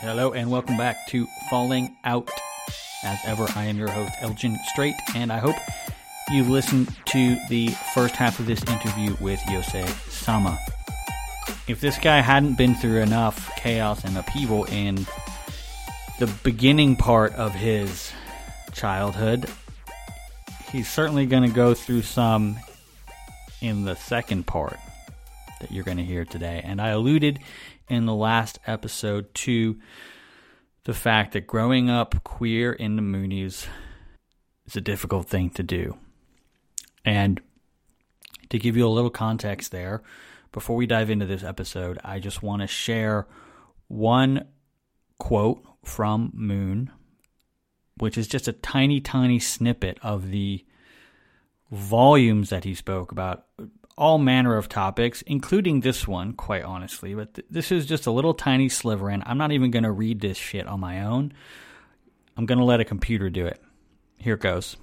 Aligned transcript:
Hello 0.00 0.32
and 0.32 0.50
welcome 0.50 0.78
back 0.78 1.06
to 1.08 1.26
Falling 1.50 1.94
Out. 2.04 2.30
As 3.04 3.18
ever, 3.26 3.46
I 3.54 3.66
am 3.66 3.76
your 3.76 3.90
host, 3.90 4.14
Elgin 4.22 4.58
Straight, 4.70 4.94
and 5.14 5.30
I 5.30 5.36
hope 5.36 5.56
you've 6.30 6.48
listened 6.48 6.88
to 7.08 7.36
the 7.50 7.68
first 7.92 8.16
half 8.16 8.40
of 8.40 8.46
this 8.46 8.64
interview 8.64 9.14
with 9.20 9.38
Yosei 9.40 9.86
Sama. 10.08 10.58
If 11.68 11.82
this 11.82 11.98
guy 11.98 12.20
hadn't 12.20 12.56
been 12.56 12.74
through 12.74 13.02
enough 13.02 13.54
chaos 13.58 14.02
and 14.02 14.16
upheaval 14.16 14.64
in 14.64 15.06
the 16.18 16.32
beginning 16.44 16.96
part 16.96 17.34
of 17.34 17.54
his 17.54 18.10
childhood, 18.72 19.50
he's 20.72 20.88
certainly 20.88 21.26
going 21.26 21.46
to 21.46 21.54
go 21.54 21.74
through 21.74 22.02
some 22.02 22.58
in 23.60 23.84
the 23.84 23.96
second 23.96 24.46
part 24.46 24.78
that 25.60 25.70
you're 25.70 25.84
going 25.84 25.98
to 25.98 26.04
hear 26.04 26.24
today. 26.24 26.62
And 26.64 26.80
I 26.80 26.88
alluded 26.88 27.38
in 27.90 28.06
the 28.06 28.14
last 28.14 28.58
episode 28.66 29.34
to 29.34 29.78
the 30.84 30.94
fact 30.94 31.32
that 31.32 31.46
growing 31.46 31.90
up 31.90 32.22
queer 32.24 32.72
in 32.72 32.96
the 32.96 33.02
Moonies 33.02 33.66
is 34.66 34.76
a 34.76 34.80
difficult 34.80 35.28
thing 35.28 35.50
to 35.50 35.62
do. 35.62 35.98
And 37.04 37.40
to 38.48 38.58
give 38.58 38.76
you 38.76 38.86
a 38.86 38.88
little 38.88 39.10
context 39.10 39.72
there, 39.72 40.02
before 40.52 40.76
we 40.76 40.86
dive 40.86 41.10
into 41.10 41.26
this 41.26 41.42
episode, 41.42 41.98
I 42.04 42.18
just 42.18 42.42
want 42.42 42.62
to 42.62 42.66
share 42.66 43.26
one 43.88 44.46
quote 45.18 45.62
from 45.84 46.30
Moon, 46.32 46.90
which 47.96 48.16
is 48.16 48.28
just 48.28 48.48
a 48.48 48.52
tiny, 48.52 49.00
tiny 49.00 49.38
snippet 49.38 49.98
of 50.02 50.30
the 50.30 50.64
volumes 51.70 52.50
that 52.50 52.64
he 52.64 52.74
spoke 52.74 53.12
about 53.12 53.46
all 54.00 54.18
manner 54.18 54.56
of 54.56 54.68
topics, 54.68 55.22
including 55.26 55.80
this 55.80 56.08
one, 56.08 56.32
quite 56.32 56.64
honestly. 56.64 57.14
But 57.14 57.34
th- 57.34 57.46
this 57.50 57.70
is 57.70 57.84
just 57.84 58.06
a 58.06 58.10
little 58.10 58.32
tiny 58.32 58.70
sliver, 58.70 59.10
and 59.10 59.22
I'm 59.26 59.38
not 59.38 59.52
even 59.52 59.70
going 59.70 59.82
to 59.84 59.92
read 59.92 60.20
this 60.20 60.38
shit 60.38 60.66
on 60.66 60.80
my 60.80 61.02
own. 61.04 61.34
I'm 62.36 62.46
going 62.46 62.58
to 62.58 62.64
let 62.64 62.80
a 62.80 62.84
computer 62.84 63.28
do 63.28 63.46
it. 63.46 63.60
Here 64.16 64.34
it 64.34 64.40
goes. 64.40 64.78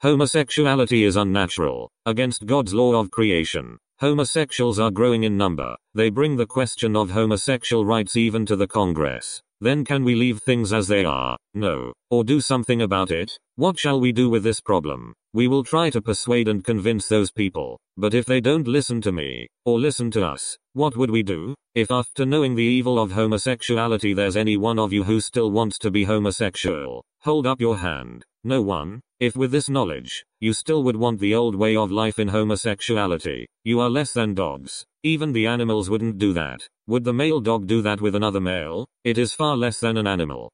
Homosexuality 0.00 1.04
is 1.04 1.16
unnatural, 1.16 1.90
against 2.06 2.46
God's 2.46 2.72
law 2.72 2.94
of 2.94 3.10
creation. 3.10 3.78
Homosexuals 4.00 4.78
are 4.78 4.90
growing 4.90 5.24
in 5.24 5.36
number. 5.36 5.76
They 5.94 6.10
bring 6.10 6.36
the 6.36 6.46
question 6.46 6.96
of 6.96 7.10
homosexual 7.10 7.84
rights 7.84 8.16
even 8.16 8.46
to 8.46 8.56
the 8.56 8.66
Congress. 8.66 9.42
Then 9.60 9.84
can 9.84 10.04
we 10.04 10.14
leave 10.14 10.40
things 10.40 10.72
as 10.72 10.86
they 10.86 11.04
are? 11.04 11.36
No. 11.54 11.92
Or 12.10 12.24
do 12.24 12.40
something 12.40 12.82
about 12.82 13.10
it? 13.10 13.32
What 13.54 13.78
shall 13.78 13.98
we 13.98 14.12
do 14.12 14.28
with 14.28 14.42
this 14.42 14.60
problem? 14.60 15.14
We 15.32 15.48
will 15.48 15.64
try 15.64 15.88
to 15.90 16.02
persuade 16.02 16.48
and 16.48 16.62
convince 16.62 17.08
those 17.08 17.30
people. 17.30 17.78
But 17.96 18.12
if 18.12 18.26
they 18.26 18.40
don't 18.40 18.68
listen 18.68 19.00
to 19.02 19.12
me, 19.12 19.48
or 19.64 19.80
listen 19.80 20.10
to 20.12 20.26
us, 20.26 20.58
what 20.74 20.96
would 20.96 21.10
we 21.10 21.22
do? 21.22 21.54
If 21.74 21.90
after 21.90 22.26
knowing 22.26 22.54
the 22.54 22.62
evil 22.62 22.98
of 22.98 23.12
homosexuality 23.12 24.12
there's 24.12 24.36
any 24.36 24.58
one 24.58 24.78
of 24.78 24.92
you 24.92 25.04
who 25.04 25.20
still 25.20 25.50
wants 25.50 25.78
to 25.78 25.90
be 25.90 26.04
homosexual, 26.04 27.02
hold 27.26 27.44
up 27.44 27.60
your 27.60 27.78
hand. 27.78 28.24
No 28.44 28.62
one? 28.62 29.00
If 29.18 29.34
with 29.34 29.50
this 29.50 29.68
knowledge, 29.68 30.24
you 30.38 30.52
still 30.52 30.84
would 30.84 30.94
want 30.94 31.18
the 31.18 31.34
old 31.34 31.56
way 31.56 31.74
of 31.74 31.90
life 31.90 32.20
in 32.20 32.28
homosexuality, 32.28 33.46
you 33.64 33.80
are 33.80 33.90
less 33.90 34.12
than 34.12 34.32
dogs. 34.32 34.86
Even 35.02 35.32
the 35.32 35.48
animals 35.48 35.90
wouldn't 35.90 36.18
do 36.18 36.32
that. 36.34 36.68
Would 36.86 37.02
the 37.02 37.12
male 37.12 37.40
dog 37.40 37.66
do 37.66 37.82
that 37.82 38.00
with 38.00 38.14
another 38.14 38.40
male? 38.40 38.86
It 39.02 39.18
is 39.18 39.32
far 39.32 39.56
less 39.56 39.80
than 39.80 39.96
an 39.96 40.06
animal. 40.06 40.52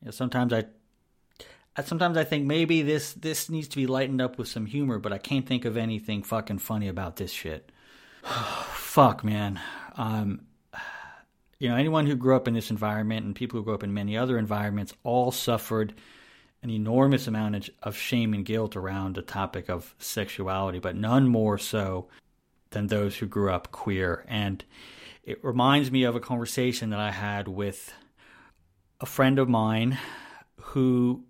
Yeah, 0.00 0.12
sometimes 0.12 0.52
I 0.52 0.66
sometimes 1.82 2.16
I 2.16 2.22
think 2.22 2.46
maybe 2.46 2.82
this 2.82 3.12
this 3.14 3.50
needs 3.50 3.66
to 3.68 3.76
be 3.76 3.88
lightened 3.88 4.20
up 4.20 4.38
with 4.38 4.46
some 4.46 4.66
humor, 4.66 5.00
but 5.00 5.12
I 5.12 5.18
can't 5.18 5.46
think 5.46 5.64
of 5.64 5.76
anything 5.76 6.22
fucking 6.22 6.60
funny 6.60 6.86
about 6.86 7.16
this 7.16 7.32
shit. 7.32 7.72
Fuck, 8.22 9.24
man. 9.24 9.60
Um, 9.96 10.42
you 11.64 11.70
know, 11.70 11.76
anyone 11.76 12.06
who 12.06 12.14
grew 12.14 12.36
up 12.36 12.46
in 12.46 12.52
this 12.52 12.70
environment 12.70 13.24
and 13.24 13.34
people 13.34 13.58
who 13.58 13.64
grew 13.64 13.72
up 13.72 13.82
in 13.82 13.94
many 13.94 14.18
other 14.18 14.36
environments 14.36 14.92
all 15.02 15.30
suffered 15.30 15.94
an 16.62 16.68
enormous 16.68 17.26
amount 17.26 17.70
of 17.82 17.96
shame 17.96 18.34
and 18.34 18.44
guilt 18.44 18.76
around 18.76 19.14
the 19.14 19.22
topic 19.22 19.70
of 19.70 19.94
sexuality, 19.98 20.78
but 20.78 20.94
none 20.94 21.26
more 21.26 21.56
so 21.56 22.06
than 22.68 22.88
those 22.88 23.16
who 23.16 23.24
grew 23.24 23.50
up 23.50 23.72
queer. 23.72 24.26
And 24.28 24.62
it 25.22 25.42
reminds 25.42 25.90
me 25.90 26.04
of 26.04 26.14
a 26.14 26.20
conversation 26.20 26.90
that 26.90 27.00
I 27.00 27.12
had 27.12 27.48
with 27.48 27.94
a 29.00 29.06
friend 29.06 29.38
of 29.38 29.48
mine 29.48 29.96
who 30.60 31.24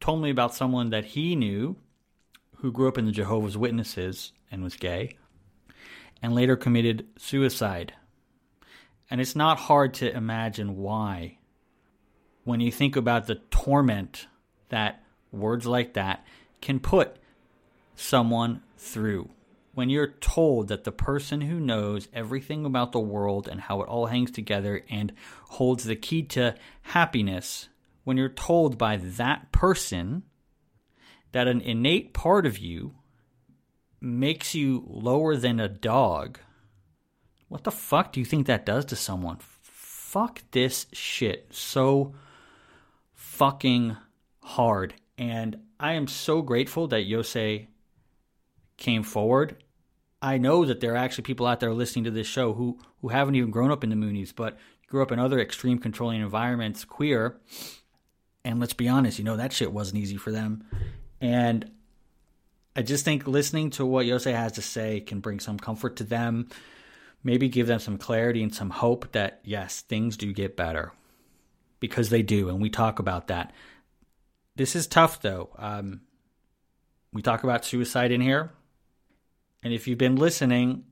told 0.00 0.22
me 0.22 0.30
about 0.30 0.56
someone 0.56 0.90
that 0.90 1.04
he 1.04 1.36
knew 1.36 1.76
who 2.56 2.72
grew 2.72 2.88
up 2.88 2.98
in 2.98 3.06
the 3.06 3.12
Jehovah's 3.12 3.56
Witnesses 3.56 4.32
and 4.50 4.64
was 4.64 4.74
gay 4.74 5.18
and 6.20 6.34
later 6.34 6.56
committed 6.56 7.06
suicide. 7.16 7.92
And 9.12 9.20
it's 9.20 9.36
not 9.36 9.58
hard 9.58 9.92
to 9.96 10.10
imagine 10.10 10.78
why. 10.78 11.36
When 12.44 12.60
you 12.60 12.72
think 12.72 12.96
about 12.96 13.26
the 13.26 13.42
torment 13.50 14.26
that 14.70 15.02
words 15.30 15.66
like 15.66 15.92
that 15.92 16.24
can 16.62 16.80
put 16.80 17.18
someone 17.94 18.62
through. 18.78 19.28
When 19.74 19.90
you're 19.90 20.14
told 20.22 20.68
that 20.68 20.84
the 20.84 20.92
person 20.92 21.42
who 21.42 21.60
knows 21.60 22.08
everything 22.14 22.64
about 22.64 22.92
the 22.92 23.00
world 23.00 23.48
and 23.48 23.60
how 23.60 23.82
it 23.82 23.88
all 23.88 24.06
hangs 24.06 24.30
together 24.30 24.82
and 24.88 25.12
holds 25.50 25.84
the 25.84 25.94
key 25.94 26.22
to 26.28 26.54
happiness, 26.80 27.68
when 28.04 28.16
you're 28.16 28.30
told 28.30 28.78
by 28.78 28.96
that 28.96 29.52
person 29.52 30.22
that 31.32 31.48
an 31.48 31.60
innate 31.60 32.14
part 32.14 32.46
of 32.46 32.56
you 32.56 32.94
makes 34.00 34.54
you 34.54 34.84
lower 34.88 35.36
than 35.36 35.60
a 35.60 35.68
dog, 35.68 36.38
what 37.52 37.64
the 37.64 37.70
fuck 37.70 38.12
do 38.12 38.20
you 38.20 38.24
think 38.24 38.46
that 38.46 38.64
does 38.64 38.86
to 38.86 38.96
someone? 38.96 39.36
Fuck 39.60 40.40
this 40.52 40.86
shit 40.92 41.48
so 41.50 42.14
fucking 43.14 43.98
hard. 44.40 44.94
And 45.18 45.58
I 45.78 45.92
am 45.92 46.06
so 46.06 46.40
grateful 46.40 46.88
that 46.88 47.06
Yosei 47.06 47.66
came 48.78 49.02
forward. 49.02 49.62
I 50.22 50.38
know 50.38 50.64
that 50.64 50.80
there 50.80 50.94
are 50.94 50.96
actually 50.96 51.24
people 51.24 51.46
out 51.46 51.60
there 51.60 51.74
listening 51.74 52.04
to 52.04 52.10
this 52.10 52.26
show 52.26 52.54
who, 52.54 52.78
who 53.02 53.08
haven't 53.08 53.34
even 53.34 53.50
grown 53.50 53.70
up 53.70 53.84
in 53.84 53.90
the 53.90 53.96
Moonies, 53.96 54.34
but 54.34 54.56
grew 54.86 55.02
up 55.02 55.12
in 55.12 55.18
other 55.18 55.38
extreme 55.38 55.78
controlling 55.78 56.22
environments, 56.22 56.86
queer. 56.86 57.36
And 58.46 58.60
let's 58.60 58.72
be 58.72 58.88
honest, 58.88 59.18
you 59.18 59.24
know, 59.26 59.36
that 59.36 59.52
shit 59.52 59.74
wasn't 59.74 60.00
easy 60.00 60.16
for 60.16 60.32
them. 60.32 60.64
And 61.20 61.70
I 62.74 62.80
just 62.80 63.04
think 63.04 63.26
listening 63.26 63.68
to 63.72 63.84
what 63.84 64.06
Yosei 64.06 64.34
has 64.34 64.52
to 64.52 64.62
say 64.62 65.00
can 65.00 65.20
bring 65.20 65.38
some 65.38 65.58
comfort 65.58 65.96
to 65.96 66.04
them, 66.04 66.48
maybe 67.22 67.48
give 67.48 67.66
them 67.66 67.78
some 67.78 67.98
clarity 67.98 68.42
and 68.42 68.54
some 68.54 68.70
hope 68.70 69.12
that, 69.12 69.40
yes, 69.44 69.80
things 69.82 70.16
do 70.16 70.32
get 70.32 70.56
better 70.56 70.92
because 71.80 72.10
they 72.10 72.22
do. 72.22 72.48
And 72.48 72.60
we 72.60 72.70
talk 72.70 72.98
about 72.98 73.28
that. 73.28 73.52
This 74.56 74.76
is 74.76 74.86
tough, 74.86 75.22
though. 75.22 75.50
Um, 75.56 76.02
we 77.12 77.22
talk 77.22 77.44
about 77.44 77.64
suicide 77.64 78.12
in 78.12 78.20
here. 78.20 78.50
And 79.62 79.72
if 79.72 79.86
you've 79.86 79.98
been 79.98 80.16
listening, 80.16 80.84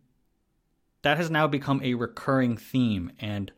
that 1.02 1.16
has 1.16 1.30
now 1.30 1.46
become 1.46 1.80
a 1.82 1.94
recurring 1.94 2.56
theme. 2.56 3.12
And 3.18 3.50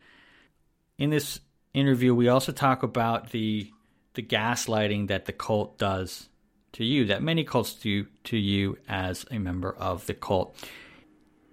in 0.98 1.10
this 1.10 1.40
interview, 1.74 2.14
we 2.14 2.28
also 2.28 2.52
talk 2.52 2.82
about 2.82 3.30
the 3.30 3.70
the 4.14 4.22
gaslighting 4.22 5.08
that 5.08 5.24
the 5.24 5.32
cult 5.32 5.78
does 5.78 6.28
to 6.72 6.84
you, 6.84 7.06
that 7.06 7.22
many 7.22 7.44
cults 7.44 7.72
do 7.74 8.06
to 8.24 8.36
you 8.36 8.76
as 8.86 9.24
a 9.30 9.38
member 9.38 9.72
of 9.72 10.04
the 10.06 10.12
cult 10.12 10.54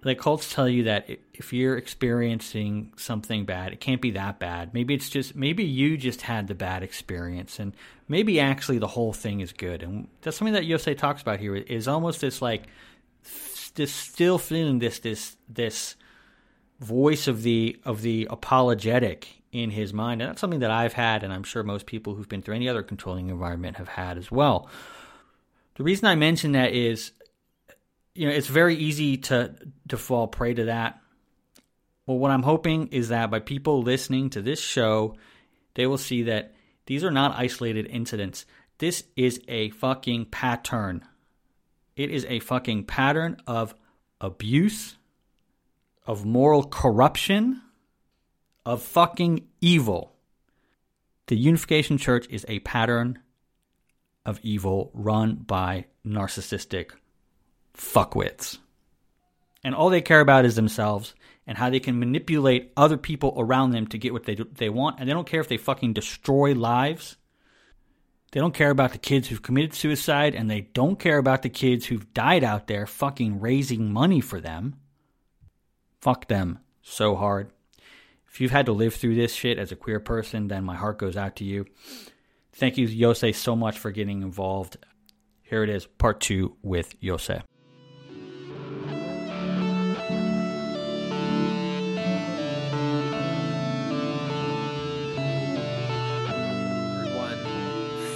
the 0.02 0.14
cults 0.14 0.52
tell 0.52 0.68
you 0.68 0.84
that 0.84 1.10
if 1.34 1.52
you're 1.52 1.76
experiencing 1.76 2.92
something 2.96 3.44
bad, 3.44 3.72
it 3.72 3.80
can't 3.80 4.00
be 4.00 4.12
that 4.12 4.38
bad. 4.38 4.72
Maybe 4.72 4.94
it's 4.94 5.10
just 5.10 5.34
maybe 5.34 5.64
you 5.64 5.96
just 5.96 6.22
had 6.22 6.48
the 6.48 6.54
bad 6.54 6.82
experience, 6.82 7.58
and 7.58 7.74
maybe 8.08 8.40
actually 8.40 8.78
the 8.78 8.86
whole 8.86 9.12
thing 9.12 9.40
is 9.40 9.52
good. 9.52 9.82
And 9.82 10.08
that's 10.22 10.36
something 10.38 10.54
that 10.54 10.64
Yosei 10.64 10.96
talks 10.96 11.20
about 11.20 11.38
here 11.38 11.54
is 11.54 11.86
almost 11.86 12.20
this 12.22 12.40
like 12.40 12.68
this 13.74 13.92
still 13.92 14.38
feeling 14.38 14.78
this 14.78 15.00
this 15.00 15.36
this 15.48 15.96
voice 16.80 17.28
of 17.28 17.42
the 17.42 17.78
of 17.84 18.00
the 18.00 18.26
apologetic 18.30 19.28
in 19.52 19.70
his 19.70 19.92
mind, 19.92 20.22
and 20.22 20.30
that's 20.30 20.40
something 20.40 20.60
that 20.60 20.70
I've 20.70 20.92
had, 20.94 21.22
and 21.22 21.32
I'm 21.32 21.42
sure 21.42 21.62
most 21.62 21.86
people 21.86 22.14
who've 22.14 22.28
been 22.28 22.40
through 22.40 22.54
any 22.54 22.68
other 22.68 22.82
controlling 22.82 23.28
environment 23.28 23.76
have 23.76 23.88
had 23.88 24.16
as 24.16 24.30
well. 24.30 24.68
The 25.74 25.82
reason 25.82 26.06
I 26.06 26.14
mention 26.14 26.52
that 26.52 26.72
is 26.72 27.12
you 28.14 28.26
know, 28.26 28.32
it's 28.32 28.48
very 28.48 28.74
easy 28.74 29.16
to 29.16 29.54
to 29.88 29.96
fall 29.96 30.26
prey 30.26 30.54
to 30.54 30.64
that. 30.66 31.00
Well, 32.06 32.18
what 32.18 32.30
I'm 32.30 32.42
hoping 32.42 32.88
is 32.88 33.08
that 33.08 33.30
by 33.30 33.40
people 33.40 33.82
listening 33.82 34.30
to 34.30 34.42
this 34.42 34.60
show, 34.60 35.16
they 35.74 35.86
will 35.86 35.98
see 35.98 36.24
that 36.24 36.54
these 36.86 37.04
are 37.04 37.10
not 37.10 37.36
isolated 37.38 37.86
incidents. 37.86 38.46
This 38.78 39.04
is 39.14 39.40
a 39.46 39.70
fucking 39.70 40.26
pattern. 40.26 41.04
It 41.96 42.10
is 42.10 42.24
a 42.28 42.40
fucking 42.40 42.84
pattern 42.84 43.36
of 43.46 43.74
abuse, 44.20 44.96
of 46.06 46.24
moral 46.24 46.64
corruption, 46.64 47.62
of 48.64 48.82
fucking 48.82 49.46
evil. 49.60 50.16
The 51.26 51.36
Unification 51.36 51.96
Church 51.98 52.26
is 52.28 52.44
a 52.48 52.58
pattern 52.60 53.20
of 54.24 54.40
evil 54.42 54.90
run 54.94 55.36
by 55.36 55.86
narcissistic 56.04 56.90
fuckwits. 57.80 58.58
And 59.64 59.74
all 59.74 59.90
they 59.90 60.02
care 60.02 60.20
about 60.20 60.44
is 60.44 60.56
themselves 60.56 61.14
and 61.46 61.56
how 61.58 61.70
they 61.70 61.80
can 61.80 61.98
manipulate 61.98 62.72
other 62.76 62.96
people 62.96 63.34
around 63.36 63.70
them 63.70 63.86
to 63.88 63.98
get 63.98 64.12
what 64.12 64.24
they 64.24 64.36
they 64.36 64.68
want, 64.68 65.00
and 65.00 65.08
they 65.08 65.12
don't 65.12 65.26
care 65.26 65.40
if 65.40 65.48
they 65.48 65.56
fucking 65.56 65.94
destroy 65.94 66.54
lives. 66.54 67.16
They 68.32 68.38
don't 68.38 68.54
care 68.54 68.70
about 68.70 68.92
the 68.92 68.98
kids 68.98 69.26
who've 69.26 69.42
committed 69.42 69.74
suicide, 69.74 70.36
and 70.36 70.48
they 70.48 70.60
don't 70.60 70.98
care 70.98 71.18
about 71.18 71.42
the 71.42 71.48
kids 71.48 71.86
who've 71.86 72.14
died 72.14 72.44
out 72.44 72.68
there 72.68 72.86
fucking 72.86 73.40
raising 73.40 73.92
money 73.92 74.20
for 74.20 74.40
them. 74.40 74.76
Fuck 76.00 76.28
them 76.28 76.60
so 76.82 77.16
hard. 77.16 77.50
If 78.28 78.40
you've 78.40 78.52
had 78.52 78.66
to 78.66 78.72
live 78.72 78.94
through 78.94 79.16
this 79.16 79.34
shit 79.34 79.58
as 79.58 79.72
a 79.72 79.76
queer 79.76 79.98
person, 79.98 80.46
then 80.46 80.62
my 80.64 80.76
heart 80.76 80.98
goes 80.98 81.16
out 81.16 81.36
to 81.36 81.44
you. 81.44 81.66
Thank 82.52 82.78
you, 82.78 82.86
Yosei, 82.86 83.34
so 83.34 83.56
much 83.56 83.78
for 83.78 83.90
getting 83.90 84.22
involved. 84.22 84.76
Here 85.42 85.64
it 85.64 85.68
is, 85.68 85.86
part 85.86 86.20
two 86.20 86.56
with 86.62 86.98
Yosei. 87.00 87.42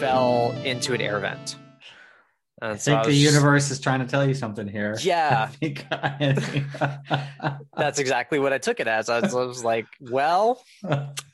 Fell 0.05 0.53
into 0.65 0.93
an 0.93 1.01
air 1.01 1.19
vent. 1.19 1.57
And 2.61 2.73
I 2.73 2.77
so 2.77 2.93
think 2.93 3.05
the 3.05 3.09
was- 3.09 3.23
universe 3.23 3.71
is 3.71 3.81
trying 3.81 4.01
to 4.01 4.07
tell 4.07 4.27
you 4.27 4.35
something 4.35 4.69
here. 4.69 4.97
Yeah. 5.03 5.51
I 5.63 5.85
I- 5.91 7.59
That's 7.77 7.99
exactly 7.99 8.39
what 8.39 8.53
I 8.53 8.59
took 8.59 8.81
it 8.81 8.87
as. 8.87 9.09
I 9.09 9.21
was, 9.21 9.35
I 9.35 9.45
was 9.45 9.65
like, 9.65 9.87
well, 10.01 10.63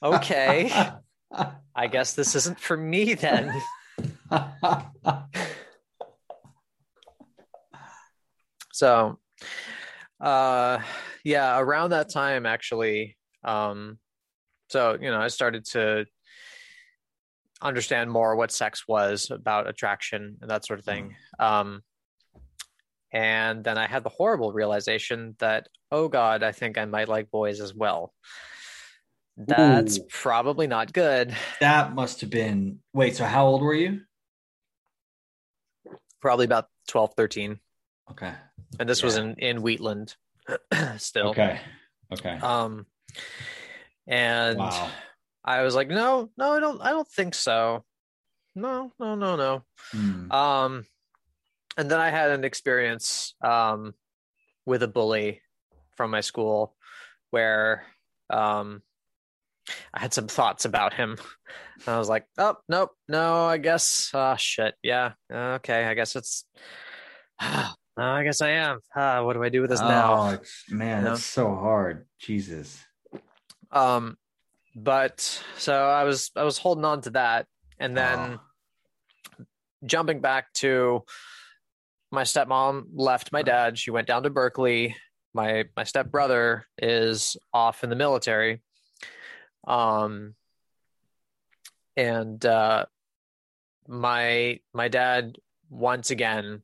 okay. 0.03 0.71
I 1.75 1.87
guess 1.89 2.15
this 2.15 2.35
isn't 2.35 2.59
for 2.61 2.77
me 2.77 3.15
then. 3.15 3.53
So, 8.73 9.19
uh, 10.23 10.79
yeah, 11.23 11.59
around 11.61 11.91
that 11.91 12.09
time, 12.09 12.47
actually, 12.47 13.19
um, 13.45 13.99
so 14.71 14.97
you 14.99 15.11
know, 15.11 15.21
I 15.21 15.29
started 15.29 15.67
to 15.73 16.07
understand 17.63 18.11
more 18.11 18.37
what 18.37 18.51
sex 18.51 18.87
was 18.89 19.31
about 19.31 19.69
attraction 19.69 20.39
and 20.41 20.51
that 20.51 20.65
sort 20.67 20.79
of 20.79 20.85
thing. 20.85 21.15
Um, 21.39 21.83
and 23.13 23.65
then 23.65 23.77
I 23.77 23.87
had 23.87 24.05
the 24.05 24.11
horrible 24.11 24.53
realization 24.53 25.35
that, 25.39 25.69
oh 25.91 26.09
God, 26.09 26.43
I 26.43 26.53
think 26.53 26.79
I 26.79 26.85
might 26.85 27.09
like 27.09 27.31
boys 27.31 27.61
as 27.61 27.75
well. 27.75 28.15
That's 29.37 29.99
Ooh. 29.99 30.07
probably 30.11 30.67
not 30.67 30.93
good. 30.93 31.35
that 31.61 31.95
must 31.95 32.21
have 32.21 32.31
been. 32.31 32.81
Wait, 32.93 33.17
so 33.17 33.25
how 33.25 33.47
old 33.47 33.63
were 33.63 33.75
you? 33.75 34.03
Probably 36.21 36.45
about 36.45 36.67
12, 36.89 37.15
13. 37.17 37.59
Okay. 38.11 38.33
And 38.79 38.89
this 38.89 39.03
was 39.03 39.17
in, 39.17 39.35
in 39.37 39.63
Wheatland 39.63 40.15
still. 40.99 41.29
Okay. 41.29 41.61
Okay. 42.13 42.39
Um, 42.39 42.87
and 44.07 44.59
wow. 44.59 44.91
I 45.45 45.63
was 45.63 45.75
like, 45.75 45.89
no, 45.89 46.31
no, 46.37 46.53
I 46.53 46.61
don't, 46.61 46.81
I 46.81 46.91
don't 46.91 47.09
think 47.09 47.35
so. 47.35 47.85
No, 48.55 48.93
no, 48.99 49.15
no, 49.15 49.37
no. 49.37 49.65
Hmm. 49.93 50.31
Um, 50.33 50.87
and 51.77 51.91
then 51.91 52.01
I 52.01 52.11
had 52.11 52.31
an 52.31 52.45
experience 52.45 53.35
um, 53.43 53.95
with 54.67 54.83
a 54.83 54.89
bully 54.89 55.41
from 55.97 56.11
my 56.11 56.21
school 56.21 56.75
where 57.31 57.85
um, 58.29 58.83
I 59.95 60.01
had 60.01 60.13
some 60.13 60.27
thoughts 60.27 60.65
about 60.65 60.95
him. 60.95 61.17
And 61.87 61.89
I 61.95 61.99
was 61.99 62.09
like, 62.09 62.27
oh, 62.39 62.57
nope, 62.69 62.91
no, 63.09 63.47
I 63.47 63.59
guess, 63.59 64.11
ah, 64.15 64.37
shit, 64.37 64.75
yeah, 64.83 65.13
okay, 65.33 65.85
I 65.85 65.95
guess 65.95 66.17
it's, 66.17 66.45
I 67.97 68.23
guess 68.25 68.41
I 68.41 68.51
am. 68.51 68.81
Ah, 68.97 69.23
what 69.23 69.35
do 69.35 69.43
I 69.43 69.49
do 69.49 69.61
with 69.61 69.71
this 69.71 69.81
now? 69.81 70.15
Oh, 70.15 70.29
it's, 70.31 70.65
man, 70.71 70.99
You 70.99 71.05
know? 71.05 71.11
that's 71.11 71.25
so 71.25 71.55
hard. 71.55 72.07
Jesus. 72.19 72.83
Um, 73.73 74.17
but 74.75 75.21
so 75.57 75.75
I 75.75 76.05
was, 76.05 76.31
I 76.37 76.45
was 76.45 76.59
holding 76.59 76.85
on 76.85 77.01
to 77.03 77.11
that, 77.11 77.47
and 77.79 77.97
then 77.97 78.19
Oh. 78.19 79.45
jumping 79.85 80.21
back 80.21 80.53
to 80.55 81.05
my 82.13 82.23
stepmom 82.23 82.87
left 82.95 83.33
my 83.33 83.43
dad. 83.43 83.79
She 83.79 83.91
went 83.91 84.07
down 84.09 84.23
to 84.25 84.31
berkeley. 84.31 84.97
My 85.33 85.65
my 85.77 85.85
stepbrother 85.85 86.67
is 86.77 87.37
off 87.55 87.85
in 87.85 87.91
the 87.91 87.97
military. 87.97 88.63
Um 89.67 90.35
and 91.97 92.45
uh 92.45 92.87
my 93.87 94.59
my 94.75 94.89
dad 94.89 95.37
once 95.69 96.11
again 96.11 96.63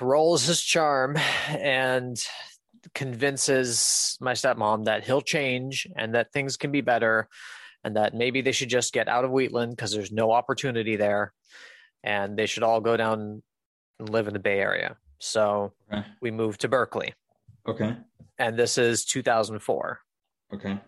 rolls 0.00 0.46
his 0.46 0.60
charm 0.62 1.16
and 1.48 2.18
convinces 2.96 4.16
my 4.20 4.32
stepmom 4.32 4.86
that 4.86 5.04
he'll 5.04 5.20
change 5.20 5.86
and 5.96 6.14
that 6.14 6.32
things 6.32 6.56
can 6.56 6.72
be 6.72 6.80
better 6.80 7.28
and 7.84 7.94
that 7.96 8.14
maybe 8.14 8.40
they 8.40 8.52
should 8.52 8.70
just 8.70 8.92
get 8.92 9.06
out 9.06 9.24
of 9.24 9.30
Wheatland 9.30 9.76
because 9.76 9.92
there's 9.92 10.10
no 10.10 10.32
opportunity 10.32 10.96
there 10.96 11.32
and 12.02 12.38
they 12.38 12.46
should 12.46 12.62
all 12.62 12.80
go 12.80 12.96
down 12.96 13.42
and 14.00 14.08
live 14.08 14.26
in 14.28 14.32
the 14.32 14.40
Bay 14.40 14.58
Area. 14.58 14.96
So 15.18 15.72
Okay. 15.92 16.04
we 16.22 16.30
moved 16.30 16.62
to 16.62 16.68
Berkeley 16.68 17.12
Okay. 17.68 17.96
and 18.38 18.58
this 18.58 18.78
is 18.78 19.04
2004. 19.04 20.00
Okay. 20.54 20.78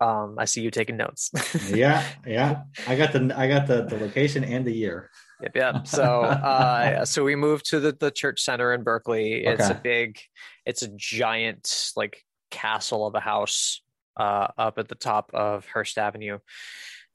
Um, 0.00 0.36
I 0.38 0.46
see 0.46 0.62
you 0.62 0.70
taking 0.70 0.96
notes. 0.96 1.30
Yeah. 1.74 2.02
Yeah. 2.26 2.62
I 2.88 2.96
got 2.96 3.12
the 3.12 3.32
I 3.36 3.46
got 3.48 3.66
the, 3.66 3.82
the 3.84 3.96
location 3.98 4.44
and 4.44 4.64
the 4.64 4.72
year. 4.72 5.10
Yep, 5.42 5.56
yep. 5.56 5.74
So, 5.86 6.22
uh, 6.22 7.04
so 7.04 7.24
we 7.24 7.36
moved 7.36 7.66
to 7.70 7.80
the, 7.80 7.92
the 7.92 8.10
church 8.10 8.40
center 8.40 8.72
in 8.72 8.82
Berkeley. 8.82 9.44
It's 9.44 9.68
a 9.68 9.74
big, 9.74 10.18
it's 10.66 10.82
a 10.82 10.88
giant 10.88 11.92
like 11.96 12.24
castle 12.50 13.06
of 13.06 13.14
a 13.14 13.20
house 13.20 13.82
uh, 14.16 14.48
up 14.58 14.78
at 14.78 14.88
the 14.88 14.94
top 14.94 15.30
of 15.34 15.66
Hearst 15.66 15.98
Avenue. 15.98 16.38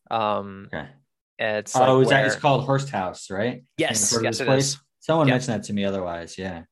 Um, 0.09 0.69
Okay. 0.73 0.87
it's 1.39 1.75
oh, 1.75 1.97
like 1.97 2.03
is 2.03 2.09
that 2.09 2.25
it's 2.25 2.35
called 2.35 2.65
Hearst 2.65 2.89
House, 2.89 3.29
right? 3.29 3.63
yes, 3.77 4.17
yes, 4.21 4.39
it 4.39 4.45
place? 4.45 4.65
is. 4.65 4.79
Someone 4.99 5.27
Yeah. 5.27 5.35
mentioned 5.35 5.59
that 5.59 5.63
to 5.67 5.73
me 5.73 5.85
otherwise. 5.85 6.37
Yeah. 6.37 6.63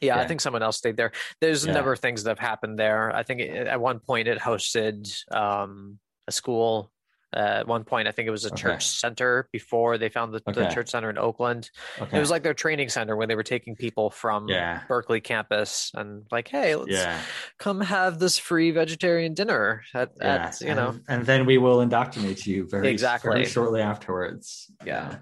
Yeah, 0.00 0.18
I 0.18 0.26
think 0.26 0.40
someone 0.40 0.62
else 0.62 0.78
stayed 0.78 0.96
there. 0.96 1.12
There's 1.40 1.64
a 1.64 1.68
Yeah. 1.68 1.74
number 1.74 1.92
of 1.92 1.98
things 1.98 2.22
that 2.24 2.30
have 2.30 2.38
happened 2.38 2.78
there. 2.78 3.14
I 3.14 3.22
think 3.22 3.40
it, 3.42 3.66
at 3.66 3.80
one 3.80 4.00
point 4.00 4.28
it 4.28 4.38
hosted 4.38 5.06
um, 5.32 5.98
a 6.26 6.32
school. 6.32 6.90
Uh, 7.34 7.60
at 7.60 7.68
one 7.68 7.84
point, 7.84 8.08
I 8.08 8.10
think 8.10 8.26
it 8.26 8.32
was 8.32 8.44
a 8.44 8.48
Okay. 8.48 8.56
church 8.62 8.86
center 8.88 9.48
before 9.52 9.98
they 9.98 10.08
found 10.08 10.34
the, 10.34 10.42
the 10.52 10.66
church 10.68 10.88
center 10.90 11.10
in 11.10 11.16
Oakland. 11.18 11.70
Okay. 12.00 12.16
It 12.16 12.20
was 12.20 12.28
like 12.30 12.42
their 12.42 12.54
training 12.54 12.88
center 12.88 13.14
when 13.14 13.28
they 13.28 13.36
were 13.36 13.44
taking 13.44 13.76
people 13.76 14.10
from 14.10 14.48
yeah. 14.48 14.82
Berkeley 14.88 15.20
campus 15.20 15.92
and 15.94 16.24
like, 16.32 16.48
hey, 16.48 16.74
let's 16.74 16.90
Yeah. 16.90 17.20
come 17.58 17.80
have 17.82 18.18
this 18.18 18.36
free 18.36 18.72
vegetarian 18.72 19.34
dinner 19.34 19.84
at, 19.94 20.10
Yeah. 20.20 20.46
at 20.46 20.60
you 20.60 20.74
know, 20.74 20.88
and, 20.88 21.02
and 21.08 21.26
then 21.26 21.46
we 21.46 21.56
will 21.58 21.80
indoctrinate 21.82 22.46
you 22.46 22.66
very 22.68 22.88
Exactly. 22.88 23.30
very 23.30 23.44
shortly 23.46 23.80
afterwards. 23.80 24.68
Yeah. 24.84 25.18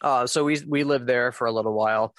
uh, 0.00 0.26
so 0.26 0.42
we 0.44 0.58
we 0.66 0.84
lived 0.84 1.06
there 1.06 1.32
for 1.32 1.46
a 1.46 1.52
little 1.52 1.74
while, 1.74 2.14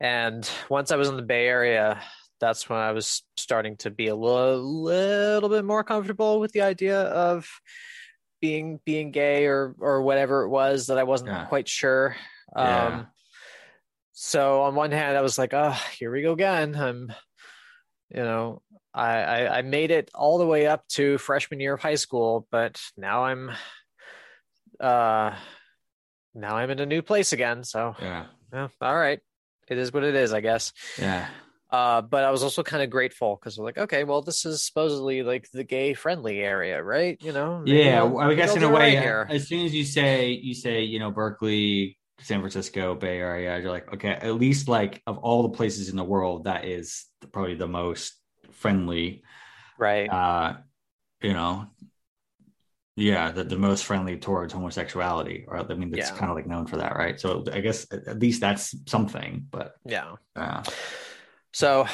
and 0.00 0.48
once 0.68 0.90
I 0.90 0.96
was 0.96 1.08
in 1.08 1.16
the 1.16 1.22
Bay 1.22 1.46
Area, 1.46 2.00
that's 2.40 2.68
when 2.68 2.78
I 2.78 2.92
was 2.92 3.22
starting 3.36 3.76
to 3.78 3.90
be 3.90 4.06
a 4.08 4.14
little, 4.14 4.82
little 4.84 5.48
bit 5.48 5.64
more 5.64 5.82
comfortable 5.84 6.38
with 6.40 6.52
the 6.52 6.62
idea 6.62 7.00
of 7.00 7.48
being 8.40 8.80
being 8.84 9.10
gay 9.10 9.46
or 9.46 9.74
or 9.78 10.02
whatever 10.02 10.42
it 10.44 10.48
was 10.48 10.86
that 10.86 10.98
I 10.98 11.04
wasn't 11.04 11.30
Yeah. 11.30 11.44
quite 11.46 11.68
sure. 11.68 12.16
Yeah. 12.56 12.86
Um, 12.86 13.06
so 14.12 14.62
on 14.62 14.74
one 14.74 14.90
hand, 14.90 15.16
I 15.16 15.22
was 15.22 15.38
like, 15.38 15.54
oh, 15.54 15.76
here 15.98 16.10
we 16.10 16.22
go 16.22 16.32
again. 16.32 16.74
I'm, 16.74 17.12
you 18.10 18.22
know, 18.22 18.62
I, 18.92 19.18
I 19.22 19.58
I 19.58 19.62
made 19.62 19.90
it 19.90 20.10
all 20.14 20.38
the 20.38 20.46
way 20.46 20.66
up 20.66 20.86
to 20.88 21.18
freshman 21.18 21.60
year 21.60 21.74
of 21.74 21.80
high 21.80 21.94
school, 21.96 22.46
but 22.50 22.80
now 22.96 23.24
I'm, 23.24 23.50
uh, 24.80 25.34
now 26.34 26.56
I'm 26.56 26.70
in 26.70 26.80
a 26.80 26.86
new 26.86 27.02
place 27.02 27.32
again. 27.32 27.62
So 27.64 27.94
Yeah. 28.00 28.26
yeah, 28.52 28.68
all 28.80 28.96
right, 28.96 29.20
it 29.68 29.78
is 29.78 29.92
what 29.92 30.04
it 30.04 30.14
is, 30.14 30.32
I 30.32 30.40
guess. 30.40 30.72
Yeah. 30.98 31.28
Uh, 31.70 32.00
but 32.00 32.24
I 32.24 32.30
was 32.30 32.42
also 32.42 32.62
kind 32.62 32.82
of 32.82 32.88
grateful 32.88 33.36
because 33.36 33.58
we're 33.58 33.64
like, 33.66 33.76
okay, 33.78 34.04
well, 34.04 34.22
this 34.22 34.46
is 34.46 34.64
supposedly 34.64 35.22
like 35.22 35.50
the 35.52 35.64
gay 35.64 35.92
friendly 35.92 36.40
area, 36.40 36.82
right? 36.82 37.18
You 37.22 37.32
know? 37.32 37.62
Yeah, 37.66 38.04
I 38.04 38.34
guess 38.34 38.56
in 38.56 38.62
a 38.62 38.68
way, 38.68 38.94
right 38.96 39.02
here. 39.02 39.26
as 39.28 39.48
soon 39.48 39.66
as 39.66 39.74
you 39.74 39.84
say 39.84 40.30
you 40.30 40.54
say 40.54 40.82
you 40.82 40.98
know 40.98 41.10
Berkeley, 41.10 41.98
San 42.20 42.40
Francisco, 42.40 42.94
Bay 42.94 43.18
Area, 43.18 43.58
you're 43.60 43.70
like, 43.70 43.92
okay, 43.94 44.12
at 44.12 44.34
least 44.34 44.66
like 44.68 45.02
of 45.06 45.18
all 45.18 45.42
the 45.42 45.50
places 45.50 45.88
in 45.90 45.96
the 45.96 46.04
world, 46.04 46.44
that 46.44 46.64
is 46.64 47.04
probably 47.32 47.54
the 47.54 47.68
most 47.68 48.14
friendly. 48.52 49.22
right? 49.78 50.08
Uh, 50.08 50.56
you 51.20 51.32
know, 51.34 51.66
yeah, 52.96 53.30
the, 53.30 53.44
the 53.44 53.58
most 53.58 53.84
friendly 53.84 54.16
towards 54.16 54.52
homosexuality, 54.52 55.44
or 55.46 55.58
I 55.58 55.74
mean, 55.74 55.90
that's 55.90 56.10
Yeah. 56.10 56.16
kind 56.16 56.30
of 56.30 56.36
like 56.36 56.46
known 56.46 56.66
for 56.66 56.78
that, 56.78 56.96
right? 56.96 57.20
So 57.20 57.44
I 57.52 57.60
guess 57.60 57.86
at 57.92 58.18
least 58.18 58.40
that's 58.40 58.74
something. 58.90 59.46
But 59.50 59.74
yeah. 59.84 60.14
uh, 60.34 60.62
So, 61.58 61.86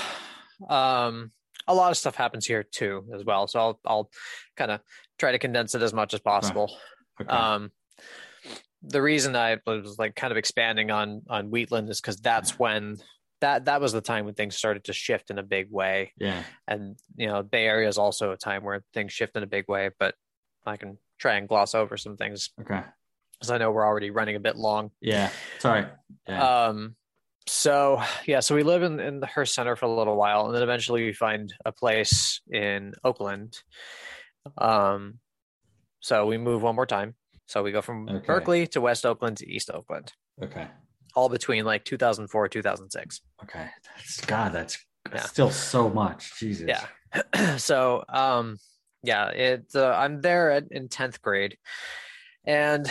um, 0.69 1.31
a 1.67 1.75
lot 1.75 1.91
of 1.91 1.97
stuff 1.97 2.15
happens 2.17 2.45
here 2.45 2.63
too, 2.63 3.07
as 3.15 3.25
well. 3.25 3.47
So 3.49 3.59
I'll 3.59 3.81
I'll 3.87 4.11
kind 4.59 4.71
of 4.71 4.81
try 5.19 5.33
to 5.33 5.39
condense 5.39 5.75
it 5.75 5.81
as 5.81 5.95
much 5.95 6.13
as 6.13 6.21
possible. 6.21 6.71
okay. 7.19 7.31
Um, 7.31 7.71
the 8.83 9.01
reason 9.01 9.35
I 9.35 9.57
was 9.67 9.97
like 9.99 10.15
kind 10.15 10.33
of 10.33 10.37
expanding 10.37 10.91
on 10.91 11.23
on 11.31 11.51
Wheatland 11.51 11.89
is 11.89 11.99
because 12.03 12.19
that's 12.19 12.59
when 12.59 12.99
that 13.41 13.65
that 13.65 13.81
was 13.81 13.95
the 13.95 14.03
time 14.03 14.27
when 14.27 14.35
things 14.35 14.55
started 14.55 14.85
to 14.85 14.93
shift 14.93 15.31
in 15.31 15.39
a 15.39 15.43
big 15.43 15.71
way. 15.71 16.13
Yeah. 16.19 16.43
And 16.69 16.99
you 17.17 17.29
know, 17.29 17.43
Bay 17.43 17.65
Area 17.65 17.89
is 17.89 17.97
also 17.97 18.33
a 18.33 18.37
time 18.37 18.65
where 18.65 18.85
things 18.93 19.15
shift 19.15 19.35
in 19.35 19.43
a 19.43 19.47
big 19.47 19.65
way. 19.67 19.89
But 19.99 20.15
I 20.67 20.77
can 20.77 20.99
try 21.19 21.37
and 21.37 21.49
gloss 21.49 21.75
over 21.75 21.97
some 21.97 22.19
things 22.19 22.51
Okay. 22.61 22.83
because 23.33 23.51
I 23.51 23.57
know 23.57 23.71
we're 23.71 23.87
already 23.87 24.11
running 24.11 24.37
a 24.37 24.41
bit 24.41 24.57
long. 24.57 24.91
Yeah. 25.01 25.31
Sorry. 25.59 25.87
Yeah. 26.29 26.67
Um, 26.67 26.97
so 27.47 28.01
yeah, 28.27 28.41
so 28.41 28.55
we 28.55 28.63
live 28.63 28.83
in, 28.83 29.01
in 29.01 29.21
the 29.21 29.27
Hearst 29.27 29.55
Center 29.55 29.77
for 29.77 29.87
a 29.87 29.95
little 29.95 30.17
while, 30.17 30.47
and 30.47 30.55
then 30.55 30.63
eventually 30.63 31.05
we 31.05 31.13
find 31.13 31.53
a 31.65 31.73
place 31.73 32.41
in 32.51 32.93
Oakland. 33.05 33.59
Um, 34.59 35.19
so 36.01 36.27
we 36.27 36.39
move 36.39 36.63
one 36.63 36.75
more 36.75 36.87
time. 36.87 37.15
So 37.47 37.63
we 37.63 37.73
go 37.73 37.83
from 37.83 38.09
Okay. 38.09 38.27
Berkeley 38.27 38.67
to 38.69 38.81
West 38.81 39.05
Oakland 39.05 39.37
to 39.39 39.51
East 39.51 39.71
Oakland, 39.71 40.13
okay. 40.43 40.69
all 41.15 41.29
between 41.29 41.65
like 41.65 41.85
2004 41.85 42.49
2006. 42.49 43.21
Okay. 43.43 43.67
That's, 43.95 44.21
God, 44.23 44.53
that's 44.53 44.79
Yeah. 45.13 45.21
still 45.23 45.51
so 45.51 45.91
much. 45.91 46.39
Jesus. 46.39 46.67
Yeah. 46.69 47.57
so 47.59 48.05
um, 48.09 48.57
yeah, 49.03 49.29
it 49.29 49.67
uh, 49.75 49.91
I'm 49.91 50.23
there 50.23 50.51
at, 50.53 50.65
in 50.71 50.89
10th 50.89 51.21
grade, 51.21 51.59
and 52.47 52.87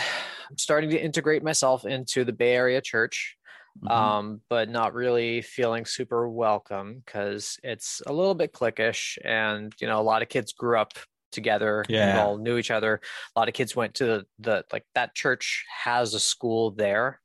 I'm 0.48 0.58
starting 0.58 0.90
to 0.90 1.00
integrate 1.02 1.42
myself 1.42 1.84
into 1.84 2.24
the 2.24 2.32
Bay 2.32 2.54
Area 2.54 2.80
church. 2.80 3.36
Mhm. 3.82 3.90
um, 3.90 4.40
but 4.48 4.68
not 4.68 4.94
really 4.94 5.42
feeling 5.42 5.84
super 5.84 6.28
welcome 6.28 7.02
because 7.04 7.58
it's 7.64 8.00
a 8.06 8.12
little 8.12 8.34
bit 8.34 8.52
cliquish, 8.52 9.18
and 9.24 9.72
you 9.80 9.86
know, 9.88 10.00
a 10.00 10.02
lot 10.02 10.22
of 10.22 10.28
kids 10.28 10.52
grew 10.52 10.78
up 10.78 10.92
together, 11.32 11.84
Yeah. 11.88 12.22
all 12.22 12.38
knew 12.38 12.56
each 12.56 12.70
other. 12.70 13.00
A 13.34 13.38
lot 13.38 13.48
of 13.48 13.54
kids 13.54 13.74
went 13.74 13.94
to 13.94 14.04
the, 14.06 14.26
the 14.38 14.64
like 14.72 14.84
that 14.94 15.14
church 15.14 15.64
has 15.84 16.14
a 16.14 16.20
school 16.20 16.70
there. 16.70 17.20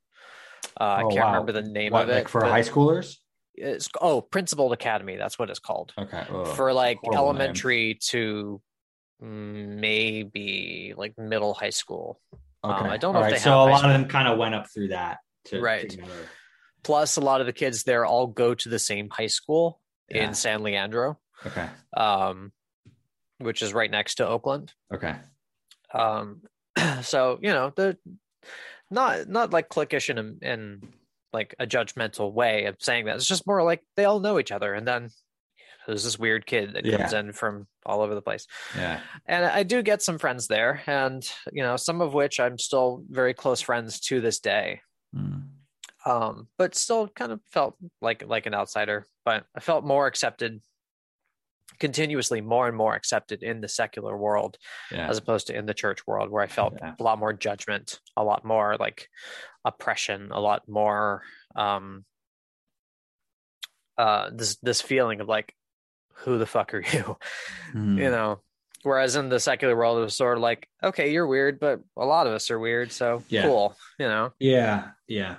Uh, 0.80 0.84
I 0.84 1.02
Oh, 1.04 1.08
can't 1.10 1.20
wow. 1.20 1.26
remember 1.32 1.52
the 1.52 1.62
name 1.62 1.92
what, 1.92 2.02
of 2.02 2.08
it. 2.10 2.14
like 2.14 2.28
for 2.28 2.44
high 2.44 2.62
schoolers? 2.62 3.16
it's 3.54 3.88
oh, 4.00 4.20
Principled 4.22 4.72
Academy. 4.72 5.16
That's 5.16 5.38
what 5.38 5.50
it's 5.50 5.58
called 5.58 5.92
Okay. 5.98 6.24
For 6.56 6.72
like 6.72 6.98
horrible 7.02 7.10
name. 7.12 7.18
elementary 7.18 7.94
to 8.08 8.60
maybe 9.20 10.94
like 10.96 11.16
middle 11.18 11.54
high 11.54 11.70
school. 11.70 12.20
Okay. 12.64 12.84
um, 12.84 12.90
I 12.90 12.96
don't 12.96 13.12
know 13.14 13.20
All 13.20 13.24
if 13.26 13.32
right, 13.32 13.38
they 13.38 13.42
so 13.44 13.62
a 13.62 13.68
lot 13.70 13.84
of 13.84 13.90
them 13.90 14.06
kind 14.08 14.28
of 14.28 14.38
went 14.38 14.54
up 14.54 14.66
through 14.72 14.88
that. 14.88 15.18
To, 15.46 15.60
Right. 15.60 15.88
together. 15.88 16.28
Plus, 16.82 17.16
a 17.16 17.20
lot 17.20 17.40
of 17.40 17.46
the 17.46 17.52
kids 17.52 17.84
there 17.84 18.04
all 18.06 18.26
go 18.26 18.54
to 18.54 18.68
the 18.68 18.78
same 18.78 19.08
high 19.10 19.26
school 19.28 19.80
Yeah. 20.08 20.24
in 20.24 20.34
San 20.34 20.62
Leandro. 20.62 21.18
Okay. 21.46 21.68
um, 21.96 22.52
which 23.38 23.62
is 23.62 23.72
right 23.72 23.90
next 23.90 24.16
to 24.16 24.26
Oakland. 24.28 24.72
Okay. 24.92 25.14
Um, 25.94 26.42
so 27.02 27.38
you 27.40 27.50
know 27.50 27.72
the 27.74 27.96
not 28.90 29.28
not 29.28 29.50
like 29.52 29.68
cliquish 29.70 30.10
in 30.10 30.18
a, 30.18 30.46
in 30.52 30.82
like 31.32 31.54
a 31.58 31.66
judgmental 31.66 32.32
way 32.32 32.66
of 32.66 32.76
saying 32.80 33.06
that. 33.06 33.16
It's 33.16 33.26
just 33.26 33.46
more 33.46 33.62
like 33.62 33.82
they 33.96 34.04
all 34.04 34.20
know 34.20 34.38
each 34.38 34.52
other, 34.52 34.74
and 34.74 34.86
then 34.86 35.08
there's 35.86 36.04
this 36.04 36.18
weird 36.18 36.44
kid 36.44 36.74
that 36.74 36.84
comes 36.84 37.12
in 37.14 37.32
from 37.32 37.66
all 37.86 38.02
over 38.02 38.14
the 38.14 38.20
place. 38.22 38.46
Yeah. 38.76 39.00
And 39.26 39.44
I 39.44 39.62
do 39.62 39.82
get 39.82 40.02
some 40.02 40.18
friends 40.18 40.46
there, 40.46 40.82
and 40.86 41.26
you 41.52 41.62
know 41.62 41.76
some 41.76 42.02
of 42.02 42.12
which 42.12 42.38
I'm 42.40 42.58
still 42.58 43.02
very 43.08 43.32
close 43.32 43.60
friends 43.62 44.00
to 44.00 44.20
this 44.20 44.38
day. 44.40 44.82
Mm. 45.16 45.44
Um, 46.06 46.48
but 46.56 46.74
still 46.74 47.08
kind 47.08 47.30
of 47.32 47.40
felt 47.50 47.76
like 48.00 48.24
like 48.26 48.46
an 48.46 48.54
outsider. 48.54 49.06
But 49.24 49.44
I 49.56 49.60
felt 49.60 49.84
more 49.84 50.06
accepted 50.06 50.60
continuously 51.78 52.40
more 52.42 52.68
and 52.68 52.76
more 52.76 52.94
accepted 52.94 53.42
in 53.42 53.60
the 53.62 53.68
secular 53.68 54.16
world 54.16 54.58
Yeah. 54.92 55.08
as 55.08 55.16
opposed 55.18 55.46
to 55.46 55.56
in 55.56 55.64
the 55.66 55.72
church 55.74 56.06
world 56.06 56.30
where 56.30 56.42
I 56.42 56.46
felt 56.46 56.74
Yeah. 56.76 56.94
a 56.98 57.02
lot 57.02 57.18
more 57.18 57.32
judgment, 57.32 58.00
a 58.16 58.24
lot 58.24 58.44
more 58.44 58.76
like 58.78 59.08
oppression, 59.64 60.30
a 60.32 60.40
lot 60.40 60.68
more 60.68 61.22
um 61.56 62.04
uh 63.98 64.30
this 64.32 64.56
this 64.62 64.80
feeling 64.80 65.20
of 65.20 65.28
like 65.28 65.54
who 66.14 66.38
the 66.38 66.46
fuck 66.46 66.74
are 66.74 66.80
you? 66.92 67.16
Mm. 67.74 67.98
You 67.98 68.10
know. 68.10 68.40
Whereas 68.82 69.14
in 69.14 69.28
the 69.28 69.38
secular 69.40 69.76
world 69.76 69.98
it 69.98 70.02
was 70.02 70.16
sort 70.16 70.38
of 70.38 70.42
like, 70.42 70.66
okay, 70.82 71.12
you're 71.12 71.26
weird, 71.26 71.60
but 71.60 71.80
a 71.98 72.04
lot 72.06 72.26
of 72.26 72.32
us 72.32 72.50
are 72.50 72.58
weird, 72.58 72.90
so 72.92 73.22
Yeah. 73.28 73.42
cool, 73.42 73.76
you 73.98 74.06
know. 74.08 74.32
Yeah, 74.38 74.92
yeah. 75.06 75.36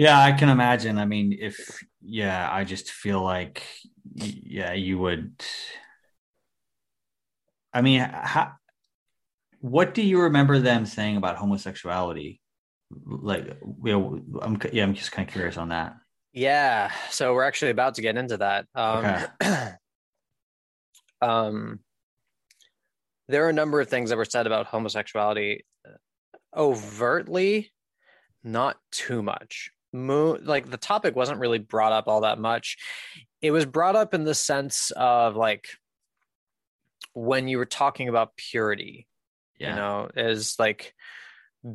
Yeah, 0.00 0.18
I 0.18 0.32
can 0.32 0.48
imagine. 0.48 0.96
I 0.96 1.04
mean, 1.04 1.36
if 1.38 1.84
yeah, 2.00 2.48
I 2.50 2.64
just 2.64 2.90
feel 2.90 3.22
like 3.22 3.62
yeah, 4.14 4.72
you 4.72 4.98
would 4.98 5.34
I 7.74 7.82
mean, 7.82 8.00
how 8.00 8.52
what 9.60 9.92
do 9.92 10.00
you 10.00 10.22
remember 10.22 10.58
them 10.58 10.86
saying 10.86 11.18
about 11.18 11.36
homosexuality? 11.36 12.40
Like, 13.04 13.58
you 13.84 13.92
know, 13.92 14.22
I'm 14.40 14.58
yeah, 14.72 14.84
I'm 14.84 14.94
just 14.94 15.12
kind 15.12 15.28
of 15.28 15.32
curious 15.34 15.58
on 15.58 15.68
that. 15.68 15.96
Yeah, 16.32 16.90
so 17.10 17.34
we're 17.34 17.44
actually 17.44 17.72
about 17.72 17.96
to 17.96 18.02
get 18.02 18.16
into 18.16 18.38
that. 18.38 18.66
Um, 18.74 19.26
um, 21.20 21.80
there 23.28 23.44
are 23.44 23.50
a 23.50 23.52
number 23.52 23.82
of 23.82 23.90
things 23.90 24.08
that 24.08 24.16
were 24.16 24.24
said 24.24 24.46
about 24.46 24.64
homosexuality 24.64 25.66
overtly, 26.56 27.70
not 28.42 28.78
too 28.90 29.22
much. 29.22 29.72
Mo- 29.92 30.38
like 30.42 30.70
the 30.70 30.76
topic 30.76 31.16
wasn't 31.16 31.40
really 31.40 31.58
brought 31.58 31.92
up 31.92 32.06
all 32.08 32.20
that 32.22 32.38
much. 32.38 32.76
It 33.42 33.50
was 33.50 33.66
brought 33.66 33.96
up 33.96 34.14
in 34.14 34.24
the 34.24 34.34
sense 34.34 34.92
of 34.96 35.34
like 35.36 35.66
when 37.12 37.48
you 37.48 37.58
were 37.58 37.66
talking 37.66 38.08
about 38.08 38.36
purity, 38.36 39.06
Yeah. 39.58 39.70
you 39.70 39.76
know, 39.76 40.10
is 40.14 40.56
like 40.58 40.94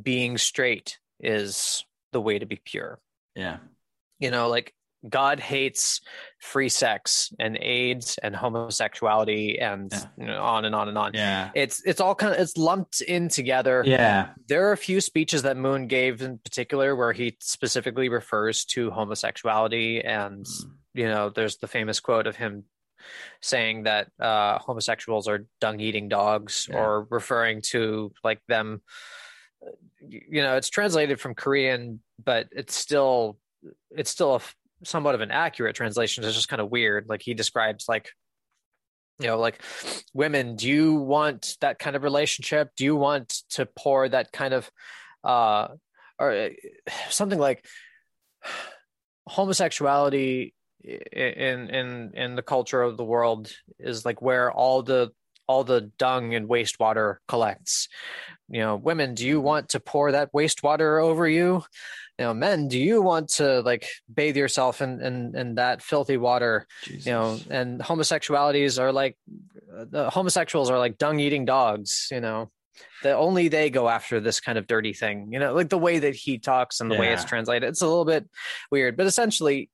being 0.02 0.38
straight 0.38 0.98
is 1.20 1.84
the 2.12 2.20
way 2.20 2.38
to 2.38 2.46
be 2.46 2.56
pure 2.64 2.98
Yeah. 3.34 3.58
you 4.18 4.30
know 4.30 4.48
like 4.48 4.74
god 5.08 5.38
hates 5.38 6.00
free 6.40 6.68
sex 6.68 7.32
and 7.38 7.56
aids 7.60 8.18
and 8.22 8.34
homosexuality 8.34 9.58
and 9.60 9.92
Yeah. 9.92 10.04
you 10.18 10.26
know, 10.26 10.42
on 10.42 10.64
and 10.64 10.74
on 10.74 10.88
and 10.88 10.98
on 10.98 11.12
Yeah. 11.14 11.50
it's 11.54 11.82
it's 11.84 12.00
all 12.00 12.14
kind 12.14 12.34
of 12.34 12.40
it's 12.40 12.56
lumped 12.56 13.02
in 13.02 13.28
together 13.28 13.82
Yeah. 13.86 14.30
there 14.48 14.66
are 14.68 14.72
a 14.72 14.76
few 14.76 15.00
speeches 15.00 15.42
that 15.42 15.56
moon 15.56 15.86
gave 15.86 16.22
in 16.22 16.38
particular 16.38 16.96
where 16.96 17.12
he 17.12 17.36
specifically 17.40 18.08
refers 18.08 18.64
to 18.66 18.90
homosexuality 18.90 20.00
and 20.02 20.44
Mm. 20.46 20.70
you 20.94 21.08
know 21.08 21.30
there's 21.30 21.58
the 21.58 21.68
famous 21.68 22.00
quote 22.00 22.26
of 22.26 22.36
him 22.36 22.64
saying 23.40 23.84
that 23.84 24.08
uh 24.20 24.58
homosexuals 24.58 25.28
are 25.28 25.46
dung 25.60 25.78
eating 25.78 26.08
dogs 26.08 26.66
Yeah. 26.68 26.78
or 26.78 27.06
referring 27.10 27.62
to 27.70 28.12
like 28.24 28.40
them 28.48 28.82
you 30.00 30.42
know 30.42 30.56
it's 30.56 30.68
translated 30.70 31.20
from 31.20 31.34
korean 31.34 32.00
but 32.24 32.48
it's 32.52 32.74
still 32.74 33.38
it's 33.90 34.10
still 34.10 34.34
a 34.36 34.40
somewhat 34.84 35.14
of 35.14 35.20
an 35.20 35.30
accurate 35.30 35.74
translation 35.74 36.22
it's 36.22 36.34
just 36.34 36.48
kind 36.48 36.60
of 36.60 36.70
weird 36.70 37.06
like 37.08 37.22
he 37.22 37.34
describes 37.34 37.86
like 37.88 38.10
you 39.18 39.26
know 39.26 39.38
like 39.38 39.60
women 40.12 40.56
do 40.56 40.68
you 40.68 40.94
want 40.94 41.56
that 41.60 41.78
kind 41.78 41.96
of 41.96 42.02
relationship? 42.02 42.70
Do 42.76 42.84
you 42.84 42.96
want 42.96 43.42
to 43.50 43.66
pour 43.66 44.08
that 44.08 44.32
kind 44.32 44.54
of 44.54 44.70
uh 45.24 45.68
or 46.18 46.32
uh, 46.32 46.48
something 47.10 47.38
like 47.38 47.64
homosexuality 49.26 50.54
in 50.82 51.70
in 51.70 52.12
in 52.14 52.36
the 52.36 52.42
culture 52.42 52.80
of 52.80 52.96
the 52.96 53.04
world 53.04 53.52
is 53.78 54.04
like 54.04 54.22
where 54.22 54.52
all 54.52 54.82
the 54.82 55.10
all 55.46 55.64
the 55.64 55.80
dung 55.98 56.34
and 56.34 56.48
wastewater 56.48 57.16
collects. 57.28 57.88
You 58.48 58.60
know 58.60 58.76
women 58.76 59.14
do 59.14 59.26
you 59.26 59.40
want 59.40 59.70
to 59.70 59.80
pour 59.80 60.12
that 60.12 60.32
wastewater 60.32 61.02
over 61.02 61.28
you? 61.28 61.64
You 62.18 62.24
know 62.26 62.34
men 62.34 62.68
do 62.68 62.78
you 62.78 63.02
want 63.02 63.28
to 63.34 63.60
like 63.62 63.88
bathe 64.12 64.36
yourself 64.36 64.80
in 64.80 65.00
in, 65.00 65.36
in 65.36 65.54
that 65.56 65.82
filthy 65.82 66.16
water? 66.16 66.66
Jesus. 66.84 67.06
you 67.06 67.12
know 67.12 67.38
and 67.50 67.80
homosexualities 67.80 68.80
are 68.80 68.92
like 68.92 69.16
the 69.68 70.08
homosexuals 70.10 70.70
are 70.70 70.78
like 70.78 70.96
dung 70.98 71.18
eating 71.20 71.44
dogs 71.44 72.08
you 72.10 72.20
know? 72.20 72.50
That 73.02 73.16
only 73.16 73.48
they 73.48 73.70
go 73.70 73.88
after 73.88 74.20
this 74.20 74.38
kind 74.40 74.58
of 74.58 74.66
dirty 74.66 74.92
thing 74.92 75.28
you 75.32 75.38
know 75.38 75.52
like 75.54 75.68
the 75.68 75.78
way 75.78 75.98
that 75.98 76.14
he 76.14 76.38
talks 76.38 76.80
and 76.80 76.90
the 76.90 76.96
way 76.96 77.12
it's 77.12 77.24
translated. 77.24 77.68
It's 77.68 77.82
a 77.82 77.86
little 77.86 78.04
bit 78.04 78.28
weird 78.70 78.96
but 78.96 79.06
essentially 79.06 79.70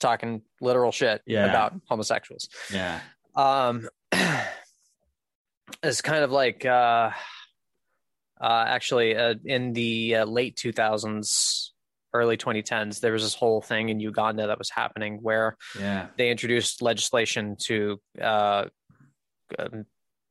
talking 0.00 0.42
literal 0.60 0.90
shit 0.92 1.22
Yeah. 1.26 1.46
about 1.46 1.74
homosexuals. 1.88 2.48
Yeah. 2.72 3.00
um 3.36 3.88
it's 5.82 6.00
kind 6.00 6.24
of 6.24 6.30
like 6.30 6.64
uh 6.64 7.10
uh 8.40 8.64
actually 8.66 9.16
uh, 9.16 9.34
in 9.44 9.72
the 9.72 10.16
uh, 10.16 10.24
late 10.24 10.56
2000s 10.56 11.70
early 12.14 12.36
2010s 12.36 13.00
there 13.00 13.12
was 13.12 13.22
this 13.22 13.34
whole 13.34 13.60
thing 13.62 13.88
in 13.88 13.98
uganda 14.00 14.46
that 14.48 14.58
was 14.58 14.70
happening 14.70 15.18
where 15.22 15.56
Yeah. 15.78 16.08
they 16.16 16.30
introduced 16.30 16.82
legislation 16.82 17.56
to 17.66 18.00
uh, 18.20 18.64
um, 19.58 19.84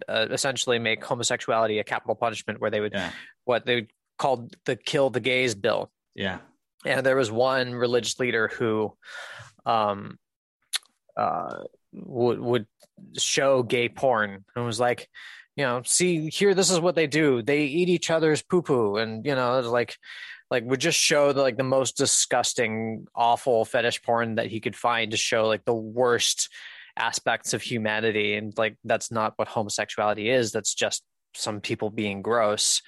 uh, 0.08 0.28
essentially 0.32 0.80
make 0.80 1.04
homosexuality 1.04 1.80
a 1.80 1.84
capital 1.84 2.16
punishment 2.16 2.60
where 2.60 2.70
they 2.72 2.80
would 2.82 2.94
Yeah. 2.94 3.12
what 3.46 3.66
they 3.66 3.88
called 4.18 4.56
the 4.66 4.76
kill 4.76 5.10
the 5.10 5.20
gays 5.20 5.56
bill 5.56 5.92
Yeah. 6.16 6.40
and 6.86 7.06
there 7.06 7.16
was 7.16 7.32
one 7.32 7.74
religious 7.74 8.20
leader 8.20 8.48
who 8.48 8.96
um 9.66 10.18
uh 11.18 11.64
would 11.94 12.40
would 12.40 12.68
show 13.18 13.64
gay 13.64 13.90
porn 13.90 14.46
and 14.56 14.66
was 14.66 14.80
like 14.80 15.10
you 15.56 15.66
know, 15.66 15.82
see 15.86 16.30
here, 16.30 16.54
this 16.54 16.72
is 16.72 16.80
what 16.80 16.96
they 16.96 17.08
do. 17.08 17.42
They 17.42 17.64
eat 17.64 17.90
each 17.90 18.10
other's 18.10 18.42
poo 18.42 18.62
poo, 18.62 18.98
and 18.98 19.26
you 19.26 19.36
know, 19.36 19.60
like 19.60 19.98
like 20.50 20.64
would 20.66 20.80
just 20.80 20.98
show 20.98 21.34
the 21.34 21.42
like 21.42 21.58
the 21.58 21.64
most 21.64 21.98
disgusting, 21.98 23.08
awful 23.16 23.66
fetish 23.66 24.02
porn 24.02 24.36
that 24.36 24.48
he 24.48 24.60
could 24.60 24.76
find 24.76 25.12
to 25.12 25.18
show 25.18 25.48
like 25.48 25.66
the 25.66 25.74
worst 25.74 26.50
aspects 26.98 27.54
of 27.54 27.62
humanity, 27.62 28.36
and 28.36 28.58
like 28.58 28.78
that's 28.86 29.12
not 29.12 29.34
what 29.36 29.48
homosexuality 29.48 30.30
is. 30.30 30.52
That's 30.52 30.74
just 30.74 31.04
some 31.36 31.62
people 31.62 31.90
being 31.90 32.22
gross 32.22 32.82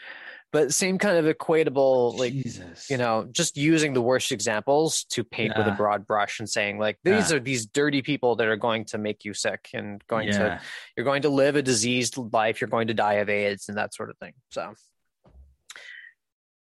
but 0.53 0.73
same 0.73 0.97
kind 0.97 1.17
of 1.17 1.25
equatable 1.35 2.17
like 2.17 2.31
Jesus. 2.31 2.89
you 2.89 2.95
know 2.97 3.27
just 3.31 3.57
using 3.57 3.93
the 3.93 4.01
worst 4.01 4.31
examples 4.31 5.03
to 5.09 5.23
paint 5.25 5.51
with 5.57 5.67
a 5.67 5.71
broad 5.71 6.07
brush 6.07 6.39
and 6.39 6.47
saying 6.49 6.77
like 6.79 6.97
these 7.03 7.29
Yeah. 7.31 7.35
are 7.37 7.39
these 7.41 7.65
dirty 7.65 8.01
people 8.01 8.37
that 8.37 8.47
are 8.47 8.55
going 8.55 8.85
to 8.85 8.97
make 8.97 9.25
you 9.25 9.33
sick 9.33 9.69
and 9.73 10.01
going 10.07 10.27
to 10.31 10.61
you're 10.95 11.03
going 11.03 11.23
to 11.23 11.29
live 11.29 11.55
a 11.57 11.61
diseased 11.61 12.15
life 12.31 12.61
you're 12.61 12.69
going 12.69 12.87
to 12.87 12.93
die 12.93 13.15
of 13.15 13.27
aids 13.29 13.67
and 13.67 13.77
that 13.77 13.93
sort 13.93 14.09
of 14.09 14.17
thing 14.19 14.33
so 14.51 14.73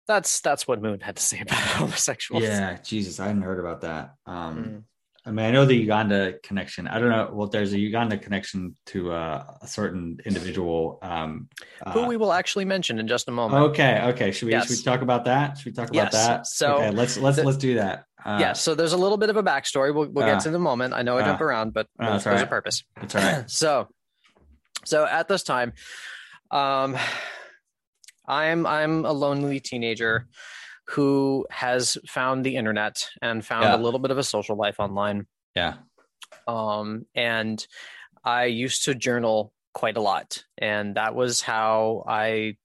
that's 0.08 0.42
that's 0.42 0.68
what 0.68 0.82
moon 0.82 1.00
had 1.00 1.16
to 1.16 1.22
say 1.22 1.40
about 1.42 1.58
homosexuals 1.60 2.44
Yeah, 2.44 2.78
Jesus, 2.84 3.20
I 3.20 3.28
hadn't 3.28 3.44
heard 3.44 3.60
about 3.60 3.82
that. 3.82 4.16
Um, 4.26 4.58
Mm. 4.58 4.84
I 5.26 5.32
mean, 5.32 5.46
I 5.46 5.52
know 5.52 5.66
the 5.66 5.76
Uganda 5.76 6.34
connection. 6.44 6.86
I 6.88 7.00
don't 7.00 7.10
know. 7.10 7.30
Well, 7.32 7.48
there's 7.48 7.72
a 7.72 7.80
Uganda 7.80 8.18
connection 8.18 8.76
to 8.88 9.14
uh, 9.14 9.46
a 9.62 9.68
certain 9.68 10.18
individual. 10.26 11.00
Um, 11.02 11.48
who 11.94 12.02
uh, 12.02 12.08
we 12.08 12.18
will 12.18 12.34
actually 12.34 12.66
mention 12.66 13.00
in 13.00 13.08
just 13.08 13.30
a 13.30 13.32
moment 13.32 13.64
okay, 13.72 14.02
okay. 14.10 14.32
Should 14.32 14.48
we 14.48 14.52
Yes. 14.52 14.68
should 14.68 14.78
we 14.80 14.84
talk 14.84 15.02
about 15.02 15.26
that? 15.26 15.58
Should 15.58 15.68
we 15.68 15.72
talk 15.72 15.90
about 15.90 15.96
Yes. 15.96 16.12
that? 16.14 16.48
So, 16.48 16.76
okay, 16.76 16.92
let's 16.92 17.18
let's 17.18 17.38
the- 17.38 17.46
let's 17.46 17.58
do 17.58 17.76
that. 17.76 18.06
Uh, 18.26 18.38
yeah 18.40 18.54
so 18.54 18.74
there's 18.74 18.94
a 18.94 18.98
little 18.98 19.18
bit 19.18 19.30
of 19.30 19.36
a 19.36 19.44
backstory 19.44 19.94
we'll, 19.94 20.08
we'll 20.08 20.24
Uh, 20.24 20.28
get 20.28 20.40
to 20.40 20.48
in 20.48 20.56
a 20.56 20.60
moment 20.60 20.94
i 20.94 21.02
know 21.02 21.18
i 21.18 21.22
uh, 21.22 21.26
jump 21.26 21.42
around 21.42 21.74
but 21.74 21.88
uh, 22.00 22.18
there's, 22.18 22.26
all 22.26 22.38
a 22.38 22.46
purpose 22.46 22.86
that's 22.96 23.16
all 23.16 23.22
right. 23.22 23.50
so 23.64 23.90
so 24.86 25.06
at 25.06 25.28
this 25.28 25.44
time 25.44 25.74
um 26.50 26.96
i'm 28.26 28.66
i'm 28.66 29.04
a 29.04 29.12
lonely 29.12 29.60
teenager 29.60 30.28
who 30.90 31.46
has 31.50 31.98
found 32.08 32.46
the 32.46 32.56
internet 32.56 33.08
and 33.22 33.46
found 33.46 33.64
Yeah. 33.66 33.76
a 33.76 33.82
little 33.82 34.00
bit 34.00 34.12
of 34.12 34.18
a 34.18 34.24
social 34.24 34.56
life 34.58 34.80
online 34.80 35.28
Yeah. 35.56 35.76
um 36.48 37.06
and 37.16 37.66
i 38.24 38.46
used 38.46 38.84
to 38.86 38.94
journal 38.96 39.54
quite 39.74 39.98
a 39.98 40.02
lot 40.02 40.44
and 40.58 40.96
that 40.96 41.16
was 41.16 41.42
how 41.42 42.04
i 42.08 42.58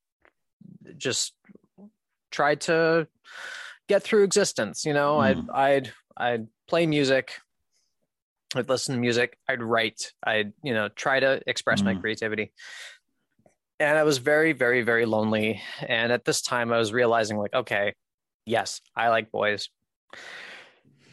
just 0.97 1.35
tried 2.31 2.61
to 2.63 3.07
get 3.89 4.03
through 4.03 4.25
existence 4.25 4.85
you 4.85 4.93
know 4.93 5.19
i'd 5.19 5.37
Mm. 5.39 5.55
i'd 5.55 5.93
i'd 6.17 6.47
play 6.67 6.87
music 6.87 7.41
i'd 8.57 8.69
listen 8.69 8.95
to 8.95 9.01
music 9.01 9.39
i'd 9.49 9.63
write 9.63 10.13
i'd 10.25 10.53
you 10.63 10.75
know 10.75 10.89
try 10.89 11.21
to 11.21 11.41
express 11.47 11.83
my 11.83 11.95
Mm. 11.95 12.01
creativity 12.01 12.53
and 13.81 13.97
i 13.97 14.03
was 14.03 14.19
very 14.19 14.53
very 14.53 14.83
very 14.83 15.07
lonely 15.07 15.63
and 15.87 16.13
at 16.13 16.25
this 16.25 16.43
time 16.43 16.73
i 16.73 16.79
was 16.79 16.93
realizing 16.93 17.37
like 17.39 17.55
okay 17.55 17.95
yes 18.49 18.81
i 18.97 19.09
like 19.09 19.31
boys 19.31 19.69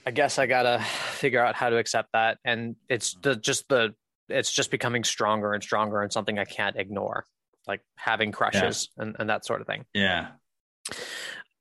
i 0.05 0.11
guess 0.11 0.39
i 0.39 0.45
gotta 0.45 0.79
figure 1.11 1.43
out 1.43 1.55
how 1.55 1.69
to 1.69 1.77
accept 1.77 2.09
that 2.13 2.37
and 2.45 2.75
it's 2.89 3.13
the 3.21 3.35
just 3.35 3.67
the 3.69 3.93
it's 4.29 4.51
just 4.51 4.71
becoming 4.71 5.03
stronger 5.03 5.53
and 5.53 5.61
stronger 5.63 6.01
and 6.01 6.11
something 6.11 6.39
i 6.39 6.45
can't 6.45 6.75
ignore 6.77 7.25
like 7.67 7.81
having 7.95 8.31
crushes 8.31 8.89
and, 8.97 9.15
and 9.19 9.29
that 9.29 9.45
sort 9.45 9.61
of 9.61 9.67
thing 9.67 9.85
Yeah. 9.93 10.27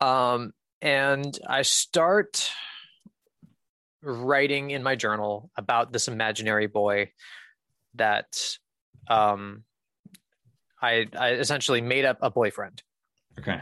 um, 0.01 0.53
and 0.83 1.39
I 1.49 1.63
start 1.63 2.51
writing 4.03 4.71
in 4.71 4.83
my 4.83 4.97
journal 4.97 5.51
about 5.57 5.93
this 5.93 6.09
imaginary 6.09 6.67
boy 6.67 7.13
that 7.95 8.27
um, 9.09 9.65
I, 10.83 11.07
I 11.19 11.31
essentially 11.33 11.81
made 11.81 12.05
up 12.05 12.19
a 12.21 12.31
boyfriend 12.31 12.83
Okay. 13.39 13.61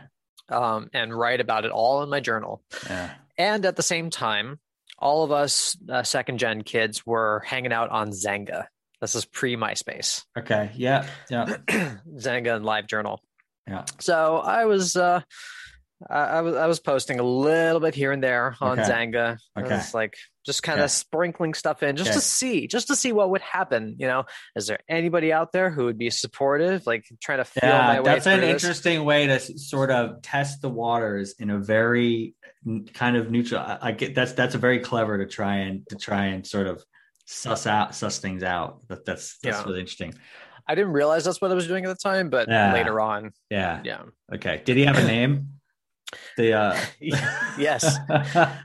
Um, 0.52 0.88
and 0.92 1.16
write 1.16 1.40
about 1.40 1.64
it 1.64 1.70
all 1.70 2.02
in 2.02 2.10
my 2.10 2.20
journal. 2.20 2.62
Yeah. 2.88 3.10
And 3.38 3.64
at 3.64 3.76
the 3.76 3.82
same 3.82 4.10
time, 4.10 4.60
all 4.98 5.24
of 5.24 5.32
us 5.32 5.76
uh, 5.88 6.02
second 6.02 6.38
gen 6.38 6.62
kids 6.62 7.04
were 7.06 7.42
hanging 7.46 7.72
out 7.72 7.90
on 7.90 8.10
Xanga. 8.10 8.66
This 9.00 9.14
is 9.16 9.24
pre 9.24 9.56
MySpace. 9.56 10.22
Okay. 10.38 10.70
Yeah. 10.74 11.06
Yeah. 11.28 11.46
Xanga 11.68 12.54
and 12.56 12.64
LiveJournal. 12.64 13.18
Yeah. 13.66 13.84
So 13.98 14.36
I 14.38 14.64
was 14.66 14.94
uh 14.96 15.22
I, 16.08 16.18
I 16.18 16.40
was 16.42 16.54
I 16.56 16.66
was 16.66 16.78
posting 16.80 17.18
a 17.18 17.22
little 17.24 17.80
bit 17.80 17.94
here 17.94 18.12
and 18.12 18.22
there 18.22 18.56
on 18.60 18.78
Okay. 18.78 18.88
Xanga. 18.88 19.38
Okay. 19.58 19.74
It's 19.76 19.94
like 19.94 20.14
just 20.44 20.62
kind 20.62 20.80
of 20.80 20.84
Okay. 20.84 20.88
sprinkling 20.88 21.54
stuff 21.54 21.82
in 21.82 21.96
just 21.96 22.12
to 22.14 22.20
see, 22.20 22.66
just 22.66 22.88
to 22.88 22.96
see 22.96 23.12
what 23.12 23.30
would 23.30 23.40
happen. 23.42 23.94
You 23.98 24.06
know, 24.08 24.24
is 24.56 24.66
there 24.66 24.80
anybody 24.88 25.32
out 25.32 25.52
there 25.52 25.70
who 25.70 25.84
would 25.84 25.98
be 25.98 26.10
supportive, 26.10 26.86
like 26.86 27.04
trying 27.20 27.38
to 27.38 27.44
feel 27.44 27.62
my 27.70 27.94
Yeah, 27.94 28.00
way 28.00 28.12
that's 28.14 28.26
an 28.26 28.40
this? 28.40 28.62
interesting 28.62 29.04
way 29.04 29.26
to 29.28 29.38
sort 29.40 29.90
of 29.90 30.22
test 30.22 30.62
the 30.62 30.68
waters 30.68 31.34
in 31.38 31.50
a 31.50 31.58
very 31.58 32.34
kind 32.94 33.16
of 33.16 33.30
neutral. 33.30 33.60
I, 33.60 33.78
I 33.80 33.92
get 33.92 34.14
that's 34.14 34.32
that's 34.32 34.54
a 34.54 34.58
very 34.58 34.80
clever 34.80 35.18
to 35.18 35.26
try 35.26 35.56
and 35.58 35.88
to 35.88 35.96
try 35.96 36.26
and 36.26 36.46
sort 36.46 36.66
of 36.66 36.84
suss 37.26 37.66
out 37.66 37.94
suss 37.94 38.18
things 38.18 38.42
out. 38.42 38.86
That 38.88 39.04
that's 39.04 39.38
that's 39.38 39.58
Yeah. 39.58 39.64
really 39.64 39.80
interesting. 39.80 40.14
I 40.68 40.74
didn't 40.76 40.92
realize 40.92 41.24
that's 41.24 41.40
what 41.40 41.50
I 41.50 41.54
was 41.54 41.66
doing 41.66 41.84
at 41.84 41.88
the 41.88 41.96
time, 41.96 42.30
but 42.30 42.48
Yeah. 42.48 42.72
later 42.72 43.00
on, 43.00 43.32
Yeah. 43.50 43.80
yeah. 43.84 44.02
Okay. 44.32 44.62
Did 44.64 44.76
he 44.76 44.84
have 44.84 44.96
a 44.96 45.04
name? 45.04 45.48
The 46.36 46.52
uh 46.52 46.78
yes. 47.58 47.98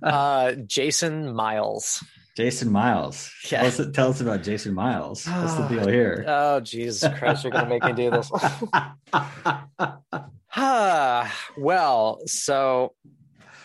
Uh 0.03 0.55
Jason 0.65 1.33
Miles. 1.33 2.03
Jason 2.36 2.71
Miles. 2.71 3.31
Yeah. 3.49 3.67
Tell, 3.67 3.88
us, 3.88 3.91
tell 3.93 4.10
us 4.10 4.21
about 4.21 4.43
Jason 4.43 4.75
Miles. 4.75 5.25
What's 5.25 5.55
the 5.55 5.67
deal 5.67 5.88
here? 5.88 6.23
Oh 6.27 6.60
Jesus 6.60 7.12
Christ, 7.17 7.43
you're 7.43 7.51
gonna 7.51 7.69
make 7.69 7.83
me 7.83 7.93
do 7.93 8.12
this. 8.12 8.31
Well, 11.57 12.19
so 12.25 12.93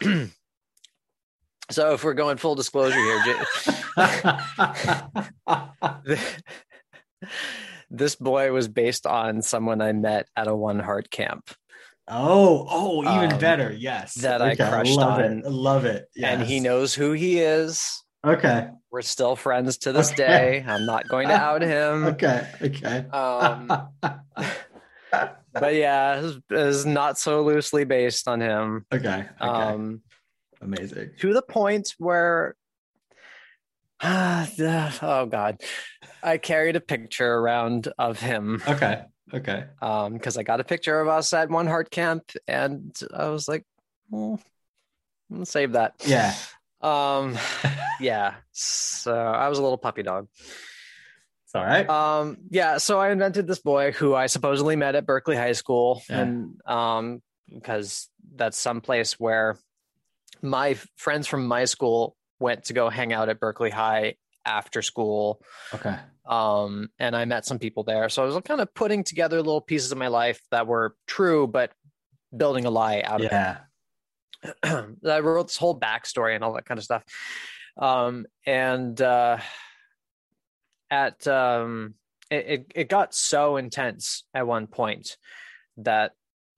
so 1.71 1.93
if 1.95 2.05
we're 2.05 2.15
going 2.15 2.37
full 2.39 2.55
disclosure 2.55 2.99
here, 2.99 3.23
J- 3.25 3.35
this 7.91 8.17
boy 8.17 8.53
was 8.53 8.69
based 8.69 9.07
on 9.07 9.43
someone 9.43 9.81
I 9.81 9.93
met 9.93 10.29
at 10.37 10.49
a 10.49 10.55
one 10.55 10.79
heart 10.79 11.11
camp, 11.11 11.51
oh, 12.09 12.67
oh, 12.71 13.03
even 13.17 13.33
Um, 13.33 13.39
better. 13.39 13.73
Yes. 13.73 14.15
that 14.17 14.43
I 14.43 14.55
crushed 14.57 14.97
love 14.97 15.19
on. 15.21 15.39
It. 15.41 15.45
Love 15.51 15.85
it. 15.85 16.09
and 16.23 16.43
he 16.43 16.61
knows 16.61 16.95
who 16.95 17.13
he 17.13 17.39
is. 17.41 18.03
Okay. 18.25 18.69
We're 18.91 19.03
still 19.03 19.37
friends 19.37 19.79
to 19.79 19.93
this 19.93 20.13
Okay. 20.13 20.17
day. 20.63 20.65
I'm 20.67 20.87
not 20.87 21.09
going 21.09 21.29
to 21.29 21.35
out 21.35 21.63
him. 21.75 22.05
Okay. 22.05 22.47
Okay. 22.63 23.07
Um, 23.09 23.67
but 25.53 25.75
yeah, 25.75 26.19
it 26.19 26.23
was, 26.23 26.37
it 26.51 26.55
was 26.55 26.87
not 26.87 27.19
so 27.19 27.43
loosely 27.43 27.85
based 27.85 28.29
on 28.29 28.41
him. 28.41 28.87
okay. 28.93 29.27
Okay. 29.41 29.49
Um, 29.49 30.03
Amazing. 30.61 31.11
to 31.19 31.33
the 31.35 31.43
point 31.43 31.95
where 31.99 32.55
oh 34.05 35.27
god 35.31 35.61
i 36.23 36.37
carried 36.39 36.75
a 36.77 36.81
picture 36.81 37.35
around 37.35 37.89
of 37.99 38.21
him 38.21 38.61
Okay. 38.69 39.03
Okay. 39.35 39.65
um 39.81 40.13
because 40.15 40.37
i 40.37 40.43
got 40.43 40.61
a 40.61 40.65
picture 40.65 41.01
of 41.01 41.09
us 41.09 41.33
at 41.33 41.49
one 41.51 41.67
heart 41.67 41.91
camp 41.91 42.31
and 42.47 42.95
i 43.15 43.29
was 43.29 43.49
like 43.49 43.65
well, 44.11 44.39
i'm 45.31 45.37
gonna 45.37 45.47
save 45.47 45.73
that 45.73 45.95
Yeah. 46.05 46.35
um 46.81 47.37
yeah 48.01 48.35
so 48.53 49.15
i 49.15 49.49
was 49.49 49.59
a 49.59 49.63
little 49.63 49.79
puppy 49.79 50.03
dog 50.03 50.29
It's 51.45 51.55
all 51.55 51.65
right. 51.65 51.89
um 51.89 52.37
yeah 52.51 52.79
so 52.79 52.99
i 52.99 53.11
invented 53.11 53.47
this 53.47 53.61
boy 53.61 53.93
who 53.93 54.15
i 54.15 54.27
supposedly 54.27 54.77
met 54.77 54.95
at 54.95 55.07
berkeley 55.07 55.37
high 55.37 55.53
school 55.53 56.03
Yeah. 56.11 56.21
and 56.21 56.61
um 56.67 57.23
because 57.53 58.09
that's 58.35 58.59
some 58.59 58.81
place 58.81 59.19
where 59.21 59.57
my 60.43 60.77
friends 60.97 61.27
from 61.27 61.47
my 61.47 61.65
school 61.67 62.17
went 62.41 62.65
to 62.65 62.73
go 62.73 62.89
hang 62.91 63.13
out 63.13 63.29
at 63.29 63.39
berkeley 63.41 63.71
high 63.71 64.15
after 64.45 64.83
school 64.83 65.41
okay. 65.75 65.97
um 66.27 66.89
and 66.99 67.15
i 67.17 67.25
met 67.25 67.45
some 67.45 67.59
people 67.59 67.85
there 67.85 68.09
so 68.09 68.23
i 68.23 68.27
was 68.27 68.37
kind 68.45 68.61
of 68.61 68.73
putting 68.75 69.05
together 69.05 69.37
little 69.39 69.61
pieces 69.61 69.93
of 69.93 69.99
my 69.99 70.09
life 70.09 70.41
that 70.51 70.67
were 70.67 70.97
true 71.07 71.47
but 71.47 71.73
building 72.37 72.65
a 72.65 72.71
lie 72.71 73.01
out 73.05 73.21
of 73.21 73.27
it 73.27 73.33
Yeah. 73.33 73.59
I 74.65 75.21
wrote 75.21 75.47
this 75.49 75.57
whole 75.57 75.79
backstory 75.79 76.35
and 76.35 76.43
all 76.43 76.55
that 76.55 76.65
kind 76.65 76.79
of 76.79 76.83
stuff. 76.85 77.05
Um, 77.77 78.27
and 78.45 79.01
uh, 79.01 79.39
at 80.91 81.25
um, 81.29 81.95
it, 82.31 82.47
it 82.49 82.73
it 82.75 82.89
got 82.89 83.15
so 83.15 83.57
intense 83.57 84.25
at 84.35 84.47
one 84.47 84.67
point 84.67 85.17
that 85.77 86.13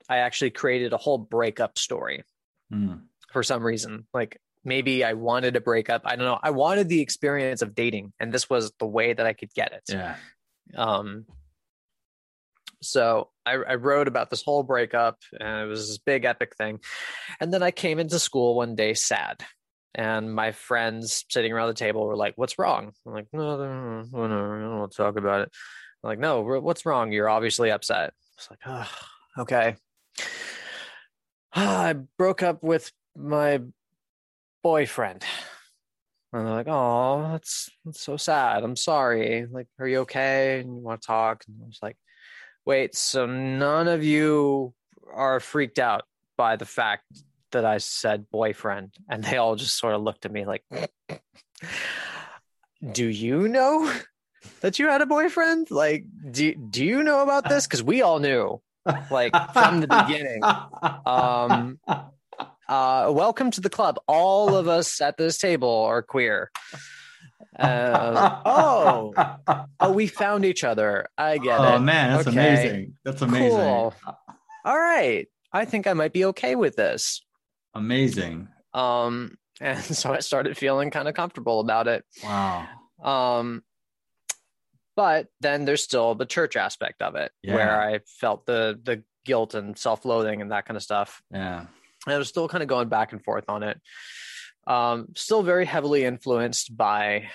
I 0.09 0.19
actually 0.19 0.51
created 0.51 0.93
a 0.93 0.97
whole 0.97 1.19
breakup 1.19 1.79
story 1.79 2.25
Mm. 2.73 3.03
for 3.31 3.43
some 3.43 3.63
reason. 3.63 4.07
Like 4.15 4.41
maybe 4.65 5.05
I 5.05 5.15
wanted 5.15 5.57
a 5.57 5.61
breakup. 5.61 6.03
I 6.05 6.17
don't 6.17 6.25
know. 6.25 6.39
I 6.43 6.51
wanted 6.51 6.89
the 6.89 7.01
experience 7.01 7.63
of 7.63 7.75
dating, 7.75 8.13
and 8.19 8.33
this 8.33 8.49
was 8.49 8.73
the 8.79 8.87
way 8.87 9.13
that 9.13 9.27
I 9.27 9.33
could 9.33 9.53
get 9.55 9.73
it. 9.73 9.83
Yeah. 9.89 10.17
Um, 10.77 11.27
so 12.83 13.31
I, 13.47 13.53
I 13.53 13.75
wrote 13.77 14.09
about 14.09 14.31
this 14.31 14.43
whole 14.43 14.63
breakup, 14.63 15.19
and 15.39 15.63
it 15.63 15.67
was 15.67 15.89
this 15.89 15.99
big 15.99 16.25
epic 16.25 16.57
thing. 16.57 16.81
And 17.41 17.53
then 17.53 17.63
I 17.63 17.71
came 17.71 17.99
into 17.99 18.19
school 18.19 18.55
one 18.55 18.75
day 18.75 18.95
sad, 18.95 19.45
and 19.95 20.35
my 20.35 20.53
friends 20.53 21.25
sitting 21.31 21.53
around 21.53 21.69
the 21.69 21.75
table 21.75 22.07
were 22.07 22.17
like, 22.17 22.35
"What's 22.37 22.59
wrong?" 22.59 22.93
I'm 23.07 23.13
like, 23.13 23.27
"No, 23.33 23.57
no, 23.57 24.03
no, 24.03 24.07
whatever. 24.11 24.59
I 24.59 24.63
don't 24.63 24.79
want 24.79 24.93
to 24.93 24.97
talk 24.97 25.17
about 25.17 25.43
it." 25.43 25.53
I'm 26.05 26.09
like, 26.09 26.19
no, 26.19 26.43
what's 26.43 26.85
wrong? 26.85 27.13
You're 27.13 27.31
obviously 27.31 27.71
upset. 27.71 28.13
It's 28.37 28.51
like, 28.51 28.61
oh, 28.67 28.91
okay. 29.39 29.77
I 31.55 31.95
broke 32.19 32.43
up 32.43 32.63
with 32.63 32.93
my 33.17 33.63
boyfriend. 34.65 35.23
And 36.33 36.47
they're 36.47 36.55
like, 36.55 36.67
oh, 36.69 37.29
that's, 37.31 37.71
that's 37.85 38.01
so 38.01 38.17
sad. 38.17 38.65
I'm 38.65 38.75
sorry. 38.75 39.47
Like, 39.49 39.69
are 39.79 39.87
you 39.87 39.99
okay? 39.99 40.59
And 40.59 40.79
you 40.79 40.83
want 40.83 41.01
to 41.01 41.07
talk? 41.07 41.45
And 41.47 41.59
I 41.63 41.67
was 41.67 41.79
like, 41.81 41.97
wait, 42.65 42.97
so 42.97 43.27
none 43.27 43.87
of 43.87 44.03
you 44.03 44.75
are 45.13 45.39
freaked 45.39 45.79
out 45.79 46.03
by 46.37 46.57
the 46.57 46.65
fact 46.65 47.05
that 47.53 47.65
I 47.65 47.79
said 47.79 48.29
boyfriend? 48.31 48.95
And 49.09 49.23
they 49.23 49.37
all 49.37 49.55
just 49.55 49.79
sort 49.79 49.95
of 49.95 50.03
looked 50.03 50.27
at 50.27 50.33
me 50.33 50.45
like, 50.45 50.65
do 52.93 53.07
you 53.07 53.47
know 53.47 53.93
that 54.61 54.79
you 54.81 54.89
had 54.89 55.03
a 55.03 55.07
boyfriend? 55.07 55.71
Like, 55.71 56.05
do, 56.33 56.55
do 56.55 56.85
you 56.85 57.05
know 57.05 57.23
about 57.23 57.49
this? 57.49 57.67
Because 57.67 57.83
we 57.83 58.03
all 58.03 58.19
knew, 58.19 58.61
like, 59.11 59.33
from 59.53 59.81
the 59.81 59.87
beginning. 59.87 60.43
Um, 61.07 61.79
uh, 62.69 63.11
welcome 63.15 63.51
to 63.53 63.61
the 63.61 63.71
club. 63.71 63.99
All 64.07 64.55
of 64.57 64.69
us 64.69 65.01
at 65.01 65.17
this 65.17 65.39
table 65.39 65.85
are 65.85 66.03
queer. 66.03 66.51
Uh, 67.59 68.41
oh, 68.45 69.15
oh, 69.81 69.93
we 69.93 70.07
found 70.07 70.45
each 70.45 70.65
other. 70.65 71.07
I 71.17 71.39
get 71.39 71.61
oh, 71.61 71.63
it. 71.65 71.75
Oh 71.75 71.79
man, 71.79 72.17
that's 72.17 72.29
Okay. 72.29 72.37
amazing. 72.39 72.95
That's 73.05 73.23
amazing. 73.23 73.51
Cool. 73.59 73.95
All 74.65 74.79
right. 74.79 75.27
I 75.53 75.65
think 75.65 75.87
I 75.87 75.93
might 75.93 76.13
be 76.13 76.25
okay 76.27 76.57
with 76.57 76.75
this. 76.77 77.25
Amazing. 77.75 78.49
Um, 78.73 79.37
and 79.61 79.83
so 79.83 80.13
I 80.13 80.21
started 80.21 80.57
feeling 80.57 80.91
kind 80.91 81.07
of 81.07 81.15
comfortable 81.15 81.61
about 81.61 81.87
it. 81.87 82.05
Wow. 82.25 82.67
Um, 83.03 83.63
but 84.97 85.29
then 85.41 85.65
there's 85.65 85.83
still 85.83 86.15
the 86.15 86.27
church 86.27 86.57
aspect 86.57 87.03
of 87.03 87.15
it 87.17 87.31
Yeah. 87.43 87.55
where 87.55 87.81
I 87.81 88.01
felt 88.21 88.47
the 88.47 88.79
the 88.83 89.03
guilt 89.25 89.55
and 89.55 89.77
self-loathing 89.79 90.41
and 90.43 90.51
that 90.53 90.67
kind 90.67 90.77
of 90.77 90.83
stuff. 90.83 91.23
Yeah. 91.33 91.67
And 92.07 92.15
I 92.15 92.19
was 92.19 92.29
still 92.29 92.49
kind 92.49 92.63
of 92.63 92.69
going 92.69 92.89
back 92.89 93.13
and 93.13 93.23
forth 93.23 93.45
on 93.49 93.63
it. 93.63 93.81
Um, 94.67 95.09
still 95.15 95.43
very 95.43 95.67
heavily 95.67 96.05
influenced 96.05 96.75
by, 96.77 97.29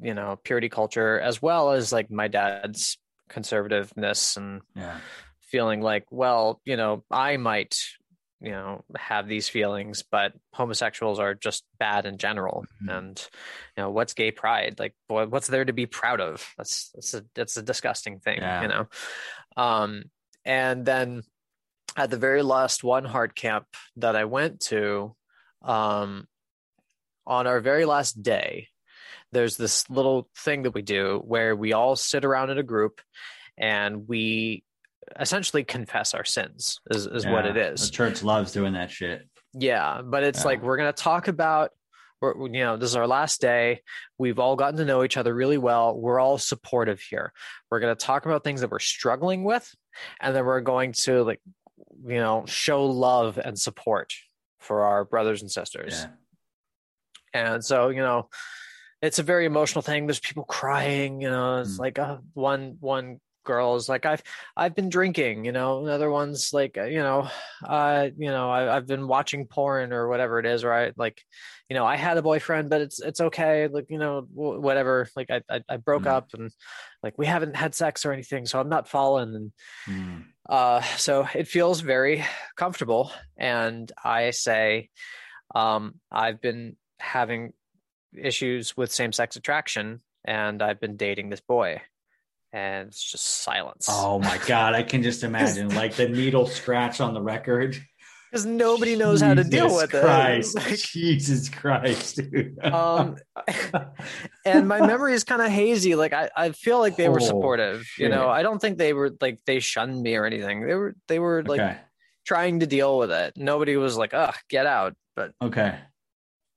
you 0.00 0.14
know, 0.14 0.36
purity 0.42 0.68
culture 0.68 1.20
as 1.20 1.40
well 1.40 1.70
as 1.72 1.92
like 1.92 2.10
my 2.10 2.28
dad's 2.28 2.98
conservativeness 3.30 4.36
and 4.36 4.60
Yeah. 4.74 4.98
feeling 5.40 5.80
like, 5.80 6.04
well, 6.10 6.60
you 6.64 6.76
know, 6.76 7.04
I 7.10 7.36
might, 7.36 7.78
you 8.40 8.50
know, 8.50 8.84
have 8.96 9.28
these 9.28 9.48
feelings, 9.48 10.02
but 10.02 10.32
homosexuals 10.52 11.18
are 11.20 11.34
just 11.34 11.64
bad 11.78 12.06
in 12.06 12.18
general. 12.18 12.64
Mhm. 12.82 12.98
And, 12.98 13.28
you 13.76 13.82
know, 13.82 13.90
what's 13.90 14.14
gay 14.14 14.32
pride? 14.32 14.78
Like, 14.78 14.94
boy, 15.08 15.26
what's 15.26 15.46
there 15.46 15.64
to 15.64 15.72
be 15.72 15.86
proud 15.86 16.20
of? 16.20 16.46
That's 16.58 16.90
that's 16.90 17.14
a 17.14 17.24
that's 17.34 17.56
a 17.56 17.62
disgusting 17.62 18.18
thing, 18.18 18.38
Yeah. 18.38 18.62
you 18.62 18.68
know. 18.68 18.86
Um, 19.56 20.10
and 20.44 20.84
then 20.84 21.22
at 21.96 22.10
the 22.10 22.16
very 22.16 22.42
last 22.42 22.82
one 22.84 23.04
heart 23.04 23.34
camp 23.34 23.66
that 23.96 24.16
I 24.16 24.24
went 24.24 24.60
to, 24.62 25.14
um, 25.62 26.26
on 27.26 27.46
our 27.46 27.60
very 27.60 27.84
last 27.84 28.22
day, 28.22 28.68
there's 29.32 29.56
this 29.56 29.88
little 29.88 30.28
thing 30.36 30.62
that 30.64 30.74
we 30.74 30.82
do 30.82 31.22
where 31.24 31.56
we 31.56 31.72
all 31.72 31.96
sit 31.96 32.24
around 32.24 32.50
in 32.50 32.58
a 32.58 32.62
group 32.62 33.00
and 33.56 34.06
we 34.08 34.62
essentially 35.18 35.64
confess 35.64 36.14
our 36.14 36.24
sins 36.24 36.80
is, 36.90 37.06
is 37.06 37.26
what 37.26 37.44
it 37.46 37.56
is 37.56 37.88
The 37.90 37.92
church 37.96 38.22
loves 38.22 38.52
doing 38.52 38.72
that 38.74 38.90
shit. 38.90 39.28
yeah 39.52 40.00
but 40.02 40.22
it's 40.22 40.40
Yeah. 40.40 40.46
like 40.46 40.62
we're 40.62 40.76
going 40.78 40.92
to 40.92 41.02
talk 41.02 41.28
about 41.28 41.70
we're, 42.22 42.46
you 42.48 42.60
know 42.64 42.76
this 42.78 42.88
is 42.90 42.96
our 42.96 43.06
last 43.06 43.40
day 43.40 43.82
we've 44.18 44.38
all 44.38 44.56
gotten 44.56 44.78
to 44.78 44.84
know 44.86 45.04
each 45.04 45.16
other 45.18 45.34
really 45.34 45.58
well 45.58 45.94
we're 45.94 46.18
all 46.20 46.38
supportive 46.38 47.00
here 47.00 47.32
we're 47.70 47.80
going 47.80 47.94
to 47.94 48.02
talk 48.06 48.24
about 48.24 48.44
things 48.44 48.62
that 48.62 48.70
we're 48.70 48.78
struggling 48.78 49.44
with 49.44 49.70
and 50.20 50.34
then 50.34 50.44
we're 50.46 50.60
going 50.62 50.92
to 50.92 51.22
like 51.22 51.40
you 52.06 52.18
know 52.18 52.44
show 52.46 52.84
love 52.86 53.38
and 53.38 53.58
support 53.58 54.12
for 54.60 54.82
our 54.82 55.04
brothers 55.04 55.42
and 55.42 55.50
sisters 55.50 56.06
Yeah. 57.34 57.42
and 57.52 57.64
so 57.64 57.88
you 57.88 58.00
know 58.00 58.28
it's 59.02 59.18
a 59.18 59.22
very 59.22 59.44
emotional 59.44 59.82
thing 59.82 60.06
there's 60.06 60.20
people 60.20 60.44
crying 60.44 61.20
you 61.20 61.30
know 61.30 61.58
it's 61.60 61.76
Mm. 61.76 61.80
like 61.80 61.98
uh, 61.98 62.18
one 62.34 62.76
one 62.80 63.20
girl 63.44 63.76
is 63.76 63.90
like 63.90 64.06
i've 64.06 64.22
i've 64.56 64.74
been 64.74 64.88
drinking 64.88 65.44
you 65.44 65.52
know 65.52 65.84
another 65.84 66.10
one's 66.10 66.54
like 66.54 66.76
you 66.76 67.02
know 67.02 67.28
uh 67.62 68.08
you 68.16 68.28
know 68.30 68.50
I, 68.50 68.74
i've 68.74 68.86
been 68.86 69.06
watching 69.06 69.46
porn 69.46 69.92
or 69.92 70.08
whatever 70.08 70.38
it 70.38 70.46
is 70.46 70.64
right 70.64 70.94
like 70.96 71.20
you 71.68 71.76
know 71.76 71.84
i 71.84 71.96
had 71.96 72.16
a 72.16 72.22
boyfriend 72.22 72.70
but 72.70 72.80
it's 72.80 73.00
it's 73.02 73.20
okay 73.20 73.68
like 73.68 73.84
you 73.90 73.98
know 73.98 74.22
wh- 74.22 74.62
whatever 74.62 75.08
like 75.14 75.30
i 75.30 75.42
i, 75.50 75.60
I 75.68 75.76
broke 75.76 76.04
Mm. 76.04 76.16
up 76.16 76.28
and 76.32 76.50
like 77.02 77.18
we 77.18 77.26
haven't 77.26 77.54
had 77.54 77.74
sex 77.74 78.06
or 78.06 78.12
anything 78.12 78.46
so 78.46 78.58
i'm 78.58 78.70
not 78.70 78.88
fallen 78.88 79.34
and 79.34 79.52
Mm. 79.86 80.24
Uh, 80.48 80.82
so 80.96 81.26
it 81.34 81.48
feels 81.48 81.80
very 81.80 82.24
comfortable. 82.56 83.10
And 83.36 83.90
I 84.02 84.30
say, 84.30 84.90
um, 85.54 86.00
I've 86.10 86.40
been 86.40 86.76
having 86.98 87.52
issues 88.16 88.76
with 88.76 88.92
same 88.92 89.12
sex 89.12 89.36
attraction 89.36 90.00
and 90.24 90.62
I've 90.62 90.80
been 90.80 90.96
dating 90.96 91.30
this 91.30 91.40
boy. 91.40 91.80
And 92.52 92.88
it's 92.88 93.02
just 93.02 93.26
silence. 93.26 93.88
Oh 93.90 94.20
my 94.20 94.38
god, 94.46 94.74
I 94.74 94.84
can 94.84 95.02
just 95.02 95.24
imagine 95.24 95.68
like 95.74 95.94
the 95.94 96.08
needle 96.08 96.46
scratch 96.46 97.00
on 97.00 97.12
the 97.12 97.22
record. 97.22 97.76
Because 98.34 98.46
nobody 98.46 98.96
knows 98.96 99.20
how 99.20 99.32
to 99.34 99.44
deal 99.44 99.72
with 99.76 99.94
it. 99.94 100.02
Christ. 100.02 100.56
It's 100.56 100.66
like- 100.70 100.78
Jesus 100.80 101.48
Christ, 101.48 102.16
dude. 102.16 102.58
um 102.64 103.14
and 104.44 104.66
my 104.66 104.84
memory 104.84 105.14
is 105.14 105.22
kind 105.22 105.40
of 105.40 105.48
hazy 105.50 105.94
like 105.94 106.12
I, 106.12 106.30
I 106.36 106.50
feel 106.50 106.80
like 106.80 106.96
they 106.96 107.08
were 107.08 107.20
Oh, 107.20 107.24
supportive 107.26 107.86
you 107.98 108.08
know 108.08 108.28
i 108.28 108.42
don't 108.42 108.58
think 108.60 108.78
they 108.78 108.92
were 108.92 109.10
like 109.20 109.38
they 109.46 109.60
shunned 109.60 110.02
me 110.02 110.16
or 110.16 110.24
anything 110.24 110.66
they 110.66 110.74
were 110.74 110.94
they 111.08 111.18
were 111.18 111.42
like 111.44 111.60
okay. 111.60 111.76
trying 112.26 112.60
to 112.60 112.66
deal 112.66 112.98
with 112.98 113.10
it 113.12 113.34
nobody 113.36 113.76
was 113.76 113.96
like 113.96 114.14
ugh 114.14 114.34
get 114.48 114.66
out 114.66 114.94
but 115.14 115.32
Okay. 115.42 115.78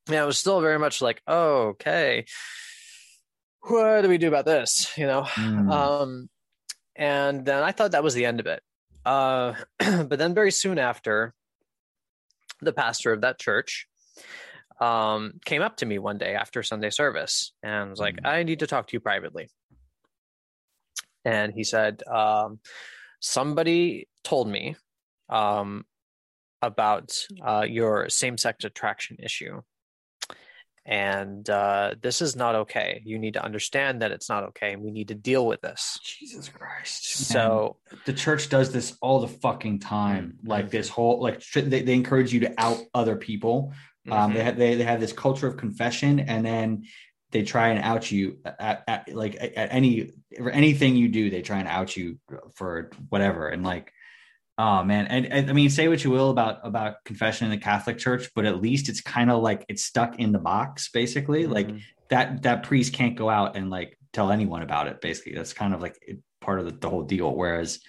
yeah, 0.10 0.24
it 0.24 0.26
was 0.26 0.40
still 0.40 0.62
very 0.62 0.80
much 0.80 1.00
like, 1.02 1.22
oh, 1.28 1.68
okay, 1.76 2.26
what 3.62 4.02
do 4.02 4.10
we 4.10 4.18
do 4.18 4.28
about 4.28 4.46
this? 4.46 4.98
You 4.98 5.06
know, 5.06 5.24
Mm. 5.24 5.72
um, 5.72 6.30
and 6.96 7.46
then 7.46 7.62
I 7.64 7.72
thought 7.72 7.92
that 7.92 8.04
was 8.04 8.14
the 8.16 8.26
end 8.26 8.40
of 8.40 8.48
it. 8.48 8.64
Uh, 9.06 9.54
but 9.80 10.18
then 10.18 10.34
very 10.34 10.52
soon 10.52 10.80
after, 10.80 11.34
the 12.62 12.74
pastor 12.74 13.14
of 13.14 13.22
that 13.22 13.40
church 13.40 13.88
um, 14.80 15.34
came 15.46 15.62
up 15.62 15.78
to 15.78 15.86
me 15.86 16.00
one 16.00 16.18
day 16.18 16.36
after 16.36 16.62
Sunday 16.64 16.90
service 16.90 17.54
and 17.64 17.90
was 17.90 18.00
like, 18.00 18.16
Mhm. 18.18 18.28
I 18.28 18.44
need 18.44 18.60
to 18.60 18.68
talk 18.68 18.88
to 18.88 18.94
you 18.94 19.00
privately. 19.00 19.50
And 21.26 21.54
he 21.54 21.64
said, 21.64 22.04
um, 22.08 22.60
somebody 23.20 24.08
told 24.24 24.48
me 24.48 24.76
um, 25.30 25.86
about 26.62 27.14
uh, 27.46 27.66
your 27.68 28.10
same 28.10 28.38
sex 28.38 28.64
attraction 28.64 29.18
issue. 29.20 29.62
And 30.90 31.50
uh, 31.50 31.96
this 32.02 32.22
is 32.22 32.38
not 32.38 32.56
okay. 32.56 33.02
You 33.04 33.20
need 33.20 33.34
to 33.34 33.44
understand 33.44 34.02
that 34.02 34.14
it's 34.14 34.30
not 34.30 34.46
okay. 34.46 34.72
And 34.72 34.82
we 34.82 34.92
need 34.92 35.10
to 35.10 35.16
deal 35.16 35.46
with 35.46 35.60
this. 35.60 36.00
Jesus 36.02 36.48
Christ. 36.48 37.04
So, 37.28 37.76
Man, 37.92 38.02
the 38.06 38.14
church 38.14 38.48
does 38.48 38.72
this 38.72 38.96
all 39.02 39.20
the 39.20 39.28
fucking 39.28 39.80
time. 39.80 40.38
Mm. 40.42 40.48
Like 40.48 40.70
this 40.72 40.88
whole 40.88 41.22
like 41.22 41.44
they, 41.52 41.82
they 41.82 41.94
encourage 41.94 42.32
you 42.32 42.40
to 42.42 42.54
out 42.58 42.80
other 42.94 43.18
people. 43.18 43.74
Um, 44.10 44.32
mhm. 44.32 44.36
they 44.36 44.44
have 44.44 44.58
they, 44.58 44.76
they 44.76 44.86
have 44.86 45.02
this 45.02 45.12
culture 45.12 45.48
of 45.48 45.58
confession, 45.58 46.22
and 46.22 46.46
then 46.46 46.86
they 47.32 47.44
try 47.44 47.70
and 47.70 47.84
out 47.84 48.10
you 48.10 48.38
at, 48.46 48.84
at 48.88 49.14
like 49.14 49.36
at 49.36 49.54
at 49.56 49.74
any 49.74 50.12
for 50.38 50.50
anything 50.50 50.96
you 50.96 51.10
do. 51.10 51.30
They 51.30 51.42
try 51.42 51.60
and 51.60 51.68
out 51.68 51.98
you 51.98 52.18
for 52.56 52.92
whatever, 53.10 53.50
and 53.50 53.64
like, 53.64 53.92
oh 54.58 54.84
man, 54.84 55.08
and, 55.08 55.26
and 55.26 55.50
I 55.50 55.54
mean, 55.54 55.70
say 55.70 55.88
what 55.88 56.04
you 56.04 56.12
will 56.12 56.30
about 56.30 56.60
about 56.64 57.04
confession 57.06 57.46
in 57.46 57.52
the 57.52 57.64
Catholic 57.64 57.98
Church, 57.98 58.30
but 58.36 58.46
at 58.46 58.62
least 58.62 58.90
it's 58.90 59.02
kind 59.02 59.30
of 59.32 59.42
like 59.42 59.66
it's 59.70 59.84
stuck 59.84 60.20
in 60.20 60.32
the 60.32 60.40
box, 60.40 60.90
basically. 60.90 61.46
Like 61.48 61.68
Mhm. 61.68 61.82
that 62.10 62.44
that 62.44 62.64
priest 62.64 62.94
can't 62.94 63.16
go 63.16 63.30
out 63.30 63.56
and 63.56 63.70
like 63.70 63.98
tell 64.14 64.32
anyone 64.32 64.62
about 64.64 64.88
it. 64.88 65.02
Basically, 65.02 65.34
that's 65.36 65.54
kind 65.54 65.74
of 65.74 65.82
like 65.82 65.98
part 66.42 66.60
of 66.60 66.66
the, 66.66 66.72
the 66.72 66.90
whole 66.90 67.04
deal. 67.04 67.36
Whereas 67.36 67.80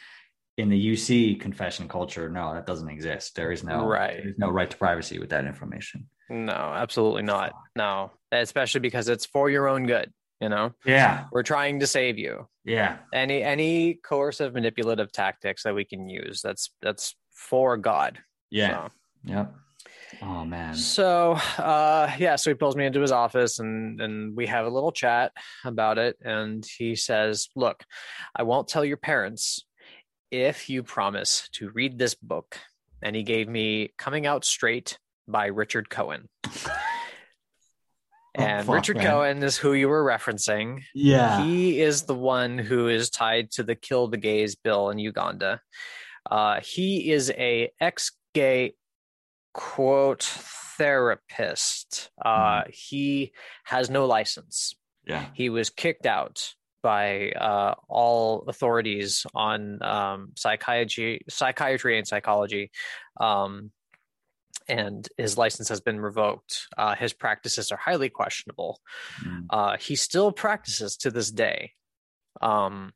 in 0.57 0.69
the 0.69 0.77
UC 0.93 1.41
confession 1.41 1.87
culture, 1.89 2.29
no, 2.29 2.53
that 2.55 2.67
doesn't 2.67 2.89
exist. 2.89 3.37
There 3.37 3.53
is 3.53 3.63
no 3.63 3.87
Right. 3.87 4.21
There's 4.25 4.39
no 4.39 4.51
right 4.51 4.69
to 4.69 4.77
privacy 4.77 5.19
with 5.21 5.31
that 5.31 5.45
information. 5.45 6.09
no, 6.29 6.53
absolutely 6.53 7.23
not. 7.23 7.53
No, 7.77 8.11
especially 8.33 8.81
because 8.81 9.09
it's 9.09 9.25
for 9.25 9.49
your 9.49 9.69
own 9.69 9.87
good. 9.87 10.13
You 10.41 10.49
know, 10.49 10.73
Yeah, 10.85 11.25
we're 11.33 11.43
trying 11.43 11.81
to 11.81 11.87
save 11.87 12.17
you. 12.19 12.47
yeah, 12.65 12.99
Any 13.13 13.43
any 13.43 13.95
coercive, 13.95 14.55
manipulative 14.55 15.11
tactics 15.13 15.65
that 15.65 15.75
we 15.75 15.85
can 15.85 16.09
use. 16.09 16.41
That's 16.43 16.71
that's 16.81 17.17
for 17.35 17.77
God. 17.77 18.21
yeah, 18.51 18.85
So- 18.87 18.91
yep. 19.25 19.55
Oh 20.23 20.45
man, 20.45 20.75
So, 20.75 21.33
uh, 21.59 22.11
yeah, 22.19 22.37
so 22.37 22.51
he 22.51 22.55
pulls 22.55 22.77
me 22.77 22.87
into 22.87 23.01
his 23.01 23.13
office 23.13 23.59
and 23.59 24.01
and 24.01 24.37
we 24.37 24.47
have 24.47 24.65
a 24.67 24.71
little 24.71 24.93
chat 24.93 25.33
about 25.65 25.99
it. 25.99 26.17
And 26.25 26.65
he 26.79 26.95
says, 26.97 27.49
"Look, 27.57 27.85
I 28.35 28.43
won't 28.45 28.69
tell 28.69 28.85
your 28.85 28.97
parents 28.97 29.65
if 30.31 30.69
you 30.71 30.83
promise 30.83 31.49
to 31.55 31.71
read 31.71 31.99
this 31.99 32.15
book." 32.15 32.59
And 33.03 33.15
he 33.15 33.23
gave 33.23 33.49
me 33.49 33.93
"Coming 33.99 34.27
Out 34.27 34.45
Straight" 34.45 34.99
by 35.29 35.47
Richard 35.47 35.91
Cohen. 35.91 36.29
And 38.39 38.67
fuck, 38.67 38.75
Richard 38.77 38.97
man. 38.99 39.07
Cohen 39.07 39.43
is 39.43 39.57
who 39.57 39.73
you 39.73 39.89
were 39.89 40.05
referencing. 40.05 40.83
Yeah. 40.95 41.43
He 41.43 41.81
is 41.81 42.03
the 42.05 42.15
one 42.15 42.59
who 42.59 42.89
is 42.89 43.11
tied 43.11 43.51
to 43.53 43.63
the 43.63 43.75
Kill 43.75 44.09
the 44.09 44.17
Gays 44.17 44.55
bill 44.57 44.91
in 44.91 44.99
Uganda. 44.99 45.61
Uh, 46.31 46.61
he 46.63 47.11
is 47.11 47.31
a 47.31 47.71
ex-gay 47.81 48.75
quote 49.55 50.23
therapist. 50.23 52.11
Uh, 52.25 52.63
He 52.71 53.33
has 53.65 53.91
no 53.91 54.07
license. 54.07 54.75
yeah. 55.07 55.27
He 55.35 55.49
was 55.51 55.71
kicked 55.71 56.07
out 56.07 56.55
by 56.83 57.31
uh, 57.33 57.75
all 57.89 58.45
authorities 58.47 59.27
on 59.35 59.83
um, 59.83 60.33
psychiatry, 60.37 61.23
psychiatry 61.29 61.99
and 61.99 62.07
psychology, 62.07 62.71
um, 63.21 63.73
and 64.67 65.09
his 65.17 65.39
license 65.39 65.69
has 65.69 65.81
been 65.81 66.01
revoked. 66.01 66.69
Uh, 66.77 66.95
his 66.95 67.13
practices 67.13 67.71
are 67.73 67.79
highly 67.79 68.09
questionable. 68.09 68.81
Mm. 69.25 69.47
Uh, 69.51 69.77
he 69.79 69.97
still 69.97 70.33
practices 70.33 70.97
to 70.99 71.11
this 71.11 71.31
day. 71.31 71.73
Um, 72.41 72.93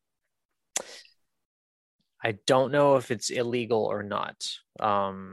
I 2.22 2.32
don't 2.46 2.72
know 2.72 2.96
if 2.96 3.10
it's 3.10 3.30
illegal 3.30 3.84
or 3.84 4.02
not. 4.02 4.36
Um, 4.78 5.32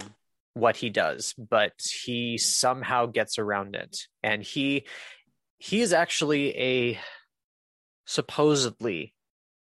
what 0.54 0.76
he 0.76 0.89
does, 0.89 1.34
but 1.38 1.74
he 2.04 2.38
somehow 2.38 3.06
gets 3.06 3.38
around 3.38 3.76
it, 3.76 4.08
and 4.24 4.44
he 4.44 4.86
he 5.60 5.82
is 5.82 5.94
actually 5.94 6.58
a 6.58 7.00
supposedly 8.06 9.13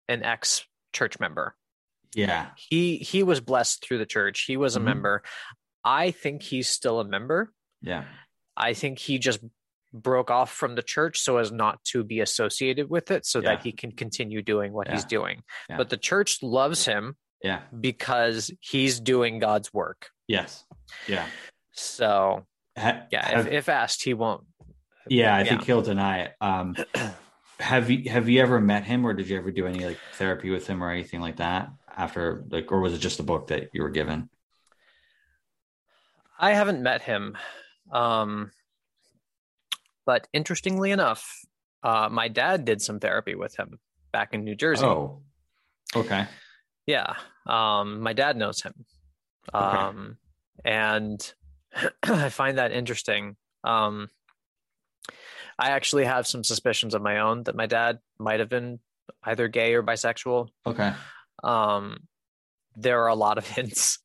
an 0.09 0.23
ex 0.23 0.65
church 0.93 1.19
member. 1.19 1.55
Yeah. 2.15 2.49
He 2.57 2.97
he 2.97 3.23
was 3.23 3.39
blessed 3.39 3.85
through 3.85 3.99
the 3.99 4.05
church. 4.05 4.45
He 4.47 4.57
was 4.57 4.75
a 4.75 4.79
Mhm. 4.79 4.85
member. 4.85 5.23
I 5.83 6.11
think 6.11 6.43
he's 6.43 6.67
still 6.69 6.99
a 6.99 7.05
member. 7.05 7.51
Yeah. 7.81 8.05
I 8.55 8.73
think 8.73 8.99
he 8.99 9.17
just 9.19 9.39
broke 9.93 10.29
off 10.31 10.51
from 10.51 10.75
the 10.75 10.83
church 10.83 11.19
so 11.19 11.37
as 11.37 11.51
not 11.51 11.83
to 11.85 12.03
be 12.03 12.19
associated 12.21 12.89
with 12.89 13.11
it 13.11 13.25
so 13.25 13.39
Yeah. 13.39 13.55
that 13.55 13.63
he 13.63 13.71
can 13.71 13.91
continue 13.91 14.41
doing 14.41 14.71
what 14.73 14.87
he's 14.87 15.03
doing. 15.05 15.43
Yeah. 15.69 15.77
But 15.77 15.89
the 15.89 15.97
church 15.97 16.41
loves 16.43 16.85
him 16.85 17.17
Yeah. 17.43 17.61
because 17.77 18.51
he's 18.59 18.99
doing 18.99 19.39
God's 19.39 19.73
work. 19.73 20.09
Yes. 20.27 20.65
Yeah. 21.07 21.25
So, 21.73 22.45
yeah, 22.77 23.05
have- 23.11 23.47
if, 23.47 23.53
if 23.53 23.69
asked, 23.69 24.03
he 24.03 24.13
won't. 24.13 24.43
yeah, 25.09 25.35
I 25.35 25.43
think 25.43 25.63
he'll 25.63 25.81
deny 25.81 26.19
it. 26.19 26.33
Um, 26.39 26.75
have 27.59 27.89
you 27.89 28.09
have 28.09 28.29
you 28.29 28.41
ever 28.41 28.59
met 28.61 28.83
him, 28.85 29.05
or 29.05 29.13
did 29.13 29.27
you 29.29 29.37
ever 29.37 29.51
do 29.51 29.67
any 29.67 29.85
like 29.85 29.97
therapy 30.13 30.49
with 30.49 30.67
him, 30.67 30.83
or 30.83 30.89
anything 30.91 31.21
like 31.21 31.37
that? 31.37 31.69
After 31.95 32.43
like, 32.49 32.71
or 32.71 32.79
was 32.81 32.93
it 32.93 32.99
just 32.99 33.19
a 33.19 33.23
book 33.23 33.47
that 33.47 33.69
you 33.73 33.83
were 33.83 33.89
given? 33.89 34.29
I 36.41 36.53
haven't 36.53 36.81
met 36.81 37.03
him. 37.03 37.37
Um, 37.91 38.51
but 40.05 40.27
interestingly 40.33 40.91
enough, 40.91 41.45
uh, 41.83 42.09
my 42.11 42.27
dad 42.27 42.65
did 42.65 42.81
some 42.81 42.99
therapy 42.99 43.35
with 43.35 43.55
him 43.55 43.79
back 44.11 44.33
in 44.33 44.43
New 44.43 44.55
Jersey. 44.55 44.85
Oh, 44.85 45.21
okay. 45.95 46.25
Yeah. 46.85 47.15
Um, 47.47 48.01
my 48.01 48.13
dad 48.13 48.35
knows 48.35 48.61
him. 48.61 48.73
Okay. 49.53 49.77
Um, 49.77 50.17
and 50.65 51.33
I 52.03 52.29
find 52.29 52.57
that 52.57 52.71
interesting. 52.71 53.35
Um, 53.63 54.09
I 55.59 55.69
actually 55.69 56.05
have 56.05 56.25
some 56.25 56.43
suspicions 56.43 56.95
of 56.95 57.03
my 57.03 57.19
own 57.19 57.43
that 57.43 57.55
my 57.55 57.67
dad 57.67 57.99
might 58.19 58.39
have 58.39 58.49
been 58.49 58.79
either 59.23 59.47
gay 59.47 59.75
or 59.75 59.83
bisexual. 59.83 60.49
Okay. 60.65 60.91
Um, 61.43 62.07
there 62.75 63.03
are 63.03 63.09
a 63.09 63.15
lot 63.15 63.37
of 63.37 63.47
hints. 63.55 63.99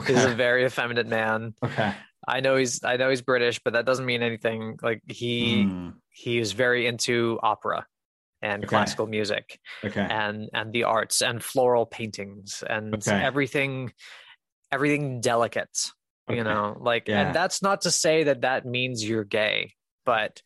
He's 0.00 0.24
a 0.24 0.34
very 0.34 0.64
effeminate 0.64 1.06
man. 1.06 1.54
Okay. 1.62 1.92
I 2.26 2.40
know 2.40 2.56
he's 2.56 2.82
I 2.84 2.96
know 2.96 3.08
he's 3.10 3.22
British, 3.22 3.60
but 3.62 3.74
that 3.74 3.86
doesn't 3.86 4.04
mean 4.06 4.22
anything. 4.22 4.78
Like 4.82 5.02
he 5.06 5.66
Mm, 5.66 5.94
he 6.10 6.38
is 6.38 6.52
very 6.52 6.86
into 6.86 7.38
opera 7.42 7.86
and 8.42 8.64
Okay. 8.64 8.68
classical 8.68 9.06
music 9.06 9.58
okay. 9.84 10.06
and 10.08 10.48
and 10.52 10.72
the 10.72 10.84
arts 10.84 11.22
and 11.22 11.42
floral 11.42 11.86
paintings 11.86 12.62
and 12.68 12.94
Okay. 12.94 13.18
everything 13.22 13.92
everything 14.72 15.20
delicate 15.20 15.90
Okay. 16.28 16.38
you 16.38 16.44
know 16.44 16.76
like 16.80 17.06
Yeah. 17.08 17.22
and 17.22 17.34
that's 17.34 17.62
not 17.62 17.82
to 17.82 17.90
say 17.90 18.24
that 18.24 18.40
that 18.42 18.66
means 18.66 19.02
you're 19.08 19.24
gay 19.24 19.72
but 20.04 20.42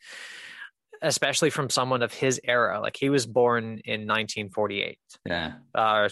especially 1.03 1.51
from 1.51 1.69
someone 1.71 2.03
of 2.03 2.13
his 2.13 2.41
era 2.45 2.81
like 2.81 2.97
he 2.97 3.09
was 3.11 3.27
born 3.27 3.81
in 3.85 4.07
1948 4.07 4.99
Yeah. 5.27 5.53
uh 5.75 6.09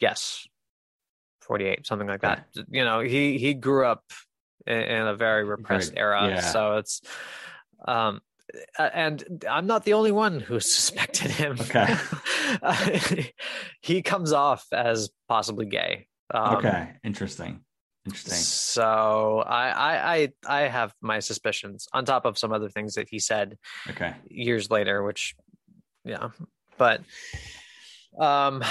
yes 0.00 0.46
48 1.50 1.84
something 1.84 2.06
like 2.06 2.20
that 2.20 2.46
you 2.70 2.84
know 2.84 3.00
he 3.00 3.36
he 3.36 3.54
grew 3.54 3.84
up 3.84 4.04
in, 4.68 4.76
in 4.76 5.06
a 5.08 5.16
very 5.16 5.42
repressed 5.42 5.92
era 5.96 6.28
yeah. 6.28 6.40
so 6.40 6.76
it's 6.76 7.02
um 7.88 8.20
and 8.78 9.44
i'm 9.50 9.66
not 9.66 9.84
the 9.84 9.94
only 9.94 10.12
one 10.12 10.38
who 10.38 10.60
suspected 10.76 11.32
him 11.32 11.56
Okay. 11.60 11.92
Uh, 12.62 12.90
he 13.80 14.00
comes 14.00 14.32
off 14.32 14.64
as 14.70 15.10
possibly 15.28 15.66
gay 15.66 16.06
um, 16.32 16.58
okay. 16.58 16.92
Interesting. 17.02 17.62
Interesting. 18.06 18.34
so 18.38 19.42
I, 19.44 19.70
I 19.70 20.14
i 20.14 20.32
i 20.46 20.68
have 20.68 20.94
my 21.00 21.18
suspicions 21.18 21.88
on 21.92 22.04
top 22.04 22.26
of 22.26 22.38
some 22.38 22.52
other 22.52 22.68
things 22.68 22.94
that 22.94 23.08
he 23.10 23.18
said 23.18 23.58
Okay. 23.88 24.14
years 24.28 24.70
later 24.70 25.02
which 25.02 25.34
yeah 26.04 26.28
but 26.78 27.00
um 28.20 28.62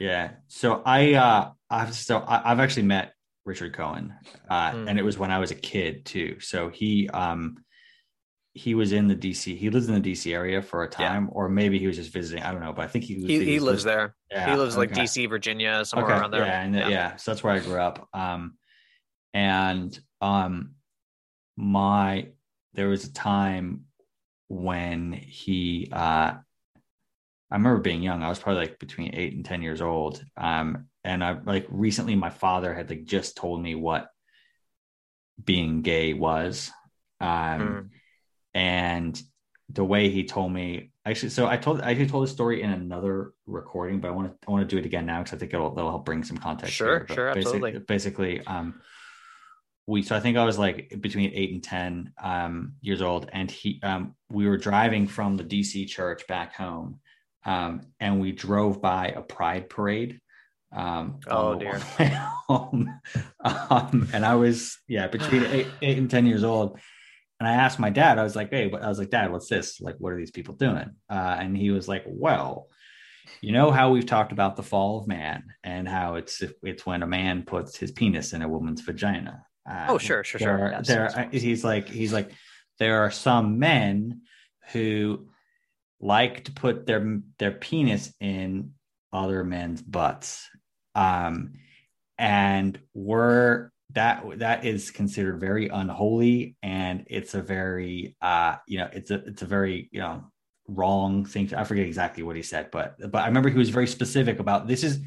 Yeah. 0.00 0.30
So 0.46 0.82
I 0.86 1.14
uh 1.14 1.50
I've 1.70 1.94
I've 2.10 2.60
actually 2.60 2.84
met 2.84 3.14
Richard 3.44 3.74
Cohen. 3.74 4.14
Uh 4.48 4.72
Mm. 4.72 4.88
and 4.90 4.98
it 4.98 5.02
was 5.02 5.18
when 5.18 5.30
I 5.30 5.38
was 5.38 5.50
a 5.50 5.54
kid 5.54 6.04
too. 6.04 6.40
So 6.40 6.68
he 6.68 7.08
um 7.10 7.64
he 8.54 8.74
was 8.74 8.92
in 8.92 9.06
the 9.06 9.14
DC. 9.14 9.56
He 9.56 9.70
lives 9.70 9.88
in 9.88 9.94
the 10.00 10.12
DC 10.12 10.32
area 10.34 10.60
for 10.62 10.82
a 10.82 10.86
Yeah. 10.86 10.90
time 10.90 11.28
or 11.32 11.48
maybe 11.48 11.78
he 11.78 11.86
was 11.86 11.96
just 11.96 12.12
visiting. 12.12 12.42
I 12.42 12.50
don't 12.52 12.60
know, 12.60 12.72
but 12.72 12.84
I 12.84 12.88
think 12.88 13.04
he 13.04 13.14
he, 13.26 13.44
he 13.44 13.60
lives 13.60 13.84
there 13.84 14.16
Yeah, 14.30 14.50
he 14.52 14.56
lives 14.56 14.76
like 14.76 14.92
dc 14.92 15.28
virginia 15.28 15.84
somewhere 15.84 16.10
okay. 16.10 16.20
around 16.20 16.30
there 16.32 16.44
Yeah, 16.44 16.60
and 16.62 16.74
yeah. 16.74 16.88
yeah, 16.88 17.16
so 17.16 17.30
that's 17.30 17.42
where 17.44 17.54
I 17.54 17.60
grew 17.60 17.80
up. 17.80 18.08
Um 18.12 18.58
and 19.34 19.98
um 20.20 20.74
my 21.56 22.28
there 22.74 22.88
was 22.88 23.04
a 23.04 23.12
time 23.12 23.84
when 24.48 25.12
he 25.12 25.88
uh 25.92 26.34
I 27.50 27.54
remember 27.56 27.80
being 27.80 28.02
young. 28.02 28.22
I 28.22 28.28
was 28.28 28.38
probably 28.38 28.62
like 28.62 28.78
between 28.78 29.14
eight 29.14 29.34
and 29.34 29.44
ten 29.44 29.62
years 29.62 29.80
old. 29.80 30.22
Um, 30.36 30.88
and 31.08 31.24
I 31.24 31.38
like 31.44 31.66
recently, 31.70 32.14
my 32.16 32.28
father 32.30 32.74
had 32.74 32.90
like 32.90 33.04
just 33.04 33.36
told 33.36 33.62
me 33.62 33.74
what 33.74 34.10
being 35.42 35.80
gay 35.82 36.12
was. 36.12 36.70
Um, 37.20 37.60
Mm. 37.60 37.88
and 38.54 39.22
the 39.70 39.84
way 39.84 40.10
he 40.10 40.24
told 40.24 40.52
me, 40.52 40.92
actually, 41.04 41.30
so 41.30 41.46
I 41.46 41.56
told 41.56 41.80
I 41.80 41.90
actually 41.90 42.08
told 42.08 42.24
the 42.24 42.28
story 42.28 42.62
in 42.62 42.70
another 42.70 43.32
recording, 43.46 44.00
but 44.00 44.08
I 44.08 44.10
want 44.10 44.28
to 44.30 44.48
I 44.48 44.50
want 44.50 44.68
to 44.68 44.74
do 44.74 44.78
it 44.78 44.86
again 44.86 45.06
now 45.06 45.22
because 45.22 45.34
I 45.34 45.38
think 45.38 45.54
it'll 45.54 45.74
that'll 45.74 45.90
help 45.90 46.04
bring 46.04 46.22
some 46.24 46.36
context. 46.36 46.74
Sure. 46.74 47.06
Sure, 47.08 47.28
absolutely. 47.28 47.78
Basically, 47.78 48.46
um, 48.46 48.80
we 49.86 50.02
so 50.02 50.14
I 50.14 50.20
think 50.20 50.36
I 50.36 50.44
was 50.44 50.58
like 50.58 50.94
between 51.00 51.32
eight 51.34 51.52
and 51.52 51.62
ten 51.62 52.12
um, 52.22 52.74
years 52.82 53.00
old, 53.00 53.30
and 53.32 53.50
he 53.50 53.80
um, 53.82 54.14
we 54.30 54.46
were 54.46 54.58
driving 54.58 55.06
from 55.06 55.36
the 55.36 55.44
DC 55.44 55.88
church 55.88 56.26
back 56.26 56.54
home, 56.54 57.00
um, 57.44 57.80
and 57.98 58.20
we 58.20 58.32
drove 58.32 58.82
by 58.82 59.08
a 59.08 59.22
pride 59.22 59.70
parade. 59.70 60.20
Um, 60.74 61.20
Oh, 61.28 61.58
dear. 61.58 61.78
home, 62.48 63.00
um, 63.44 64.08
and 64.12 64.24
I 64.24 64.34
was 64.34 64.78
yeah 64.86 65.06
between 65.08 65.44
eight, 65.46 65.66
eight 65.82 65.98
and 65.98 66.10
ten 66.10 66.26
years 66.26 66.44
old, 66.44 66.78
and 67.40 67.48
I 67.48 67.52
asked 67.54 67.78
my 67.78 67.90
dad, 67.90 68.18
I 68.18 68.22
was 68.22 68.36
like, 68.36 68.50
hey, 68.50 68.66
what- 68.66 68.82
I 68.82 68.88
was 68.88 68.98
like, 68.98 69.10
Dad, 69.10 69.30
what's 69.32 69.48
this? 69.48 69.80
Like, 69.80 69.96
what 69.98 70.12
are 70.12 70.16
these 70.18 70.30
people 70.30 70.54
doing? 70.54 70.90
Uh, 71.10 71.36
and 71.40 71.56
he 71.56 71.70
was 71.70 71.88
like, 71.88 72.04
well, 72.06 72.68
you 73.40 73.52
know 73.52 73.70
how 73.70 73.90
we've 73.92 74.06
talked 74.06 74.32
about 74.32 74.56
the 74.56 74.62
fall 74.62 74.98
of 74.98 75.06
man 75.06 75.44
and 75.64 75.88
how 75.88 76.16
it's 76.16 76.42
it's 76.62 76.84
when 76.84 77.02
a 77.02 77.06
man 77.06 77.44
puts 77.44 77.76
his 77.78 77.92
penis 77.92 78.32
in 78.32 78.42
a 78.42 78.48
woman's 78.48 78.80
vagina. 78.82 79.42
Uh, 79.70 79.86
Oh, 79.90 79.98
sure, 79.98 80.24
sure, 80.24 80.38
there 80.38 80.58
sure. 80.58 80.74
are- 80.74 80.82
there, 80.82 81.16
are- 81.16 81.28
he's 81.30 81.64
like, 81.64 81.88
he's 81.88 82.12
like, 82.12 82.30
there 82.78 83.04
are 83.04 83.10
some 83.10 83.58
men 83.58 84.22
who 84.72 85.28
like 86.00 86.44
to 86.44 86.52
put 86.52 86.84
their 86.86 87.20
their 87.38 87.52
penis 87.52 88.12
in 88.20 88.72
other 89.12 89.42
men's 89.44 89.80
butts, 89.82 90.48
um, 90.98 91.52
and 92.18 92.78
we're 92.94 93.70
that 93.92 94.24
that 94.38 94.64
is 94.64 94.90
considered 94.90 95.40
very 95.40 95.68
unholy, 95.68 96.56
and 96.62 97.04
it's 97.06 97.34
a 97.34 97.42
very 97.42 98.16
uh, 98.20 98.56
you 98.66 98.78
know, 98.78 98.88
it's 98.92 99.10
a 99.10 99.24
it's 99.26 99.42
a 99.42 99.46
very 99.46 99.88
you 99.92 100.00
know 100.00 100.24
wrong 100.66 101.24
thing. 101.24 101.54
I 101.54 101.64
forget 101.64 101.86
exactly 101.86 102.22
what 102.22 102.36
he 102.36 102.42
said, 102.42 102.70
but 102.70 102.96
but 103.10 103.22
I 103.22 103.26
remember 103.26 103.48
he 103.48 103.58
was 103.58 103.70
very 103.70 103.86
specific 103.86 104.40
about 104.40 104.66
this 104.66 104.82
is 104.82 105.00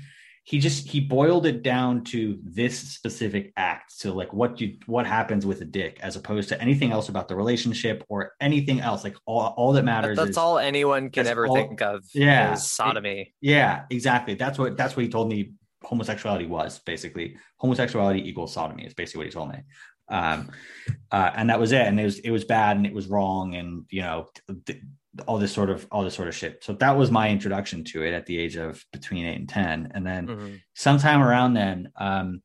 he 0.44 0.60
just 0.60 0.88
he 0.88 1.00
boiled 1.00 1.46
it 1.46 1.62
down 1.62 2.04
to 2.04 2.40
this 2.44 2.78
specific 2.80 3.54
act 3.58 3.92
so 3.92 4.14
like 4.14 4.34
what 4.34 4.60
you 4.60 4.78
what 4.88 5.06
happens 5.06 5.46
with 5.46 5.62
a 5.62 5.66
dick 5.66 6.00
as 6.02 6.16
opposed 6.16 6.50
to 6.50 6.60
anything 6.60 6.92
else 6.92 7.10
about 7.10 7.28
the 7.28 7.36
relationship 7.36 8.04
or 8.10 8.32
anything 8.42 8.80
else 8.80 9.04
like 9.04 9.16
all, 9.26 9.54
all 9.56 9.72
that 9.74 9.86
matters 9.86 10.18
that's 10.18 10.32
is, 10.32 10.38
all 10.38 10.58
anyone 10.58 11.10
can 11.12 11.28
ever 11.28 11.46
all- 11.46 11.56
think 11.56 11.82
of 11.82 12.04
Yeah. 12.14 12.54
is 12.54 12.64
sodomy 12.72 13.34
yeah 13.40 13.84
exactly 13.92 14.34
that's 14.34 14.58
what 14.58 14.76
that's 14.76 14.96
what 14.96 15.04
he 15.04 15.10
told 15.12 15.30
me 15.30 15.52
homosexuality 15.84 16.46
was 16.48 16.80
basically 16.80 17.38
homosexuality 17.58 18.28
equals 18.28 18.54
sodomy 18.54 18.86
is 18.86 18.94
basically 18.94 19.20
what 19.20 19.28
he 19.28 19.32
told 19.32 19.50
me 19.50 19.60
Um, 20.10 20.52
uh, 21.12 21.32
and 21.36 21.50
that 21.50 21.60
was 21.60 21.72
it. 21.72 21.88
And 21.88 22.00
it 22.00 22.04
was 22.04 22.20
it 22.20 22.32
was 22.32 22.44
bad 22.46 22.78
and 22.78 22.86
it 22.86 22.94
was 22.94 23.08
wrong 23.08 23.56
and 23.56 23.86
you 23.90 24.02
know 24.02 24.28
th- 24.66 24.82
all 25.28 25.38
this 25.40 25.54
sort 25.54 25.70
of 25.70 25.88
all 25.92 26.04
this 26.04 26.16
sort 26.16 26.28
of 26.28 26.36
shit. 26.36 26.64
So 26.64 26.74
that 26.74 26.98
was 26.98 27.12
my 27.12 27.30
introduction 27.30 27.84
to 27.86 28.04
it 28.04 28.14
at 28.14 28.26
the 28.26 28.38
age 28.38 28.56
of 28.58 28.84
between 28.94 29.26
eight 29.26 29.40
and 29.40 29.50
ten. 29.50 29.92
And 29.94 30.06
then 30.06 30.28
Mm-hmm. 30.28 30.56
sometime 30.74 31.22
around 31.22 31.54
then, 31.54 31.92
um, 31.98 32.42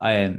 I 0.00 0.36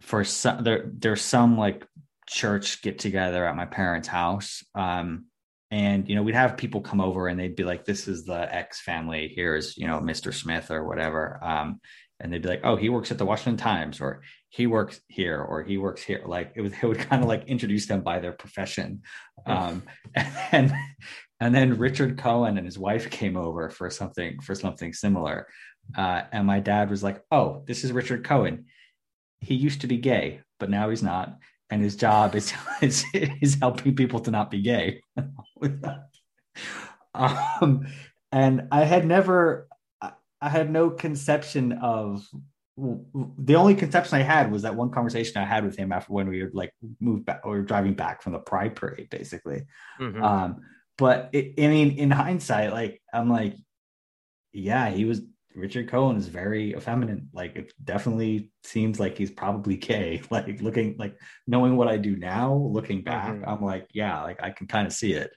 for 0.00 0.24
some 0.24 0.64
there 0.64 0.90
there's 0.92 1.22
some 1.22 1.58
like 1.58 1.86
church 2.26 2.82
get 2.82 2.98
together 2.98 3.46
at 3.46 3.56
my 3.56 3.66
parents' 3.66 4.08
house. 4.08 4.64
Um, 4.74 5.26
and 5.70 6.08
you 6.08 6.14
know 6.14 6.22
we'd 6.22 6.34
have 6.34 6.56
people 6.56 6.80
come 6.80 7.00
over 7.00 7.28
and 7.28 7.38
they'd 7.38 7.56
be 7.56 7.64
like, 7.64 7.84
"This 7.84 8.08
is 8.08 8.24
the 8.24 8.54
X 8.54 8.80
family. 8.80 9.32
Here's 9.34 9.76
you 9.76 9.86
know 9.86 10.00
Mr. 10.00 10.32
Smith 10.32 10.70
or 10.70 10.86
whatever." 10.86 11.38
Um, 11.42 11.80
and 12.20 12.32
they'd 12.32 12.42
be 12.42 12.48
like, 12.48 12.62
"Oh, 12.64 12.76
he 12.76 12.88
works 12.88 13.10
at 13.10 13.18
the 13.18 13.26
Washington 13.26 13.56
Times," 13.56 14.00
or 14.00 14.22
"He 14.48 14.66
works 14.66 15.00
here," 15.08 15.40
or 15.40 15.62
"He 15.62 15.78
works 15.78 16.02
here." 16.02 16.22
Like 16.26 16.52
it 16.56 16.62
was, 16.62 16.72
it 16.82 16.86
would 16.86 16.98
kind 16.98 17.22
of 17.22 17.28
like 17.28 17.44
introduce 17.46 17.86
them 17.86 18.02
by 18.02 18.18
their 18.18 18.32
profession. 18.32 19.02
Um, 19.46 19.82
and 20.52 20.72
and 21.40 21.54
then 21.54 21.78
Richard 21.78 22.18
Cohen 22.18 22.56
and 22.56 22.66
his 22.66 22.78
wife 22.78 23.10
came 23.10 23.36
over 23.36 23.70
for 23.70 23.90
something 23.90 24.40
for 24.40 24.54
something 24.54 24.92
similar. 24.92 25.46
Uh, 25.96 26.22
and 26.32 26.46
my 26.46 26.60
dad 26.60 26.90
was 26.90 27.02
like, 27.02 27.22
"Oh, 27.30 27.62
this 27.66 27.84
is 27.84 27.92
Richard 27.92 28.24
Cohen. 28.24 28.66
He 29.40 29.54
used 29.54 29.82
to 29.82 29.86
be 29.86 29.98
gay, 29.98 30.40
but 30.58 30.70
now 30.70 30.90
he's 30.90 31.02
not, 31.02 31.38
and 31.70 31.82
his 31.82 31.96
job 31.96 32.34
is 32.34 32.52
is, 32.82 33.04
is 33.14 33.56
helping 33.60 33.94
people 33.94 34.20
to 34.20 34.30
not 34.30 34.50
be 34.50 34.60
gay." 34.60 35.02
um, 37.14 37.86
and 38.32 38.68
I 38.70 38.84
had 38.84 39.06
never, 39.06 39.68
I- 40.00 40.12
had 40.48 40.70
no 40.70 40.90
conception 40.90 41.72
of. 41.72 42.26
The 42.76 43.56
only 43.56 43.74
conception 43.74 44.18
I 44.18 44.22
had 44.22 44.52
was 44.52 44.62
that 44.62 44.76
one 44.76 44.92
conversation 44.92 45.42
I 45.42 45.44
had 45.44 45.64
with 45.64 45.76
him 45.76 45.90
after 45.90 46.12
when 46.12 46.28
we 46.28 46.44
were 46.44 46.50
like 46.52 46.72
moved 47.00 47.24
back, 47.24 47.40
or 47.42 47.58
we 47.58 47.64
driving 47.64 47.94
back 47.94 48.22
from 48.22 48.34
the 48.34 48.38
Pride 48.38 48.76
Parade, 48.76 49.10
basically. 49.10 49.62
Mhm. 50.00 50.22
Um, 50.22 50.60
but 50.96 51.30
it, 51.32 51.54
I 51.58 51.66
mean, 51.66 51.98
in 51.98 52.12
hindsight, 52.12 52.72
like 52.72 53.02
I'm 53.12 53.28
like, 53.28 53.56
yeah, 54.52 54.90
he 54.90 55.04
was 55.04 55.22
Richard 55.54 55.88
Cohen 55.88 56.16
is 56.16 56.28
very 56.28 56.74
effeminate. 56.74 57.20
Like 57.32 57.56
it 57.56 57.72
definitely 57.82 58.50
seems 58.64 59.00
like 59.00 59.18
he's 59.18 59.30
probably 59.30 59.76
gay. 59.76 60.22
Like 60.30 60.60
looking 60.60 60.96
like 60.98 61.16
knowing 61.46 61.76
what 61.76 61.88
I 61.88 61.96
do 61.96 62.16
now, 62.16 62.54
looking 62.54 63.02
back, 63.02 63.34
Mhm. 63.34 63.44
I'm 63.46 63.62
like, 63.62 63.88
yeah, 63.92 64.22
like 64.22 64.42
I 64.42 64.50
can 64.50 64.66
kind 64.66 64.86
of 64.86 64.92
see 64.92 65.12
it. 65.14 65.30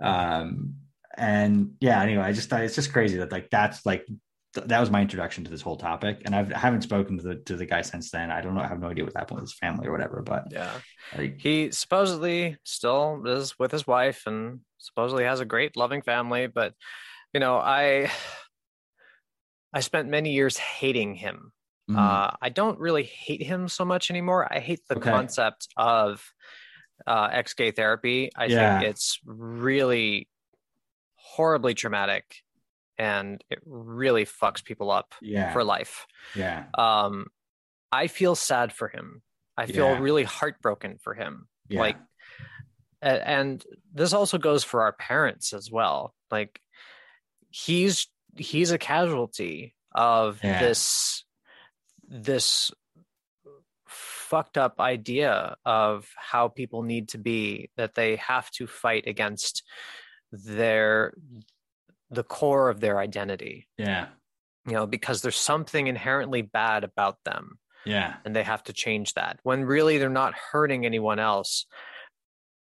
Um, 0.00 0.74
and 1.16 1.74
yeah, 1.80 2.00
anyway, 2.02 2.22
I 2.22 2.32
just 2.32 2.48
thought 2.48 2.62
it's 2.62 2.76
just 2.76 2.92
crazy 2.92 3.18
that 3.18 3.32
like 3.32 3.50
that's 3.50 3.84
like 3.84 4.06
th- 4.54 4.66
that 4.68 4.80
was 4.80 4.90
my 4.90 5.02
introduction 5.02 5.44
to 5.44 5.50
this 5.50 5.60
whole 5.60 5.76
topic. 5.76 6.22
And 6.24 6.34
I've, 6.34 6.52
I 6.52 6.58
haven't 6.58 6.82
spoken 6.82 7.18
to 7.18 7.24
the 7.24 7.34
to 7.46 7.56
the 7.56 7.66
guy 7.66 7.82
since 7.82 8.10
then. 8.10 8.30
I 8.30 8.40
don't 8.40 8.54
know, 8.54 8.60
I 8.62 8.68
have 8.68 8.80
no 8.80 8.88
idea 8.88 9.04
what 9.04 9.16
happened 9.16 9.40
with 9.40 9.50
his 9.50 9.58
family 9.58 9.88
or 9.88 9.92
whatever. 9.92 10.22
But 10.22 10.44
yeah. 10.50 10.70
like, 11.16 11.40
He 11.40 11.72
supposedly 11.72 12.56
still 12.64 13.22
is 13.26 13.58
with 13.58 13.72
his 13.72 13.86
wife 13.86 14.22
and 14.26 14.60
supposedly 14.78 15.24
has 15.24 15.40
a 15.40 15.44
great 15.44 15.76
loving 15.76 16.02
family, 16.02 16.46
but 16.46 16.74
you 17.34 17.40
know, 17.40 17.58
I 17.58 18.10
I 19.72 19.80
spent 19.80 20.08
many 20.08 20.32
years 20.32 20.56
hating 20.56 21.14
him. 21.14 21.52
mm, 21.90 21.96
Uh, 21.98 22.36
I 22.40 22.48
don't 22.48 22.78
really 22.78 23.02
hate 23.04 23.42
him 23.42 23.68
so 23.68 23.84
much 23.84 24.10
anymore. 24.10 24.50
I 24.52 24.60
hate 24.60 24.80
the 24.88 24.96
Okay. 24.96 25.10
concept 25.10 25.68
of 25.76 26.32
uh, 27.06 27.28
ex 27.32 27.54
gay 27.54 27.70
therapy. 27.70 28.30
I 28.36 28.48
Yeah. 28.48 28.78
think 28.78 28.90
it's 28.90 29.20
really 29.24 30.28
horribly 31.14 31.74
traumatic 31.74 32.36
and 32.96 33.42
it 33.50 33.60
really 33.64 34.24
fucks 34.24 34.64
people 34.64 34.90
up 34.90 35.14
yeah, 35.22 35.52
for 35.52 35.62
life. 35.62 36.06
yeah, 36.34 36.64
Um, 36.76 37.26
I 37.92 38.08
feel 38.08 38.34
sad 38.34 38.72
for 38.72 38.88
him. 38.88 39.22
I 39.56 39.66
feel 39.66 39.88
Yeah. 39.88 40.00
really 40.00 40.24
heartbroken 40.24 40.98
for 40.98 41.14
him. 41.14 41.48
yeah, 41.68 41.80
Like, 41.80 41.96
and 43.00 43.64
this 43.94 44.12
also 44.12 44.38
goes 44.38 44.64
for 44.64 44.82
our 44.82 44.92
parents 44.92 45.52
as 45.52 45.70
well. 45.70 46.14
Like, 46.30 46.60
he's 47.50 48.08
he's 48.40 48.70
a 48.70 48.78
casualty 48.78 49.74
of 49.94 50.40
Yeah. 50.42 50.60
this 50.60 51.24
this 52.10 52.70
fucked 53.86 54.58
up 54.58 54.80
idea 54.80 55.56
of 55.64 56.08
how 56.16 56.48
people 56.48 56.82
need 56.82 57.08
to 57.10 57.18
be 57.18 57.70
that 57.76 57.94
they 57.94 58.16
have 58.16 58.50
to 58.50 58.66
fight 58.66 59.06
against 59.06 59.62
their 60.32 61.14
the 62.10 62.24
core 62.24 62.68
of 62.70 62.80
their 62.80 62.98
identity. 62.98 63.68
Yeah, 63.78 64.08
you 64.66 64.72
know 64.72 64.86
because 64.86 65.22
there's 65.22 65.36
something 65.36 65.86
inherently 65.86 66.42
bad 66.42 66.84
about 66.84 67.18
them. 67.24 67.58
Yeah, 67.84 68.16
and 68.24 68.34
they 68.36 68.42
have 68.42 68.62
to 68.64 68.72
change 68.72 69.14
that 69.14 69.40
when 69.42 69.64
really 69.64 69.98
they're 69.98 70.08
not 70.10 70.34
hurting 70.34 70.84
anyone 70.84 71.18
else 71.18 71.66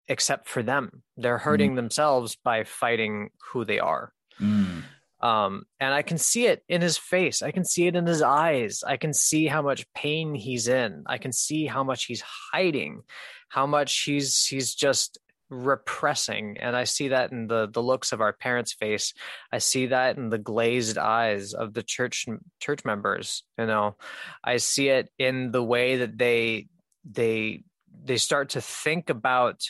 except 0.06 0.48
for 0.48 0.62
them. 0.62 1.02
They're 1.16 1.38
hurting 1.38 1.74
themselves 1.74 2.36
by 2.42 2.64
fighting 2.64 3.30
who 3.52 3.64
they 3.64 3.78
are. 3.78 4.12
Mm, 4.40 4.84
um 5.20 5.64
and 5.80 5.92
i 5.92 6.02
can 6.02 6.18
see 6.18 6.46
it 6.46 6.62
in 6.68 6.80
his 6.80 6.96
face. 6.96 7.42
I 7.42 7.50
can 7.50 7.64
see 7.64 7.86
it 7.86 7.96
in 7.96 8.06
his 8.06 8.22
eyes. 8.22 8.84
I 8.86 8.96
can 8.96 9.12
see 9.12 9.46
how 9.46 9.62
much 9.62 9.90
pain 9.92 10.34
he's 10.34 10.68
in. 10.68 11.04
I 11.06 11.18
can 11.18 11.32
see 11.32 11.66
how 11.66 11.82
much 11.84 12.04
he's 12.04 12.22
hiding 12.52 13.02
how 13.48 13.66
much 13.66 14.02
he's 14.04 14.46
he's 14.46 14.74
just 14.74 15.18
repressing. 15.50 16.58
And 16.60 16.76
i 16.76 16.84
see 16.84 17.08
that 17.08 17.32
in 17.32 17.46
the 17.46 17.68
the 17.68 17.82
looks 17.82 18.12
of 18.12 18.20
our 18.20 18.32
parents 18.32 18.74
face. 18.74 19.14
I 19.50 19.58
see 19.58 19.86
that 19.86 20.16
in 20.16 20.28
the 20.28 20.38
glazed 20.38 20.98
eyes 20.98 21.54
of 21.54 21.72
the 21.72 21.82
church 21.82 22.26
church 22.60 22.84
members 22.84 23.44
you 23.58 23.66
know. 23.66 23.96
I 24.44 24.58
see 24.58 24.88
it 24.88 25.10
in 25.18 25.50
the 25.50 25.62
way 25.62 25.96
that 25.96 26.18
they 26.18 26.68
they 27.10 27.64
they 28.04 28.18
start 28.18 28.50
to 28.50 28.60
think 28.60 29.10
about 29.10 29.62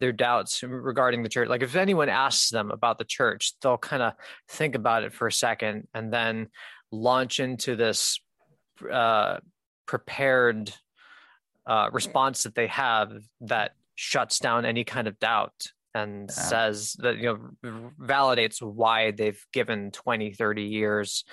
their 0.00 0.12
doubts 0.12 0.62
regarding 0.62 1.22
the 1.22 1.28
church 1.28 1.48
like 1.48 1.62
if 1.62 1.74
anyone 1.76 2.08
asks 2.08 2.50
them 2.50 2.70
about 2.70 2.98
the 2.98 3.04
church 3.04 3.52
they'll 3.60 3.78
kind 3.78 4.02
of 4.02 4.12
think 4.48 4.74
about 4.74 5.02
it 5.02 5.12
for 5.12 5.26
a 5.26 5.32
second 5.32 5.86
and 5.94 6.12
then 6.12 6.48
launch 6.92 7.40
into 7.40 7.76
this 7.76 8.20
uh 8.90 9.38
prepared 9.86 10.72
uh 11.66 11.88
response 11.92 12.44
that 12.44 12.54
they 12.54 12.66
have 12.68 13.12
that 13.40 13.72
shuts 13.94 14.38
down 14.38 14.64
any 14.64 14.84
kind 14.84 15.08
of 15.08 15.18
doubt 15.18 15.52
and 15.94 16.28
Yeah. 16.28 16.34
says 16.34 16.92
that 17.00 17.16
you 17.18 17.24
know 17.64 17.90
validates 18.00 18.62
why 18.62 19.10
they've 19.10 19.42
given 19.52 19.90
20 19.90 20.32
30 20.32 20.62
years 20.62 21.24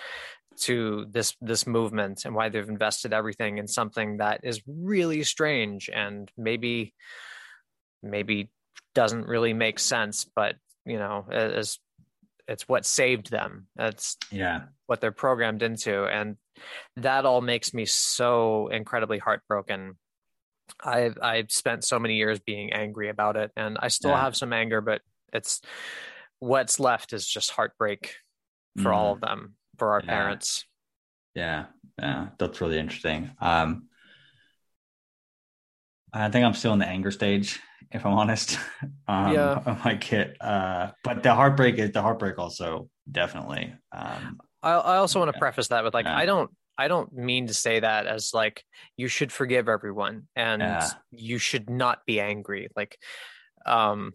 to 0.62 1.06
this 1.12 1.36
this 1.42 1.68
movement 1.68 2.24
and 2.26 2.34
why 2.34 2.48
they've 2.50 2.68
invested 2.70 3.12
everything 3.14 3.58
in 3.58 3.68
something 3.68 4.18
that 4.18 4.40
is 4.44 4.62
really 4.66 5.22
strange 5.24 5.90
and 5.94 6.32
maybe 6.38 6.94
maybe 8.02 8.50
doesn't 8.96 9.28
really 9.28 9.54
make 9.54 9.78
sense 9.78 10.26
but 10.36 10.56
you 10.86 10.98
know 10.98 11.26
as 11.32 11.78
it's 12.48 12.68
what 12.68 12.86
saved 12.86 13.30
them 13.30 13.68
that's 13.76 14.18
yeah, 14.32 14.62
what 14.88 15.02
they're 15.02 15.12
programmed 15.12 15.62
into 15.64 16.06
and 16.06 16.38
that 16.98 17.26
all 17.26 17.42
makes 17.42 17.74
me 17.74 17.86
so 17.86 18.68
incredibly 18.70 19.18
heartbroken 19.20 19.98
i've 20.84 21.18
i've 21.22 21.52
spent 21.52 21.84
so 21.84 22.00
many 22.00 22.16
years 22.16 22.40
being 22.40 22.74
angry 22.74 23.10
about 23.10 23.36
it 23.36 23.52
and 23.56 23.78
i 23.82 23.88
still 23.90 24.12
Yeah. 24.12 24.22
have 24.22 24.36
some 24.36 24.54
anger 24.54 24.82
but 24.82 25.02
it's 25.34 25.62
what's 26.40 26.80
left 26.80 27.14
is 27.14 27.28
just 27.28 27.52
heartbreak 27.52 28.16
for 28.82 28.92
all 28.94 29.14
of 29.14 29.22
them 29.22 29.56
for 29.78 29.92
our 29.94 30.02
Mm. 30.02 30.06
Yeah. 30.06 30.12
parents 30.12 30.66
yeah, 31.36 31.66
yeah. 32.00 32.28
That's 32.38 32.62
really 32.62 32.80
interesting. 32.80 33.32
Um, 33.42 33.90
I 36.14 36.30
think 36.30 36.46
I'm 36.46 36.54
still 36.54 36.72
in 36.72 36.80
the 36.80 36.88
anger 36.88 37.12
stage, 37.12 37.60
if 37.96 38.06
I'm 38.06 38.14
honest. 38.14 38.60
Um, 39.08 39.34
Yeah. 39.34 39.62
I 39.66 39.80
might 39.86 40.02
get, 40.02 40.36
uh, 40.42 40.92
but 41.04 41.22
the 41.22 41.34
heartbreak 41.34 41.78
is 41.78 41.92
the 41.92 42.02
heartbreak 42.02 42.40
also 42.40 42.90
definitely. 43.10 43.74
Um, 43.92 44.40
I, 44.64 44.72
I 44.72 44.98
also 44.98 45.20
want 45.20 45.30
to 45.30 45.36
Yeah. 45.38 45.40
preface 45.40 45.68
that 45.68 45.84
with 45.84 45.94
like 45.94 46.06
Yeah. 46.06 46.18
I 46.18 46.26
don't 46.26 46.50
I 46.78 46.88
don't 46.88 47.14
mean 47.14 47.48
to 47.48 47.54
say 47.54 47.80
that 47.80 48.08
as 48.08 48.32
like 48.34 48.64
you 48.98 49.08
should 49.08 49.32
forgive 49.32 49.70
everyone 49.70 50.28
and 50.36 50.62
Yeah. 50.62 50.90
you 51.12 51.38
should 51.38 51.70
not 51.70 52.00
be 52.08 52.20
angry. 52.20 52.68
Like, 52.76 52.98
um, 53.66 54.14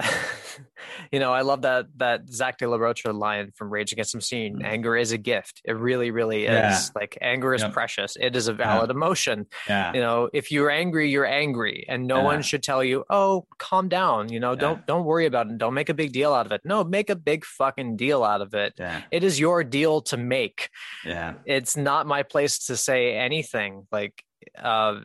you 1.12 1.18
know, 1.20 1.32
I 1.32 1.42
love 1.42 1.62
that 1.62 1.86
that 1.96 2.28
Zach 2.30 2.58
De 2.58 2.68
La 2.68 2.76
Rocha 2.76 3.12
line 3.12 3.50
from 3.54 3.70
Rage 3.70 3.92
Against 3.92 4.12
the 4.12 4.18
Machine. 4.18 4.58
Mm. 4.60 4.64
Anger 4.64 4.96
is 4.96 5.12
a 5.12 5.18
gift. 5.18 5.60
It 5.64 5.72
really, 5.72 6.10
really 6.10 6.44
is. 6.44 6.50
Yeah. 6.50 6.78
Like 6.94 7.18
anger 7.20 7.54
is 7.54 7.62
Yep. 7.62 7.72
precious. 7.72 8.16
It 8.20 8.36
is 8.36 8.48
a 8.48 8.52
valid 8.52 8.90
emotion. 8.90 9.46
yeah, 9.68 9.92
You 9.94 10.00
know, 10.00 10.28
if 10.32 10.50
you're 10.52 10.70
angry, 10.70 11.10
you're 11.10 11.26
angry, 11.26 11.84
and 11.88 12.06
no 12.06 12.18
Yeah. 12.18 12.24
one 12.24 12.42
should 12.42 12.62
tell 12.62 12.82
you, 12.84 13.04
"Oh, 13.10 13.46
calm 13.58 13.88
down." 13.88 14.32
You 14.32 14.40
know, 14.40 14.52
Yeah. 14.52 14.60
don't 14.60 14.86
don't 14.86 15.04
worry 15.04 15.26
about 15.26 15.48
it. 15.48 15.58
Don't 15.58 15.74
make 15.74 15.88
a 15.88 15.94
big 15.94 16.12
deal 16.12 16.32
out 16.32 16.46
of 16.46 16.52
it. 16.52 16.62
No, 16.64 16.84
make 16.84 17.10
a 17.10 17.16
big 17.16 17.44
fucking 17.44 17.96
deal 17.96 18.22
out 18.24 18.40
of 18.40 18.54
it. 18.54 18.74
yeah, 18.78 19.02
It 19.10 19.24
is 19.24 19.38
your 19.40 19.64
deal 19.64 20.00
to 20.02 20.16
make 20.16 20.68
yeah, 21.04 21.34
it's 21.44 21.76
not 21.76 22.06
my 22.06 22.22
place 22.22 22.66
to 22.66 22.76
say 22.76 23.14
anything 23.16 23.86
like 23.92 24.22
uh 24.58 25.00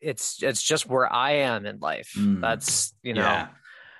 it's 0.00 0.42
it's 0.42 0.62
just 0.62 0.86
where 0.86 1.10
i 1.12 1.30
am 1.32 1.64
in 1.66 1.78
life 1.78 2.12
Mm. 2.16 2.40
that's 2.42 2.94
you 3.02 3.14
know 3.14 3.46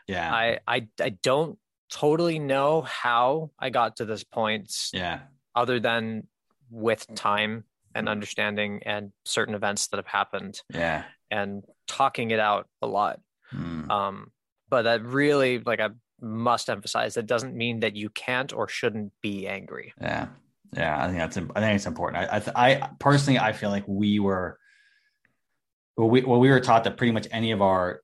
yeah, 0.06 0.32
I, 0.32 0.58
I 0.66 0.88
i 1.00 1.08
don't 1.10 1.58
totally 1.90 2.38
know 2.38 2.82
how 2.82 3.50
i 3.58 3.70
got 3.70 3.96
to 3.96 4.04
this 4.04 4.24
point 4.24 4.72
yeah, 4.92 5.20
other 5.54 5.78
than 5.80 6.26
with 6.70 7.06
time 7.14 7.64
and 7.94 8.08
understanding 8.08 8.80
and 8.84 9.12
certain 9.24 9.54
events 9.54 9.86
that 9.88 9.98
have 9.98 10.06
happened 10.06 10.60
Yeah. 10.70 11.04
and 11.30 11.62
talking 11.86 12.32
it 12.32 12.40
out 12.40 12.66
a 12.82 12.86
lot. 12.88 13.20
Mm. 13.54 13.88
Um, 13.88 14.32
but 14.68 14.82
that 14.82 15.04
really, 15.04 15.60
like, 15.60 15.78
I 15.78 15.90
must 16.20 16.68
emphasize 16.68 17.14
that 17.14 17.26
doesn't 17.26 17.54
mean 17.54 17.80
that 17.80 17.94
you 17.94 18.08
can't 18.10 18.52
or 18.52 18.66
shouldn't 18.66 19.12
be 19.22 19.46
angry. 19.46 19.92
Yeah, 20.00 20.26
yeah. 20.72 21.00
I 21.00 21.06
think 21.06 21.18
that's. 21.18 21.36
I 21.36 21.60
think 21.60 21.76
it's 21.76 21.86
important. 21.86 22.24
I, 22.24 22.36
I, 22.36 22.38
th- 22.40 22.56
I 22.56 22.88
personally, 22.98 23.38
I 23.38 23.52
feel 23.52 23.70
like 23.70 23.84
we 23.86 24.18
were. 24.18 24.58
Well, 25.96 26.08
we 26.10 26.22
well, 26.24 26.40
we 26.40 26.50
were 26.50 26.58
taught 26.60 26.82
that 26.84 26.96
pretty 26.96 27.12
much 27.12 27.28
any 27.30 27.52
of 27.52 27.62
our 27.62 28.00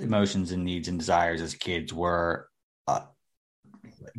emotions 0.00 0.52
and 0.52 0.64
needs 0.64 0.88
and 0.88 0.98
desires 0.98 1.40
as 1.40 1.54
kids 1.54 1.92
were 1.92 2.48
uh, 2.86 3.02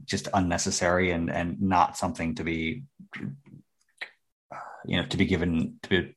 just 0.06 0.28
unnecessary 0.34 1.12
and 1.12 1.30
and 1.30 1.62
not 1.62 1.98
something 1.98 2.36
to 2.36 2.44
be, 2.44 2.84
you 4.86 4.98
know, 4.98 5.06
to 5.08 5.18
be 5.18 5.26
given 5.26 5.80
to 5.84 5.90
be, 5.90 6.16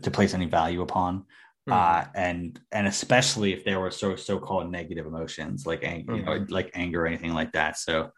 to 0.00 0.10
place 0.10 0.34
any 0.34 0.46
value 0.46 0.82
upon. 0.82 1.24
uh, 1.72 2.04
and 2.14 2.60
and 2.72 2.86
especially 2.86 3.52
if 3.54 3.64
there 3.64 3.80
were 3.80 3.90
so 3.90 4.16
so 4.16 4.38
called 4.38 4.70
negative 4.70 5.06
emotions 5.06 5.64
like 5.66 5.82
ang- 5.82 6.04
you 6.16 6.22
know 6.22 6.32
like 6.50 6.70
anger 6.74 7.02
or 7.02 7.06
anything 7.06 7.32
like 7.32 7.52
that. 7.52 7.78
So 7.78 8.10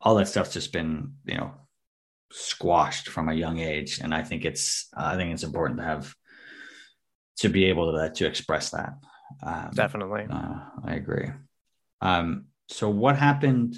all 0.00 0.14
that 0.16 0.28
stuff's 0.28 0.52
just 0.52 0.72
been 0.72 1.14
you 1.24 1.36
know 1.36 1.52
squashed 2.32 3.08
from 3.08 3.28
a 3.28 3.34
young 3.34 3.58
age, 3.60 4.00
and 4.02 4.12
I 4.14 4.22
think 4.22 4.44
it's 4.44 4.88
I 4.94 5.16
think 5.16 5.32
it's 5.32 5.42
important 5.42 5.78
to 5.80 5.84
have 5.86 6.14
to 7.38 7.48
be 7.48 7.64
able 7.66 7.92
to 7.92 8.10
to 8.10 8.26
express 8.26 8.70
that. 8.70 8.92
Um, 9.42 9.70
Definitely. 9.74 10.26
uh, 10.30 10.60
I 10.84 10.94
agree. 10.94 11.28
Um, 12.00 12.46
so 12.68 12.88
what 12.88 13.16
happened? 13.16 13.76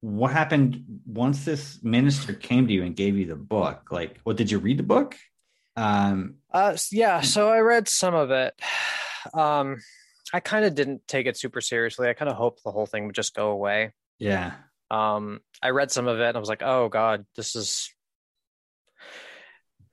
What 0.00 0.32
happened 0.32 0.84
once 1.06 1.44
this 1.44 1.78
minister 1.82 2.32
came 2.32 2.66
to 2.66 2.72
you 2.72 2.82
and 2.82 2.96
gave 2.96 3.16
you 3.16 3.26
the 3.26 3.36
book? 3.36 3.92
Like, 3.92 4.18
what 4.24 4.36
did 4.36 4.50
you 4.50 4.58
read 4.58 4.78
the 4.78 4.82
book? 4.82 5.16
Um, 5.76 6.36
Uh, 6.52 6.76
yeah. 6.90 7.20
So 7.20 7.48
I 7.48 7.60
read 7.60 7.88
some 7.88 8.14
of 8.14 8.30
it. 8.30 8.54
Um, 9.32 9.76
I 10.32 10.40
kind 10.40 10.64
of 10.64 10.74
didn't 10.74 11.06
take 11.06 11.26
it 11.26 11.36
super 11.36 11.60
seriously. 11.60 12.08
I 12.08 12.14
kind 12.14 12.28
of 12.30 12.36
hoped 12.36 12.64
the 12.64 12.72
whole 12.72 12.86
thing 12.86 13.06
would 13.06 13.14
just 13.14 13.34
go 13.34 13.50
away. 13.50 13.92
yeah, 14.18 14.54
Um, 14.90 15.40
I 15.62 15.70
read 15.70 15.90
some 15.90 16.08
of 16.08 16.18
it 16.18 16.26
and 16.28 16.36
I 16.36 16.40
was 16.40 16.48
like, 16.48 16.62
oh 16.62 16.88
God, 16.88 17.24
this 17.36 17.54
is 17.54 17.92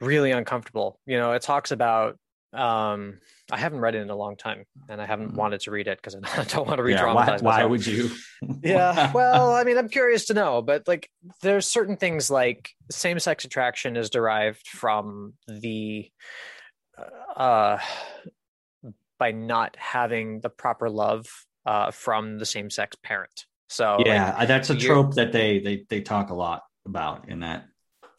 really 0.01 0.31
uncomfortable. 0.31 0.99
You 1.05 1.17
know, 1.17 1.33
it 1.33 1.41
talks 1.41 1.71
about, 1.71 2.17
um, 2.53 3.19
I 3.51 3.57
haven't 3.57 3.79
read 3.79 3.95
it 3.95 3.99
in 3.99 4.09
a 4.09 4.15
long 4.15 4.35
time 4.35 4.65
and 4.87 5.01
I 5.01 5.05
haven't 5.05 5.33
Mhm. 5.33 5.35
wanted 5.35 5.61
to 5.61 5.71
read 5.71 5.87
it 5.87 5.97
because 5.97 6.15
I 6.15 6.21
don't 6.45 6.67
want 6.67 6.77
to 6.77 6.83
read 6.83 6.93
yeah. 6.93 7.13
Why, 7.13 7.37
why 7.37 7.65
would 7.65 7.85
you? 7.85 8.09
yeah. 8.63 9.11
Well, 9.13 9.53
I 9.53 9.63
mean, 9.63 9.77
I'm 9.77 9.89
curious 9.89 10.25
to 10.25 10.33
know, 10.33 10.61
but 10.61 10.87
like 10.87 11.09
there's 11.41 11.67
certain 11.67 11.97
things 11.97 12.29
like 12.31 12.71
same 12.89 13.19
sex 13.19 13.45
attraction 13.45 13.95
is 13.97 14.09
derived 14.09 14.67
from 14.67 15.33
the, 15.47 16.11
uh, 17.35 17.77
by 19.19 19.31
not 19.31 19.75
having 19.77 20.39
the 20.39 20.49
proper 20.49 20.89
love 20.89 21.25
uh, 21.65 21.91
from 21.91 22.39
the 22.39 22.45
same 22.45 22.69
sex 22.69 22.95
parent. 23.03 23.45
So, 23.67 24.03
yeah, 24.05 24.33
uh, 24.37 24.45
that's 24.45 24.69
a 24.71 24.75
trope 24.75 25.13
that 25.15 25.31
they 25.31 25.59
they 25.59 25.85
they 25.89 26.01
talk 26.01 26.31
a 26.31 26.35
lot 26.35 26.63
about 26.85 27.29
in 27.29 27.41
that. 27.41 27.68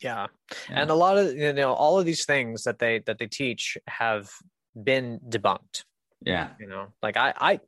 Yeah 0.01 0.27
Yeah. 0.69 0.81
and 0.83 0.91
a 0.91 0.95
lot 0.95 1.19
of 1.19 1.37
you 1.37 1.53
know 1.53 1.73
all 1.73 1.99
of 1.99 2.05
these 2.07 2.25
things 2.25 2.65
that 2.65 2.79
they 2.79 3.01
that 3.07 3.19
they 3.19 3.27
teach 3.27 3.77
have 3.87 4.31
been 4.75 5.21
debunked 5.29 5.85
Yeah, 6.25 6.51
you 6.61 6.67
know 6.67 6.89
like 7.03 7.17
i 7.17 7.33
i 7.41 7.61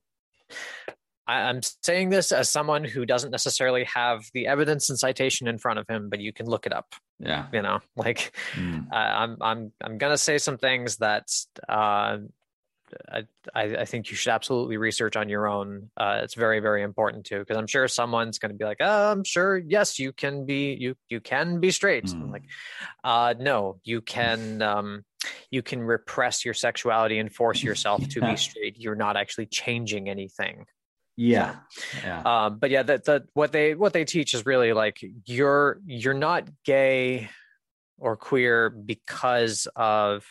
i'm 1.26 1.60
saying 1.82 2.10
this 2.10 2.32
as 2.32 2.48
someone 2.48 2.84
who 2.84 3.06
doesn't 3.06 3.30
necessarily 3.30 3.84
have 3.84 4.24
the 4.34 4.46
evidence 4.46 4.90
and 4.90 4.98
citation 4.98 5.46
in 5.46 5.58
front 5.58 5.78
of 5.78 5.86
him 5.88 6.08
but 6.10 6.20
you 6.20 6.32
can 6.32 6.46
look 6.46 6.66
it 6.66 6.72
up 6.72 6.94
yeah. 7.20 7.46
you 7.52 7.62
know 7.62 7.80
like 7.96 8.32
Mm. 8.54 8.86
I- 8.92 9.22
i'm 9.22 9.36
i'm 9.40 9.72
i'm 9.82 9.98
gonna 9.98 10.18
say 10.18 10.38
some 10.38 10.58
things 10.58 10.96
that 10.98 11.28
uh 11.68 12.18
I, 13.10 13.24
I 13.54 13.84
think 13.84 14.10
you 14.10 14.16
should 14.16 14.30
absolutely 14.30 14.76
research 14.76 15.16
on 15.16 15.28
your 15.28 15.46
own. 15.46 15.90
Uh, 15.96 16.20
it's 16.22 16.34
very, 16.34 16.60
very 16.60 16.82
important 16.82 17.26
too, 17.26 17.38
because 17.40 17.56
I'm 17.56 17.66
sure 17.66 17.88
someone's 17.88 18.38
going 18.38 18.52
to 18.52 18.56
be 18.56 18.64
like, 18.64 18.78
oh, 18.80 19.12
"I'm 19.12 19.24
sure, 19.24 19.58
yes, 19.58 19.98
you 19.98 20.12
can 20.12 20.46
be, 20.46 20.74
you 20.78 20.94
you 21.08 21.20
can 21.20 21.60
be 21.60 21.70
straight." 21.70 22.04
Mm. 22.04 22.32
like, 22.32 22.44
uh, 23.04 23.34
no, 23.38 23.80
you 23.84 24.00
can, 24.00 24.62
um, 24.62 25.04
you 25.50 25.62
can 25.62 25.82
repress 25.82 26.44
your 26.44 26.54
sexuality 26.54 27.18
and 27.18 27.32
force 27.32 27.62
yourself 27.62 28.06
to 28.08 28.20
be 28.20 28.36
straight. 28.36 28.78
You're 28.78 28.94
not 28.94 29.16
actually 29.16 29.46
changing 29.46 30.08
anything. 30.08 30.66
Yeah, 31.16 31.56
yeah, 32.02 32.22
Um, 32.24 32.58
but 32.58 32.70
yeah, 32.70 32.82
that 32.84 33.04
that 33.04 33.24
what 33.34 33.52
they 33.52 33.74
what 33.74 33.92
they 33.92 34.04
teach 34.04 34.32
is 34.34 34.46
really 34.46 34.72
like 34.72 34.98
you're 35.26 35.80
you're 35.86 36.14
not 36.14 36.48
gay 36.64 37.28
or 37.98 38.16
queer 38.16 38.70
because 38.70 39.68
of 39.76 40.24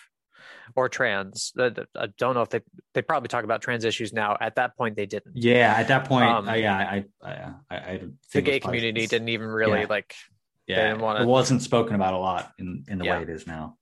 or 0.75 0.89
trans. 0.89 1.51
I 1.57 1.69
don't 2.17 2.33
know 2.35 2.41
if 2.41 2.49
they 2.49 2.61
they 2.93 3.01
probably 3.01 3.27
talk 3.29 3.43
about 3.43 3.61
trans 3.61 3.85
issues 3.85 4.11
now. 4.13 4.37
At 4.39 4.55
that 4.55 4.75
point, 4.77 4.95
they 4.95 5.05
didn't. 5.05 5.35
yeah. 5.35 5.73
At 5.77 5.87
that 5.89 6.05
point, 6.05 6.29
Um, 6.29 6.47
uh, 6.49 6.53
yeah, 6.53 6.75
I, 6.77 7.05
I, 7.23 7.31
I, 7.69 7.75
I 7.75 8.01
The 8.33 8.41
gay 8.41 8.59
community 8.59 9.07
didn't 9.07 9.29
even 9.29 9.47
really 9.47 9.81
Yeah. 9.81 9.87
like. 9.89 10.15
Yeah, 10.67 10.93
wanna- 10.93 11.23
it 11.23 11.27
wasn't 11.27 11.61
spoken 11.61 11.95
about 11.95 12.13
a 12.13 12.17
lot 12.17 12.53
in 12.57 12.85
in 12.87 12.97
the 12.99 13.05
Yeah. 13.05 13.17
way 13.17 13.23
it 13.23 13.29
is 13.29 13.45
now. 13.47 13.77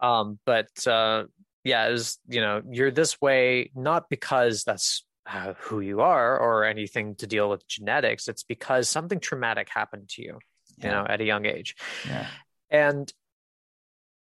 Um, 0.00 0.38
but 0.44 0.86
uh, 0.86 1.24
yeah, 1.62 1.88
it 1.88 1.92
was 1.92 2.18
you 2.28 2.40
know 2.40 2.60
you're 2.70 2.90
this 2.90 3.20
way 3.20 3.70
not 3.74 4.10
because 4.10 4.64
that's 4.64 5.06
uh, 5.26 5.54
who 5.54 5.80
you 5.80 6.02
are 6.02 6.38
or 6.38 6.64
anything 6.64 7.14
to 7.16 7.26
deal 7.26 7.48
with 7.48 7.66
genetics. 7.66 8.28
It's 8.28 8.42
because 8.42 8.90
something 8.90 9.18
traumatic 9.20 9.68
happened 9.70 10.08
to 10.10 10.22
you. 10.22 10.38
You 10.82 10.90
know, 10.90 11.06
at 11.08 11.20
a 11.20 11.24
young 11.24 11.46
age. 11.46 11.76
Yeah, 12.06 12.26
and 12.68 13.10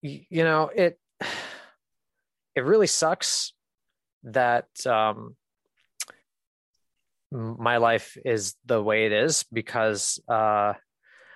you 0.01 0.43
know 0.45 0.72
it 0.74 0.97
it 2.56 2.62
really 2.62 2.88
sucks 2.88 3.54
that 4.24 4.68
um 4.86 5.36
my 7.32 7.78
life 7.78 8.18
is 8.26 8.56
the 8.66 8.82
way 8.82 9.06
it 9.06 9.12
is 9.12 9.45
because 9.54 10.20
uh 10.28 10.74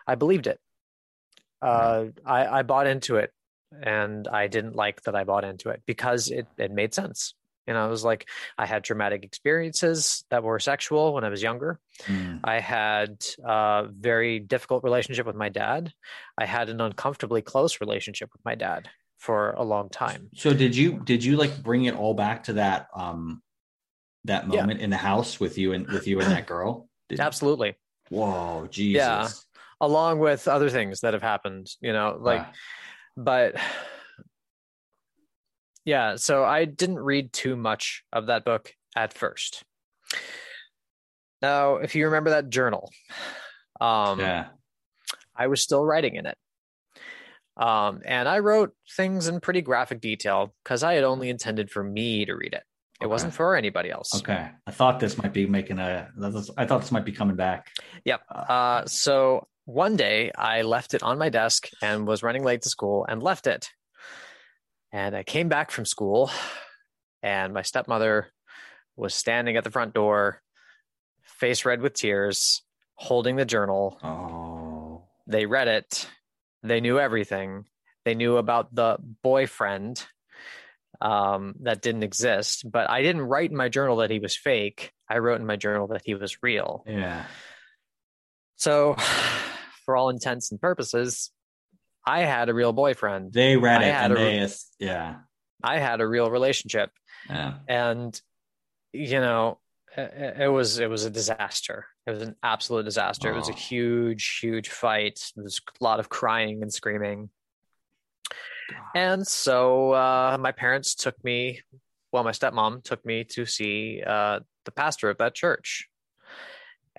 i 0.08 0.16
believed 0.16 0.48
it 0.48 0.60
uh 1.62 2.06
i 2.26 2.60
i 2.60 2.62
bought 2.64 2.88
into 2.88 3.18
it 3.18 3.32
and 3.82 4.28
i 4.28 4.48
didn't 4.48 4.76
like 4.76 5.02
that 5.04 5.16
i 5.16 5.24
bought 5.24 5.44
into 5.44 5.70
it 5.70 5.82
because 5.86 6.30
it 6.30 6.48
it 6.58 6.72
made 6.72 6.94
sense 6.94 7.36
you 7.68 7.74
know 7.74 7.86
it 7.86 7.90
was 7.90 8.04
like 8.04 8.28
i 8.58 8.66
had 8.66 8.84
traumatic 8.84 9.24
experiences 9.24 10.26
that 10.30 10.44
were 10.44 10.60
sexual 10.60 11.14
when 11.14 11.24
i 11.24 11.30
was 11.30 11.44
younger 11.44 11.80
Mm. 12.08 12.40
I 12.44 12.60
had 12.60 13.24
a 13.44 13.88
very 13.90 14.40
difficult 14.40 14.84
relationship 14.84 15.26
with 15.26 15.36
my 15.36 15.50
dad. 15.50 15.94
I 16.38 16.46
had 16.46 16.70
an 16.70 16.82
uncomfortably 16.82 17.42
close 17.42 17.80
relationship 17.82 18.30
with 18.34 18.44
my 18.44 18.56
dad 18.56 18.90
for 19.24 19.52
a 19.52 19.64
long 19.64 19.88
time. 19.88 20.30
So 20.36 20.54
did 20.54 20.76
you 20.76 21.00
did 21.00 21.24
you 21.24 21.38
like 21.38 21.64
bring 21.64 21.86
it 21.86 21.96
all 21.96 22.14
back 22.14 22.44
to 22.46 22.54
that 22.54 22.88
um 22.94 23.42
that 24.26 24.44
Yeah. 24.44 24.60
moment 24.60 24.82
in 24.82 24.90
the 24.90 24.98
house 24.98 25.40
with 25.40 25.58
you 25.58 25.72
and 25.72 25.88
with 25.88 26.08
you 26.08 26.20
and 26.20 26.30
that 26.30 26.46
girl? 26.46 26.90
Did, 27.10 27.22
Absolutely. 27.22 27.76
Whoa, 28.10 28.68
Jesus. 28.70 28.98
Yeah. 28.98 29.30
Along 29.80 30.20
with 30.20 30.48
other 30.50 30.70
things 30.70 31.02
that 31.02 31.14
have 31.14 31.22
happened, 31.22 31.68
you 31.80 31.94
know, 31.94 32.18
like, 32.20 32.42
Wow. 32.42 32.52
but 33.16 33.56
yeah, 35.86 36.18
so 36.18 36.44
I 36.44 36.66
didn't 36.66 37.00
read 37.00 37.32
too 37.32 37.56
much 37.56 38.04
of 38.12 38.28
that 38.28 38.44
book 38.46 38.74
at 38.96 39.14
first. 39.14 39.64
Now, 41.42 41.78
if 41.78 41.96
you 41.96 42.06
remember 42.06 42.32
that 42.32 42.50
journal, 42.50 42.92
um, 43.80 44.20
yeah. 44.20 44.48
I 45.36 45.48
was 45.48 45.62
still 45.62 45.84
writing 45.84 46.16
in 46.16 46.26
it. 46.26 46.38
Um, 47.58 48.02
and 48.06 48.28
I 48.28 48.40
wrote 48.40 48.74
things 48.98 49.28
in 49.28 49.40
pretty 49.40 49.62
graphic 49.62 50.02
detail 50.02 50.54
because 50.64 50.84
I 50.84 50.94
had 50.94 51.04
only 51.04 51.30
intended 51.30 51.70
for 51.70 51.84
me 51.84 52.26
to 52.26 52.34
read 52.36 52.54
it. 52.54 52.64
It 53.02 53.06
Okay. 53.06 53.12
wasn't 53.12 53.34
for 53.34 53.56
anybody 53.56 53.92
else. 53.92 54.16
Okay. 54.16 54.50
I 54.66 54.72
thought 54.72 55.00
this 55.00 55.18
might 55.22 55.34
be 55.34 55.46
making 55.46 55.78
a 55.80 56.10
I 56.58 56.66
thought 56.66 56.82
this 56.82 56.92
might 56.92 57.06
be 57.06 57.12
coming 57.12 57.36
back. 57.36 57.68
Yep. 58.06 58.22
Uh, 58.30 58.36
Uh, 58.54 58.86
so 58.86 59.48
one 59.66 59.96
day 59.96 60.32
I 60.38 60.62
left 60.64 60.94
it 60.94 61.04
on 61.04 61.18
my 61.18 61.30
desk 61.30 61.70
and 61.82 62.08
was 62.08 62.24
running 62.24 62.44
late 62.44 62.62
to 62.64 62.70
school 62.70 63.06
and 63.08 63.22
left 63.22 63.46
it. 63.48 63.70
And 64.92 65.16
I 65.16 65.24
came 65.24 65.50
back 65.50 65.70
from 65.72 65.86
school 65.86 66.32
and 67.22 67.54
my 67.54 67.62
stepmother 67.62 68.28
was 68.96 69.14
standing 69.16 69.58
at 69.58 69.64
the 69.64 69.72
front 69.72 69.94
door, 69.94 70.42
face 71.24 71.66
red 71.66 71.82
with 71.82 71.94
tears, 71.94 72.62
holding 72.96 73.36
the 73.36 73.46
journal. 73.46 74.00
oh. 74.04 75.04
They 75.28 75.46
read 75.46 75.68
it. 75.68 76.08
They 76.64 76.82
knew 76.82 77.00
everything. 77.00 77.66
They 78.06 78.16
knew 78.16 78.38
about 78.38 78.74
the 78.74 78.98
boyfriend 79.22 80.06
um, 81.02 81.56
that 81.62 81.82
didn't 81.82 82.04
exist. 82.04 82.70
But 82.70 82.90
I 82.90 83.02
didn't 83.02 83.24
write 83.24 83.52
in 83.52 83.58
my 83.58 83.70
journal 83.70 83.98
that 83.98 84.10
he 84.10 84.20
was 84.20 84.36
fake. 84.36 84.92
I 85.10 85.18
wrote 85.20 85.40
in 85.40 85.46
my 85.46 85.56
journal 85.58 85.88
that 85.88 86.02
he 86.06 86.16
was 86.16 86.42
real. 86.42 86.84
Yeah. 86.88 87.26
So, 88.56 88.96
for 89.86 89.96
all 89.96 90.10
intents 90.10 90.52
and 90.52 90.60
purposes, 90.62 91.32
I 92.06 92.22
had 92.22 92.50
a 92.50 92.54
real 92.54 92.74
boyfriend. 92.74 93.34
They 93.34 93.58
read 93.58 93.82
I 93.82 93.86
it 93.88 93.94
had 93.94 94.12
and 94.12 94.20
a- 94.20 94.24
they 94.24 94.54
yeah. 94.80 95.16
I 95.62 95.80
had 95.80 96.02
a 96.02 96.08
real 96.08 96.30
relationship. 96.30 96.92
Yeah. 97.30 97.54
And, 97.70 98.20
you 98.92 99.22
know, 99.22 99.60
it, 99.98 100.52
was 100.52 100.80
it 100.80 100.90
was 100.90 101.06
a 101.06 101.10
disaster. 101.10 101.86
It 102.08 102.12
was 102.12 102.22
an 102.22 102.36
absolute 102.44 102.84
disaster. 102.86 103.32
It 103.32 103.36
was 103.36 103.50
a 103.50 103.54
Oh. 103.54 103.56
huge, 103.56 104.40
huge 104.42 104.70
fight. 104.70 105.32
There 105.36 105.44
was 105.44 105.62
a 105.80 105.84
lot 105.84 106.00
of 106.00 106.10
crying 106.10 106.62
and 106.62 106.74
screaming. 106.74 107.30
And 108.96 109.26
so 109.28 109.92
uh, 109.94 110.38
my 110.40 110.52
parents 110.52 110.96
took 110.96 111.22
me, 111.24 111.62
well, 112.12 112.24
my 112.24 112.32
stepmom 112.32 112.84
took 112.84 113.06
me 113.06 113.24
to 113.32 113.46
see 113.46 114.02
uh, 114.06 114.40
the 114.66 114.72
pastor 114.72 115.10
of 115.10 115.18
that 115.20 115.36
church. 115.36 115.88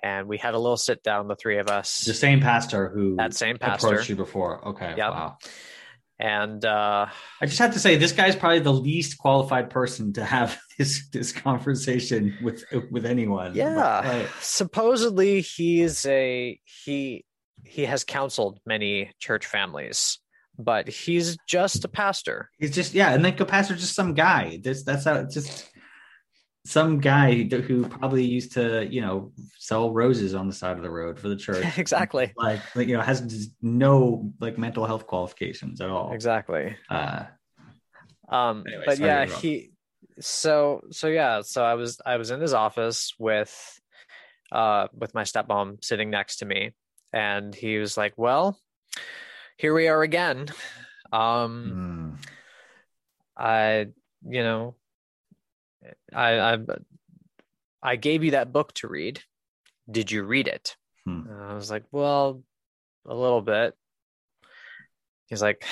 And 0.03 0.27
we 0.27 0.37
had 0.37 0.53
a 0.53 0.59
little 0.59 0.77
sit 0.77 1.01
down, 1.03 1.27
the 1.27 1.35
three 1.35 1.57
of 1.57 1.67
us. 1.67 2.01
The 2.01 2.13
same 2.13 2.39
pastor 2.39 2.89
who 2.89 3.15
That 3.15 3.33
same 3.33 3.57
pastor. 3.57 3.87
approached 3.87 4.09
you 4.09 4.15
before. 4.15 4.65
Okay. 4.67 4.93
Yep. 4.95 5.11
Wow. 5.11 5.37
And 6.19 6.63
uh, 6.63 7.07
I 7.41 7.45
just 7.45 7.59
have 7.59 7.73
to 7.73 7.79
say, 7.79 7.97
this 7.97 8.13
guy's 8.13 8.35
probably 8.35 8.59
the 8.59 8.71
least 8.73 9.17
qualified 9.17 9.69
person 9.69 10.13
to 10.13 10.23
have 10.23 10.57
this 10.77 11.09
this 11.11 11.31
conversation 11.31 12.37
with 12.41 12.63
with 12.91 13.05
anyone. 13.05 13.53
yeah, 13.55 14.01
But, 14.03 14.29
supposedly 14.41 15.41
he's 15.41 16.05
a 16.05 16.59
he 16.63 17.25
he 17.63 17.85
has 17.85 18.03
counseled 18.03 18.59
many 18.65 19.11
church 19.19 19.45
families, 19.45 20.19
but 20.57 20.87
he's 20.87 21.37
just 21.47 21.83
a 21.83 21.89
pastor. 21.89 22.49
he's 22.59 22.71
just 22.71 22.93
yeah, 22.93 23.13
and 23.13 23.25
then 23.25 23.35
pastor's 23.45 23.81
just 23.81 23.95
some 23.95 24.13
guy. 24.13 24.59
This 24.63 24.83
that's 24.83 25.03
how 25.03 25.15
it's 25.15 25.33
just 25.33 25.69
some 26.65 26.99
guy 26.99 27.43
who 27.43 27.87
probably 27.87 28.23
used 28.25 28.53
to 28.53 28.87
you 28.91 28.99
know 28.99 29.31
sell 29.59 29.93
roses 29.93 30.33
on 30.33 30.47
the 30.47 30.53
side 30.53 30.77
of 30.77 30.83
the 30.83 30.89
road 30.89 31.17
for 31.19 31.29
the 31.29 31.35
church. 31.45 31.77
exactly. 31.77 32.33
Like, 32.35 32.59
like 32.75 32.87
you 32.87 32.97
know 32.97 33.03
has 33.03 33.49
no 33.61 34.31
like 34.41 34.57
mental 34.57 34.85
health 34.85 35.07
qualifications 35.07 35.79
at 35.79 35.89
all. 35.89 36.11
Exactly. 36.11 36.75
Uh, 36.89 37.25
Um, 38.27 38.63
Anyway, 38.67 38.83
but 38.85 38.99
yeah, 38.99 39.25
he. 39.25 39.71
So 40.19 40.81
so 40.91 41.07
yeah, 41.07 41.41
so 41.41 41.63
I 41.63 41.75
was 41.75 42.01
I 42.05 42.17
was 42.17 42.31
in 42.31 42.39
his 42.39 42.53
office 42.53 43.13
with, 43.19 43.79
uh, 44.51 44.87
with 44.93 45.13
my 45.13 45.23
stepmom 45.23 45.83
sitting 45.83 46.09
next 46.09 46.37
to 46.37 46.45
me, 46.45 46.71
and 47.11 47.53
he 47.53 47.77
was 47.77 47.97
like, 47.97 48.13
"Well, 48.15 48.57
here 49.57 49.73
we 49.73 49.87
are 49.87 50.01
again. 50.01 50.47
Um, 51.11 52.15
hmm. 52.17 52.21
I, 53.37 53.87
you 54.27 54.43
know, 54.43 54.75
I 56.13 56.39
I 56.39 56.57
I 57.81 57.95
gave 57.95 58.23
you 58.23 58.31
that 58.31 58.51
book 58.51 58.73
to 58.75 58.87
read. 58.87 59.21
Did 59.89 60.11
you 60.11 60.23
read 60.23 60.47
it?" 60.47 60.75
Hmm. 61.05 61.23
I 61.29 61.53
was 61.53 61.69
like, 61.69 61.83
"Well, 61.91 62.43
a 63.05 63.13
little 63.13 63.41
bit." 63.41 63.75
He's 65.27 65.41
like, 65.41 65.65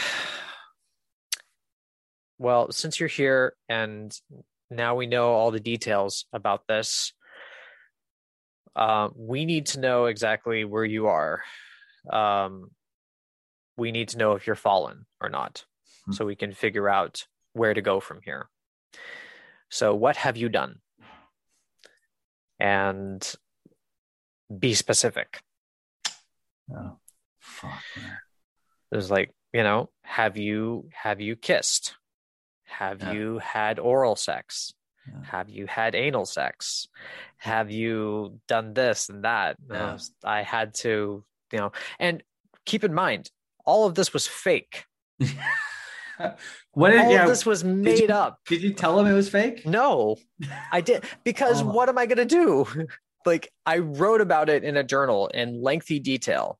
"Well, 2.38 2.72
since 2.72 2.99
you're 2.99 3.09
here 3.09 3.55
and 3.70 4.16
now 4.70 4.95
we 4.95 5.05
know 5.07 5.34
all 5.34 5.51
the 5.51 5.59
details 5.59 6.26
about 6.34 6.68
this, 6.68 7.14
uh, 8.76 9.09
we 9.16 9.45
need 9.45 9.68
to 9.68 9.80
know 9.80 10.05
exactly 10.05 10.66
where 10.66 10.86
you 10.86 11.07
are. 11.07 11.43
Um, 12.11 12.72
we 13.78 13.91
need 13.91 14.09
to 14.09 14.18
know 14.18 14.34
if 14.34 14.45
you're 14.47 14.55
fallen 14.55 15.05
or 15.22 15.30
not, 15.30 15.66
Hmm. 16.05 16.11
so 16.14 16.26
we 16.26 16.36
can 16.36 16.53
figure 16.53 16.89
out 16.89 17.28
where 17.53 17.74
to 17.74 17.82
go 17.82 17.99
from 17.99 18.22
here. 18.24 18.49
So, 19.74 19.95
what 19.95 20.17
have 20.17 20.38
you 20.38 20.49
done? 20.49 20.82
And 22.59 23.28
be 24.59 24.76
specific. 24.76 25.41
Oh, 26.71 26.97
fuck. 27.39 27.82
Man. 27.97 28.17
Was 28.91 29.09
like, 29.09 29.32
you 29.51 29.63
know, 29.63 29.89
have 30.03 30.38
you 30.38 30.89
have 30.93 31.19
you 31.19 31.36
kissed? 31.36 31.95
Have 32.65 33.01
Yeah. 33.01 33.11
you 33.13 33.39
had 33.39 33.80
oral 33.80 34.15
sex? 34.15 34.76
Yeah. 35.07 35.24
Have 35.26 35.49
you 35.49 35.65
had 35.65 35.95
anal 35.95 36.28
sex? 36.28 36.88
Have 37.38 37.71
you 37.71 38.39
done 38.47 38.76
this 38.76 39.09
and 39.09 39.24
that? 39.24 39.57
And 39.69 39.76
I 39.78 39.93
was- 39.93 40.13
I 40.24 40.43
had 40.43 40.76
to, 40.86 41.26
you 41.51 41.57
know, 41.57 41.71
and 41.97 42.21
keep 42.65 42.84
in 42.84 42.93
mind, 42.93 43.32
all 43.65 43.88
of 43.88 43.95
this 43.95 44.13
was 44.13 44.28
fake. 44.28 44.86
what 46.74 46.89
did 46.91 46.99
All 47.01 47.11
yeah? 47.11 47.26
this 47.28 47.45
was 47.45 47.64
made 47.64 47.99
you- 48.01 48.07
up. 48.07 48.39
Did 48.47 48.61
you 48.61 48.74
tell 48.74 48.99
him 48.99 49.07
it 49.07 49.14
was 49.14 49.30
fake? 49.30 49.66
No, 49.66 50.18
I 50.72 50.82
did 50.82 51.03
because 51.24 51.61
Oh. 51.61 51.66
what 51.66 51.89
am 51.89 51.97
I 51.97 52.05
going 52.05 52.18
to 52.18 52.26
do? 52.26 52.66
Like 53.26 53.53
I 53.66 53.78
wrote 53.78 54.20
about 54.20 54.49
it 54.49 54.66
in 54.66 54.76
a 54.76 54.84
journal 54.84 55.28
in 55.30 55.61
lengthy 55.61 55.97
detail. 56.01 56.59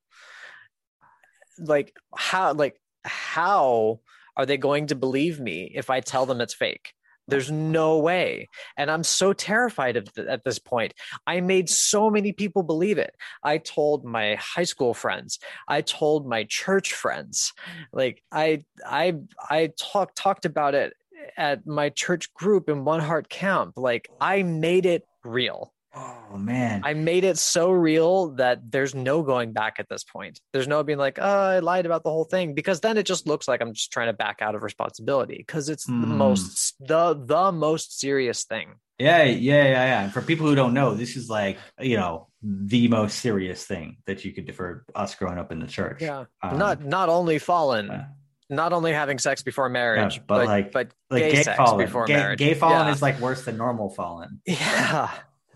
Like 1.60 1.94
how 2.16 2.54
like 2.54 2.80
how 3.04 4.00
are 4.38 4.46
they 4.46 4.56
going 4.56 4.88
to 4.88 4.96
believe 4.96 5.42
me 5.42 5.70
if 5.76 5.90
I 5.90 6.00
tell 6.00 6.26
them 6.26 6.40
it's 6.40 6.54
fake? 6.54 6.94
There's 7.28 7.52
no 7.52 8.00
way. 8.00 8.50
And 8.78 8.92
I'm 8.92 9.04
so 9.04 9.34
terrified 9.34 9.98
of 9.98 10.14
th- 10.14 10.28
at 10.28 10.44
this 10.44 10.60
point. 10.60 10.94
I 11.26 11.42
made 11.42 11.70
so 11.70 12.10
many 12.10 12.34
people 12.34 12.64
believe 12.64 12.98
it. 12.98 13.16
I 13.44 13.58
told 13.58 14.04
my 14.06 14.36
high 14.36 14.64
school 14.64 14.94
friends. 14.94 15.40
I 15.68 15.82
told 15.82 16.28
my 16.28 16.44
church 16.44 16.94
friends. 16.94 17.54
Like 17.92 18.22
I 18.32 18.64
I 18.86 19.16
I 19.50 19.72
talked 19.78 20.18
talked 20.18 20.46
about 20.46 20.76
it 20.76 20.94
at 21.38 21.66
my 21.66 21.90
church 21.90 22.34
group 22.34 22.70
in 22.70 22.86
One 22.86 23.00
Heart 23.00 23.30
Camp. 23.30 23.74
Like 23.78 24.10
I 24.20 24.44
made 24.44 24.86
it 24.86 25.04
real. 25.24 25.73
Oh 25.96 26.38
man. 26.38 26.82
I 26.84 26.94
made 26.94 27.24
it 27.24 27.38
so 27.38 27.70
real 27.70 28.30
that 28.36 28.72
there's 28.72 28.96
no 28.96 29.22
going 29.22 29.52
back 29.54 29.76
at 29.80 29.88
this 29.90 30.04
point. 30.04 30.40
There's 30.52 30.68
no 30.68 30.84
being 30.84 30.98
like, 30.98 31.20
oh, 31.22 31.24
I 31.24 31.60
lied 31.60 31.86
about 31.86 32.04
the 32.04 32.10
whole 32.10 32.24
thing 32.24 32.56
because 32.56 32.80
then 32.80 32.98
it 32.98 33.06
just 33.06 33.28
looks 33.28 33.48
like 33.48 33.62
I'm 33.62 33.74
just 33.74 33.92
trying 33.92 34.08
to 34.08 34.14
back 34.14 34.42
out 34.42 34.56
of 34.56 34.64
responsibility 34.64 35.36
because 35.38 35.70
it's 35.70 35.86
the 35.86 35.92
Hmm. 35.94 36.18
most 36.18 36.76
the 36.80 37.14
the 37.14 37.52
most 37.52 38.00
serious 38.00 38.44
thing. 38.44 38.76
Yeah, 39.00 39.24
yeah, 39.24 39.64
yeah, 39.64 39.72
yeah. 39.72 40.04
And 40.04 40.14
for 40.14 40.22
people 40.22 40.48
who 40.48 40.56
don't 40.56 40.74
know, 40.74 40.94
this 40.96 41.16
is 41.16 41.30
like 41.30 41.58
you 41.80 41.98
know 41.98 42.28
the 42.42 42.88
most 42.88 43.20
serious 43.20 43.66
thing 43.66 43.98
that 44.08 44.26
you 44.26 44.32
could 44.34 44.46
do 44.48 44.54
for 44.54 44.86
us 44.96 45.14
growing 45.16 45.38
up 45.38 45.52
in 45.52 45.60
the 45.60 45.68
church. 45.68 46.02
Yeah, 46.02 46.26
Um, 46.42 46.58
not 46.58 46.84
not 46.84 47.10
only 47.10 47.38
fallen, 47.40 47.90
uh, 47.92 48.08
not 48.50 48.74
only 48.74 48.94
having 48.94 49.20
sex 49.20 49.44
before 49.44 49.70
marriage, 49.70 50.22
but 50.28 50.40
but 50.40 50.46
like- 50.48 50.72
but 50.72 50.92
like 51.10 51.22
gay, 51.24 51.32
gay, 51.34 51.44
sex 51.44 51.58
fallen. 51.58 51.86
before 51.86 52.06
Gay, 52.06 52.16
marriage. 52.16 52.40
gay 52.40 52.54
fallen 52.56 52.88
yeah. 52.88 52.92
is 52.94 53.02
like 53.02 53.20
worse 53.20 53.46
than 53.46 53.58
normal 53.58 53.90
fallen. 53.90 54.42
yeah, 54.48 55.10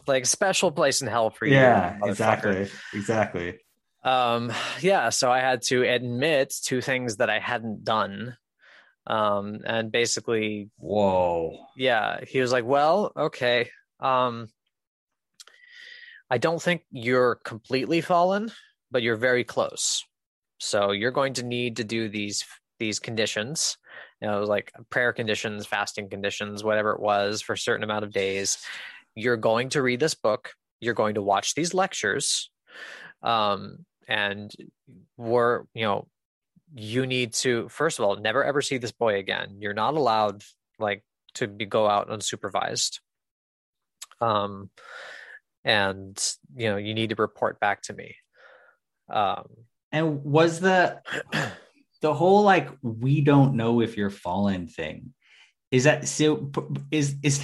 like 0.08 0.26
special 0.26 0.72
place 0.72 1.02
in 1.02 1.08
hell 1.08 1.30
for 1.30 1.46
you. 1.46 1.54
yeah, 1.54 1.98
exactly, 2.04 2.70
exactly. 2.94 3.60
um 4.04 4.52
yeah 4.80 5.10
so 5.10 5.32
i 5.32 5.40
had 5.40 5.62
to 5.62 5.84
admit 5.84 6.54
to 6.64 6.82
things 6.82 7.18
that 7.18 7.30
i 7.30 7.40
hadn't 7.40 7.84
done 7.84 8.38
um 9.08 9.60
and 9.66 9.92
basically 9.92 10.70
Whoa. 10.78 11.58
yeah 11.76 12.24
he 12.26 12.40
was 12.40 12.52
like 12.52 12.64
well 12.64 13.12
okay 13.18 13.70
um 14.00 14.48
i 16.30 16.38
don't 16.38 16.62
think 16.62 16.84
you're 16.92 17.36
completely 17.44 18.02
fallen 18.02 18.52
but 18.92 19.02
you're 19.02 19.18
very 19.18 19.44
close 19.44 20.06
so 20.60 20.92
you're 20.92 21.12
going 21.12 21.34
to 21.34 21.44
need 21.44 21.78
to 21.78 21.84
do 21.84 22.08
these 22.08 22.46
these 22.80 23.00
conditions 23.00 23.78
you 24.22 24.28
know 24.28 24.44
like 24.44 24.72
prayer 24.90 25.14
conditions 25.14 25.66
fasting 25.66 26.10
conditions 26.10 26.64
whatever 26.64 26.92
it 26.92 27.00
was 27.00 27.42
for 27.42 27.54
a 27.54 27.58
certain 27.58 27.84
amount 27.84 28.04
of 28.06 28.12
days 28.12 28.58
you're 29.18 29.38
going 29.38 29.70
to 29.70 29.82
read 29.82 30.00
this 30.00 30.16
book 30.16 30.54
you're 30.80 30.94
going 30.94 31.16
to 31.16 31.22
watch 31.22 31.56
these 31.56 31.74
lectures 31.74 32.50
um 33.24 33.86
and 34.08 34.52
we're 35.18 35.64
you 35.74 35.84
know 35.84 36.08
you 36.76 37.08
need 37.08 37.34
to 37.34 37.68
first 37.70 38.00
of 38.00 38.06
all 38.06 38.16
never 38.18 38.44
ever 38.44 38.62
see 38.62 38.78
this 38.78 38.92
boy 38.92 39.18
again 39.18 39.58
you're 39.60 39.74
not 39.74 39.96
allowed 39.96 40.44
like 40.80 41.04
to 41.34 41.48
be, 41.48 41.66
go 41.66 41.88
out 41.88 42.10
unsupervised 42.10 43.00
um 44.22 44.70
and 45.64 46.36
you 46.56 46.70
know 46.70 46.78
you 46.78 46.94
need 46.94 47.10
to 47.10 47.16
report 47.16 47.60
back 47.60 47.82
to 47.82 47.94
me 47.94 48.16
um 49.10 49.46
And 49.92 50.24
was 50.24 50.60
the 50.60 51.02
the 52.02 52.14
whole 52.14 52.44
like 52.44 52.70
we 52.82 53.22
don't 53.22 53.56
know 53.56 53.82
if 53.82 53.98
you're 53.98 54.10
fallen 54.10 54.68
thing? 54.68 55.14
Is 55.72 55.86
that 55.86 56.08
so? 56.08 56.52
Is 56.92 57.16
is 57.24 57.42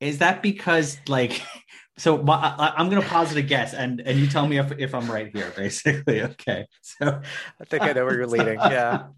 is 0.00 0.18
that 0.18 0.42
because 0.42 0.98
like? 1.08 1.42
So 2.00 2.24
I, 2.28 2.74
I'm 2.76 2.88
gonna 2.90 3.02
posit 3.02 3.38
a 3.38 3.42
guess, 3.42 3.74
and 3.74 4.00
and 4.00 4.20
you 4.20 4.28
tell 4.28 4.46
me 4.46 4.60
if 4.60 4.70
if 4.78 4.94
I'm 4.94 5.10
right 5.10 5.34
here. 5.34 5.52
Basically, 5.56 6.22
okay. 6.30 6.64
So 6.80 7.20
i 7.60 7.64
think 7.64 7.82
i 7.82 7.90
know 7.92 8.04
where 8.04 8.14
you're 8.14 8.26
leading 8.38 8.54
yeah 8.54 9.08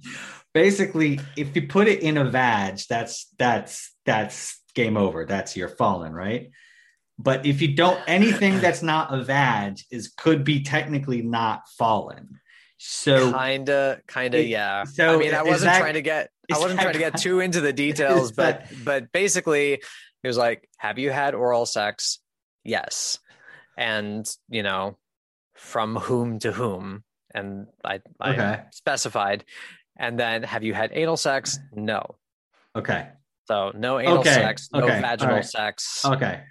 basically, 0.54 1.20
if 1.36 1.54
you 1.54 1.66
put 1.66 1.88
it 1.88 2.00
in 2.02 2.16
a 2.16 2.24
vag, 2.24 2.80
that's 2.88 3.26
that's 3.38 3.94
that's 4.04 4.60
game 4.74 4.96
over. 4.96 5.24
That's 5.24 5.56
your 5.56 5.68
fallen, 5.68 6.12
right? 6.12 6.50
But 7.18 7.44
if 7.44 7.60
you 7.60 7.74
don't, 7.74 8.00
anything 8.06 8.60
that's 8.64 8.82
not 8.82 9.12
a 9.12 9.22
vag 9.22 9.78
is 9.90 10.08
could 10.16 10.44
be 10.44 10.62
technically 10.62 11.22
not 11.22 11.68
fallen. 11.78 12.40
So 12.78 13.30
kinda 13.32 14.00
kinda 14.08 14.38
It- 14.38 14.46
yeah 14.48 14.84
so 14.84 15.14
i 15.14 15.18
mean 15.18 15.34
i 15.34 15.42
wasn't 15.42 15.70
that- 15.70 15.80
trying 15.80 15.94
to 15.94 16.00
get 16.00 16.30
i 16.50 16.56
wasn't 16.58 16.78
that 16.78 16.84
trying 16.84 16.94
to 16.94 16.98
get 16.98 17.18
too 17.18 17.40
into 17.40 17.60
the 17.60 17.74
details 17.74 18.32
but 18.32 18.60
that- 18.70 18.84
but 18.86 19.12
basically 19.12 19.82
he 20.22 20.28
was 20.28 20.36
like 20.36 20.68
have 20.78 20.98
you 20.98 21.10
had 21.10 21.34
oral 21.34 21.66
sex 21.66 22.20
yes 22.64 23.18
and 23.76 24.26
you 24.48 24.62
know 24.62 24.96
from 25.54 25.96
whom 25.96 26.38
to 26.38 26.52
whom 26.52 27.02
and 27.34 27.66
i 27.84 28.00
i 28.20 28.30
Okay. 28.30 28.60
specified 28.72 29.44
and 29.98 30.18
then 30.18 30.42
have 30.42 30.62
you 30.62 30.74
had 30.74 30.90
anal 30.94 31.16
sex 31.16 31.58
no 31.72 32.16
okay, 32.76 33.08
so 33.48 33.72
no 33.74 33.98
anal 33.98 34.20
Okay, 34.20 34.30
sex 34.42 34.68
no 34.72 34.84
okay, 34.86 35.00
vaginal 35.00 35.34
alright. 35.34 35.44
sex 35.44 36.02
okay, 36.04 36.42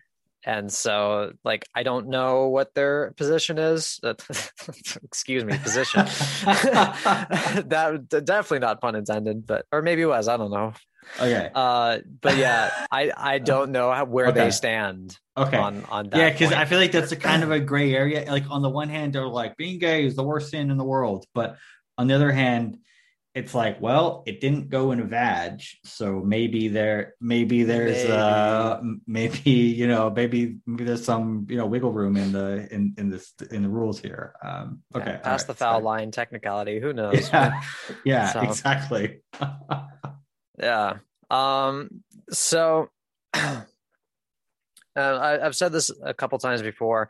and 0.45 0.71
so 0.71 1.31
like 1.43 1.65
I 1.75 1.83
don't 1.83 2.07
know 2.07 2.47
what 2.47 2.73
their 2.75 3.11
position 3.17 3.57
is. 3.57 3.99
Excuse 5.03 5.43
me, 5.43 5.57
position. 5.57 5.99
that 6.45 8.05
definitely 8.23 8.59
not 8.59 8.79
pun 8.81 8.95
intended, 8.95 9.45
but 9.45 9.65
or 9.71 9.81
maybe 9.81 10.01
it 10.03 10.05
was. 10.07 10.27
I 10.27 10.37
don't 10.37 10.51
know. 10.51 10.73
Okay. 11.19 11.49
Uh, 11.53 11.99
but 12.21 12.37
yeah, 12.37 12.85
I 12.91 13.11
I 13.15 13.39
don't 13.39 13.71
know 13.71 13.91
how, 13.91 14.05
where 14.05 14.27
Okay. 14.27 14.45
they 14.45 14.51
stand 14.51 15.17
Okay. 15.37 15.57
on 15.57 15.83
on 15.89 16.09
that. 16.09 16.17
yeah, 16.17 16.29
because. 16.29 16.51
I 16.53 16.65
feel 16.65 16.79
like 16.79 16.91
that's 16.91 17.11
a 17.11 17.15
kind 17.15 17.43
of 17.43 17.51
a 17.51 17.59
gray 17.59 17.93
area. 17.95 18.25
Like 18.31 18.49
on 18.49 18.61
the 18.61 18.69
one 18.69 18.89
hand, 18.89 19.13
they're 19.13 19.27
like 19.27 19.57
being 19.57 19.79
gay 19.79 20.05
is 20.05 20.15
the 20.15 20.23
worst 20.23 20.51
sin 20.51 20.69
in 20.71 20.77
the 20.77 20.83
world, 20.83 21.25
but 21.33 21.57
on 21.97 22.07
the 22.07 22.13
other 22.15 22.31
hand, 22.31 22.77
it's 23.35 23.53
like, 23.53 23.79
well, 23.79 24.23
it 24.25 24.41
didn't 24.41 24.69
go 24.69 24.91
in 24.91 24.99
a 24.99 25.03
vag, 25.03 25.61
so 25.85 26.19
maybe 26.19 26.67
there, 26.67 27.13
maybe 27.21 27.63
there's, 27.63 28.03
uh, 28.09 28.81
maybe 29.05 29.51
you 29.51 29.87
know, 29.87 30.09
maybe 30.09 30.57
maybe 30.65 30.83
there's 30.83 31.05
some 31.05 31.45
you 31.49 31.55
know 31.57 31.65
wiggle 31.67 31.91
room 31.91 32.17
in 32.17 32.31
the 32.31 32.67
in 32.73 32.95
in 32.97 33.09
this 33.09 33.31
in 33.51 33.61
the 33.63 33.69
rules 33.69 33.99
here. 33.99 34.33
Um, 34.43 34.81
okay, 34.95 35.11
all 35.13 35.17
past 35.19 35.43
right, 35.43 35.47
the 35.47 35.53
foul 35.53 35.73
sorry. 35.75 35.83
line 35.83 36.11
technicality. 36.11 36.79
Who 36.79 36.91
knows? 36.91 37.29
Yeah, 37.31 37.61
yeah, 38.03 38.33
So- 38.33 38.41
exactly. 38.41 39.21
Yeah. 40.59 40.97
Um. 41.29 42.03
So, 42.31 42.89
uh, 43.33 43.61
I, 44.95 45.45
I've 45.45 45.55
said 45.55 45.71
this 45.71 45.91
a 46.03 46.13
couple 46.13 46.37
times 46.39 46.61
before. 46.61 47.09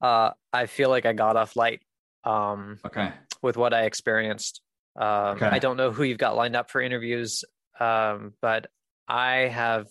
Uh, 0.00 0.30
I 0.52 0.66
feel 0.66 0.88
like 0.88 1.06
I 1.06 1.12
got 1.12 1.36
off 1.36 1.56
light. 1.56 1.82
Um, 2.24 2.78
okay, 2.86 3.12
with 3.42 3.56
what 3.56 3.74
I 3.74 3.84
experienced. 3.84 4.60
Um, 4.96 5.36
Okay. 5.36 5.46
I 5.46 5.58
don't 5.58 5.76
know 5.76 5.92
who 5.92 6.02
you've 6.02 6.18
got 6.18 6.36
lined 6.36 6.56
up 6.56 6.70
for 6.70 6.80
interviews, 6.80 7.44
um, 7.78 8.34
but 8.42 8.66
I 9.08 9.48
have 9.48 9.86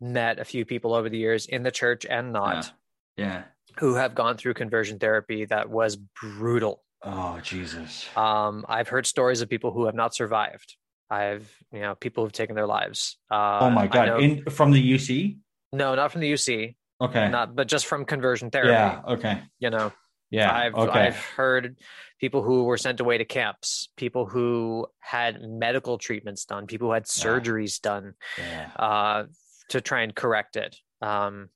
met 0.00 0.38
a 0.38 0.44
few 0.44 0.64
people 0.64 0.94
over 0.94 1.08
the 1.08 1.18
years 1.18 1.46
in 1.46 1.62
the 1.62 1.70
church 1.70 2.04
and 2.08 2.32
not 2.32 2.72
yeah. 3.16 3.44
who 3.78 3.94
have 3.94 4.14
gone 4.14 4.36
through 4.36 4.54
conversion 4.54 4.98
therapy 4.98 5.44
that 5.46 5.70
was 5.70 5.96
brutal. 5.96 6.82
Oh 7.02 7.38
Jesus. 7.42 8.06
Um, 8.16 8.64
I've 8.68 8.88
heard 8.88 9.06
stories 9.06 9.40
of 9.40 9.48
people 9.48 9.72
who 9.72 9.86
have 9.86 9.94
not 9.94 10.14
survived. 10.14 10.76
I've, 11.10 11.50
you 11.72 11.80
know, 11.80 11.94
people 11.94 12.24
who've 12.24 12.32
taken 12.32 12.54
their 12.56 12.66
lives. 12.66 13.18
Uh, 13.30 13.58
oh 13.62 13.70
my 13.70 13.86
God! 13.86 14.06
know- 14.08 14.18
In 14.18 14.44
from 14.50 14.72
the 14.72 14.82
UC. 14.94 15.38
no, 15.72 15.94
not 15.94 16.12
from 16.12 16.20
the 16.20 16.32
UC, 16.32 16.74
Okay. 17.00 17.28
not, 17.28 17.54
but 17.54 17.68
just 17.68 17.86
from 17.86 18.04
conversion 18.04 18.50
therapy. 18.50 18.70
yeah. 18.72 19.02
Okay. 19.06 19.42
You 19.58 19.70
know, 19.70 19.92
Yeah. 20.30 20.52
I've 20.52 20.74
okay. 20.74 21.00
I've 21.06 21.16
heard 21.16 21.78
people 22.20 22.42
who 22.42 22.64
were 22.64 22.78
sent 22.78 23.00
away 23.00 23.18
to 23.18 23.24
camps, 23.24 23.88
people 23.96 24.26
who 24.26 24.86
had 25.00 25.40
medical 25.42 25.98
treatments 25.98 26.44
done, 26.46 26.66
people 26.66 26.88
who 26.88 26.94
had 26.94 27.04
Yeah. 27.04 27.24
surgeries 27.24 27.80
done 27.80 28.14
yeah. 28.38 28.70
uh, 28.76 29.24
to 29.68 29.80
try 29.80 30.00
and 30.02 30.14
correct 30.14 30.56
it. 30.56 30.76
Um, 31.02 31.50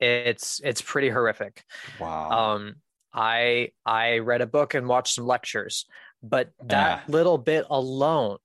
it's 0.00 0.60
it's 0.64 0.82
pretty 0.82 1.08
horrific. 1.08 1.64
Wow. 2.00 2.30
Um, 2.30 2.76
I 3.12 3.70
I 3.86 4.18
read 4.18 4.40
a 4.40 4.46
book 4.46 4.74
and 4.74 4.88
watched 4.88 5.14
some 5.14 5.26
lectures, 5.26 5.86
but 6.28 6.50
that 6.64 7.08
little 7.08 7.38
bit 7.38 7.66
alone, 7.70 8.38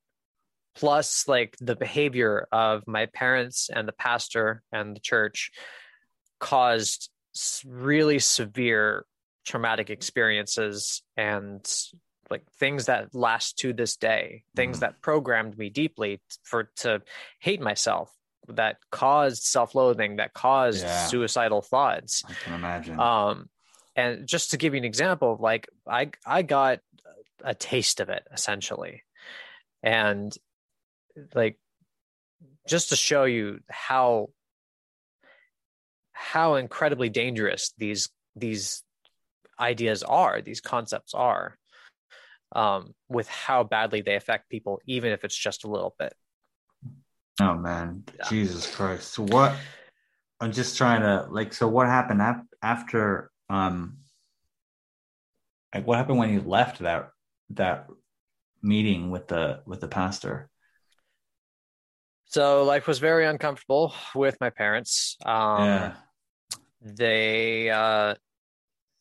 plus 0.75 1.27
like 1.27 1.55
the 1.59 1.75
behavior 1.75 2.47
of 2.51 2.83
my 2.87 3.05
parents 3.07 3.69
and 3.73 3.87
the 3.87 3.91
pastor 3.93 4.61
and 4.71 4.95
the 4.95 4.99
church, 4.99 5.51
caused 6.39 7.09
really 7.65 8.19
severe 8.19 9.05
traumatic 9.45 9.89
experiences 9.89 11.01
and 11.17 11.65
like 12.29 12.43
things 12.59 12.85
that 12.85 13.13
last 13.15 13.57
to 13.57 13.73
this 13.73 13.95
day 13.97 14.43
things 14.55 14.77
Mhm. 14.77 14.81
that 14.81 15.01
programmed 15.01 15.57
me 15.57 15.69
deeply 15.69 16.21
for 16.43 16.65
to 16.77 17.01
hate 17.39 17.59
myself 17.61 18.13
that 18.47 18.77
caused 18.91 19.43
self-loathing 19.43 20.17
that 20.17 20.33
caused 20.33 20.83
Yeah. 20.85 21.07
suicidal 21.07 21.61
thoughts 21.61 22.23
I 22.27 22.33
can 22.35 22.53
imagine. 22.53 22.99
um 22.99 23.49
and 23.95 24.27
just 24.27 24.51
to 24.51 24.57
give 24.57 24.73
you 24.73 24.77
an 24.77 24.85
example 24.85 25.37
like 25.39 25.67
i 25.87 26.11
i 26.25 26.41
got 26.43 26.79
a 27.43 27.53
taste 27.53 27.99
of 27.99 28.09
it 28.09 28.23
essentially 28.33 29.03
and 29.83 30.35
like 31.33 31.57
just 32.67 32.89
to 32.89 32.95
show 32.95 33.23
you 33.23 33.59
how 33.69 34.27
how 36.11 36.55
incredibly 36.55 37.09
dangerous 37.09 37.73
these 37.77 38.09
these 38.35 38.83
ideas 39.59 40.03
are 40.03 40.41
these 40.41 40.61
concepts 40.61 41.13
are 41.13 41.57
um 42.55 42.93
with 43.07 43.27
how 43.27 43.63
badly 43.63 44.01
they 44.01 44.15
affect 44.15 44.49
people 44.49 44.79
even 44.85 45.11
if 45.11 45.23
it's 45.23 45.37
just 45.37 45.63
a 45.63 45.67
little 45.69 45.95
bit 45.99 46.13
oh 47.41 47.55
man, 47.55 48.03
Yeah. 48.17 48.27
Jesus 48.29 48.73
Christ! 48.73 49.13
So 49.13 49.23
what? 49.23 49.55
I'm 50.41 50.51
just 50.51 50.77
trying 50.77 51.01
to 51.01 51.27
like. 51.29 51.53
So 51.53 51.67
what 51.67 51.87
happened 51.87 52.21
ap- 52.21 52.45
after? 52.61 53.31
Um, 53.49 53.97
like 55.73 55.85
what 55.85 55.97
happened 55.97 56.17
when 56.17 56.33
you 56.33 56.41
left 56.41 56.79
that 56.79 57.09
that 57.51 57.87
meeting 58.61 59.09
with 59.11 59.27
the 59.27 59.61
with 59.65 59.79
the 59.81 59.87
pastor? 59.87 60.49
so 62.25 62.63
life 62.63 62.85
was 62.85 62.99
very 62.99 63.25
uncomfortable 63.25 63.91
with 64.13 64.37
my 64.39 64.49
parents 64.51 65.17
um 65.25 65.65
yeah. 65.65 65.93
they 66.81 67.69
uh 67.69 68.13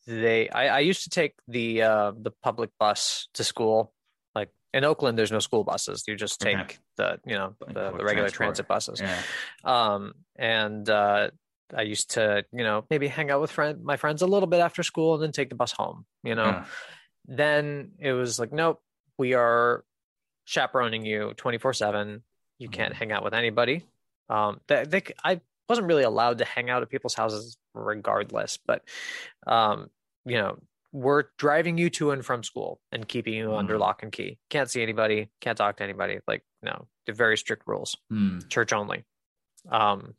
they 0.07 0.49
I, 0.49 0.77
I 0.77 0.79
used 0.79 1.03
to 1.03 1.09
take 1.11 1.33
the 1.47 1.83
uh 1.83 2.11
the 2.19 2.31
public 2.41 2.71
bus 2.79 3.27
to 3.35 3.43
school 3.43 3.93
like 4.33 4.49
in 4.73 4.83
oakland 4.83 5.17
there's 5.17 5.31
no 5.31 5.39
school 5.39 5.63
buses 5.63 6.03
you 6.07 6.15
just 6.15 6.41
take 6.41 6.57
Okay. 6.57 6.75
the 6.97 7.19
you 7.25 7.35
know 7.35 7.55
the, 7.59 7.73
the 7.73 7.91
regular 8.03 8.29
transport. 8.31 8.33
transit 8.33 8.67
buses 8.67 9.01
Yeah. 9.01 9.21
um 9.63 10.13
and 10.35 10.89
uh 10.89 11.29
i 11.75 11.83
used 11.83 12.11
to 12.11 12.43
you 12.51 12.63
know 12.63 12.83
maybe 12.89 13.07
hang 13.07 13.29
out 13.29 13.41
with 13.41 13.51
friend 13.51 13.83
my 13.83 13.97
friends 13.97 14.23
a 14.23 14.27
little 14.27 14.47
bit 14.47 14.59
after 14.59 14.81
school 14.81 15.13
and 15.13 15.21
then 15.23 15.31
take 15.31 15.49
the 15.49 15.55
bus 15.55 15.71
home 15.71 16.05
you 16.23 16.33
know 16.33 16.45
Yeah. 16.45 16.65
Then 17.25 17.91
it 17.99 18.13
was 18.13 18.39
like 18.39 18.51
nope 18.51 18.81
we 19.17 19.33
are 19.33 19.83
chaperoning 20.45 21.05
you 21.05 21.33
24 21.37 21.73
7 21.73 22.23
you 22.57 22.69
can't 22.69 22.93
Mhm. 22.93 22.97
hang 22.97 23.11
out 23.11 23.23
with 23.23 23.33
anybody 23.33 23.85
um 24.29 24.59
they, 24.67 24.83
they, 24.85 25.03
i 25.23 25.39
wasn't 25.67 25.87
really 25.87 26.03
allowed 26.03 26.39
to 26.39 26.45
hang 26.45 26.69
out 26.69 26.81
at 26.81 26.89
people's 26.89 27.13
houses 27.13 27.57
regardless 27.73 28.57
but 28.57 28.83
um 29.45 29.89
you 30.25 30.37
know 30.37 30.57
we're 30.91 31.25
driving 31.37 31.77
you 31.77 31.89
to 31.91 32.09
and 32.09 32.25
from 32.25 32.41
school 32.43 32.81
and 32.91 33.07
keeping 33.07 33.33
you 33.35 33.53
under 33.53 33.75
Mhm. 33.75 33.79
lock 33.79 34.01
and 34.01 34.11
key 34.11 34.39
can't 34.49 34.71
see 34.71 34.81
anybody 34.81 35.29
can't 35.39 35.57
talk 35.57 35.77
to 35.77 35.83
anybody 35.83 36.19
like 36.27 36.43
no 36.63 36.87
they're 37.05 37.13
very 37.15 37.37
strict 37.37 37.67
rules 37.67 37.95
Hmm. 38.09 38.39
church 38.49 38.73
only 38.73 39.05
um 39.69 40.15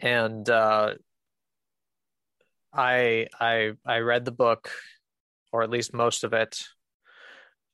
and 0.00 0.48
uh 0.50 0.94
i 2.72 3.26
i 3.38 3.72
i 3.86 3.98
read 3.98 4.24
the 4.24 4.32
book 4.32 4.70
or 5.52 5.62
at 5.62 5.70
least 5.70 5.94
most 5.94 6.24
of 6.24 6.32
it. 6.32 6.64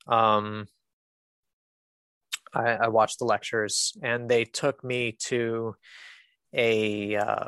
Um 0.07 0.67
i 2.53 2.71
i 2.71 2.87
watched 2.87 3.19
the 3.19 3.25
lectures 3.25 3.93
and 4.01 4.29
they 4.29 4.43
took 4.43 4.83
me 4.83 5.15
to 5.19 5.75
a 6.53 7.15
uh 7.15 7.47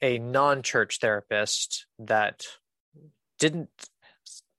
a 0.00 0.18
non-church 0.18 0.98
therapist 1.00 1.86
that 1.98 2.44
didn't 3.38 3.68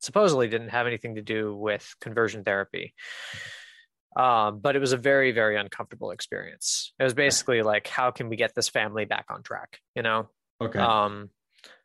supposedly 0.01 0.47
didn't 0.47 0.69
have 0.69 0.87
anything 0.87 1.15
to 1.15 1.21
do 1.21 1.55
with 1.55 1.95
conversion 2.01 2.43
therapy. 2.43 2.93
Um, 4.15 4.59
but 4.59 4.75
it 4.75 4.79
was 4.79 4.91
a 4.91 4.97
very 4.97 5.31
very 5.31 5.55
uncomfortable 5.55 6.11
experience. 6.11 6.93
It 6.99 7.03
was 7.03 7.13
basically 7.13 7.61
like 7.61 7.87
how 7.87 8.11
can 8.11 8.29
we 8.29 8.35
get 8.35 8.55
this 8.55 8.69
family 8.69 9.05
back 9.05 9.25
on 9.29 9.43
track 9.43 9.79
you 9.95 10.03
know? 10.03 10.29
Okay. 10.61 10.79
um 10.79 11.29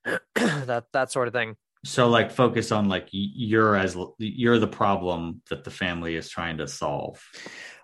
that 0.35 0.87
that 0.93 1.13
sort 1.13 1.29
of 1.29 1.35
thing 1.35 1.57
so 1.85 2.09
like 2.09 2.31
focus 2.33 2.73
on 2.73 2.89
like 2.89 3.09
you're 3.13 3.77
as 3.77 3.97
you're 4.19 4.59
the 4.59 4.67
problem 4.67 5.43
that 5.51 5.65
the 5.65 5.71
family 5.71 6.17
is 6.17 6.29
trying 6.29 6.59
to 6.59 6.67
solve. 6.67 7.23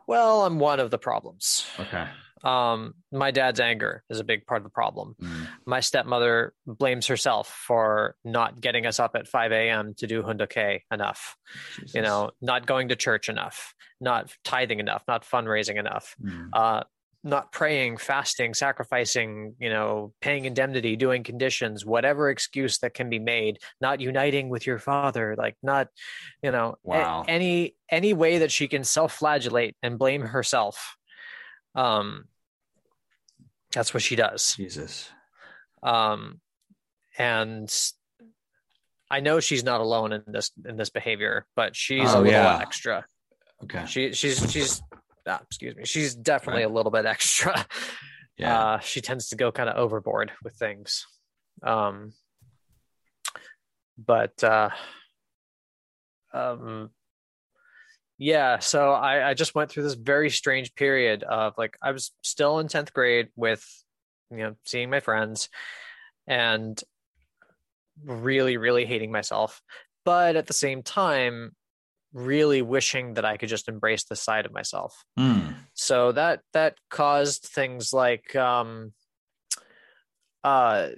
well 0.09 0.45
i'm 0.47 0.59
one 0.59 0.81
of 0.81 0.91
the 0.91 0.99
problems 0.99 1.67
Okay. 1.79 2.07
um 2.43 2.95
my 3.13 3.31
dad's 3.31 3.61
anger 3.61 4.03
is 4.09 4.19
a 4.19 4.25
big 4.25 4.47
part 4.47 4.59
of 4.61 4.65
the 4.65 4.71
problem 4.71 5.15
Hmm. 5.21 5.45
my 5.67 5.81
stepmother 5.81 6.55
blames 6.67 7.07
herself 7.07 7.49
for 7.67 8.17
not 8.25 8.61
getting 8.61 8.87
us 8.87 8.99
up 8.99 9.13
at 9.15 9.29
5 9.29 9.53
a.m 9.53 9.95
to 9.99 10.07
do 10.07 10.23
hoondok 10.23 10.81
enough 10.91 11.37
Jesus. 11.77 11.95
you 11.95 12.03
know 12.03 12.31
not 12.41 12.67
going 12.67 12.89
to 12.89 12.97
church 12.97 13.29
enough 13.29 13.75
not 14.01 14.33
tithing 14.45 14.81
enough 14.81 15.03
not 15.07 15.25
fundraising 15.25 15.79
enough 15.79 16.17
Hmm. 16.21 16.49
uh 16.53 16.83
not 17.23 17.53
praying 17.53 17.99
fasting 17.99 18.55
sacrificing 18.55 19.55
you 19.59 19.68
know 19.68 20.12
paying 20.23 20.47
indemnity 20.47 20.97
doing 20.97 21.23
conditions 21.23 21.85
whatever 21.85 22.31
excuse 22.31 22.79
that 22.79 22.95
can 22.95 23.11
be 23.11 23.18
made 23.18 23.59
not 23.81 24.01
uniting 24.01 24.49
with 24.49 24.66
your 24.66 24.79
father 24.79 25.35
like 25.37 25.55
not 25.62 25.89
you 26.43 26.51
know 26.51 26.77
a- 26.87 26.89
Wow. 26.89 27.25
any 27.29 27.75
any 27.91 28.14
way 28.14 28.39
that 28.39 28.51
she 28.51 28.68
can 28.68 28.85
self-flagellate 28.85 29.77
and 29.83 29.99
blame 29.99 30.23
herself 30.23 30.97
um 31.75 32.25
that's 33.73 33.93
what 33.93 34.03
she 34.03 34.16
does 34.16 34.55
Jesus. 34.57 35.11
um 35.83 36.41
and 37.18 37.71
i 39.11 39.21
know 39.21 39.41
she's 39.41 39.62
not 39.62 39.83
alone 39.83 40.12
in 40.14 40.23
this 40.27 40.51
in 40.64 40.77
this 40.79 40.89
behavior 40.91 41.45
but 41.55 41.77
she's 41.77 42.11
a 42.12 42.16
Oh, 42.16 42.23
little 42.23 42.31
yeah. 42.33 42.59
extra 42.62 43.05
Okay. 43.62 43.85
she 43.87 44.12
she's 44.14 44.51
she's 44.51 44.81
ah, 45.27 45.41
excuse 45.43 45.77
me, 45.77 45.85
she's 45.85 46.14
definitely 46.14 46.62
Right. 46.62 46.71
a 46.71 46.75
little 46.75 46.93
bit 46.93 47.07
extra. 47.07 47.66
Yeah. 48.37 48.59
Uh, 48.59 48.79
she 48.79 49.03
tends 49.03 49.29
to 49.29 49.37
go 49.37 49.53
kind 49.53 49.68
of 49.68 49.77
overboard 49.77 50.33
with 50.43 50.55
things. 50.55 51.07
Um, 51.62 52.14
but 53.99 54.43
uh, 54.43 54.71
um, 56.33 56.89
yeah, 58.16 58.59
so 58.61 58.93
I, 58.93 59.31
I 59.31 59.35
just 59.35 59.55
went 59.55 59.71
through 59.71 59.83
this 59.83 59.95
very 59.95 60.31
strange 60.31 60.75
period 60.75 61.23
of 61.23 61.53
like 61.59 61.77
I 61.83 61.91
was 61.93 62.12
still 62.23 62.61
in 62.61 62.68
10th 62.68 62.95
grade 62.95 63.29
with 63.37 63.62
you 64.31 64.39
know 64.39 64.55
seeing 64.64 64.89
my 64.89 65.01
friends 65.01 65.51
and 66.27 66.83
really 68.05 68.57
really 68.57 68.87
hating 68.87 69.12
myself 69.12 69.61
but 70.07 70.37
at 70.37 70.47
the 70.47 70.55
same 70.55 70.83
time 70.83 71.55
really 72.13 72.63
wishing 72.63 73.15
that 73.15 73.25
I 73.25 73.37
could 73.37 73.49
just 73.49 73.69
embrace 73.69 74.05
the 74.05 74.17
side 74.17 74.47
of 74.47 74.53
myself 74.53 75.05
Mm. 75.19 75.55
so 75.75 76.13
that 76.13 76.41
that 76.53 76.77
caused 76.91 77.43
things 77.45 77.93
like 77.93 78.35
um 78.37 78.93
uh 80.43 80.89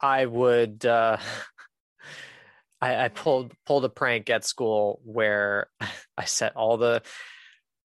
i 0.00 0.24
would 0.26 0.84
uh 0.86 1.18
I, 2.80 3.04
I 3.04 3.08
pulled 3.08 3.52
pulled 3.64 3.84
a 3.84 3.88
prank 3.88 4.28
at 4.28 4.44
school 4.44 5.00
where 5.04 5.68
I 6.18 6.24
set 6.26 6.56
all 6.56 6.76
the 6.76 7.02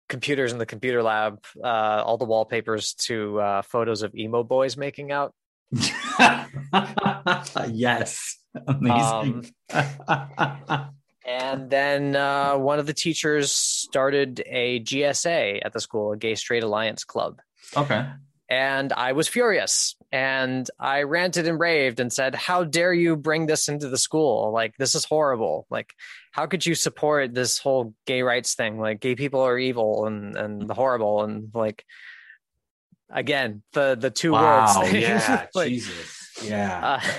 computers 0.09 0.51
in 0.51 0.57
the 0.59 0.65
computer 0.65 1.01
lab, 1.01 1.43
uh, 1.63 2.03
all 2.05 2.17
the 2.17 2.25
wallpapers 2.25 2.93
to 3.07 3.39
uh, 3.39 3.61
photos 3.61 4.01
of 4.03 4.13
emo 4.13 4.43
boys 4.43 4.75
making 4.77 5.11
out. 5.11 5.33
yes. 7.71 8.37
Amazing. 8.67 9.53
And 11.25 11.69
then 11.69 12.15
uh, 12.15 12.57
one 12.57 12.79
of 12.79 12.85
the 12.85 12.93
teachers 12.93 13.51
started 13.51 14.43
a 14.45 14.81
GSA 14.81 15.61
at 15.63 15.71
the 15.73 15.79
school, 15.79 16.11
a 16.11 16.17
Gay 16.17 16.35
Straight 16.35 16.63
Alliance 16.63 17.03
Club. 17.03 17.39
okay. 17.77 18.05
And 18.49 18.93
I 18.93 19.13
was 19.13 19.27
furious 19.27 19.95
and 20.11 20.69
I 20.79 21.03
ranted 21.03 21.47
and 21.47 21.59
raved 21.59 21.99
and 21.99 22.13
said, 22.13 22.35
How 22.35 22.63
dare 22.65 22.93
you 22.93 23.15
bring 23.15 23.47
this 23.47 23.67
into 23.67 23.89
the 23.89 23.97
school? 23.97 24.51
Like, 24.51 24.75
this 24.77 24.93
is 24.93 25.05
horrible. 25.05 25.65
Like, 25.71 25.93
how 26.31 26.45
could 26.45 26.63
you 26.63 26.75
support 26.75 27.33
this 27.33 27.57
whole 27.57 27.95
gay 28.05 28.21
rights 28.21 28.53
thing? 28.53 28.79
Like, 28.79 28.99
gay 28.99 29.15
people 29.15 29.39
are 29.41 29.57
evil 29.57 30.05
and, 30.05 30.35
and 30.35 30.69
horrible. 30.69 31.23
And 31.23 31.49
like, 31.55 31.83
again, 33.09 33.63
the, 33.71 33.95
the 33.99 34.11
two 34.11 34.33
Wow. 34.33 34.81
words. 34.81 34.93
Yeah. 35.01 35.47
Like, 35.55 35.69
Jesus. 35.69 36.43
Yeah. 36.43 36.99
uh, 37.01 37.09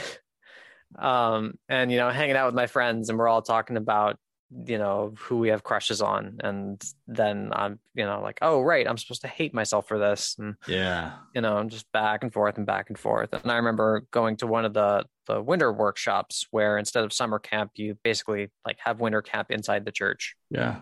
um, 0.98 1.54
and, 1.68 1.90
you 1.90 1.98
know, 1.98 2.10
hanging 2.10 2.36
out 2.36 2.46
with 2.46 2.54
my 2.54 2.66
friends 2.66 3.08
and 3.08 3.18
we're 3.18 3.28
all 3.28 3.42
talking 3.42 3.76
about, 3.76 4.18
you 4.66 4.78
know, 4.78 5.14
who 5.18 5.38
we 5.38 5.48
have 5.48 5.64
crushes 5.64 6.00
on. 6.00 6.38
And 6.40 6.82
then 7.08 7.50
I'm, 7.52 7.80
you 7.94 8.04
know, 8.04 8.20
like, 8.22 8.38
oh, 8.40 8.60
right, 8.60 8.86
I'm 8.86 8.98
supposed 8.98 9.22
to 9.22 9.28
hate 9.28 9.52
myself 9.52 9.88
for 9.88 9.98
this. 9.98 10.36
And, 10.38 10.54
yeah. 10.68 11.12
you 11.34 11.40
know, 11.40 11.56
I'm 11.56 11.68
just 11.68 11.90
back 11.92 12.22
and 12.22 12.32
forth 12.32 12.56
and 12.56 12.66
back 12.66 12.88
and 12.88 12.98
forth. 12.98 13.32
And 13.32 13.50
I 13.50 13.56
remember 13.56 14.06
going 14.10 14.36
to 14.38 14.46
one 14.46 14.64
of 14.64 14.74
the 14.74 15.06
the 15.26 15.40
winter 15.40 15.72
workshops 15.72 16.46
where 16.50 16.76
instead 16.76 17.02
of 17.02 17.12
summer 17.12 17.38
camp, 17.38 17.72
you 17.76 17.96
basically 18.04 18.50
like 18.66 18.78
have 18.80 19.00
winter 19.00 19.22
camp 19.22 19.50
inside 19.50 19.84
the 19.84 19.92
church. 19.92 20.36
Yeah. 20.50 20.80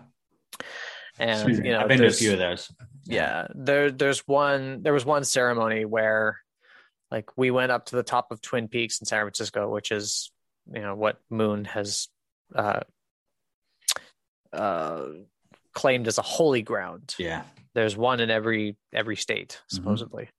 And 1.17 1.65
you 1.65 1.71
know, 1.71 1.79
I've 1.79 1.87
been 1.87 1.99
to 1.99 2.07
a 2.07 2.11
few 2.11 2.33
of 2.33 2.39
those. 2.39 2.71
yeah, 3.05 3.47
there 3.55 3.91
there's 3.91 4.19
one 4.27 4.83
there 4.83 4.93
was 4.93 5.05
one 5.05 5.23
ceremony 5.23 5.85
where 5.85 6.39
like 7.13 7.29
we 7.37 7.51
went 7.51 7.71
up 7.71 7.85
to 7.85 7.95
the 7.95 8.03
top 8.03 8.31
of 8.31 8.41
Twin 8.41 8.67
Peaks 8.67 8.99
in 8.99 9.05
San 9.05 9.21
Francisco, 9.21 9.69
which 9.69 9.91
is 9.91 10.31
you 10.73 10.81
know 10.81 10.95
what 10.95 11.19
Moon 11.29 11.63
has 11.65 12.07
uh 12.55 12.81
uh 14.51 15.05
claimed 15.73 16.07
as 16.07 16.17
a 16.17 16.21
holy 16.21 16.61
ground 16.61 17.15
Yeah. 17.17 17.43
there's 17.73 17.97
one 17.97 18.19
in 18.19 18.29
every 18.29 18.77
every 18.93 19.15
state 19.15 19.59
Mhm. 19.71 19.75
supposedly 19.75 20.29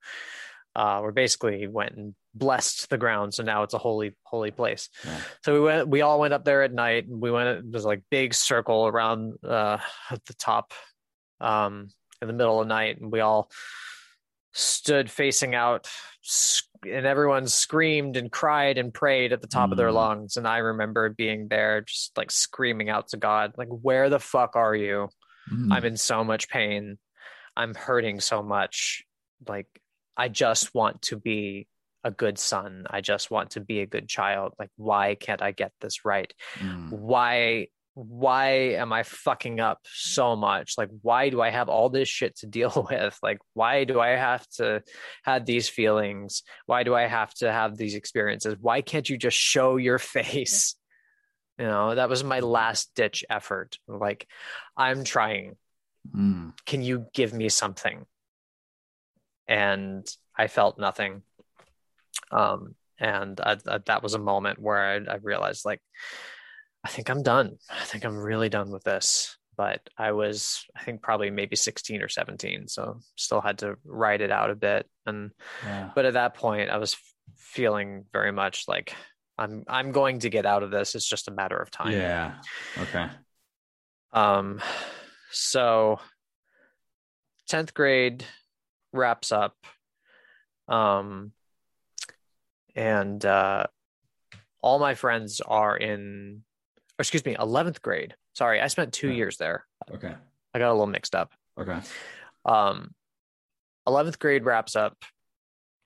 uh 0.77 1.01
where 1.01 1.12
basically 1.12 1.59
he 1.59 1.66
went 1.66 1.97
and 1.97 2.14
blessed 2.35 2.89
the 2.91 2.99
ground 2.99 3.35
so 3.35 3.43
now 3.43 3.64
it's 3.64 3.75
a 3.75 3.79
holy 3.79 4.16
holy 4.25 4.51
place 4.53 4.89
Yeah. 5.05 5.20
so 5.45 5.53
we 5.55 5.61
went 5.61 5.89
we 5.89 6.01
all 6.03 6.20
went 6.20 6.35
up 6.35 6.45
there 6.45 6.62
at 6.62 6.72
night 6.72 7.07
and 7.09 7.20
we 7.20 7.31
went 7.31 7.49
it 7.59 7.64
was 7.72 7.85
like 7.85 8.03
big 8.11 8.33
circle 8.35 8.87
around 8.87 9.35
uh 9.45 9.79
at 10.11 10.25
the 10.27 10.35
top 10.35 10.72
um 11.41 11.89
in 12.22 12.29
the 12.29 12.35
middle 12.35 12.61
of 12.61 12.68
the 12.68 12.75
night 12.75 13.01
and 13.01 13.11
we 13.12 13.20
all 13.20 13.51
stood 14.55 15.11
facing 15.11 15.55
out 15.55 15.89
and 16.87 17.05
everyone 17.07 17.47
screamed 17.47 18.17
and 18.17 18.31
cried 18.31 18.79
and 18.79 18.95
prayed 18.95 19.33
at 19.33 19.41
the 19.43 19.49
top 19.49 19.71
of 19.73 19.77
their 19.77 19.89
Mm. 19.91 19.95
lungs 19.95 20.37
and 20.37 20.47
i 20.49 20.59
remember 20.59 21.09
being 21.11 21.49
there 21.49 21.81
just 21.83 22.17
like 22.17 22.31
screaming 22.31 22.89
out 22.89 23.09
to 23.09 23.17
god 23.17 23.53
like 23.59 23.69
where 23.69 24.09
the 24.09 24.19
fuck 24.21 24.57
are 24.57 24.75
you 24.75 25.09
Mm. 25.53 25.71
I'm 25.75 25.85
in 25.85 25.97
so 25.99 26.25
much 26.25 26.49
pain. 26.49 26.97
I'm 27.55 27.75
hurting 27.75 28.19
so 28.21 28.43
much. 28.43 29.05
Like, 29.47 29.67
I 30.17 30.29
just 30.31 30.75
want 30.75 31.03
to 31.03 31.17
be 31.19 31.69
a 32.03 32.11
good 32.11 32.39
son. 32.39 32.87
I 32.89 33.03
just 33.03 33.31
want 33.31 33.51
to 33.51 33.61
be 33.61 33.81
a 33.81 33.87
good 33.87 34.09
child. 34.09 34.55
Like, 34.59 34.71
why 34.77 35.17
can't 35.17 35.43
I 35.43 35.51
get 35.51 35.73
this 35.83 36.07
right? 36.07 36.33
Mm. 36.61 36.93
Why, 36.93 37.67
why 37.95 38.47
am 38.75 38.93
I 38.93 39.05
fucking 39.05 39.61
up 39.61 39.79
so 39.85 40.35
much? 40.37 40.75
Like, 40.77 40.91
why 41.03 41.29
do 41.31 41.41
I 41.41 41.51
have 41.51 41.69
all 41.69 41.89
this 41.89 42.09
shit 42.09 42.37
to 42.39 42.47
deal 42.47 42.87
with? 42.91 43.17
Like, 43.23 43.39
why 43.55 43.85
do 43.85 44.01
I 44.01 44.11
have 44.11 44.47
to 44.57 44.83
have 45.25 45.47
these 45.47 45.69
feelings? 45.69 46.43
Why 46.67 46.83
do 46.83 46.95
I 46.95 47.07
have 47.07 47.33
to 47.35 47.51
have 47.51 47.77
these 47.77 47.95
experiences? 47.95 48.57
Why 48.61 48.81
can't 48.83 49.09
you 49.09 49.17
just 49.17 49.37
show 49.39 49.77
your 49.77 49.99
face? 50.17 50.75
You 51.59 51.67
know, 51.67 51.95
that 51.95 52.09
was 52.09 52.25
my 52.25 52.41
last 52.41 52.91
ditch 52.97 53.25
effort. 53.31 53.79
Like, 53.89 54.27
I'm 54.77 55.05
trying 55.05 55.57
Mm. 56.15 56.53
can 56.67 56.83
you 56.83 57.07
give 57.15 57.33
me 57.33 57.49
something 57.49 58.05
and 59.49 60.07
i 60.37 60.49
felt 60.49 60.79
nothing 60.79 61.23
um 62.31 62.75
and 62.99 63.41
I, 63.41 63.57
I- 63.67 63.79
that 63.87 64.03
was 64.03 64.13
a 64.13 64.19
moment 64.19 64.59
where 64.59 64.79
I, 64.79 65.15
I 65.15 65.17
realized 65.23 65.65
like 65.65 65.81
i 66.85 66.89
think 66.89 67.09
i'm 67.11 67.22
done 67.22 67.57
i 67.70 67.85
think 67.85 68.05
i'm 68.05 68.16
really 68.16 68.49
done 68.49 68.70
with 68.70 68.85
this 68.85 69.37
but 69.57 69.80
i 69.99 70.12
was 70.12 70.64
i 70.76 70.82
think 70.85 71.01
probably 71.03 71.30
maybe 71.30 71.57
16 71.57 72.03
or 72.03 72.09
17 72.09 72.68
so 72.68 73.01
still 73.16 73.41
had 73.41 73.59
to 73.59 73.76
write 73.85 74.20
it 74.20 74.30
out 74.30 74.51
a 74.51 74.55
bit 74.55 74.87
and 75.07 75.30
Yeah. 75.64 75.91
but 75.95 76.05
at 76.05 76.14
that 76.14 76.35
point 76.35 76.70
i 76.70 76.76
was 76.78 76.97
feeling 77.37 78.05
very 78.12 78.32
much 78.32 78.64
like 78.68 78.95
i'm 79.39 79.64
i'm 79.68 79.93
going 79.93 80.18
to 80.20 80.28
get 80.30 80.47
out 80.47 80.62
of 80.62 80.70
this 80.70 80.95
it's 80.95 81.09
just 81.09 81.28
a 81.28 81.32
matter 81.32 81.57
of 81.57 81.70
time 81.70 81.93
Yeah. 81.93 82.35
Okay. 82.78 83.07
um, 84.12 84.61
so 85.30 85.99
10th 87.51 87.74
grade 87.74 88.24
wraps 88.93 89.32
up. 89.32 89.57
Um, 90.68 91.32
and 92.74 93.22
uh, 93.24 93.66
all 94.62 94.78
my 94.78 94.95
friends 94.95 95.41
are 95.41 95.76
in, 95.76 96.43
excuse 96.99 97.25
me, 97.25 97.35
11th 97.37 97.83
grade. 97.83 98.15
Sorry, 98.35 98.61
I 98.61 98.67
spent 98.69 98.93
two 98.93 99.09
Yeah. 99.09 99.15
years 99.15 99.37
there. 99.37 99.67
Okay. 99.91 100.15
I 100.55 100.59
got 100.59 100.69
a 100.71 100.73
little 100.73 100.87
mixed 100.87 101.15
up. 101.15 101.33
Okay. 101.59 101.81
Um, 102.45 102.95
11th 103.87 104.19
grade 104.19 104.45
wraps 104.45 104.77
up, 104.77 104.97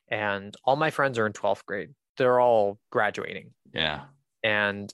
and 0.08 0.54
all 0.64 0.76
my 0.76 0.90
friends 0.90 1.18
are 1.18 1.26
in 1.26 1.32
12th 1.32 1.64
grade. 1.66 1.90
They're 2.16 2.40
all 2.40 2.78
graduating. 2.90 3.54
Yeah. 3.72 4.04
And 4.42 4.92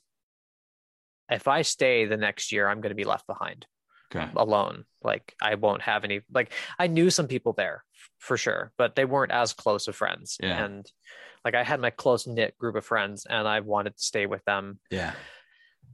if 1.30 1.48
I 1.48 1.62
stay 1.62 2.04
the 2.04 2.16
next 2.16 2.52
year, 2.52 2.68
I'm 2.68 2.80
going 2.80 2.90
to 2.90 2.94
be 2.96 3.04
left 3.04 3.26
behind. 3.26 3.66
Okay. 4.14 4.30
alone. 4.36 4.84
Like 5.02 5.34
I 5.42 5.56
won't 5.56 5.82
have 5.82 6.04
any 6.04 6.20
like 6.32 6.52
I 6.78 6.86
knew 6.86 7.10
some 7.10 7.26
people 7.26 7.52
there 7.52 7.82
for 8.18 8.36
sure, 8.36 8.70
but 8.78 8.94
they 8.94 9.04
weren't 9.04 9.32
as 9.32 9.52
close 9.52 9.88
of 9.88 9.96
friends. 9.96 10.36
Yeah. 10.40 10.64
And 10.64 10.86
like 11.44 11.56
I 11.56 11.64
had 11.64 11.80
my 11.80 11.90
close 11.90 12.24
knit 12.24 12.56
group 12.56 12.76
of 12.76 12.84
friends 12.86 13.26
and 13.28 13.48
I 13.48 13.58
wanted 13.60 13.96
to 13.96 14.02
stay 14.02 14.26
with 14.26 14.44
them. 14.44 14.78
Yeah. 14.88 15.14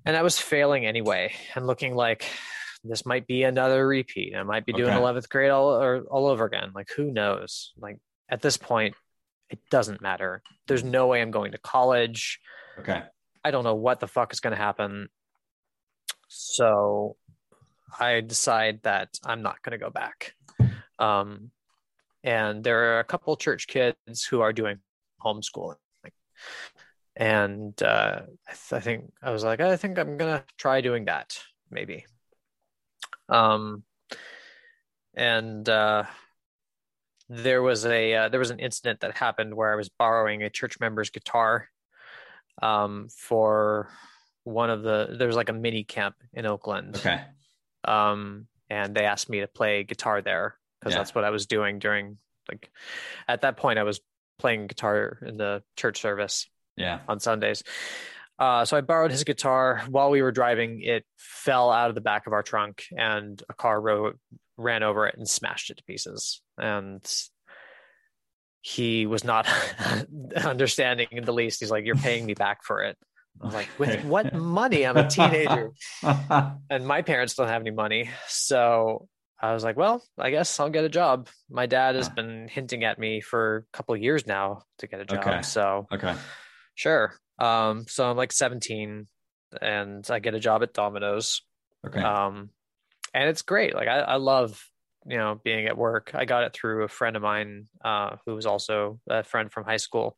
And 0.05 0.17
I 0.17 0.23
was 0.23 0.39
failing 0.39 0.87
anyway 0.87 1.33
and 1.55 1.67
looking 1.67 1.95
like 1.95 2.27
this 2.85 3.05
might 3.05 3.27
be 3.27 3.43
another 3.43 3.87
repeat. 3.87 4.35
I 4.35 4.43
might 4.43 4.65
be 4.65 4.73
doing 4.73 4.91
Okay. 4.91 4.99
11th 4.99 5.29
grade 5.29 5.51
all 5.51 5.71
or 5.71 6.03
all 6.11 6.27
over 6.27 6.45
again. 6.45 6.73
Like 6.75 6.89
who 6.97 7.11
knows? 7.11 7.73
Like 7.79 7.99
at 8.29 8.41
this 8.41 8.57
point 8.57 8.95
it 9.51 9.59
doesn't 9.71 10.01
matter. 10.01 10.43
There's 10.69 10.85
no 10.85 11.09
way 11.09 11.21
I'm 11.21 11.31
going 11.31 11.53
to 11.53 11.59
college. 11.59 12.41
Okay. 12.79 13.03
I 13.45 13.51
don't 13.51 13.65
know 13.65 13.75
what 13.75 14.01
the 14.01 14.07
fuck 14.07 14.33
is 14.33 14.41
going 14.41 14.57
to 14.57 14.63
happen. 14.63 15.09
So 16.29 17.17
I 17.99 18.21
decide 18.21 18.81
that 18.85 19.09
I'm 19.25 19.43
not 19.43 19.63
going 19.63 19.79
to 19.79 19.85
go 19.85 19.91
back. 19.91 20.35
Um, 20.99 21.51
and 22.23 22.63
there 22.63 22.95
are 22.97 23.01
a 23.01 23.05
couple 23.05 23.35
church 23.37 23.67
kids 23.67 24.25
who 24.25 24.41
are 24.41 24.53
doing 24.53 24.79
homeschooling. 25.25 25.77
And 27.17 27.81
uh, 27.83 28.23
I, 28.49 28.53
th- 28.53 28.73
I 28.73 28.81
think 28.81 29.13
I 29.23 29.31
was 29.31 29.45
like, 29.45 29.61
I 29.61 29.77
think 29.77 29.99
I'm 29.99 30.17
going 30.17 30.39
to 30.39 30.45
try 30.57 30.81
doing 30.81 31.07
that 31.07 31.39
maybe. 31.71 32.07
Um, 33.29 33.85
and 35.15 35.69
uh, 35.69 36.05
there 37.29 37.63
was 37.63 37.85
a 37.87 38.15
uh, 38.15 38.29
there 38.29 38.41
was 38.41 38.51
an 38.51 38.59
incident 38.59 39.01
that 39.01 39.17
happened 39.17 39.55
where 39.55 39.73
I 39.73 39.77
was 39.77 39.89
borrowing 39.89 40.43
a 40.43 40.51
church 40.51 40.81
member's 40.81 41.11
guitar 41.11 41.69
um, 42.63 43.09
for 43.09 43.91
one 44.45 44.71
of 44.71 44.83
the 44.83 45.15
there 45.19 45.27
was 45.27 45.37
like 45.37 45.49
a 45.49 45.55
mini 45.55 45.85
camp 45.85 46.17
in 46.33 46.47
Oakland. 46.47 46.97
Okay. 46.97 47.21
Um, 47.85 48.47
and 48.69 48.95
they 48.95 49.05
asked 49.05 49.29
me 49.29 49.41
to 49.41 49.47
play 49.49 49.85
guitar 49.85 50.23
there 50.23 50.57
because 50.81 50.93
Yeah. 50.93 50.99
that's 50.99 51.15
what 51.15 51.25
I 51.25 51.31
was 51.31 51.47
doing 51.47 51.79
during 51.79 52.19
like 52.49 52.71
at 53.29 53.43
that 53.43 53.57
point 53.57 53.79
I 53.79 53.85
was 53.85 54.01
playing 54.39 54.67
guitar 54.67 55.19
in 55.27 55.37
the 55.37 55.63
church 55.77 56.01
service 56.01 56.49
Yeah. 56.77 57.01
on 57.09 57.21
Sundays. 57.21 57.63
Uh, 58.39 58.65
so 58.65 58.75
I 58.77 58.81
borrowed 58.81 59.11
his 59.11 59.25
guitar 59.25 59.83
while 59.89 60.09
we 60.11 60.23
were 60.23 60.33
driving. 60.33 60.81
It 60.83 61.05
fell 61.19 61.71
out 61.71 61.91
of 61.91 61.95
the 61.95 62.01
back 62.01 62.27
of 62.27 62.33
our 62.33 62.43
trunk, 62.43 62.85
and 62.97 63.43
a 63.51 63.55
car 63.55 63.79
ro- 63.79 64.13
ran 64.57 64.83
over 64.83 65.07
it 65.07 65.15
and 65.19 65.29
smashed 65.29 65.69
it 65.69 65.77
to 65.77 65.85
pieces. 65.85 66.41
And 66.57 67.07
he 68.63 69.07
was 69.07 69.25
not 69.25 69.47
understanding 70.45 71.09
in 71.11 71.25
the 71.25 71.35
least. 71.35 71.61
He's 71.61 71.71
like, 71.71 71.85
"You're 71.85 71.97
paying 71.97 72.25
me 72.25 72.33
back 72.33 72.65
for 72.65 72.83
it." 72.83 72.97
I 73.43 73.45
was 73.45 73.55
like, 73.55 73.69
"With 73.79 74.05
what 74.05 74.35
money? 74.35 74.87
I'm 74.87 74.97
a 74.97 75.09
teenager, 75.09 75.73
and 76.71 76.87
my 76.87 77.03
parents 77.03 77.35
don't 77.35 77.49
have 77.49 77.61
any 77.61 77.73
money." 77.73 78.09
So 78.27 79.07
I 79.39 79.53
was 79.53 79.65
like, 79.65 79.77
"Well, 79.77 80.03
I 80.19 80.31
guess 80.31 80.59
I'll 80.61 80.71
get 80.71 80.85
a 80.85 80.89
job." 80.89 81.29
My 81.51 81.67
dad 81.67 81.95
has 81.95 82.09
been 82.09 82.49
hinting 82.49 82.85
at 82.85 82.99
me 82.99 83.21
for 83.21 83.67
a 83.73 83.77
couple 83.77 83.95
of 83.95 84.01
years 84.01 84.27
now 84.27 84.63
to 84.79 84.87
get 84.87 85.01
a 85.01 85.05
job. 85.05 85.21
Okay. 85.21 85.43
So 85.43 85.87
okay. 85.93 86.15
Sure. 86.81 87.15
Um, 87.39 87.85
so 87.89 88.11
I'm 88.11 88.17
like 88.17 88.33
17 88.33 89.07
and 89.61 90.07
I 90.09 90.19
get 90.19 90.35
a 90.35 90.41
job 90.41 90.63
at 90.63 90.73
Domino's. 90.73 91.43
Okay. 91.87 92.01
Um, 92.01 92.49
and 93.13 93.29
it's 93.29 93.43
great. 93.43 93.75
Like 93.75 93.87
I, 93.87 93.99
I 93.99 94.17
love, 94.17 94.59
you 95.07 95.19
know, 95.19 95.39
being 95.45 95.67
at 95.67 95.77
work. 95.77 96.13
I 96.15 96.25
got 96.25 96.45
it 96.45 96.55
through 96.55 96.85
a 96.85 96.89
friend 96.89 97.17
of 97.17 97.23
mine, 97.23 97.69
uh, 97.85 98.17
who 98.25 98.35
was 98.35 98.47
also 98.47 98.99
a 99.11 99.23
friend 99.23 99.53
from 99.53 99.65
high 99.65 99.77
school. 99.77 100.17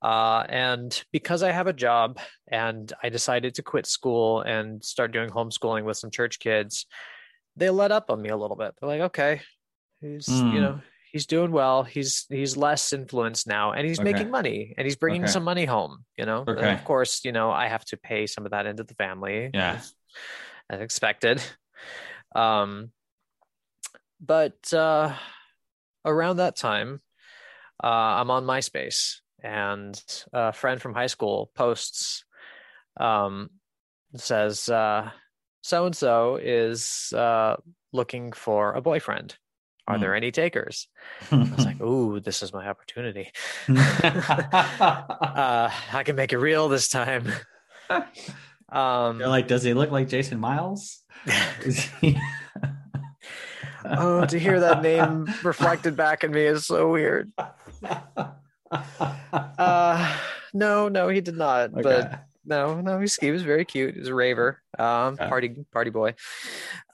Uh, 0.00 0.44
and 0.48 1.04
because 1.12 1.42
I 1.42 1.52
have 1.52 1.66
a 1.66 1.74
job 1.74 2.20
and 2.50 2.90
I 3.02 3.10
decided 3.10 3.56
to 3.56 3.62
quit 3.62 3.84
school 3.84 4.40
and 4.40 4.82
start 4.82 5.12
doing 5.12 5.28
homeschooling 5.28 5.84
with 5.84 5.98
some 5.98 6.10
church 6.10 6.38
kids, 6.38 6.86
they 7.54 7.68
let 7.68 7.92
up 7.92 8.10
on 8.10 8.22
me 8.22 8.30
a 8.30 8.36
little 8.38 8.56
bit. 8.56 8.72
They're 8.80 8.88
like, 8.88 9.00
okay, 9.02 9.42
he's, 10.00 10.26
Hmm. 10.26 10.52
you 10.54 10.60
know, 10.62 10.80
he's 11.12 11.26
doing 11.26 11.50
well. 11.52 11.82
He's, 11.84 12.26
he's 12.28 12.56
less 12.56 12.92
influenced 12.92 13.46
now 13.46 13.72
and 13.72 13.86
he's 13.86 14.00
Okay. 14.00 14.12
making 14.12 14.30
money 14.30 14.74
and 14.76 14.86
he's 14.86 14.96
bringing 14.96 15.22
Okay. 15.22 15.32
some 15.32 15.44
money 15.44 15.64
home, 15.64 16.04
you 16.16 16.26
know, 16.26 16.44
And 16.46 16.58
Okay. 16.58 16.72
of 16.72 16.84
course, 16.84 17.24
you 17.24 17.32
know, 17.32 17.50
I 17.50 17.68
have 17.68 17.84
to 17.86 17.96
pay 17.96 18.26
some 18.26 18.44
of 18.44 18.52
that 18.52 18.66
into 18.66 18.84
the 18.84 18.94
family 18.94 19.50
Yeah. 19.52 19.76
as, 19.76 19.94
as 20.70 20.80
expected. 20.80 21.42
Um, 22.34 22.90
but, 24.20 24.72
uh, 24.72 25.14
around 26.04 26.36
that 26.36 26.56
time, 26.56 27.00
uh, 27.82 27.86
I'm 27.86 28.30
on 28.30 28.44
MySpace 28.44 29.16
and 29.42 30.02
a 30.32 30.52
friend 30.52 30.80
from 30.80 30.94
high 30.94 31.06
school 31.08 31.50
posts, 31.54 32.24
um, 32.98 33.50
says, 34.16 34.68
uh, 34.68 35.10
so 35.62 35.86
and 35.86 35.96
so 35.96 36.36
is, 36.36 37.12
uh, 37.14 37.56
looking 37.92 38.32
for 38.32 38.72
a 38.72 38.80
boyfriend. 38.80 39.36
Are 39.88 39.94
Hmm. 39.96 40.00
there 40.00 40.14
any 40.16 40.30
takers? 40.32 40.88
I 41.30 41.36
was 41.56 41.64
like, 41.64 41.80
ooh, 41.86 42.18
this 42.20 42.42
is 42.42 42.52
my 42.52 42.66
opportunity. 42.68 43.30
Uh, 45.36 45.70
I 45.92 46.02
can 46.04 46.16
make 46.16 46.32
it 46.32 46.38
real 46.38 46.68
this 46.68 46.88
time. 46.88 47.30
Um, 48.70 49.20
You're 49.20 49.28
like, 49.28 49.46
does 49.48 49.62
he 49.62 49.74
look 49.74 49.90
like 49.90 50.08
Jason 50.08 50.40
Miles? 50.40 51.02
He- 52.00 52.18
oh, 53.84 54.24
to 54.26 54.38
hear 54.38 54.60
that 54.60 54.82
name 54.82 55.26
reflected 55.44 55.96
back 55.96 56.24
at 56.24 56.30
me 56.30 56.42
is 56.42 56.66
so 56.66 56.90
weird. 56.90 57.32
Uh, 58.72 60.16
no, 60.54 60.88
no, 60.88 61.08
he 61.08 61.20
did 61.20 61.36
not. 61.36 61.72
But 61.72 62.20
no, 62.44 62.80
no, 62.80 62.98
he's, 63.00 63.16
he 63.16 63.30
was 63.30 63.42
very 63.42 63.64
cute. 63.64 63.94
He 63.94 64.00
was 64.00 64.08
a 64.08 64.14
raver, 64.14 64.60
um, 64.78 65.14
Okay. 65.14 65.28
party 65.28 65.56
party 65.72 65.90
boy. 65.90 66.14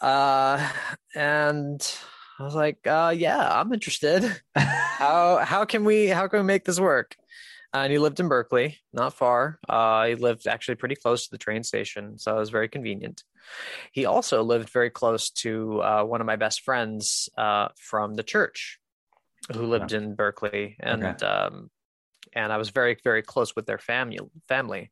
Uh, 0.00 0.68
and 1.14 1.80
I 2.38 2.44
was 2.44 2.54
like, 2.54 2.86
uh, 2.86 3.14
yeah, 3.16 3.60
I'm 3.60 3.72
interested. 3.72 4.24
how 4.56 5.38
how 5.38 5.64
can 5.64 5.84
we 5.84 6.08
how 6.08 6.28
can 6.28 6.40
we 6.40 6.46
make 6.46 6.64
this 6.64 6.80
work? 6.80 7.16
And 7.74 7.90
he 7.90 7.98
lived 7.98 8.20
in 8.20 8.28
Berkeley, 8.28 8.78
not 8.92 9.14
far. 9.14 9.58
Uh, 9.66 10.06
he 10.06 10.14
lived 10.14 10.46
actually 10.46 10.74
pretty 10.74 10.94
close 10.94 11.24
to 11.24 11.30
the 11.30 11.38
train 11.38 11.62
station, 11.62 12.18
so 12.18 12.36
it 12.36 12.40
was 12.40 12.50
very 12.50 12.68
convenient. 12.68 13.24
He 13.92 14.04
also 14.04 14.42
lived 14.42 14.68
very 14.68 14.90
close 14.90 15.30
to 15.30 15.80
uh, 15.82 16.04
one 16.04 16.20
of 16.20 16.26
my 16.26 16.36
best 16.36 16.60
friends 16.60 17.30
uh, 17.38 17.68
from 17.78 18.14
the 18.14 18.22
church, 18.22 18.78
who 19.52 19.66
lived 19.66 19.92
in 19.92 20.14
Berkeley, 20.14 20.76
and 20.80 21.02
Okay. 21.02 21.26
um, 21.26 21.70
and 22.34 22.52
I 22.52 22.58
was 22.58 22.70
very 22.70 22.96
very 23.02 23.22
close 23.22 23.56
with 23.56 23.64
their 23.64 23.78
family 23.78 24.18
family, 24.48 24.90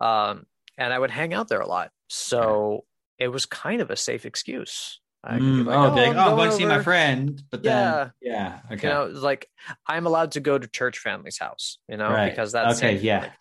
um, 0.00 0.46
and 0.76 0.92
I 0.92 0.98
would 0.98 1.10
hang 1.12 1.34
out 1.34 1.48
there 1.48 1.60
a 1.60 1.68
lot. 1.68 1.92
So 2.08 2.84
it 3.18 3.28
was 3.28 3.46
kind 3.46 3.80
of 3.80 3.90
a 3.90 3.96
safe 3.96 4.26
excuse. 4.26 5.00
I 5.24 5.38
could 5.38 5.46
be 5.46 5.62
Mm, 5.62 5.66
like, 5.66 5.76
oh, 5.76 5.94
be 5.94 6.00
like, 6.00 6.10
I'm 6.10 6.16
oh, 6.16 6.20
I'm 6.20 6.26
going 6.26 6.36
going 6.36 6.50
to 6.50 6.56
see 6.56 6.64
my 6.66 6.78
friend, 6.78 7.42
but 7.50 7.62
then 7.62 7.72
Yeah. 7.72 8.08
yeah, 8.22 8.60
okay, 8.72 8.86
you 8.88 8.92
know 8.94 9.06
like 9.06 9.48
i'm 9.86 10.06
allowed 10.06 10.32
to 10.32 10.40
go 10.40 10.58
to 10.58 10.66
church 10.68 10.98
family's 10.98 11.38
house 11.38 11.78
you 11.88 11.96
know 11.96 12.10
Right. 12.12 12.30
because 12.30 12.52
that's 12.52 12.78
Okay, 12.78 12.92
safe. 12.94 13.02
yeah. 13.02 13.20
Like, 13.22 13.32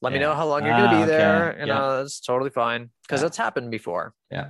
let 0.00 0.12
me 0.12 0.18
know 0.20 0.34
how 0.34 0.46
long 0.46 0.64
you're 0.64 0.76
going 0.76 0.88
to 0.88 0.96
Ah, 0.96 1.00
be 1.00 1.06
there 1.06 1.48
okay. 1.50 1.60
you 1.60 1.66
Yeah. 1.66 1.74
know 1.78 1.96
that's 1.98 2.20
totally 2.20 2.50
fine 2.50 2.90
because 3.02 3.20
Yeah. 3.20 3.24
that's 3.24 3.36
happened 3.36 3.70
before 3.70 4.14
yeah, 4.30 4.48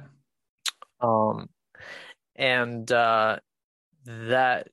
um 1.01 1.49
and 2.37 2.91
uh 2.93 3.39
that 4.07 4.69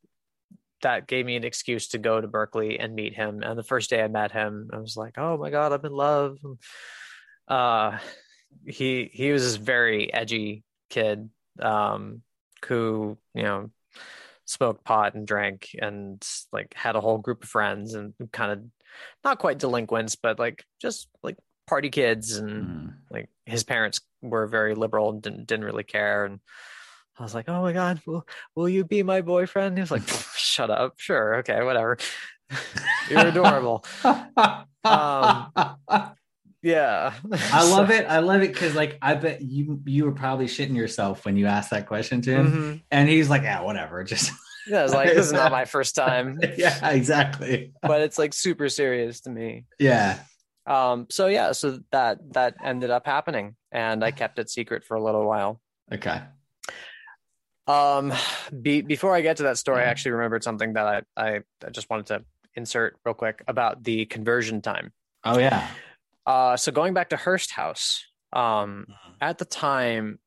that 0.82 1.08
gave 1.08 1.26
me 1.26 1.36
an 1.36 1.44
excuse 1.44 1.88
to 1.90 1.98
go 1.98 2.20
to 2.22 2.28
berkeley 2.28 2.80
and 2.80 2.94
meet 2.94 3.14
him 3.16 3.42
and 3.42 3.58
the 3.58 3.64
first 3.64 3.90
day 3.90 4.04
i 4.04 4.08
met 4.08 4.32
him 4.32 4.70
i 4.74 4.78
was 4.78 4.96
like 4.98 5.18
oh 5.18 5.38
my 5.38 5.50
god 5.50 5.72
i'm 5.74 5.86
in 5.86 5.92
love 5.94 6.38
uh 7.48 7.98
he 8.68 9.10
he 9.14 9.32
was 9.32 9.44
this 9.44 9.56
very 9.56 10.14
edgy 10.14 10.64
kid 10.90 11.30
um 11.62 12.22
who 12.68 13.18
you 13.34 13.44
know 13.44 13.70
smoked 14.46 14.84
pot 14.84 15.14
and 15.16 15.28
drank 15.28 15.70
and 15.82 16.26
like 16.52 16.74
had 16.76 16.96
a 16.96 17.02
whole 17.02 17.18
group 17.18 17.44
of 17.44 17.50
friends 17.50 17.94
and 17.94 18.14
kind 18.32 18.52
of 18.52 18.64
not 19.24 19.40
quite 19.40 19.58
delinquents 19.58 20.16
but 20.16 20.38
like 20.40 20.64
just 20.80 21.08
like 21.24 21.38
party 21.68 21.90
kids 21.90 22.38
and 22.38 22.66
Mm. 22.66 22.94
like 23.10 23.30
his 23.46 23.64
parents 23.64 24.02
were 24.22 24.46
very 24.48 24.76
liberal 24.76 25.10
and 25.10 25.22
didn't, 25.22 25.48
didn't 25.48 25.66
really 25.66 25.84
care. 25.84 26.26
And 26.26 26.40
i 27.18 27.24
was 27.24 27.34
like 27.34 27.48
oh 27.50 27.62
my 27.62 27.74
god 27.74 28.02
will, 28.06 28.28
will 28.56 28.70
you 28.70 28.84
be 28.86 29.02
my 29.04 29.22
boyfriend? 29.22 29.78
He 29.78 29.82
was 29.82 29.92
like 29.92 30.08
shut 30.36 30.70
up. 30.70 30.94
Sure. 30.98 31.38
Okay 31.38 31.64
whatever. 31.64 31.98
You're 33.10 33.28
adorable. 33.28 33.84
Um, 34.86 35.48
yeah 36.66 37.14
I 37.54 37.64
love 37.70 37.92
it. 37.92 38.06
I 38.10 38.20
love 38.20 38.42
it 38.42 38.52
because, 38.52 38.74
like, 38.76 38.98
I 39.02 39.14
bet 39.16 39.42
you 39.42 39.80
you 39.86 40.04
were 40.06 40.12
probably 40.12 40.48
shitting 40.48 40.76
yourself 40.76 41.24
when 41.24 41.38
you 41.38 41.46
asked 41.46 41.70
that 41.70 41.86
question 41.88 42.22
to 42.24 42.32
him, 42.32 42.48
Mhm. 42.52 42.82
and 42.92 43.08
he's 43.08 43.30
like, 43.30 43.44
"Yeah, 43.44 43.62
whatever." 43.62 44.04
Just 44.12 44.32
yeah 44.68 44.84
it's 44.84 44.94
like 44.94 45.10
this 45.14 45.28
is 45.28 45.32
not 45.32 45.52
my 45.52 45.66
first 45.66 45.94
time 45.94 46.40
yeah, 46.58 46.90
exactly. 46.90 47.72
but 47.84 48.02
it's 48.02 48.18
like 48.18 48.34
super 48.34 48.68
serious 48.68 49.22
to 49.22 49.30
me 49.30 49.66
Yeah, 49.80 50.18
um 50.66 51.06
so 51.12 51.28
yeah 51.28 51.52
so 51.52 51.80
that 51.92 52.18
that 52.34 52.56
ended 52.64 52.90
up 52.90 53.06
happening 53.06 53.56
and 53.72 54.04
i 54.04 54.10
kept 54.10 54.40
it 54.40 54.50
secret 54.50 54.84
for 54.84 54.98
a 54.98 55.04
little 55.04 55.24
while 55.24 55.62
okay. 55.94 56.20
Um, 57.68 58.14
be, 58.62 58.82
before 58.82 59.16
I 59.16 59.22
get 59.22 59.38
to 59.38 59.44
that 59.44 59.58
story, 59.58 59.82
I 59.82 59.86
actually 59.86 60.12
remembered 60.12 60.44
something 60.44 60.74
that 60.74 60.86
I, 60.88 61.02
I, 61.18 61.40
I 61.66 61.70
just 61.72 61.90
wanted 61.90 62.06
to 62.08 62.24
insert 62.56 62.98
real 63.06 63.16
quick 63.16 63.44
about 63.48 63.84
the 63.84 64.06
conversion 64.06 64.62
time. 64.62 64.94
Oh 65.24 65.40
yeah. 65.40 65.68
Uh, 66.26 66.58
so 66.58 66.72
going 66.72 66.94
back 66.94 67.10
to 67.10 67.18
Hearst 67.18 67.52
House, 67.52 68.04
um, 68.34 68.88
at 69.22 69.38
the 69.38 69.46
time, 69.46 70.20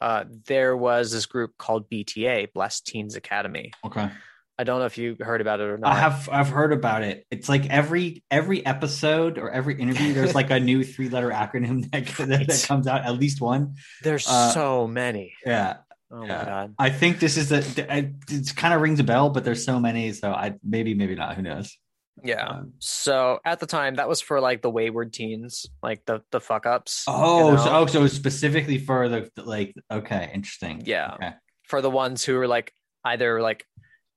uh, 0.00 0.24
there 0.46 0.76
was 0.76 1.12
this 1.12 1.26
group 1.26 1.52
called 1.58 1.90
BTA, 1.90 2.52
Blessed 2.52 2.86
Teens 2.86 3.16
Academy. 3.16 3.72
Okay. 3.84 4.10
I 4.58 4.64
don't 4.64 4.78
know 4.78 4.84
if 4.84 4.98
you 4.98 5.16
heard 5.18 5.40
about 5.40 5.60
it 5.60 5.70
or 5.70 5.78
not. 5.78 5.90
I 5.90 6.00
have 6.00 6.28
I've 6.30 6.50
heard 6.50 6.74
about 6.74 7.02
it. 7.02 7.26
It's 7.30 7.48
like 7.48 7.70
every 7.70 8.22
every 8.30 8.64
episode 8.66 9.38
or 9.38 9.50
every 9.50 9.80
interview, 9.80 10.12
there's 10.12 10.34
like 10.34 10.50
a 10.50 10.60
new 10.60 10.84
three 10.84 11.08
letter 11.08 11.30
acronym 11.30 11.90
that, 11.92 12.06
that, 12.28 12.46
that 12.46 12.64
comes 12.68 12.86
out. 12.86 13.06
At 13.06 13.14
least 13.14 13.40
one. 13.40 13.76
There's 14.02 14.26
uh, 14.28 14.50
so 14.50 14.86
many. 14.86 15.32
Yeah. 15.46 15.78
Oh 16.10 16.26
yeah. 16.26 16.36
my 16.36 16.44
god. 16.44 16.74
I 16.78 16.90
think 16.90 17.20
this 17.20 17.38
is 17.38 17.48
the 17.48 17.86
it 18.28 18.54
kind 18.54 18.74
of 18.74 18.82
rings 18.82 19.00
a 19.00 19.04
bell, 19.04 19.30
but 19.30 19.44
there's 19.44 19.64
so 19.64 19.80
many, 19.80 20.12
so 20.12 20.30
I 20.30 20.56
maybe 20.62 20.92
maybe 20.92 21.14
not. 21.14 21.36
Who 21.36 21.42
knows? 21.42 21.78
Yeah. 22.22 22.46
Um, 22.46 22.72
So 22.80 23.40
at 23.44 23.60
the 23.60 23.66
time, 23.66 23.94
that 23.96 24.08
was 24.08 24.20
for 24.20 24.40
like 24.40 24.62
the 24.62 24.70
wayward 24.70 25.12
teens, 25.12 25.66
like 25.82 26.04
the 26.06 26.22
the 26.30 26.40
fuck 26.40 26.66
ups. 26.66 27.04
oh, 27.08 27.52
you 27.52 27.58
so, 27.58 27.64
know? 27.64 27.78
oh, 27.80 27.86
so 27.86 28.06
specifically 28.06 28.78
for 28.78 29.08
the 29.08 29.30
like 29.36 29.74
okay, 29.90 30.30
interesting. 30.34 30.82
Yeah. 30.84 31.14
Okay. 31.14 31.32
for 31.64 31.80
the 31.80 31.90
ones 31.90 32.24
who 32.24 32.34
were 32.34 32.48
like 32.48 32.72
either 33.04 33.40
like 33.40 33.64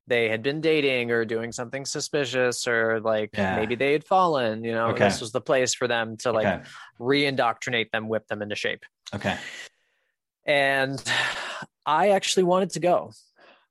they 0.07 0.27
had 0.27 0.43
been 0.43 0.59
dating 0.59 1.11
or 1.11 1.23
doing 1.23 1.53
something 1.53 1.85
suspicious 1.85 2.67
or 2.67 2.99
like 2.99 3.29
Yeah. 3.33 3.55
maybe 3.55 3.75
they 3.75 3.93
had 3.93 4.03
fallen 4.03 4.63
you 4.65 4.73
know 4.73 4.87
Okay. 4.87 5.05
this 5.05 5.21
was 5.21 5.31
the 5.31 5.39
place 5.39 5.73
for 5.73 5.87
them 5.87 6.17
to 6.17 6.31
like 6.33 6.45
okay. 6.45 6.63
re-indoctrinate 6.99 7.89
them 7.93 8.09
whip 8.09 8.27
them 8.27 8.41
into 8.41 8.55
shape 8.55 8.83
Okay. 9.15 9.37
and 10.45 11.01
i 11.85 12.09
actually 12.09 12.43
wanted 12.43 12.71
to 12.71 12.79
go 12.81 13.11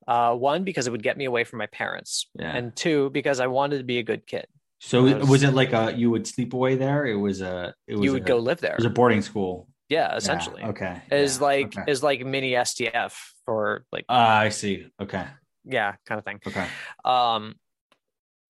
uh, 0.08 0.34
one 0.34 0.64
because 0.64 0.86
it 0.86 0.90
would 0.90 1.02
get 1.02 1.16
me 1.16 1.24
away 1.24 1.44
from 1.44 1.58
my 1.58 1.66
parents 1.66 2.28
Yeah. 2.38 2.54
and 2.56 2.74
two 2.74 3.10
because 3.10 3.38
i 3.40 3.46
wanted 3.46 3.78
to 3.78 3.84
be 3.84 3.98
a 3.98 4.02
good 4.02 4.26
kid 4.26 4.46
so 4.80 5.02
was- 5.02 5.28
was 5.28 5.42
it 5.44 5.54
like 5.54 5.72
a 5.72 5.94
you 5.96 6.10
would 6.10 6.26
sleep 6.26 6.54
away 6.54 6.74
there? 6.74 7.06
It 7.06 7.14
was 7.14 7.40
a 7.40 7.72
it 7.86 7.94
was 7.94 8.04
you 8.04 8.12
would 8.14 8.22
a, 8.24 8.26
go 8.34 8.38
live 8.38 8.60
there 8.60 8.72
It 8.72 8.78
was 8.78 8.84
a 8.84 8.90
boarding 8.90 9.22
school. 9.22 9.68
Yeah, 9.88 10.16
essentially. 10.16 10.62
Yeah, 10.62 10.68
okay. 10.70 11.02
Is 11.12 11.38
yeah, 11.38 11.44
like 11.44 11.66
okay. 11.78 11.84
is 11.92 12.02
like 12.02 12.26
mini 12.26 12.52
STF 12.52 13.14
for 13.44 13.84
like 13.92 14.04
Ah, 14.08 14.38
I 14.40 14.48
see. 14.48 14.88
Okay. 15.00 15.24
yeah, 15.64 15.94
kind 16.06 16.18
of 16.18 16.24
thing. 16.24 16.40
Okay. 16.44 16.66
Um 17.04 17.54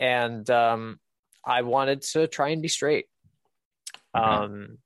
and 0.00 0.48
um 0.48 0.98
I 1.44 1.60
wanted 1.62 2.00
to 2.12 2.28
try 2.28 2.48
and 2.48 2.62
be 2.62 2.68
straight. 2.68 3.06
Okay. 4.16 4.24
Um 4.24 4.78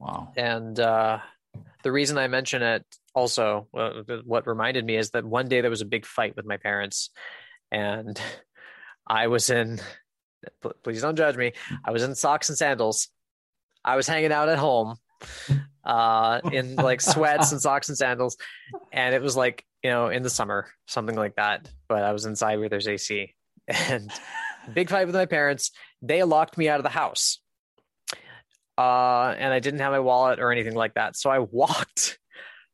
Wow. 0.00 0.32
and 0.36 0.80
uh 0.80 1.20
the 1.82 1.92
reason 1.92 2.18
I 2.18 2.28
mention 2.28 2.62
it 2.62 2.84
also 3.14 3.68
uh, 3.76 4.02
what 4.24 4.46
reminded 4.46 4.84
me 4.84 4.96
is 4.96 5.10
that 5.10 5.24
one 5.24 5.48
day 5.48 5.60
there 5.60 5.70
was 5.70 5.80
a 5.80 5.86
big 5.86 6.04
fight 6.04 6.36
with 6.36 6.46
my 6.46 6.56
parents 6.56 7.10
and 7.70 8.20
I 9.06 9.28
was 9.28 9.50
in 9.50 9.80
please 10.84 11.00
don't 11.00 11.16
judge 11.16 11.36
me. 11.36 11.52
I 11.84 11.90
was 11.90 12.02
in 12.02 12.14
socks 12.14 12.48
and 12.48 12.58
sandals. 12.58 13.08
I 13.84 13.96
was 13.96 14.06
hanging 14.06 14.32
out 14.32 14.48
at 14.48 14.58
home 14.58 14.96
uh 15.84 16.40
in 16.52 16.76
like 16.76 17.00
sweats 17.00 17.52
and 17.52 17.60
socks 17.60 17.88
and 17.88 17.96
sandals 17.96 18.36
and 18.92 19.14
it 19.14 19.22
was 19.22 19.36
like, 19.36 19.64
you 19.82 19.90
know, 19.90 20.08
in 20.08 20.22
the 20.22 20.30
summer, 20.30 20.68
something 20.86 21.16
like 21.16 21.36
that, 21.36 21.70
but 21.88 22.02
I 22.02 22.12
was 22.12 22.26
inside 22.26 22.58
where 22.58 22.68
there's 22.68 22.88
AC 22.88 23.34
and 23.68 24.10
big 24.72 24.90
fight 24.90 25.06
with 25.06 25.14
my 25.14 25.26
parents. 25.26 25.70
They 26.02 26.22
locked 26.22 26.58
me 26.58 26.68
out 26.68 26.80
of 26.80 26.84
the 26.84 26.90
house. 26.90 27.40
Uh, 28.78 29.34
and 29.38 29.52
I 29.52 29.58
didn't 29.60 29.80
have 29.80 29.92
my 29.92 30.00
wallet 30.00 30.38
or 30.38 30.52
anything 30.52 30.74
like 30.74 30.94
that. 30.94 31.16
So 31.16 31.30
I 31.30 31.38
walked 31.38 32.18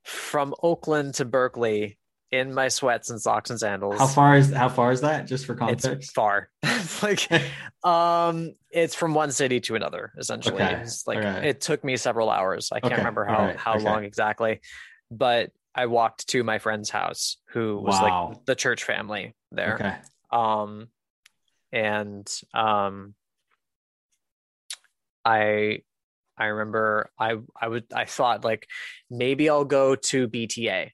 from 0.04 0.54
Oakland 0.62 1.14
to 1.14 1.24
Berkeley 1.24 1.98
in 2.32 2.52
my 2.54 2.68
sweats 2.68 3.10
and 3.10 3.20
socks 3.20 3.50
and 3.50 3.60
sandals. 3.60 3.98
How 4.00 4.06
far 4.06 4.36
is 4.36 4.50
how 4.52 4.68
far 4.68 4.90
is 4.90 5.02
that? 5.02 5.26
Just 5.26 5.46
for 5.46 5.52
It's 5.52 5.58
context. 5.58 6.14
far. 6.14 6.48
It's 6.64 7.02
like 7.02 7.28
um 7.84 8.54
it's 8.70 8.94
from 8.94 9.14
one 9.14 9.30
city 9.30 9.60
to 9.60 9.74
another 9.76 10.12
essentially. 10.18 10.62
Okay, 10.62 10.80
It's 10.80 11.06
like 11.06 11.18
alright. 11.18 11.44
it 11.44 11.60
took 11.60 11.84
me 11.84 11.96
several 11.96 12.30
hours. 12.30 12.70
I 12.72 12.80
can't 12.80 12.94
Okay, 12.94 13.00
remember 13.02 13.24
how 13.24 13.38
alright, 13.40 13.56
how 13.56 13.74
okay. 13.76 13.84
long 13.84 14.04
exactly. 14.04 14.60
But 15.10 15.50
I 15.74 15.86
walked 15.86 16.28
to 16.28 16.42
my 16.42 16.58
friend's 16.58 16.90
house 16.90 17.36
who 17.50 17.78
was 17.78 18.00
Wow. 18.00 18.28
like 18.30 18.44
the 18.46 18.54
church 18.54 18.84
family 18.84 19.34
there 19.52 19.74
Okay. 19.74 19.96
um 20.36 20.88
and 21.72 22.26
um 22.54 23.14
i 25.24 25.78
i 26.38 26.46
remember 26.46 27.10
i 27.18 27.36
i 27.60 27.68
would 27.68 27.84
i 27.94 28.04
thought 28.04 28.44
like 28.44 28.66
maybe 29.10 29.48
i'll 29.48 29.64
go 29.64 29.94
to 29.94 30.28
bta 30.28 30.90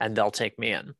and 0.00 0.16
they'll 0.16 0.30
take 0.30 0.58
me 0.58 0.72
in 0.72 0.94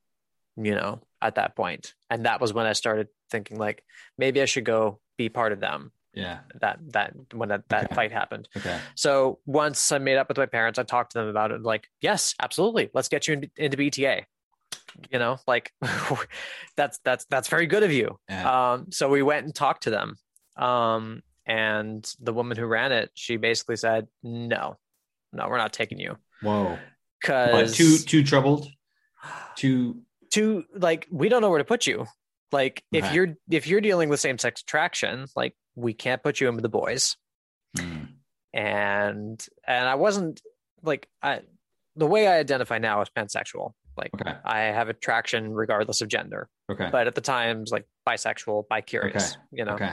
you 0.57 0.74
know 0.74 1.01
at 1.22 1.34
that 1.36 1.55
point 1.57 1.95
and 2.11 2.24
that 2.26 2.41
was 2.41 2.53
when 2.53 2.66
i 2.66 2.72
started 2.72 3.09
thinking 3.30 3.59
like 3.59 3.84
maybe 4.18 4.41
i 4.43 4.45
should 4.45 4.64
go 4.64 5.01
be 5.16 5.28
part 5.28 5.53
of 5.53 5.61
them 5.61 5.93
Yeah. 6.14 6.41
that 6.61 6.78
that 6.93 7.14
when 7.32 7.49
that, 7.51 7.62
that 7.68 7.84
Okay. 7.86 7.95
fight 7.95 8.12
happened 8.12 8.49
Okay. 8.57 8.78
so 8.95 9.38
once 9.47 9.93
I 9.93 9.99
made 9.99 10.16
up 10.16 10.28
with 10.28 10.38
my 10.38 10.47
parents, 10.47 10.78
I 10.78 10.82
talked 10.82 11.12
to 11.12 11.18
them 11.18 11.28
about 11.28 11.53
it. 11.53 11.62
Like, 11.62 11.86
yes, 12.01 12.34
absolutely, 12.41 12.91
let's 12.95 13.09
get 13.09 13.26
you 13.28 13.34
in, 13.34 13.51
into 13.57 13.76
BTA. 13.76 14.24
You 15.12 15.18
know, 15.18 15.38
like 15.47 15.72
that's 16.76 16.99
that's 17.05 17.24
that's 17.30 17.49
very 17.49 17.66
good 17.66 17.82
of 17.82 17.93
you. 17.93 18.18
Yeah. 18.28 18.72
Um, 18.72 18.91
so 18.91 19.09
we 19.09 19.22
went 19.22 19.45
and 19.47 19.55
talked 19.55 19.84
to 19.84 19.91
them. 19.91 20.16
Um, 20.57 21.22
and 21.51 22.15
the 22.21 22.33
woman 22.33 22.57
who 22.57 22.67
ran 22.67 22.93
it, 22.93 23.11
she 23.15 23.37
basically 23.37 23.77
said, 23.77 24.07
"No, 24.23 24.77
no, 25.33 25.49
we're 25.49 25.59
not 25.59 25.73
taking 25.73 25.99
you 25.99 26.17
Whoa. 26.43 26.79
Because 27.21 27.77
too 27.77 27.99
too 27.99 28.23
troubled. 28.25 28.67
Too. 29.57 30.03
to 30.33 30.65
like 30.75 31.07
we 31.11 31.29
don't 31.29 31.43
know 31.43 31.51
where 31.51 31.59
to 31.59 31.65
put 31.75 31.87
you. 31.87 32.07
Like 32.53 32.83
if 32.93 33.13
you're 33.13 33.37
if 33.51 33.67
you're 33.67 33.81
dealing 33.81 34.09
with 34.09 34.21
same 34.21 34.39
sex 34.39 34.63
attraction, 34.63 35.27
like 35.37 35.55
we 35.75 35.93
can't 35.93 36.23
put 36.23 36.41
you 36.41 36.49
in 36.49 36.55
with 36.55 36.63
the 36.63 36.69
boys." 36.83 37.17
Hmm. 37.79 38.05
and 38.53 39.47
and 39.67 39.89
I 39.89 39.95
wasn't 39.95 40.41
like 40.83 41.09
I 41.23 41.43
the 41.97 42.07
way 42.07 42.27
I 42.27 42.39
identify 42.39 42.79
now 42.79 43.03
is 43.03 43.09
pansexual. 43.17 43.73
Like 43.97 44.11
Okay. 44.15 44.35
I 44.45 44.61
have 44.79 44.89
attraction 44.89 45.53
regardless 45.53 46.01
of 46.01 46.09
gender, 46.09 46.49
Okay. 46.73 46.89
but 46.91 47.07
at 47.07 47.15
the 47.15 47.21
times 47.21 47.71
like 47.71 47.87
bisexual, 48.09 48.69
bi-curious. 48.69 49.33
Okay. 49.33 49.41
You 49.53 49.65
know, 49.65 49.75
Okay. 49.75 49.93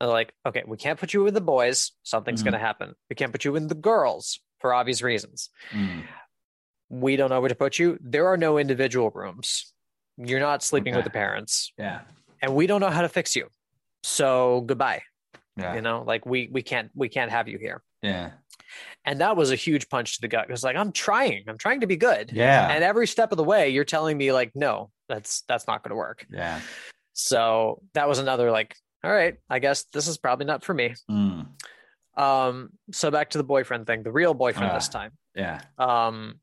They're 0.00 0.08
like 0.08 0.32
okay, 0.46 0.62
we 0.66 0.76
can't 0.76 0.98
put 0.98 1.12
you 1.12 1.22
with 1.24 1.34
the 1.34 1.40
boys. 1.40 1.92
Something's 2.04 2.40
Mhm. 2.40 2.44
going 2.46 2.52
to 2.52 2.58
happen. 2.60 2.94
We 3.10 3.16
can't 3.16 3.32
put 3.32 3.44
you 3.44 3.56
in 3.56 3.66
the 3.66 3.74
girls 3.74 4.40
for 4.60 4.72
obvious 4.72 5.02
reasons. 5.02 5.50
Hmm. 5.70 6.00
We 6.88 7.16
don't 7.16 7.30
know 7.30 7.40
where 7.40 7.48
to 7.48 7.54
put 7.54 7.78
you. 7.78 7.98
There 8.00 8.28
are 8.28 8.36
no 8.36 8.58
individual 8.58 9.10
rooms. 9.10 9.72
You're 10.16 10.40
not 10.40 10.62
sleeping 10.62 10.94
with 10.94 11.04
the 11.04 11.10
parents, 11.10 11.72
Yeah. 11.78 12.00
and 12.42 12.54
we 12.54 12.66
don't 12.66 12.80
know 12.80 12.90
how 12.90 13.02
to 13.02 13.08
fix 13.08 13.36
you. 13.36 13.48
So 14.02 14.62
goodbye. 14.62 15.02
Yeah. 15.56 15.74
You 15.74 15.80
know, 15.80 16.02
like 16.06 16.24
we 16.26 16.48
we 16.52 16.62
can't 16.62 16.90
we 16.94 17.08
can't 17.08 17.30
have 17.30 17.48
you 17.48 17.58
here. 17.58 17.82
Yeah. 18.02 18.30
And 19.04 19.20
that 19.20 19.36
was 19.36 19.50
a 19.50 19.56
huge 19.56 19.88
punch 19.88 20.14
to 20.16 20.20
the 20.20 20.28
gut 20.28 20.46
because 20.46 20.62
like 20.62 20.76
I'm 20.76 20.92
trying, 20.92 21.44
I'm 21.48 21.58
trying 21.58 21.80
to 21.80 21.86
be 21.86 21.96
good. 21.96 22.30
Yeah. 22.32 22.68
And 22.70 22.84
every 22.84 23.06
step 23.06 23.32
of 23.32 23.36
the 23.38 23.44
way, 23.44 23.70
you're 23.70 23.84
telling 23.84 24.16
me 24.16 24.32
like, 24.32 24.52
no, 24.54 24.90
that's 25.08 25.42
that's 25.48 25.66
not 25.66 25.82
going 25.82 25.90
to 25.90 25.96
work. 25.96 26.24
yeah. 26.30 26.60
So 27.20 27.82
that 27.94 28.08
was 28.08 28.20
another 28.20 28.52
like, 28.52 28.76
all 29.02 29.10
right, 29.10 29.34
I 29.50 29.58
guess 29.58 29.82
this 29.92 30.06
is 30.06 30.18
probably 30.18 30.46
not 30.46 30.62
for 30.64 30.72
me. 30.72 30.94
Hmm. 31.08 31.40
Um, 32.16 32.70
so 32.92 33.10
back 33.10 33.30
to 33.30 33.38
the 33.38 33.44
boyfriend 33.44 33.88
thing, 33.88 34.04
the 34.04 34.12
real 34.12 34.34
boyfriend 34.34 34.70
Ah. 34.70 34.74
this 34.76 34.88
time. 34.88 35.12
Yeah. 35.34 35.60
Um, 35.78 36.38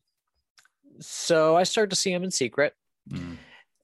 so 0.99 1.55
I 1.55 1.63
start 1.63 1.91
to 1.91 1.95
see 1.95 2.11
him 2.11 2.25
in 2.25 2.31
secret, 2.31 2.73
Hmm. 3.09 3.35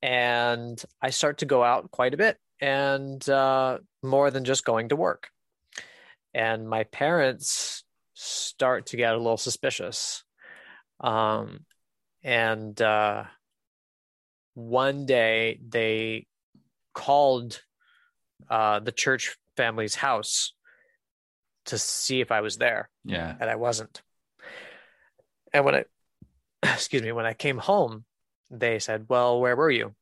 and 0.02 0.84
I 1.02 1.12
start 1.12 1.38
to 1.40 1.46
go 1.46 1.64
out 1.64 1.92
quite 1.92 2.14
a 2.14 2.18
bit, 2.18 2.38
and 2.60 3.28
uh, 3.30 3.80
more 4.04 4.30
than 4.30 4.44
just 4.44 4.66
going 4.66 4.90
to 4.90 4.98
work. 4.98 5.30
And 6.34 6.68
my 6.68 6.84
parents 6.84 7.86
start 8.14 8.88
to 8.88 8.98
get 8.98 9.14
a 9.14 9.18
little 9.18 9.38
suspicious. 9.38 10.24
Um, 11.00 11.66
and 12.22 12.80
uh, 12.82 13.24
one 14.56 15.06
day 15.06 15.60
they 15.68 16.28
called 16.94 17.62
uh, 18.50 18.80
the 18.80 18.92
church 18.92 19.38
family's 19.58 19.96
house 19.96 20.54
to 21.66 21.78
see 21.78 22.22
if 22.22 22.32
I 22.32 22.42
was 22.42 22.58
there, 22.58 22.90
Yeah. 23.04 23.36
and 23.40 23.50
I 23.50 23.56
wasn't. 23.56 24.02
And 25.54 25.66
when 25.66 25.76
I, 25.76 25.86
excuse 26.64 27.02
me, 27.02 27.12
when 27.12 27.26
I 27.26 27.34
came 27.34 27.58
home, 27.58 28.06
they 28.50 28.80
said, 28.80 29.06
"Well, 29.10 29.40
where 29.40 29.56
were 29.56 29.72
you?" 29.72 29.94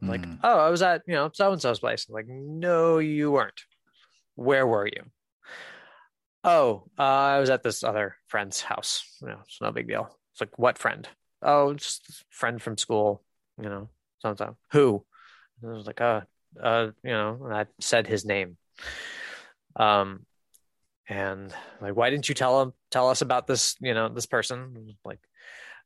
I'm 0.00 0.08
like, 0.08 0.24
Hmm. 0.24 0.34
"Oh, 0.42 0.58
I 0.58 0.70
was 0.70 0.82
at 0.82 1.02
you 1.06 1.14
know 1.14 1.30
so 1.32 1.52
and 1.52 1.60
so's 1.60 1.80
place." 1.80 2.06
I'm 2.08 2.14
like, 2.14 2.26
"No, 2.28 2.98
you 2.98 3.30
weren't. 3.30 3.60
Where 4.34 4.66
were 4.66 4.86
you?" 4.86 5.04
Oh, 6.44 6.84
uh, 6.98 7.02
I 7.02 7.38
was 7.38 7.50
at 7.50 7.62
this 7.62 7.84
other 7.84 8.16
friend's 8.26 8.60
house. 8.60 9.16
You 9.20 9.28
know, 9.28 9.38
it's 9.44 9.60
no 9.60 9.70
big 9.70 9.86
deal. 9.86 10.08
It's 10.32 10.40
like, 10.40 10.58
what 10.58 10.78
friend? 10.78 11.08
Oh, 11.40 11.74
just 11.74 12.24
friend 12.30 12.60
from 12.60 12.76
school. 12.76 13.22
You 13.58 13.68
know, 13.68 13.88
so 14.18 14.30
and 14.30 14.38
so. 14.38 14.56
Who? 14.72 15.04
And 15.62 15.70
I 15.70 15.74
was 15.74 15.86
like, 15.86 16.00
uh, 16.00 16.22
uh, 16.60 16.88
you 17.02 17.10
know, 17.10 17.48
I 17.50 17.66
said 17.80 18.06
his 18.06 18.24
name. 18.24 18.56
Um, 19.76 20.26
and 21.08 21.54
like, 21.80 21.96
why 21.96 22.10
didn't 22.10 22.28
you 22.28 22.34
tell 22.34 22.62
him, 22.62 22.72
tell 22.90 23.08
us 23.08 23.22
about 23.22 23.46
this, 23.46 23.76
you 23.80 23.94
know, 23.94 24.08
this 24.08 24.26
person? 24.26 24.96
Like, 25.04 25.20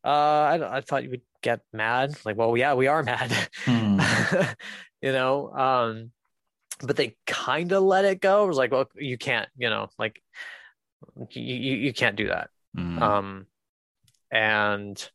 uh, 0.04 0.08
I, 0.08 0.76
I 0.76 0.80
thought 0.80 1.04
you 1.04 1.10
would 1.10 1.22
get 1.42 1.60
mad. 1.72 2.14
Like, 2.24 2.36
well, 2.36 2.56
yeah, 2.56 2.74
we 2.74 2.86
are 2.86 3.02
mad, 3.02 3.32
Hmm. 3.64 4.00
you 5.02 5.12
know. 5.12 5.50
Um, 5.52 6.10
but 6.80 6.96
they 6.96 7.16
kind 7.26 7.72
of 7.72 7.82
let 7.82 8.04
it 8.04 8.20
go. 8.20 8.44
It 8.44 8.48
was 8.48 8.58
like, 8.58 8.70
well, 8.70 8.88
you 8.94 9.16
can't, 9.18 9.48
you 9.56 9.70
know, 9.70 9.88
like, 9.98 10.20
you 11.30 11.54
you, 11.54 11.76
you 11.76 11.92
can't 11.92 12.16
do 12.16 12.28
that. 12.28 12.50
Hmm. 12.74 13.02
Um, 13.02 13.46
and 14.30 15.10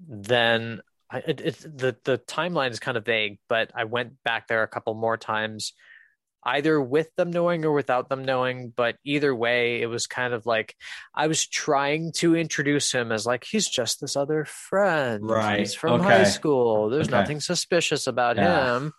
then 0.00 0.80
I, 1.14 1.18
it, 1.18 1.40
it, 1.40 1.58
the 1.60 1.96
the 2.04 2.18
timeline 2.18 2.70
is 2.72 2.80
kind 2.80 2.96
of 2.96 3.04
vague, 3.04 3.38
but 3.48 3.70
I 3.74 3.84
went 3.84 4.22
back 4.24 4.48
there 4.48 4.62
a 4.64 4.68
couple 4.68 4.94
more 4.94 5.16
times, 5.16 5.72
either 6.44 6.80
with 6.80 7.14
them 7.16 7.30
knowing 7.30 7.64
or 7.64 7.72
without 7.72 8.08
them 8.08 8.24
knowing. 8.24 8.72
But 8.74 8.96
either 9.04 9.32
way, 9.34 9.80
it 9.80 9.86
was 9.86 10.06
kind 10.08 10.34
of 10.34 10.44
like 10.44 10.74
I 11.14 11.28
was 11.28 11.46
trying 11.46 12.12
to 12.16 12.34
introduce 12.34 12.90
him 12.90 13.12
as 13.12 13.24
like 13.26 13.44
he's 13.44 13.68
just 13.68 14.00
this 14.00 14.16
other 14.16 14.44
friend, 14.44 15.22
Right. 15.24 15.60
He's 15.60 15.74
from 15.74 16.00
high 16.00 16.24
school. 16.24 16.90
There's 16.90 17.08
Okay. 17.08 17.16
nothing 17.20 17.40
suspicious 17.40 18.06
about 18.08 18.36
Yeah. 18.36 18.76
him. 18.76 18.92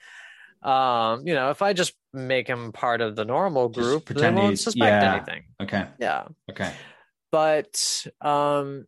Um, 0.70 1.28
you 1.28 1.36
know, 1.36 1.50
if 1.52 1.62
I 1.62 1.74
just 1.74 1.94
make 2.14 2.48
him 2.48 2.72
part 2.72 3.02
of 3.02 3.16
the 3.16 3.26
normal 3.26 3.68
group, 3.70 4.06
they 4.08 4.32
won't 4.32 4.58
suspect 4.58 5.04
yeah. 5.04 5.16
anything. 5.16 5.44
okay. 5.62 5.86
Yeah 6.00 6.28
Okay. 6.50 6.72
but 7.32 8.08
um 8.22 8.86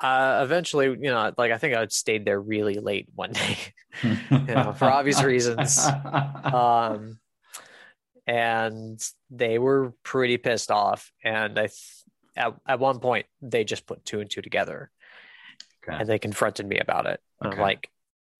uh 0.00 0.40
eventually 0.44 0.86
you 0.86 1.10
know 1.10 1.32
like 1.38 1.52
i 1.52 1.58
think 1.58 1.74
i 1.74 1.86
stayed 1.86 2.24
there 2.24 2.40
really 2.40 2.74
late 2.78 3.06
one 3.14 3.32
day 3.32 3.56
know, 4.30 4.72
for 4.72 4.90
obvious 4.90 5.22
reasons. 5.22 5.78
um 6.44 7.18
and 8.26 9.00
they 9.30 9.58
were 9.58 9.92
pretty 10.02 10.36
pissed 10.36 10.70
off 10.70 11.10
and 11.24 11.58
i 11.58 11.66
th- 11.66 12.02
at, 12.36 12.54
at 12.68 12.78
one 12.80 12.98
point 12.98 13.26
they 13.40 13.64
just 13.64 13.86
put 13.86 14.04
two 14.04 14.20
and 14.20 14.30
two 14.30 14.42
together 14.42 14.90
Okay. 15.88 15.96
and 16.00 16.08
they 16.08 16.18
confronted 16.18 16.66
me 16.66 16.78
about 16.78 17.06
it 17.06 17.20
Okay. 17.44 17.54
i'm 17.56 17.60
like 17.62 17.88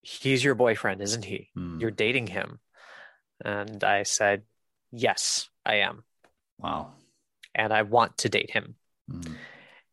he's 0.03 0.43
your 0.45 0.55
boyfriend 0.55 1.01
isn't 1.01 1.25
he 1.25 1.49
Hmm. 1.55 1.81
you're 1.81 1.91
dating 1.91 2.27
him 2.27 2.59
and 3.45 3.83
i 3.85 4.03
said 4.03 4.43
yes 4.93 5.49
i 5.65 5.77
am 5.77 6.05
Wow. 6.59 6.93
and 7.55 7.71
I 7.73 7.83
want 7.83 8.17
to 8.19 8.31
date 8.31 8.51
him. 8.51 8.77
Mm. 9.13 9.35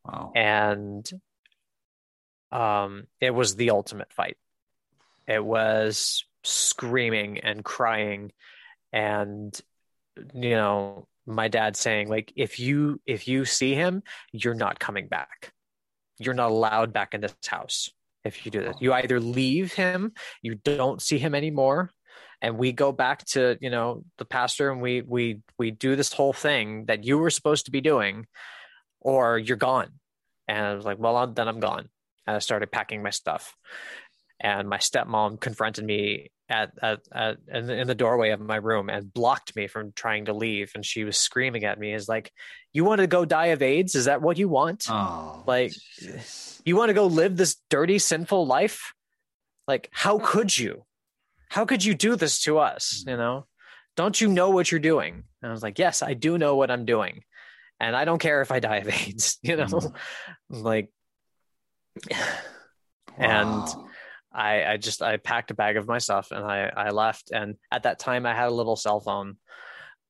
Wow. 0.05 0.32
And 0.34 1.09
um, 2.54 3.08
it 3.20 3.32
was 3.32 3.56
the 3.56 3.72
ultimate 3.72 4.14
fight. 4.14 4.38
It 5.28 5.43
was 5.43 6.26
screaming 6.43 7.39
and 7.39 7.64
crying, 7.64 8.32
and 8.91 9.60
you 10.34 10.51
know, 10.51 11.08
my 11.26 11.47
dad 11.47 11.76
saying 11.76 12.10
like, 12.10 12.32
if 12.36 12.60
you 12.60 13.01
if 13.06 13.28
you 13.28 13.45
see 13.45 13.74
him, 13.74 14.04
you're 14.32 14.54
not 14.54 14.80
coming 14.80 15.08
back. 15.08 15.51
You're 16.20 16.36
not 16.36 16.51
allowed 16.51 16.93
back 16.93 17.14
in 17.14 17.22
this 17.22 17.36
house 17.47 17.89
if 18.24 18.45
you 18.45 18.51
do 18.51 18.62
this. 18.62 18.78
You 18.80 18.93
either 18.93 19.20
leave 19.20 19.74
him, 19.74 20.14
you 20.41 20.56
don't 20.56 21.01
see 21.01 21.18
him 21.18 21.34
anymore, 21.34 21.89
and 22.43 22.58
we 22.58 22.74
go 22.74 22.91
back 22.91 23.26
to 23.26 23.58
you 23.62 23.72
know 23.72 24.04
the 24.18 24.26
pastor 24.26 24.70
and 24.70 24.82
we 24.82 25.01
we 25.01 25.41
we 25.58 25.72
do 25.72 25.95
this 25.95 26.14
whole 26.14 26.34
thing 26.34 26.86
that 26.86 27.04
you 27.04 27.18
were 27.18 27.32
supposed 27.32 27.66
to 27.66 27.72
be 27.72 27.82
doing 27.82 28.28
or 28.99 29.39
you're 29.39 29.58
gone 29.58 29.89
and 30.47 30.64
i 30.64 30.76
was 30.76 30.86
like 30.86 30.99
well 30.99 31.26
then 31.28 31.47
i'm 31.47 31.60
gone 31.60 31.89
and 32.28 32.36
i 32.36 32.39
started 32.39 32.71
packing 32.71 33.03
my 33.03 33.09
stuff. 33.11 33.55
And 34.39 34.67
my 34.67 34.78
stepmom 34.78 35.39
confronted 35.39 35.86
me 35.86 36.32
at, 36.49 36.71
at, 36.82 36.99
at 37.13 37.38
in, 37.51 37.67
the, 37.67 37.78
in 37.80 37.88
the 37.88 37.95
doorway 37.95 38.32
of 38.32 38.41
my 38.41 38.57
room 38.57 38.89
and 38.89 39.13
blocked 39.13 39.55
me 39.55 39.67
from 39.67 39.93
trying 39.95 40.26
to 40.26 40.34
leave. 40.34 40.71
And 40.76 40.86
she 40.86 41.05
was 41.05 41.17
screaming 41.17 41.63
at 41.63 41.80
me 41.80 41.93
is 41.93 42.09
like 42.09 42.32
you 42.74 42.84
want 42.84 42.99
to 42.99 43.07
go 43.07 43.24
die 43.26 43.47
of 43.47 43.61
aids? 43.61 43.95
Is 43.95 44.05
that 44.05 44.21
what 44.21 44.38
you 44.38 44.49
want? 44.49 44.86
Oh, 44.89 45.43
like 45.47 45.71
Jesus. 45.97 46.61
you 46.65 46.76
want 46.76 46.89
to 46.89 46.93
go 46.93 47.05
live 47.07 47.38
this 47.38 47.55
dirty 47.69 47.99
sinful 47.99 48.45
life? 48.45 48.93
Like 49.67 49.89
how 49.93 50.19
could 50.19 50.57
you? 50.57 50.84
How 51.49 51.65
could 51.65 51.84
you 51.86 51.93
do 51.93 52.15
this 52.15 52.41
to 52.41 52.59
us 52.59 53.03
you 53.07 53.15
know? 53.17 53.45
Don't 53.95 54.19
you 54.19 54.28
know 54.28 54.49
what 54.49 54.71
you're 54.71 54.80
doing? 54.80 55.24
And 55.41 55.49
i 55.49 55.53
was 55.53 55.63
like 55.63 55.80
yes 55.80 56.01
i 56.01 56.13
do 56.13 56.38
know 56.38 56.55
what 56.55 56.71
i'm 56.71 56.86
doing. 56.86 57.24
And 57.80 57.95
i 57.95 58.05
don't 58.05 58.19
care 58.19 58.41
if 58.41 58.51
i 58.51 58.59
die 58.59 58.78
of 58.78 58.89
aids 59.07 59.38
you 59.41 59.55
know? 59.55 59.65
Mhm. 59.65 59.93
like 60.49 60.89
and 63.18 63.50
Wow. 63.50 63.88
I, 64.36 64.64
I 64.66 64.78
just 64.78 65.02
I 65.04 65.18
packed 65.18 65.52
a 65.52 65.54
bag 65.54 65.78
of 65.78 65.88
my 65.88 66.00
stuff 66.00 66.32
and 66.32 66.44
I, 66.44 66.72
I 66.76 66.89
left. 66.89 67.32
And 67.32 67.56
at 67.72 67.84
that 67.84 68.00
time, 68.00 68.26
I 68.26 68.34
had 68.34 68.48
a 68.48 68.54
little 68.54 68.76
cell 68.76 69.00
phone 69.00 69.38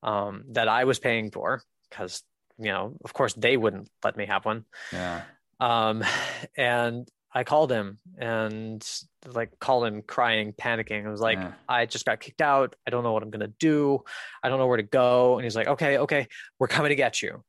um, 0.02 0.44
that 0.52 0.68
I 0.70 0.86
was 0.86 1.00
paying 1.00 1.30
for 1.32 1.62
because 1.90 2.24
you 2.58 2.72
know, 2.72 2.96
of 3.04 3.14
course, 3.14 3.34
they 3.34 3.58
wouldn't 3.58 3.90
let 4.04 4.16
me 4.16 4.26
have 4.28 4.46
one. 4.46 4.66
yeah. 4.92 5.24
Um, 5.60 6.04
and 6.58 7.08
I 7.36 7.44
called 7.44 7.72
him 7.72 7.98
and 8.18 8.88
like 9.26 9.60
called 9.60 9.86
him 9.86 10.04
crying, 10.04 10.54
panicking. 10.54 11.06
I 11.06 11.10
was 11.10 11.20
like, 11.20 11.40
Yeah. 11.40 11.54
I 11.68 11.86
just 11.86 12.06
got 12.06 12.20
kicked 12.20 12.42
out. 12.42 12.76
I 12.88 12.92
don't 12.92 13.04
know 13.04 13.12
what 13.12 13.24
I'm 13.24 13.32
gonna 13.32 13.52
do. 13.60 14.04
I 14.42 14.50
don't 14.50 14.60
know 14.60 14.68
where 14.68 14.78
to 14.78 14.84
go. 14.84 15.36
And 15.36 15.44
he's 15.44 15.56
like, 15.56 15.68
Okay, 15.68 15.98
okay, 15.98 16.28
we're 16.60 16.68
coming 16.68 16.90
to 16.90 16.96
get 16.96 17.22
you. 17.22 17.44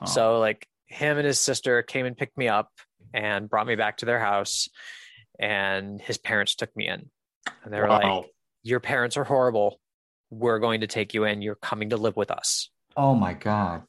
Oh. 0.00 0.06
So 0.06 0.38
like 0.38 0.66
him 0.86 1.18
and 1.18 1.26
his 1.26 1.40
sister 1.40 1.82
came 1.82 2.06
and 2.06 2.16
picked 2.16 2.38
me 2.38 2.46
up 2.48 2.70
and 3.14 3.48
brought 3.48 3.66
me 3.66 3.76
back 3.76 3.98
to 3.98 4.06
their 4.06 4.18
house 4.20 4.68
and 5.38 6.00
his 6.00 6.18
parents 6.18 6.54
took 6.56 6.76
me 6.76 6.88
in. 6.88 7.08
And 7.62 7.72
they 7.72 7.80
were 7.80 7.88
Wow. 7.88 8.20
like, 8.22 8.30
Your 8.62 8.80
parents 8.80 9.16
are 9.16 9.24
horrible. 9.24 9.80
We're 10.30 10.58
going 10.58 10.80
to 10.80 10.86
take 10.86 11.14
you 11.14 11.24
in. 11.24 11.42
You're 11.42 11.54
coming 11.54 11.90
to 11.90 11.96
live 11.96 12.16
with 12.16 12.30
us. 12.30 12.70
oh 12.96 13.14
my 13.14 13.32
God. 13.34 13.82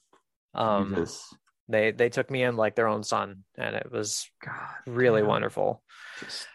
Um 0.54 0.94
Jesus. 0.96 1.34
they 1.68 1.92
they 1.92 2.10
took 2.10 2.30
me 2.32 2.44
in 2.44 2.56
like 2.56 2.76
their 2.76 2.88
own 2.88 3.04
son 3.04 3.44
and 3.58 3.76
it 3.76 3.92
was 3.92 4.30
God. 4.46 4.76
really 4.86 5.24
wonderful. 5.24 5.82
Just, 6.20 6.48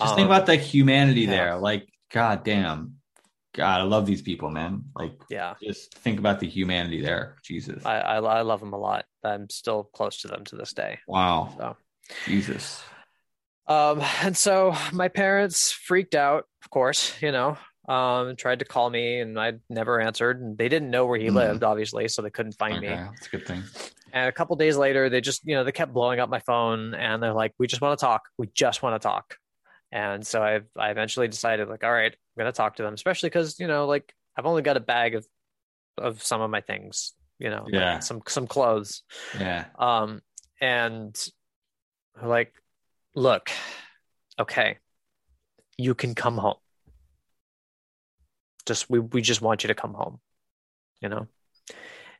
just 0.00 0.14
think 0.16 0.26
Um, 0.26 0.32
about 0.32 0.46
the 0.46 0.56
humanity 0.56 1.22
yeah. 1.22 1.30
there. 1.30 1.56
Like, 1.56 1.88
God 2.12 2.42
damn. 2.44 2.94
God, 3.54 3.80
I 3.80 3.84
love 3.84 4.04
these 4.06 4.22
people, 4.22 4.50
man. 4.50 4.82
Like, 4.96 5.14
Yeah. 5.28 5.54
just 5.62 5.94
think 5.98 6.18
about 6.18 6.40
the 6.40 6.48
humanity 6.48 7.00
there. 7.00 7.36
Jesus. 7.44 7.84
I, 7.86 8.00
I 8.00 8.16
I 8.16 8.40
love 8.42 8.58
them 8.60 8.72
a 8.72 8.78
lot. 8.78 9.04
I'm 9.22 9.48
still 9.50 9.84
close 9.84 10.20
to 10.22 10.28
them 10.28 10.42
to 10.46 10.56
this 10.56 10.72
day. 10.72 10.98
wow. 11.06 11.54
So 11.56 11.76
Jesus. 12.24 12.82
Um, 13.66 14.02
and 14.22 14.36
so 14.36 14.74
my 14.92 15.08
parents 15.08 15.72
freaked 15.72 16.14
out, 16.14 16.44
of 16.62 16.70
course, 16.70 17.14
you 17.22 17.32
know, 17.32 17.56
um, 17.88 18.36
tried 18.36 18.58
to 18.58 18.64
call 18.64 18.90
me 18.90 19.20
and 19.20 19.38
I 19.40 19.54
never 19.70 20.00
answered. 20.00 20.40
And 20.40 20.58
they 20.58 20.68
didn't 20.68 20.90
know 20.90 21.06
where 21.06 21.18
he 21.18 21.28
Mhm. 21.28 21.34
lived, 21.34 21.64
obviously, 21.64 22.08
so 22.08 22.20
they 22.22 22.30
couldn't 22.30 22.58
find 22.58 22.78
Okay, 22.78 22.88
me. 22.88 22.96
that's 22.96 23.26
a 23.26 23.30
good 23.30 23.46
thing. 23.46 23.64
And 24.12 24.28
a 24.28 24.32
couple 24.32 24.54
days 24.56 24.76
later, 24.76 25.08
they 25.08 25.20
just, 25.20 25.44
you 25.44 25.54
know, 25.54 25.64
they 25.64 25.72
kept 25.72 25.92
blowing 25.92 26.20
up 26.20 26.28
my 26.28 26.40
phone 26.40 26.94
and 26.94 27.22
they're 27.22 27.32
like, 27.32 27.52
we 27.58 27.66
just 27.66 27.82
want 27.82 27.98
to 27.98 28.04
talk. 28.04 28.22
We 28.38 28.48
just 28.54 28.82
want 28.82 29.00
to 29.00 29.04
talk. 29.04 29.36
And 29.90 30.26
so 30.26 30.42
I, 30.42 30.60
I 30.76 30.90
eventually 30.90 31.28
decided, 31.28 31.68
like, 31.68 31.84
all 31.84 31.92
right, 31.92 32.12
I'm 32.12 32.40
going 32.40 32.52
to 32.52 32.56
talk 32.56 32.76
to 32.76 32.82
them, 32.82 32.94
especially 32.94 33.28
because, 33.30 33.58
you 33.58 33.66
know, 33.66 33.86
like 33.86 34.12
I've 34.36 34.46
only 34.46 34.62
got 34.62 34.76
a 34.76 34.80
bag 34.80 35.14
of, 35.14 35.26
of 35.98 36.22
some 36.22 36.40
of 36.40 36.50
my 36.50 36.60
things, 36.60 37.12
you 37.38 37.48
know, 37.50 37.66
like, 37.94 38.02
some, 38.02 38.20
some 38.28 38.46
clothes. 38.46 39.02
Yeah. 39.38 39.66
Um, 39.78 40.20
and 40.60 41.16
like, 42.22 42.52
look, 43.14 43.50
okay, 44.38 44.78
you 45.76 45.94
can 45.94 46.14
come 46.14 46.38
home. 46.38 46.56
Just 48.66 48.88
we 48.88 48.98
we 48.98 49.20
just 49.20 49.42
want 49.42 49.62
you 49.62 49.68
to 49.68 49.74
come 49.74 49.94
home, 49.94 50.20
you 51.00 51.08
know. 51.08 51.26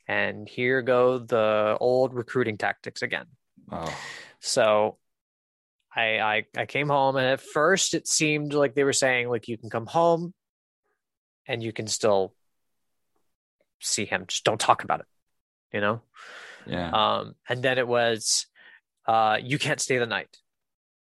And 0.06 0.48
here 0.48 0.82
go 0.82 1.18
the 1.18 1.76
old 1.80 2.12
recruiting 2.12 2.58
tactics 2.58 3.02
again. 3.02 3.26
Oh. 3.72 3.96
So 4.40 4.98
I 5.94 6.20
I 6.20 6.46
I 6.56 6.66
came 6.66 6.88
home 6.88 7.16
and 7.16 7.26
at 7.26 7.40
first 7.40 7.94
it 7.94 8.06
seemed 8.06 8.52
like 8.52 8.74
they 8.74 8.84
were 8.84 8.92
saying 8.92 9.28
like 9.28 9.48
you 9.48 9.56
can 9.56 9.70
come 9.70 9.86
home 9.86 10.34
and 11.46 11.62
you 11.62 11.72
can 11.72 11.86
still 11.86 12.34
see 13.80 14.04
him. 14.04 14.24
Just 14.26 14.44
don't 14.44 14.60
talk 14.60 14.84
about 14.84 15.00
it, 15.00 15.06
you 15.72 15.80
know? 15.80 16.00
Yeah. 16.66 16.90
Um, 16.90 17.34
and 17.48 17.62
then 17.62 17.78
it 17.78 17.86
was, 17.86 18.46
uh, 19.06 19.38
you 19.42 19.58
can't 19.58 19.80
stay 19.80 19.98
the 19.98 20.06
night. 20.06 20.36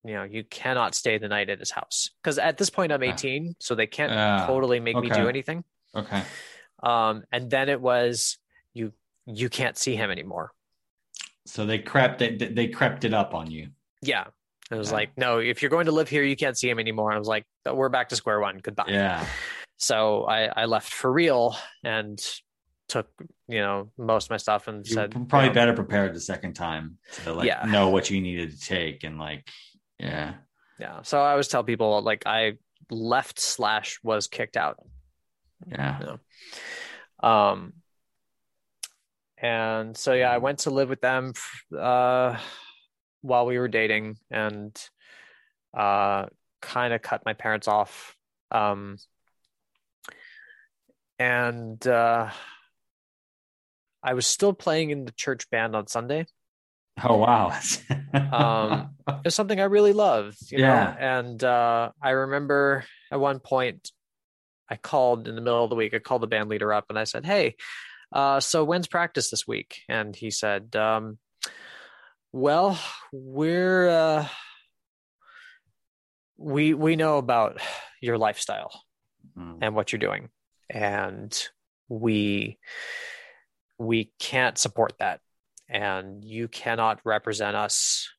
You 0.04 0.14
know, 0.16 0.24
you 0.24 0.44
cannot 0.44 0.96
stay 0.96 1.18
the 1.20 1.28
night 1.28 1.50
at 1.50 1.60
his 1.60 1.70
house 1.72 2.10
because 2.24 2.40
at 2.40 2.58
this 2.58 2.70
point 2.72 2.92
I'm 2.92 3.04
Ah. 3.04 3.14
18, 3.14 3.56
so 3.60 3.76
they 3.76 3.88
can't 3.88 4.12
Ah, 4.12 4.48
totally 4.48 4.80
make 4.80 4.96
me 4.98 5.10
do 5.10 5.28
anything. 5.30 5.64
okay. 5.96 6.24
Um, 6.82 7.24
and 7.32 7.50
then 7.52 7.70
it 7.70 7.80
was 7.80 8.38
you 8.74 8.94
you 9.28 9.50
can't 9.50 9.78
see 9.78 9.96
him 9.96 10.10
anymore. 10.10 10.52
So 11.46 11.66
they 11.66 11.80
crept 11.80 12.18
they, 12.20 12.36
they 12.36 12.68
crept 12.68 13.04
it 13.04 13.14
up 13.14 13.36
on 13.36 13.52
you. 13.52 13.70
Yeah, 14.02 14.26
it 14.72 14.76
was 14.76 14.92
like 14.92 15.16
no, 15.18 15.38
if 15.38 15.62
you're 15.62 15.70
going 15.70 15.86
to 15.86 15.92
live 15.92 16.10
here, 16.10 16.24
you 16.24 16.36
can't 16.36 16.58
see 16.58 16.70
him 16.70 16.80
anymore. 16.80 17.10
And 17.12 17.18
I 17.18 17.20
was 17.20 17.28
like, 17.28 17.46
we're 17.72 17.90
back 17.90 18.10
to 18.10 18.16
square 18.16 18.40
one. 18.40 18.58
Goodbye. 18.58 18.86
Yeah. 18.90 19.26
So 19.78 20.24
I 20.26 20.46
I 20.64 20.66
left 20.66 20.92
for 20.92 21.12
real 21.12 21.56
and 21.84 22.20
took 22.92 23.08
you 23.48 23.60
know 23.60 23.90
most 23.98 24.26
of 24.26 24.32
my 24.32 24.38
stuff 24.38 24.68
and 24.68 24.86
You 24.86 24.94
said 24.94 25.12
probably 25.12 25.44
you 25.44 25.48
know, 25.48 25.54
better 25.54 25.74
prepared 25.74 26.14
the 26.14 26.20
second 26.20 26.54
time 26.54 26.98
to 27.24 27.32
like 27.34 27.48
Yeah. 27.48 27.64
know 27.66 27.88
what 27.90 28.10
you 28.10 28.20
needed 28.22 28.52
to 28.52 28.60
take 28.60 29.06
and 29.06 29.18
like 29.18 29.48
yeah. 29.98 30.34
yeah. 30.78 31.02
So 31.04 31.22
I 31.22 31.32
always 31.32 31.48
tell 31.48 31.64
people 31.64 32.02
like 32.02 32.24
I 32.26 32.58
left 32.90 33.40
slash 33.40 34.00
was 34.04 34.28
kicked 34.28 34.58
out. 34.58 34.78
Yeah. 35.68 36.18
Um, 37.22 37.74
and 39.38 39.96
so 39.96 40.14
yeah, 40.14 40.32
I 40.32 40.40
went 40.40 40.60
to 40.60 40.72
live 40.72 40.90
with 40.90 41.02
them 41.02 41.34
uh, 41.78 42.38
while 43.22 43.46
we 43.46 43.58
were 43.60 43.68
dating, 43.68 44.18
and 44.32 44.76
uh, 45.74 46.26
kind 46.62 46.94
of 46.94 47.02
cut 47.02 47.22
my 47.26 47.34
parents 47.34 47.68
off. 47.68 48.18
Um, 48.50 48.98
and 51.20 51.86
uh, 51.88 52.30
I 54.04 54.14
was 54.14 54.26
still 54.26 54.54
playing 54.54 54.90
in 54.90 55.06
the 55.06 55.12
church 55.12 55.50
band 55.50 55.76
on 55.76 55.88
Sunday. 55.88 56.26
Oh 57.04 57.18
wow. 57.18 57.58
Um, 58.14 58.96
It's 59.26 59.36
something 59.36 59.60
I 59.60 59.66
really 59.66 59.94
love. 59.94 60.36
you 60.50 60.60
Yeah. 60.60 60.68
know. 60.68 60.96
And 61.00 61.44
uh, 61.44 61.92
I 62.02 62.10
remember 62.12 62.84
at 63.12 63.20
one 63.20 63.40
point, 63.40 63.92
I 64.70 64.76
called 64.78 65.28
in 65.28 65.36
the 65.36 65.42
middle 65.42 65.64
of 65.64 65.70
the 65.70 65.76
week. 65.76 65.94
I 65.94 66.00
called 66.00 66.22
the 66.22 66.28
band 66.28 66.50
leader 66.50 66.72
up 66.74 66.86
and 66.90 66.98
I 66.98 67.04
said, 67.04 67.26
"Hey, 67.26 67.56
uh, 68.12 68.40
so 68.40 68.64
when's 68.64 68.88
practice 68.88 69.30
this 69.30 69.46
week?" 69.48 69.82
And 69.90 70.16
he 70.16 70.32
said, 70.32 70.76
um, 70.76 71.18
"Well, 72.32 72.80
we're 73.12 73.90
uh, 73.90 74.28
we 76.38 76.74
we 76.74 76.96
know 76.96 77.18
about 77.18 77.60
your 78.02 78.18
lifestyle 78.18 78.72
Mm. 79.38 79.60
and 79.62 79.76
what 79.76 79.92
you're 79.92 80.00
doing, 80.00 80.30
and 80.70 81.32
we 81.88 82.58
we 83.82 84.12
can't 84.20 84.58
support 84.58 84.94
that, 85.00 85.22
and 85.68 86.24
you 86.24 86.48
cannot 86.48 87.00
represent 87.04 87.56
us 87.56 88.10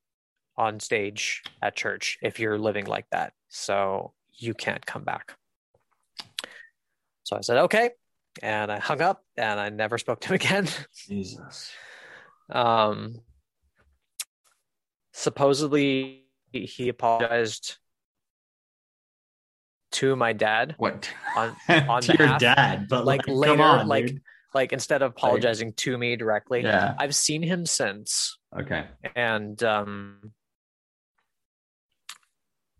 on 0.57 0.81
stage 0.81 1.43
at 1.63 1.77
church 1.77 2.19
if 2.21 2.39
you're 2.41 2.59
living 2.59 2.85
like 2.85 3.07
that. 3.11 3.33
So 3.49 4.13
you 4.33 4.55
can't 4.55 4.85
come 4.85 5.05
back. 5.05 5.37
So 7.23 7.37
I 7.37 7.41
said, 7.41 7.59
okay. 7.59 7.91
And 8.43 8.73
I 8.73 8.79
hung 8.79 9.01
up 9.01 9.25
and 9.37 9.61
I 9.61 9.69
never 9.69 9.99
spoke 9.99 10.21
to 10.21 10.29
him 10.29 10.35
again. 10.43 10.69
Jesus. 11.07 11.71
Um, 12.51 13.21
supposedly 15.13 16.25
he 16.51 16.89
apologized 16.89 17.77
to 19.93 20.17
my 20.17 20.33
dad 20.33 20.75
What 20.79 21.09
On- 21.37 21.57
on 21.69 22.03
to 22.03 22.17
your 22.19 22.39
dad, 22.39 22.89
but 22.89 23.05
like 23.05 23.27
like, 23.27 23.37
later, 23.37 23.53
come 23.53 23.61
on, 23.61 23.89
like 23.89 24.07
dude. 24.07 24.21
Like 24.55 24.73
instead 24.73 25.03
of 25.03 25.12
apologizing 25.12 25.73
to 25.74 25.97
me 25.97 26.16
directly, 26.16 26.62
Yeah. 26.62 26.95
I've 26.99 27.15
seen 27.15 27.43
him 27.43 27.65
since, 27.66 28.37
Okay. 28.59 28.87
and 29.16 29.61
um, 29.62 30.33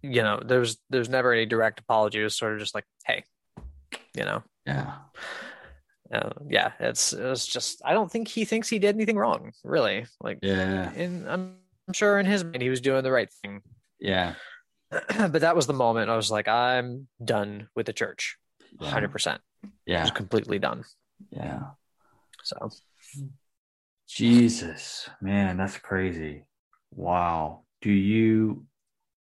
you 0.03 0.23
know, 0.23 0.41
there's 0.45 0.79
there's 0.91 1.09
never 1.09 1.33
any 1.33 1.47
direct 1.47 1.79
apology. 1.81 2.21
It 2.21 2.25
was 2.25 2.37
sort 2.37 2.55
of 2.55 2.59
just 2.59 2.75
like, 2.75 2.85
hey, 3.07 3.25
you 4.15 4.25
know, 4.25 4.43
Yeah. 4.67 4.97
uh, 6.13 6.31
yeah, 6.49 6.73
it's 6.81 7.13
it's 7.13 7.47
just 7.47 7.81
I 7.85 7.93
don't 7.95 8.11
think 8.11 8.29
he 8.29 8.45
thinks 8.45 8.69
he 8.69 8.79
did 8.79 8.95
anything 8.95 9.17
wrong, 9.17 9.53
really. 9.65 10.07
Like, 10.21 10.39
Yeah. 10.43 10.93
in 10.93 11.27
I'm 11.29 11.57
sure 11.95 12.19
in 12.19 12.27
his 12.27 12.45
mind 12.45 12.63
he 12.63 12.69
was 12.71 12.81
doing 12.81 13.03
the 13.05 13.13
right 13.13 13.33
thing. 13.43 13.63
Yeah. 14.01 14.35
but 14.91 15.41
that 15.41 15.57
was 15.57 15.67
the 15.67 15.73
moment 15.73 16.11
I 16.11 16.17
was 16.17 16.31
like, 16.31 16.49
I'm 16.49 17.09
done 17.25 17.69
with 17.75 17.87
the 17.87 17.93
church, 17.95 18.37
Yeah. 18.81 18.91
hundred 18.91 19.13
percent, 19.13 19.41
Yeah. 19.87 20.03
just 20.03 20.15
completely 20.15 20.59
done. 20.59 20.85
Yeah. 21.31 21.61
So 22.43 22.71
Jesus, 24.09 25.09
man, 25.21 25.57
that's 25.57 25.79
crazy. 25.79 26.45
Wow. 26.91 27.65
Do 27.81 27.91
you 27.91 28.67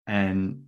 and 0.06 0.64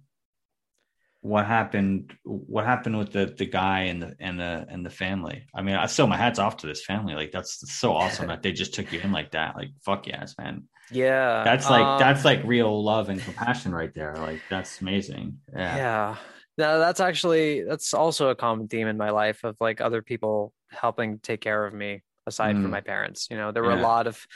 what 1.22 1.46
happened 1.46 2.14
what 2.24 2.64
happened 2.64 2.98
with 2.98 3.12
the 3.12 3.26
the 3.26 3.44
guy 3.44 3.82
and 3.82 4.02
the 4.02 4.16
and 4.18 4.40
the 4.40 4.66
and 4.68 4.84
the 4.84 4.90
family? 4.90 5.44
I 5.54 5.62
mean, 5.62 5.76
I 5.76 5.86
still 5.86 6.06
my 6.06 6.16
hats 6.16 6.38
off 6.38 6.56
to 6.58 6.66
this 6.66 6.84
family. 6.84 7.14
Like 7.14 7.30
that's 7.30 7.70
so 7.72 7.92
awesome 7.92 8.28
that 8.28 8.42
they 8.42 8.52
just 8.52 8.74
took 8.74 8.92
you 8.92 9.00
in 9.00 9.12
like 9.12 9.30
that. 9.32 9.54
Like 9.56 9.68
fuck 9.84 10.06
yes, 10.06 10.34
man. 10.38 10.64
yeah, 10.90 11.44
That's 11.44 11.68
like 11.70 11.84
um, 11.84 11.98
that's 11.98 12.24
like 12.24 12.42
real 12.44 12.82
love 12.82 13.10
and 13.10 13.20
compassion 13.20 13.72
right 13.72 13.94
there. 13.94 14.16
Like 14.16 14.40
that's 14.48 14.80
amazing. 14.80 15.38
Yeah. 15.54 15.76
yeah. 15.76 16.16
No, 16.58 16.78
that's 16.78 17.00
actually 17.00 17.62
that's 17.62 17.94
also 17.94 18.28
a 18.30 18.34
common 18.34 18.68
theme 18.68 18.88
in 18.88 18.96
my 18.96 19.10
life 19.10 19.44
of 19.44 19.56
like 19.60 19.80
other 19.80 20.02
people 20.02 20.52
helping 20.70 21.18
take 21.18 21.40
care 21.40 21.66
of 21.66 21.74
me 21.74 22.02
aside 22.26 22.56
Mm. 22.56 22.62
from 22.62 22.70
my 22.70 22.80
parents. 22.80 23.28
You 23.30 23.36
know, 23.36 23.50
there 23.52 23.62
were 23.62 23.72
Yeah. 23.74 23.80
a 23.80 23.88
lot 23.92 24.06
of 24.06 24.26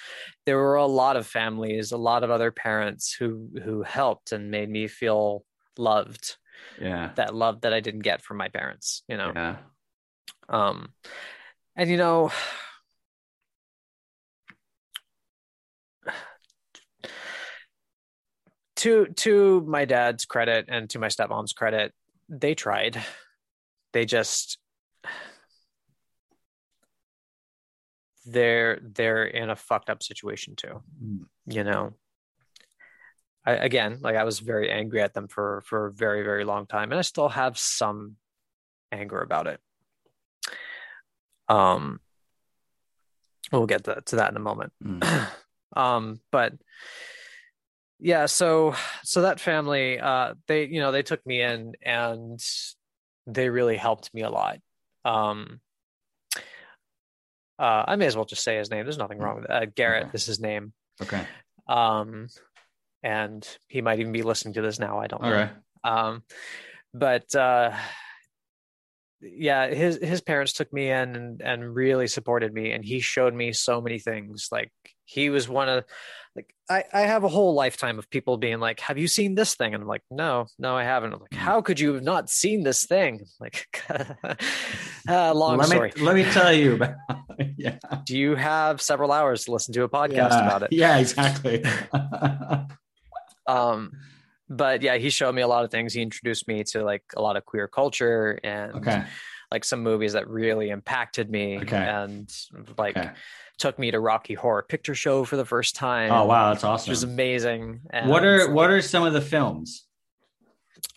there 0.47 0.57
were 0.59 0.77
a 0.77 0.87
lot 0.87 1.17
of 1.17 1.27
families, 1.27 1.93
a 1.93 1.97
lot 1.97 2.25
of 2.25 2.31
other 2.31 2.51
parents 2.51 3.13
who 3.13 3.51
who 3.63 3.83
helped 3.83 4.33
and 4.33 4.51
made 4.51 4.69
me 4.71 4.89
feel 4.89 5.45
loved. 5.77 6.37
Yeah. 6.81 7.13
That 7.17 7.35
love 7.35 7.61
that 7.63 7.73
I 7.75 7.81
didn't 7.81 8.01
get 8.01 8.23
from 8.23 8.37
my 8.39 8.49
parents. 8.49 9.03
You 9.09 9.17
know, 9.17 9.33
Yeah. 9.35 9.57
um, 10.49 10.95
and 11.77 11.91
you 11.91 11.97
know. 11.97 12.31
To 18.77 19.07
to 19.07 19.61
my 19.63 19.85
dad's 19.85 20.25
credit 20.25 20.67
and 20.69 20.91
to 20.91 20.99
my 20.99 21.07
stepmom's 21.07 21.53
credit, 21.53 21.93
they 22.29 22.55
tried. 22.55 23.03
They 23.93 24.05
just 24.05 24.59
they're 28.25 28.81
they're 28.83 29.25
in 29.25 29.51
a 29.51 29.57
fucked 29.57 29.91
up 29.91 30.03
situation 30.03 30.57
too. 30.57 30.83
Mm. 31.03 31.27
You 31.47 31.65
know. 31.65 31.95
I, 33.47 33.53
again, 33.53 33.99
like 34.01 34.17
I 34.17 34.25
was 34.25 34.39
very 34.41 34.71
angry 34.71 35.03
at 35.03 35.13
them 35.13 35.29
for 35.29 35.63
for 35.67 35.87
a 35.87 35.93
very 35.93 36.23
very 36.23 36.45
long 36.45 36.67
time, 36.67 36.93
and 36.93 36.99
I 36.99 37.03
still 37.03 37.29
have 37.29 37.59
some 37.59 38.17
anger 38.91 39.21
about 39.21 39.47
it. 39.47 39.61
Um, 41.49 42.01
we'll 43.53 43.67
get 43.67 43.85
to, 43.85 44.03
to 44.07 44.17
that 44.17 44.31
in 44.31 44.37
a 44.37 44.41
moment. 44.41 44.73
Mm. 44.83 45.29
um, 45.77 46.21
but 46.31 46.55
yeah, 47.99 48.27
so 48.27 48.75
so 49.03 49.23
that 49.23 49.41
family, 49.41 49.99
uh, 49.99 50.35
they 50.47 50.65
you 50.67 50.81
know 50.81 50.93
they 50.93 51.03
took 51.03 51.25
me 51.27 51.43
in 51.43 51.75
and 51.83 52.41
they 53.27 53.49
really 53.49 53.77
helped 53.77 54.13
me 54.15 54.23
a 54.23 54.31
lot. 54.31 54.59
Um, 55.05 55.61
uh, 57.59 57.85
I 57.87 57.97
may 57.97 58.07
as 58.07 58.17
well 58.17 58.25
just 58.25 58.43
say 58.45 58.57
his 58.57 58.71
name. 58.71 58.85
There's 58.85 58.99
nothing 58.99 59.19
wrong 59.19 59.37
with 59.37 59.47
that. 59.49 59.63
Uh, 59.63 59.67
Garrett 59.75 60.05
Okay. 60.07 60.11
is 60.15 60.27
his 60.27 60.41
name. 60.41 60.73
Okay. 61.03 61.25
Um, 61.69 62.29
and 63.03 63.47
he 63.69 63.81
might 63.83 64.01
even 64.01 64.13
be 64.13 64.23
listening 64.23 64.55
to 64.55 64.63
this 64.63 64.79
now. 64.79 64.99
I 64.99 65.07
don't 65.07 65.23
know. 65.23 65.29
Okay. 65.29 65.51
Um, 65.85 66.23
but 66.95 67.35
uh, 67.35 67.73
yeah, 69.21 69.69
his 69.69 69.99
his 70.03 70.21
parents 70.21 70.53
took 70.53 70.73
me 70.73 70.91
in 70.91 71.17
and 71.17 71.41
and 71.43 71.75
really 71.75 72.07
supported 72.07 72.53
me, 72.53 72.73
and 72.73 72.85
he 72.85 73.01
showed 73.01 73.35
me 73.35 73.53
so 73.53 73.81
many 73.81 73.99
things. 73.99 74.49
Like 74.53 74.71
he 75.05 75.31
was 75.31 75.49
one 75.49 75.69
of 75.69 75.85
like 76.37 76.53
I 76.69 76.85
I 76.93 77.01
have 77.03 77.25
a 77.25 77.29
whole 77.29 77.55
lifetime 77.55 77.99
of 77.99 78.11
people 78.11 78.37
being 78.37 78.59
like, 78.59 78.81
"Have 78.81 78.99
you 78.99 79.07
seen 79.07 79.35
this 79.35 79.55
thing?" 79.55 79.75
And 79.75 79.83
I'm 79.83 79.89
like, 79.89 80.03
"No, 80.11 80.47
no, 80.59 80.77
I 80.77 80.83
haven't." 80.85 81.13
I'm 81.13 81.21
like, 81.21 81.31
Mm. 81.31 81.37
"How 81.37 81.61
could 81.63 81.79
you 81.79 81.95
have 81.95 82.03
not 82.03 82.29
seen 82.31 82.63
this 82.65 82.85
thing?" 82.87 83.21
Like, 83.41 83.67
uh, 85.09 85.33
long 85.35 85.59
let 85.59 85.69
story. 85.69 85.93
me 85.97 86.03
let 86.03 86.15
me 86.17 86.25
tell 86.25 86.53
you 86.53 86.75
about 86.75 86.95
yeah. 87.57 87.79
Do 88.07 88.17
you 88.19 88.35
have 88.35 88.81
several 88.83 89.13
hours 89.13 89.45
to 89.45 89.53
listen 89.53 89.73
to 89.75 89.83
a 89.85 89.89
podcast 89.89 90.31
yeah. 90.31 90.47
about 90.47 90.63
it? 90.65 90.73
Yeah, 90.73 90.99
exactly. 90.99 91.63
um 93.47 93.93
but 94.49 94.83
yeah 94.83 94.97
he 94.97 95.11
showed 95.11 95.35
me 95.35 95.43
a 95.43 95.47
lot 95.49 95.65
of 95.65 95.71
things 95.71 95.93
he 95.93 96.03
introduced 96.03 96.49
me 96.49 96.65
to 96.65 96.83
like 96.83 97.03
a 97.17 97.23
lot 97.23 97.37
of 97.37 97.45
queer 97.45 97.69
culture 97.69 98.39
and 98.43 98.73
okay. 98.77 99.05
like 99.51 99.65
some 99.65 99.83
movies 99.83 100.13
that 100.15 100.29
really 100.29 100.71
impacted 100.71 101.31
me 101.31 101.59
Okay. 101.59 101.77
and 101.77 102.31
like 102.79 102.97
Okay. 102.97 103.11
Took 103.59 103.79
me 103.79 103.91
to 103.91 104.01
rocky 104.01 104.35
horror 104.35 104.63
picture 104.63 104.95
show 104.95 105.25
for 105.25 105.37
the 105.37 105.45
first 105.45 105.77
time 105.77 106.11
Oh 106.13 106.25
wow, 106.27 106.49
that's 106.53 106.65
awesome! 106.65 106.91
It 106.91 106.93
was 106.93 107.03
amazing 107.05 107.81
and, 107.91 108.09
What 108.09 108.25
are 108.25 108.51
what 108.51 108.71
are 108.71 108.81
some 108.83 109.05
of 109.05 109.13
the 109.13 109.21
films? 109.21 109.87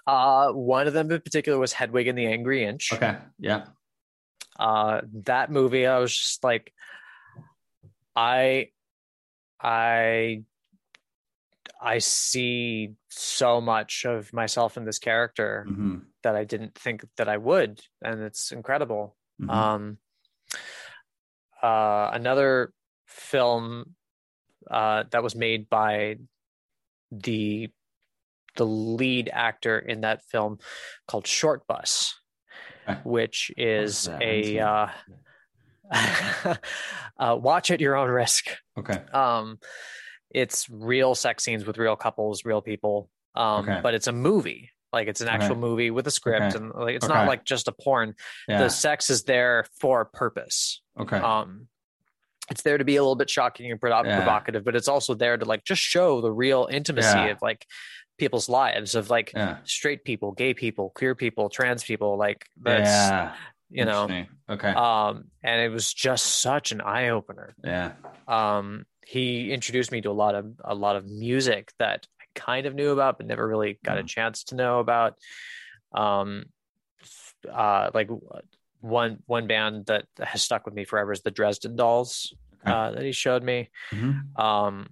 uh 0.06 0.50
one 0.52 0.88
of 0.88 0.94
them 0.94 1.12
in 1.12 1.22
particular 1.22 1.58
was 1.60 1.74
hedwig 1.74 2.08
and 2.08 2.18
the 2.18 2.26
angry 2.28 2.64
inch 2.64 2.92
Okay. 2.94 3.18
Yeah. 3.40 3.66
uh 4.60 5.02
that 5.26 5.52
movie 5.52 5.86
i 5.86 6.00
was 6.00 6.16
just 6.16 6.44
like 6.44 6.74
i 8.16 8.70
i 9.62 10.44
i 11.82 11.98
see 12.00 12.94
so 13.10 13.60
much 13.62 14.06
of 14.06 14.32
myself 14.34 14.78
in 14.78 14.86
this 14.86 15.00
character 15.00 15.66
hmm 15.68 15.98
that 16.24 16.36
i 16.36 16.44
didn't 16.44 16.74
think 16.76 17.06
that 17.18 17.30
i 17.30 17.38
would 17.38 17.80
and 18.02 18.22
it's 18.22 18.52
incredible 18.52 19.16
Mhm. 19.42 19.50
um 19.50 19.98
uh 21.64 22.10
another 22.14 22.72
film 23.06 23.96
uh 24.70 25.04
that 25.12 25.24
was 25.24 25.36
made 25.36 25.70
by 25.70 26.16
the 27.12 27.70
the 28.56 28.66
lead 28.66 29.30
actor 29.32 29.78
in 29.80 30.02
that 30.02 30.22
film 30.24 30.58
called 31.08 31.26
Shortbus 31.26 32.14
which 33.04 33.52
is 33.58 34.06
that? 34.06 34.22
I 34.22 34.26
haven't 34.26 34.44
seen 34.46 34.58
a 34.58 34.66
uh, 35.94 36.56
uh 37.20 37.36
watch 37.36 37.72
at 37.72 37.80
your 37.82 37.96
own 37.96 38.10
risk 38.10 38.46
okay. 38.78 39.00
um 39.14 39.60
it's 40.30 40.70
real 40.70 41.16
sex 41.16 41.44
scenes 41.44 41.66
with 41.66 41.78
real 41.78 41.96
couples 41.96 42.44
real 42.46 42.62
people 42.62 43.10
um 43.36 43.68
Okay. 43.68 43.80
but 43.82 43.94
it's 43.94 44.08
a 44.08 44.12
movie 44.12 44.70
like 44.94 45.08
it's 45.08 45.22
an 45.22 45.28
actual 45.28 45.52
Okay. 45.52 45.60
movie 45.62 45.92
with 45.92 46.08
a 46.08 46.12
script 46.12 46.56
Okay. 46.56 46.58
and 46.64 46.74
like 46.74 46.96
it's 46.96 47.06
Okay. 47.06 47.14
not 47.14 47.28
like 47.28 47.44
just 47.44 47.68
a 47.68 47.72
porn 47.72 48.16
Yeah. 48.48 48.60
the 48.64 48.70
sex 48.70 49.10
is 49.10 49.24
there 49.24 49.66
for 49.80 50.02
a 50.02 50.06
purpose 50.06 50.82
okay. 51.00 51.18
um 51.18 51.68
it's 52.50 52.62
there 52.62 52.78
to 52.78 52.86
be 52.86 52.96
a 52.96 53.02
little 53.02 53.16
bit 53.16 53.30
shocking 53.30 53.72
and 53.72 53.80
provo- 53.82 54.08
Yeah. 54.08 54.18
provocative 54.18 54.64
but 54.64 54.76
it's 54.76 54.88
also 54.88 55.14
there 55.14 55.38
to 55.38 55.46
like 55.46 55.64
just 55.66 55.82
show 55.82 56.22
the 56.22 56.32
real 56.32 56.68
intimacy 56.72 57.08
Yeah. 57.18 57.26
of 57.28 57.42
like 57.42 57.66
people's 58.18 58.50
lives 58.50 58.96
of 58.96 59.10
like 59.10 59.32
straight 59.66 60.04
people 60.04 60.32
gay 60.32 60.54
people 60.54 60.92
queer 60.96 61.14
people 61.16 61.50
trans 61.50 61.84
people 61.84 62.18
like 62.18 62.46
that's 62.62 62.90
yeah. 62.90 63.36
you 63.70 63.86
know 63.86 64.08
Okay. 64.50 64.70
um 64.70 65.26
and 65.44 65.62
it 65.62 65.70
was 65.70 65.94
just 65.94 66.26
such 66.42 66.72
an 66.72 66.82
eye-opener 66.82 67.54
yeah. 67.64 67.92
um 68.28 68.86
he 69.06 69.52
introduced 69.52 69.92
me 69.92 70.02
to 70.02 70.10
a 70.10 70.18
lot 70.24 70.34
of 70.36 70.46
a 70.64 70.74
lot 70.74 70.96
of 70.96 71.06
music 71.06 71.72
that 71.80 72.08
kind 72.38 72.66
of 72.68 72.74
knew 72.76 72.92
about 72.92 73.18
but 73.18 73.26
never 73.28 73.46
really 73.48 73.80
got 73.84 73.98
a 73.98 74.04
Mm. 74.04 74.08
chance 74.08 74.44
to 74.46 74.56
know 74.56 74.80
about 74.80 75.16
um 75.92 76.46
uh 77.52 77.90
like 77.94 78.10
one 78.82 79.20
one 79.26 79.48
band 79.48 79.88
that 79.88 80.06
has 80.20 80.42
stuck 80.44 80.66
with 80.66 80.74
me 80.76 80.86
forever 80.86 81.12
is 81.12 81.22
the 81.22 81.32
Dresden 81.32 81.76
Dolls 81.76 82.34
Okay. 82.62 82.72
uh 82.72 82.92
that 82.92 83.04
he 83.04 83.12
showed 83.12 83.44
me 83.44 83.70
Mhm. 83.92 84.40
um 84.40 84.88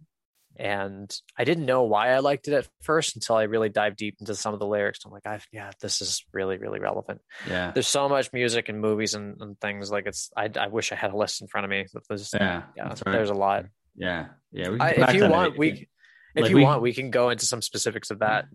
and 0.58 1.14
I 1.38 1.44
didn't 1.44 1.66
know 1.66 1.84
why 1.84 2.12
I 2.16 2.20
liked 2.20 2.48
it 2.48 2.54
at 2.54 2.68
first 2.82 3.16
until 3.18 3.36
I 3.36 3.44
really 3.44 3.68
dived 3.68 3.98
deep 3.98 4.16
into 4.22 4.36
some 4.36 4.54
of 4.54 4.60
the 4.62 4.66
lyrics 4.68 5.00
I'm 5.06 5.12
like 5.12 5.28
I've 5.28 5.46
yeah 5.52 5.72
this 5.82 6.02
is 6.02 6.24
really 6.34 6.58
really 6.58 6.80
relevant 6.80 7.22
Yeah. 7.48 7.72
there's 7.72 7.88
so 7.88 8.08
much 8.08 8.32
music 8.32 8.70
and 8.70 8.80
movies 8.80 9.14
and, 9.16 9.40
and 9.42 9.60
things 9.60 9.92
like 9.92 10.06
it's 10.08 10.32
I, 10.38 10.50
I 10.58 10.68
wish 10.68 10.92
I 10.92 10.96
had 10.96 11.12
a 11.12 11.18
list 11.18 11.42
in 11.42 11.48
front 11.48 11.66
of 11.66 11.70
me 11.72 11.86
there's 12.08 12.34
Yeah. 12.34 12.64
yeah 12.78 12.88
right. 12.88 13.02
there's 13.06 13.30
a 13.30 13.34
lot 13.48 13.66
Yeah. 13.98 14.28
Yeah. 14.52 14.70
We 14.72 14.78
can 14.80 14.88
I, 15.04 15.10
if 15.10 15.16
you 15.16 15.28
want, 15.28 15.58
we 15.58 15.88
if 16.36 16.42
Like 16.44 16.50
you 16.50 16.58
we- 16.58 16.64
want, 16.64 16.82
we 16.82 16.94
can 16.94 17.12
go 17.12 17.30
into 17.30 17.46
some 17.46 17.62
specifics 17.62 18.12
of 18.12 18.20
that. 18.20 18.46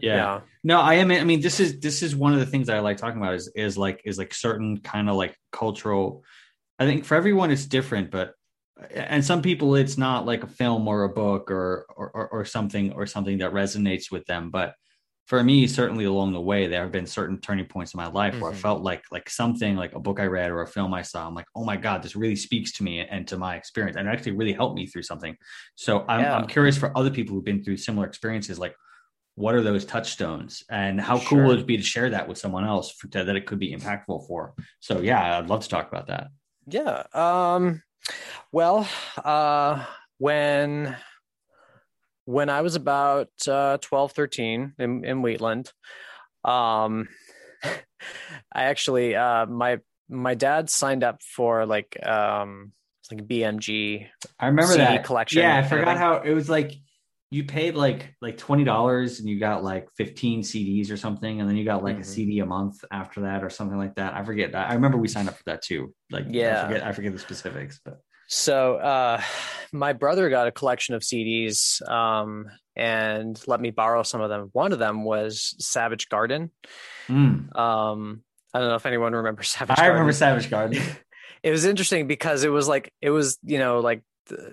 Yeah. 0.00 0.40
No, 0.64 0.80
I 0.80 0.94
am. 0.94 1.10
I 1.10 1.22
mean, 1.24 1.40
this 1.40 1.60
is 1.60 1.78
this 1.80 2.02
is 2.02 2.16
one 2.16 2.32
of 2.32 2.40
the 2.40 2.46
things 2.46 2.66
that 2.66 2.76
I 2.76 2.80
like 2.80 2.96
talking 2.96 3.20
about 3.20 3.34
is 3.34 3.48
is 3.54 3.78
like 3.78 4.02
is 4.04 4.18
like 4.18 4.34
certain 4.34 4.78
kind 4.80 5.08
of 5.08 5.16
like 5.16 5.36
cultural. 5.52 6.24
I 6.78 6.84
think 6.86 7.04
for 7.04 7.14
everyone 7.14 7.50
it's 7.50 7.64
different, 7.66 8.10
but 8.10 8.34
and 8.90 9.24
some 9.24 9.42
people 9.42 9.74
it's 9.76 9.98
not 9.98 10.26
like 10.26 10.42
a 10.42 10.48
film 10.48 10.86
or 10.88 11.04
a 11.04 11.08
book 11.08 11.50
or 11.50 11.86
or 11.96 12.10
or, 12.10 12.28
or 12.28 12.44
something 12.44 12.92
or 12.92 13.06
something 13.06 13.38
that 13.38 13.52
resonates 13.52 14.10
with 14.10 14.24
them. 14.26 14.50
But 14.50 14.74
for 15.28 15.44
me, 15.44 15.66
certainly 15.66 16.06
along 16.06 16.32
the 16.32 16.40
way, 16.40 16.66
there 16.68 16.80
have 16.82 16.90
been 16.90 17.06
certain 17.06 17.38
turning 17.38 17.66
points 17.66 17.92
in 17.92 17.98
my 17.98 18.08
life 18.08 18.32
mm-hmm. 18.32 18.42
where 18.42 18.50
I 18.52 18.54
Mhm. 18.54 18.58
felt 18.66 18.82
like 18.82 19.04
like 19.12 19.28
something 19.28 19.76
like 19.76 19.92
a 19.94 20.00
book 20.00 20.18
I 20.20 20.24
read 20.26 20.50
or 20.50 20.62
a 20.62 20.66
film 20.66 20.94
I 20.94 21.02
saw. 21.02 21.26
I'm 21.26 21.34
like, 21.34 21.46
oh 21.54 21.64
my 21.64 21.76
god, 21.76 22.02
this 22.02 22.16
really 22.16 22.34
speaks 22.36 22.72
to 22.76 22.82
me 22.82 23.00
and 23.00 23.28
to 23.28 23.36
my 23.36 23.54
experience, 23.56 23.96
and 23.98 24.08
it 24.08 24.10
actually 24.10 24.32
really 24.40 24.54
helped 24.54 24.74
me 24.76 24.86
through 24.86 25.02
something. 25.02 25.36
So 25.74 26.06
I'm, 26.08 26.20
Yeah. 26.20 26.34
I'm 26.36 26.46
curious 26.46 26.78
for 26.78 26.96
other 26.96 27.10
people 27.10 27.34
who've 27.34 27.44
been 27.44 27.62
through 27.62 27.76
similar 27.76 28.06
experiences, 28.06 28.58
like 28.58 28.74
what 29.34 29.54
are 29.54 29.62
those 29.62 29.84
touchstones, 29.84 30.64
and 30.70 30.98
how 30.98 31.16
cool 31.18 31.38
Sure. 31.38 31.46
would 31.48 31.58
it 31.60 31.66
be 31.66 31.76
to 31.76 31.82
share 31.82 32.08
that 32.10 32.26
with 32.26 32.38
someone 32.38 32.64
else 32.64 32.90
for, 32.90 33.06
that 33.08 33.36
it 33.36 33.44
could 33.46 33.58
be 33.58 33.72
impactful 33.76 34.26
for? 34.26 34.54
So 34.80 35.00
yeah, 35.00 35.38
I'd 35.38 35.48
love 35.50 35.60
to 35.62 35.68
talk 35.68 35.88
about 35.92 36.06
that. 36.06 36.28
Yeah. 36.66 37.02
Um 37.12 37.82
well, 38.50 38.88
uh 39.22 39.84
when 40.16 40.96
when 42.28 42.50
I 42.50 42.60
was 42.60 42.76
about 42.76 43.30
uh 43.48 43.78
12, 43.80 44.12
13 44.12 44.74
in, 44.78 45.04
in 45.04 45.22
Wheatland, 45.22 45.72
um 46.44 47.08
I 48.52 48.64
actually 48.64 49.16
uh 49.16 49.46
my 49.46 49.78
my 50.10 50.34
dad 50.34 50.68
signed 50.68 51.04
up 51.04 51.22
for 51.22 51.64
like 51.64 51.96
um 52.06 52.72
like 53.10 53.26
BMG. 53.26 54.08
I 54.38 54.46
remember 54.46 54.72
CD 54.72 54.78
that 54.84 55.04
collection 55.04 55.40
Yeah, 55.40 55.56
I 55.56 55.62
forgot 55.62 55.96
how 55.96 56.20
it 56.20 56.34
was 56.34 56.50
like. 56.50 56.72
You 57.30 57.44
paid 57.44 57.74
like 57.74 58.14
like 58.22 58.38
twenty 58.38 58.64
dollars 58.64 59.20
and 59.20 59.28
you 59.28 59.38
got 59.38 59.62
like 59.62 59.88
fifteen 59.98 60.40
CDs 60.40 60.90
or 60.90 60.96
something, 60.96 61.40
and 61.40 61.48
then 61.48 61.58
you 61.58 61.64
got 61.64 61.84
like 61.84 61.96
a 61.96 62.00
Mhm. 62.00 62.06
CD 62.06 62.38
a 62.38 62.46
month 62.46 62.82
after 62.90 63.20
that 63.22 63.44
or 63.44 63.50
something 63.50 63.76
like 63.76 63.96
that. 63.96 64.14
I 64.14 64.24
forget. 64.24 64.52
That. 64.52 64.70
I 64.70 64.74
remember 64.74 64.96
we 64.96 65.08
signed 65.08 65.28
up 65.28 65.36
for 65.36 65.44
that 65.44 65.62
too. 65.62 65.94
Like 66.10 66.24
Yeah. 66.26 66.62
I 66.62 66.66
forget 66.66 66.86
I 66.86 66.92
forget 66.92 67.12
the 67.12 67.18
specifics, 67.18 67.80
but 67.84 68.00
So 68.28 68.76
uh 68.76 69.20
my 69.72 69.92
brother 69.94 70.28
got 70.30 70.46
a 70.46 70.52
collection 70.52 70.94
of 70.94 71.02
CDs 71.02 71.86
um 71.88 72.46
and 72.76 73.40
let 73.46 73.60
me 73.60 73.70
borrow 73.70 74.02
some 74.02 74.20
of 74.20 74.28
them. 74.30 74.50
One 74.52 74.72
of 74.72 74.78
them 74.78 75.02
was 75.04 75.54
Savage 75.58 76.08
Garden. 76.08 76.50
Mm. 77.08 77.56
Um 77.58 78.22
I 78.54 78.60
don't 78.60 78.68
know 78.68 78.76
if 78.76 78.86
anyone 78.86 79.12
remembers 79.14 79.48
Savage 79.56 79.78
I 79.78 79.82
Garden. 79.82 79.92
remember 79.94 80.12
Savage 80.12 80.50
Garden. 80.50 80.80
it 81.42 81.50
was 81.50 81.64
interesting 81.64 82.06
because 82.06 82.44
it 82.44 82.50
was 82.50 82.68
like 82.68 82.92
it 83.00 83.10
was 83.10 83.38
you 83.42 83.58
know 83.58 83.80
like 83.80 84.02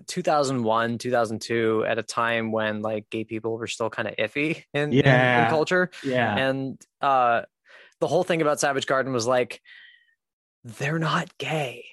2001 0.07 0.97
2002 0.99 1.83
at 1.85 1.97
a 1.99 2.03
time 2.03 2.53
when 2.53 2.81
like 2.81 3.09
gay 3.09 3.25
people 3.25 3.57
were 3.57 3.67
still 3.67 3.89
kind 3.89 4.07
of 4.07 4.15
iffy 4.15 4.63
in, 4.73 4.93
in- 4.93 5.05
in, 5.05 5.49
culture 5.49 5.89
Yeah, 6.01 6.33
and 6.33 6.81
uh 7.01 7.41
the 7.99 8.07
whole 8.07 8.23
thing 8.23 8.41
about 8.41 8.59
savage 8.61 8.85
garden 8.87 9.11
was 9.11 9.27
like 9.27 9.61
they're 10.63 10.99
not 10.99 11.37
gay 11.37 11.85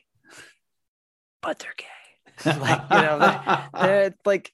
but 1.43 1.59
they're 1.59 1.75
gay 1.77 1.87
like 2.61 2.81
you 2.91 2.97
know 2.99 3.19
they're 3.75 4.15
like 4.25 4.53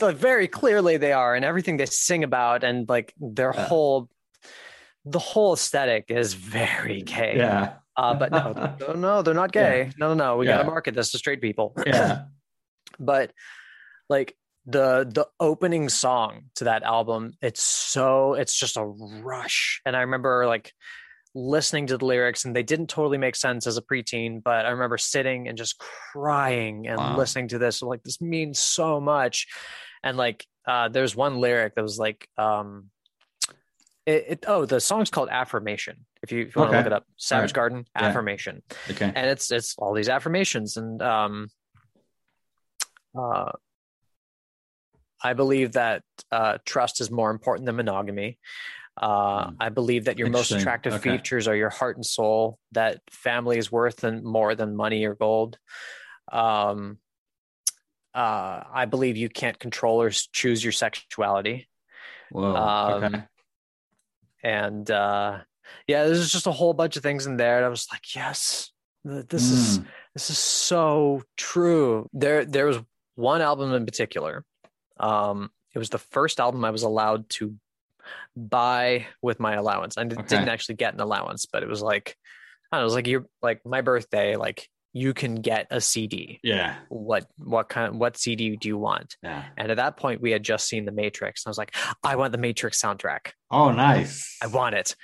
like 0.00 0.16
very 0.16 0.48
clearly 0.48 0.96
they 0.96 1.12
are 1.12 1.34
and 1.34 1.44
everything 1.44 1.76
they 1.78 1.86
sing 1.86 2.22
about 2.24 2.62
and 2.64 2.88
like 2.88 3.14
their 3.18 3.52
Yeah. 3.54 3.66
whole 3.66 4.08
the 5.04 5.18
whole 5.18 5.54
aesthetic 5.54 6.06
is 6.10 6.34
very 6.34 7.00
gay 7.02 7.36
yeah, 7.36 7.74
uh, 7.96 8.12
but 8.14 8.30
no, 8.32 8.76
no, 8.80 8.92
no, 8.94 9.22
they're 9.22 9.34
not 9.34 9.52
gay. 9.52 9.90
No, 9.96 10.08
no, 10.08 10.14
no. 10.14 10.36
We 10.36 10.46
gotta 10.46 10.64
market 10.64 10.94
this 10.94 11.12
to 11.12 11.18
straight 11.18 11.40
people. 11.40 11.74
yeah. 11.86 12.24
But 12.98 13.32
like 14.08 14.36
the 14.66 15.04
the 15.08 15.26
opening 15.38 15.88
song 15.88 16.46
to 16.56 16.64
that 16.64 16.82
album, 16.82 17.34
it's 17.40 17.62
so 17.62 18.34
it's 18.34 18.58
just 18.58 18.76
a 18.76 18.84
rush. 18.84 19.80
And 19.86 19.94
I 19.96 20.00
remember 20.00 20.44
like 20.46 20.72
listening 21.36 21.86
to 21.88 21.98
the 21.98 22.04
lyrics, 22.06 22.44
and 22.46 22.56
they 22.56 22.62
didn't 22.62 22.88
totally 22.88 23.18
make 23.18 23.36
sense 23.36 23.66
as 23.66 23.76
a 23.76 23.82
preteen. 23.82 24.42
But 24.42 24.64
I 24.66 24.70
remember 24.70 24.96
sitting 24.98 25.48
and 25.48 25.56
just 25.58 25.78
crying 25.78 26.88
and 26.88 26.98
Wow. 26.98 27.16
listening 27.16 27.48
to 27.48 27.58
this. 27.58 27.82
Like 27.82 28.02
this 28.02 28.20
means 28.20 28.58
so 28.58 29.00
much. 29.00 29.46
And 30.02 30.16
like 30.16 30.46
uh, 30.66 30.88
there's 30.88 31.14
one 31.14 31.36
lyric 31.38 31.74
that 31.74 31.82
was 31.82 31.98
like 31.98 32.26
um. 32.38 32.90
It, 34.06 34.24
it, 34.28 34.44
oh, 34.46 34.64
the 34.66 34.80
song's 34.80 35.10
called 35.10 35.28
Affirmation. 35.30 36.06
If 36.22 36.30
you, 36.30 36.42
if 36.46 36.54
you 36.54 36.60
want 36.60 36.70
to 36.70 36.76
look 36.78 36.86
it 36.86 36.92
up, 36.92 37.04
Savage 37.16 37.48
right. 37.50 37.54
Garden, 37.54 37.84
Yeah. 37.96 38.06
Affirmation 38.06 38.62
Okay. 38.88 39.12
and 39.14 39.26
it's 39.28 39.50
it's 39.50 39.74
all 39.78 39.94
these 39.94 40.08
affirmations 40.08 40.76
and 40.76 41.02
um 41.02 41.48
uh 43.18 43.50
i 45.22 45.32
believe 45.32 45.72
that 45.72 46.02
uh 46.30 46.58
trust 46.64 47.00
is 47.00 47.10
more 47.10 47.30
important 47.30 47.66
than 47.66 47.74
monogamy 47.76 48.38
uh 48.96 49.50
Hmm. 49.50 49.54
i 49.60 49.68
believe 49.68 50.06
that 50.06 50.18
your 50.18 50.28
most 50.30 50.50
attractive 50.52 50.94
Okay. 50.94 51.10
features 51.16 51.46
are 51.48 51.56
your 51.56 51.68
heart 51.70 51.96
and 51.96 52.06
soul 52.06 52.58
that 52.72 53.00
family 53.10 53.58
is 53.58 53.70
worth 53.70 54.04
and 54.04 54.22
more 54.24 54.54
than 54.54 54.74
money 54.74 55.04
or 55.04 55.14
gold 55.14 55.58
um 56.32 56.98
uh 58.14 58.62
i 58.72 58.86
believe 58.86 59.16
you 59.16 59.28
can't 59.28 59.58
control 59.58 60.00
or 60.00 60.10
choose 60.10 60.64
your 60.64 60.72
sexuality 60.72 61.68
Whoa. 62.30 62.54
Um, 62.56 63.04
okay. 63.04 63.22
and 64.42 64.90
uh 64.90 65.38
yeah 65.86 66.04
there's 66.04 66.32
just 66.32 66.46
a 66.46 66.52
whole 66.52 66.72
bunch 66.72 66.96
of 66.96 67.02
things 67.02 67.26
in 67.26 67.36
there 67.36 67.56
and 67.56 67.66
i 67.66 67.68
was 67.68 67.86
like 67.92 68.14
yes 68.14 68.70
th- 69.06 69.26
this 69.28 69.50
is 69.50 69.78
Mm. 69.80 69.84
this 70.14 70.30
is 70.30 70.38
so 70.38 71.22
true 71.36 72.08
there 72.12 72.44
there 72.44 72.66
was 72.66 72.78
one 73.16 73.42
album 73.42 73.72
in 73.74 73.84
particular 73.84 74.44
um 74.98 75.50
it 75.74 75.78
was 75.78 75.90
the 75.90 75.98
first 75.98 76.40
album 76.40 76.64
i 76.64 76.70
was 76.70 76.82
allowed 76.82 77.28
to 77.30 77.54
buy 78.36 79.06
with 79.22 79.40
my 79.40 79.54
allowance 79.54 79.96
i 79.98 80.02
Okay. 80.02 80.14
didn't 80.22 80.48
actually 80.48 80.74
get 80.76 80.94
an 80.94 81.00
allowance 81.00 81.46
but 81.46 81.62
it 81.62 81.68
was 81.68 81.82
like 81.82 82.16
i 82.70 82.76
don't 82.76 82.80
know, 82.80 82.82
it 82.82 82.84
was 82.84 82.94
like 82.94 83.06
your 83.06 83.26
like 83.42 83.60
my 83.64 83.80
birthday 83.80 84.36
like 84.36 84.68
you 84.92 85.12
can 85.12 85.34
get 85.36 85.66
a 85.70 85.80
cd 85.80 86.40
Yeah. 86.42 86.76
what 86.88 87.26
what 87.38 87.68
kind 87.68 87.98
what 88.00 88.16
cd 88.16 88.56
do 88.56 88.68
you 88.68 88.78
want 88.78 89.16
Yeah. 89.22 89.44
and 89.56 89.70
at 89.70 89.76
that 89.76 89.96
point 89.96 90.20
we 90.22 90.30
had 90.30 90.42
just 90.42 90.66
seen 90.68 90.84
the 90.84 90.92
matrix 90.92 91.44
and 91.44 91.50
i 91.50 91.50
was 91.50 91.58
like 91.58 91.74
i 92.02 92.16
want 92.16 92.32
the 92.32 92.38
matrix 92.38 92.80
soundtrack 92.80 93.32
Oh, 93.50 93.70
nice. 93.72 94.36
i 94.42 94.46
want 94.46 94.74
it 94.74 94.96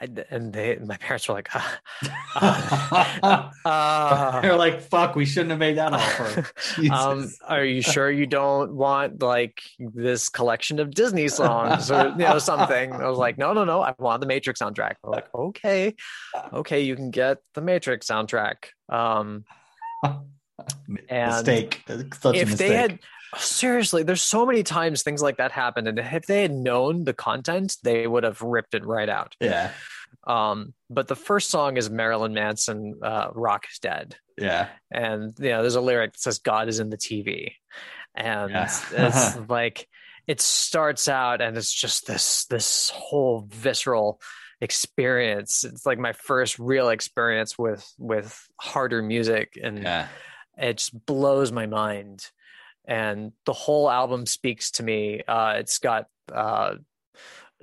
I, 0.00 0.08
and 0.30 0.52
they 0.52 0.76
my 0.76 0.96
parents 0.96 1.28
were 1.28 1.34
like 1.34 1.48
uh, 1.54 3.50
uh, 3.64 4.40
They're 4.42 4.56
like, 4.56 4.80
fuck, 4.80 5.16
we 5.16 5.26
shouldn't 5.26 5.50
have 5.50 5.58
made 5.58 5.76
that 5.78 5.92
offer. 5.92 6.46
Um, 6.92 7.30
are 7.46 7.64
you 7.64 7.82
sure 7.82 8.10
you 8.10 8.26
don't 8.26 8.74
want 8.74 9.22
like 9.22 9.60
this 9.78 10.28
collection 10.28 10.78
of 10.78 10.92
Disney 10.92 11.28
songs 11.28 11.90
or 11.90 12.08
you 12.10 12.16
know 12.16 12.38
something? 12.38 12.92
I 12.92 13.08
was 13.08 13.18
like, 13.18 13.38
no, 13.38 13.52
no, 13.52 13.64
no, 13.64 13.82
I 13.82 13.94
want 13.98 14.20
the 14.20 14.26
Matrix 14.26 14.60
soundtrack. 14.60 14.96
They're 15.02 15.10
like, 15.10 15.34
okay, 15.34 15.94
okay, 16.52 16.80
you 16.80 16.94
can 16.94 17.10
get 17.10 17.38
the 17.54 17.60
Matrix 17.60 18.06
soundtrack. 18.06 18.66
Um, 18.88 19.44
and 21.08 21.32
mistake. 21.32 21.82
Such 22.20 22.36
a 22.36 22.40
if 22.40 22.50
mistake. 22.50 22.68
they 22.68 22.76
had 22.76 22.98
seriously, 23.36 24.02
there's 24.02 24.22
so 24.22 24.46
many 24.46 24.62
times 24.62 25.02
things 25.02 25.22
like 25.22 25.36
that 25.36 25.52
happen, 25.52 25.86
and 25.86 25.98
if 25.98 26.26
they 26.26 26.42
had 26.42 26.52
known 26.52 27.04
the 27.04 27.12
content, 27.14 27.76
they 27.82 28.06
would 28.06 28.24
have 28.24 28.40
ripped 28.42 28.74
it 28.74 28.84
right 28.86 29.08
out. 29.08 29.34
yeah. 29.40 29.72
Um, 30.26 30.72
but 30.90 31.06
the 31.08 31.16
first 31.16 31.50
song 31.50 31.76
is 31.76 31.90
Marilyn 31.90 32.32
Manson, 32.32 32.94
uh, 33.02 33.28
"Rock 33.34 33.66
is 33.70 33.78
Dead." 33.78 34.16
Yeah. 34.38 34.68
and 34.90 35.34
you 35.40 35.48
know 35.50 35.62
there's 35.62 35.74
a 35.74 35.80
lyric 35.80 36.12
that 36.12 36.20
says 36.20 36.38
god 36.38 36.68
is 36.68 36.78
in 36.78 36.90
the 36.90 36.96
tv 36.96 37.54
and 38.14 38.52
Yeah. 38.52 38.70
it's 38.92 39.36
like 39.48 39.88
it 40.28 40.40
starts 40.40 41.08
out 41.08 41.40
and 41.40 41.56
it's 41.56 41.72
just 41.74 42.06
this 42.06 42.44
this 42.44 42.90
whole 42.90 43.48
visceral 43.50 44.20
experience 44.60 45.64
it's 45.64 45.84
like 45.84 45.98
my 45.98 46.12
first 46.12 46.56
real 46.60 46.88
experience 46.90 47.58
with 47.58 47.84
with 47.98 48.40
harder 48.60 49.02
music 49.02 49.58
and 49.60 49.82
Yeah. 49.82 50.06
it 50.56 50.76
just 50.78 51.04
blows 51.04 51.50
my 51.50 51.66
mind 51.66 52.24
and 52.88 53.32
the 53.46 53.52
whole 53.52 53.88
album 53.90 54.26
speaks 54.26 54.72
to 54.72 54.82
me 54.82 55.20
uh 55.28 55.52
it's 55.58 55.78
got 55.78 56.06
uh 56.34 56.74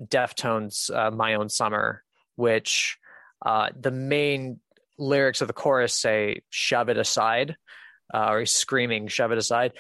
deftones 0.02 0.94
uh, 0.96 1.12
my 1.12 1.36
own 1.36 1.50
summer 1.50 2.04
which 2.36 2.98
uh 3.46 3.70
the 3.80 3.92
main 3.92 4.60
lyrics 4.98 5.42
of 5.42 5.48
the 5.48 5.54
chorus 5.54 5.94
say 5.94 6.42
shove 6.50 6.90
it 6.90 6.98
aside 6.98 7.56
uh, 8.14 8.28
or 8.30 8.40
he's 8.40 8.52
screaming 8.52 9.08
shove 9.08 9.32
it 9.32 9.38
aside 9.38 9.72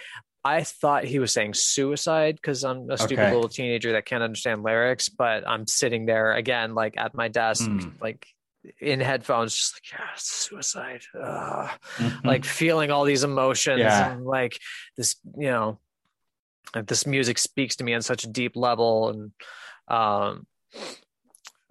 i 0.43 0.63
thought 0.63 1.03
he 1.03 1.19
was 1.19 1.31
saying 1.33 1.53
suicide 1.53 2.35
because 2.35 2.63
i'm 2.63 2.89
a 2.89 2.97
stupid 2.97 3.19
Okay. 3.23 3.31
little 3.33 3.49
teenager 3.49 3.91
that 3.93 4.05
can't 4.05 4.23
understand 4.23 4.63
lyrics 4.63 5.09
but 5.09 5.47
i'm 5.47 5.67
sitting 5.67 6.05
there 6.05 6.33
again 6.33 6.73
like 6.75 6.95
at 6.97 7.13
my 7.13 7.27
desk 7.27 7.69
Mm. 7.69 7.91
like 8.01 8.25
in 8.79 8.99
headphones 8.99 9.55
just 9.55 9.75
like 9.75 9.99
yeah 9.99 10.07
suicide 10.15 11.01
Ugh 11.21 11.69
Mhm. 11.97 12.25
like 12.25 12.45
feeling 12.45 12.91
all 12.91 13.03
these 13.05 13.23
emotions 13.23 13.79
Yeah. 13.79 14.11
and 14.13 14.25
like 14.25 14.59
this 14.97 15.15
you 15.37 15.47
know 15.51 15.79
like 16.73 16.87
this 16.87 17.05
music 17.05 17.37
speaks 17.37 17.75
to 17.77 17.83
me 17.83 17.93
on 17.93 18.01
such 18.01 18.23
a 18.23 18.27
deep 18.27 18.55
level 18.55 19.09
and 19.09 19.31
um 19.87 20.47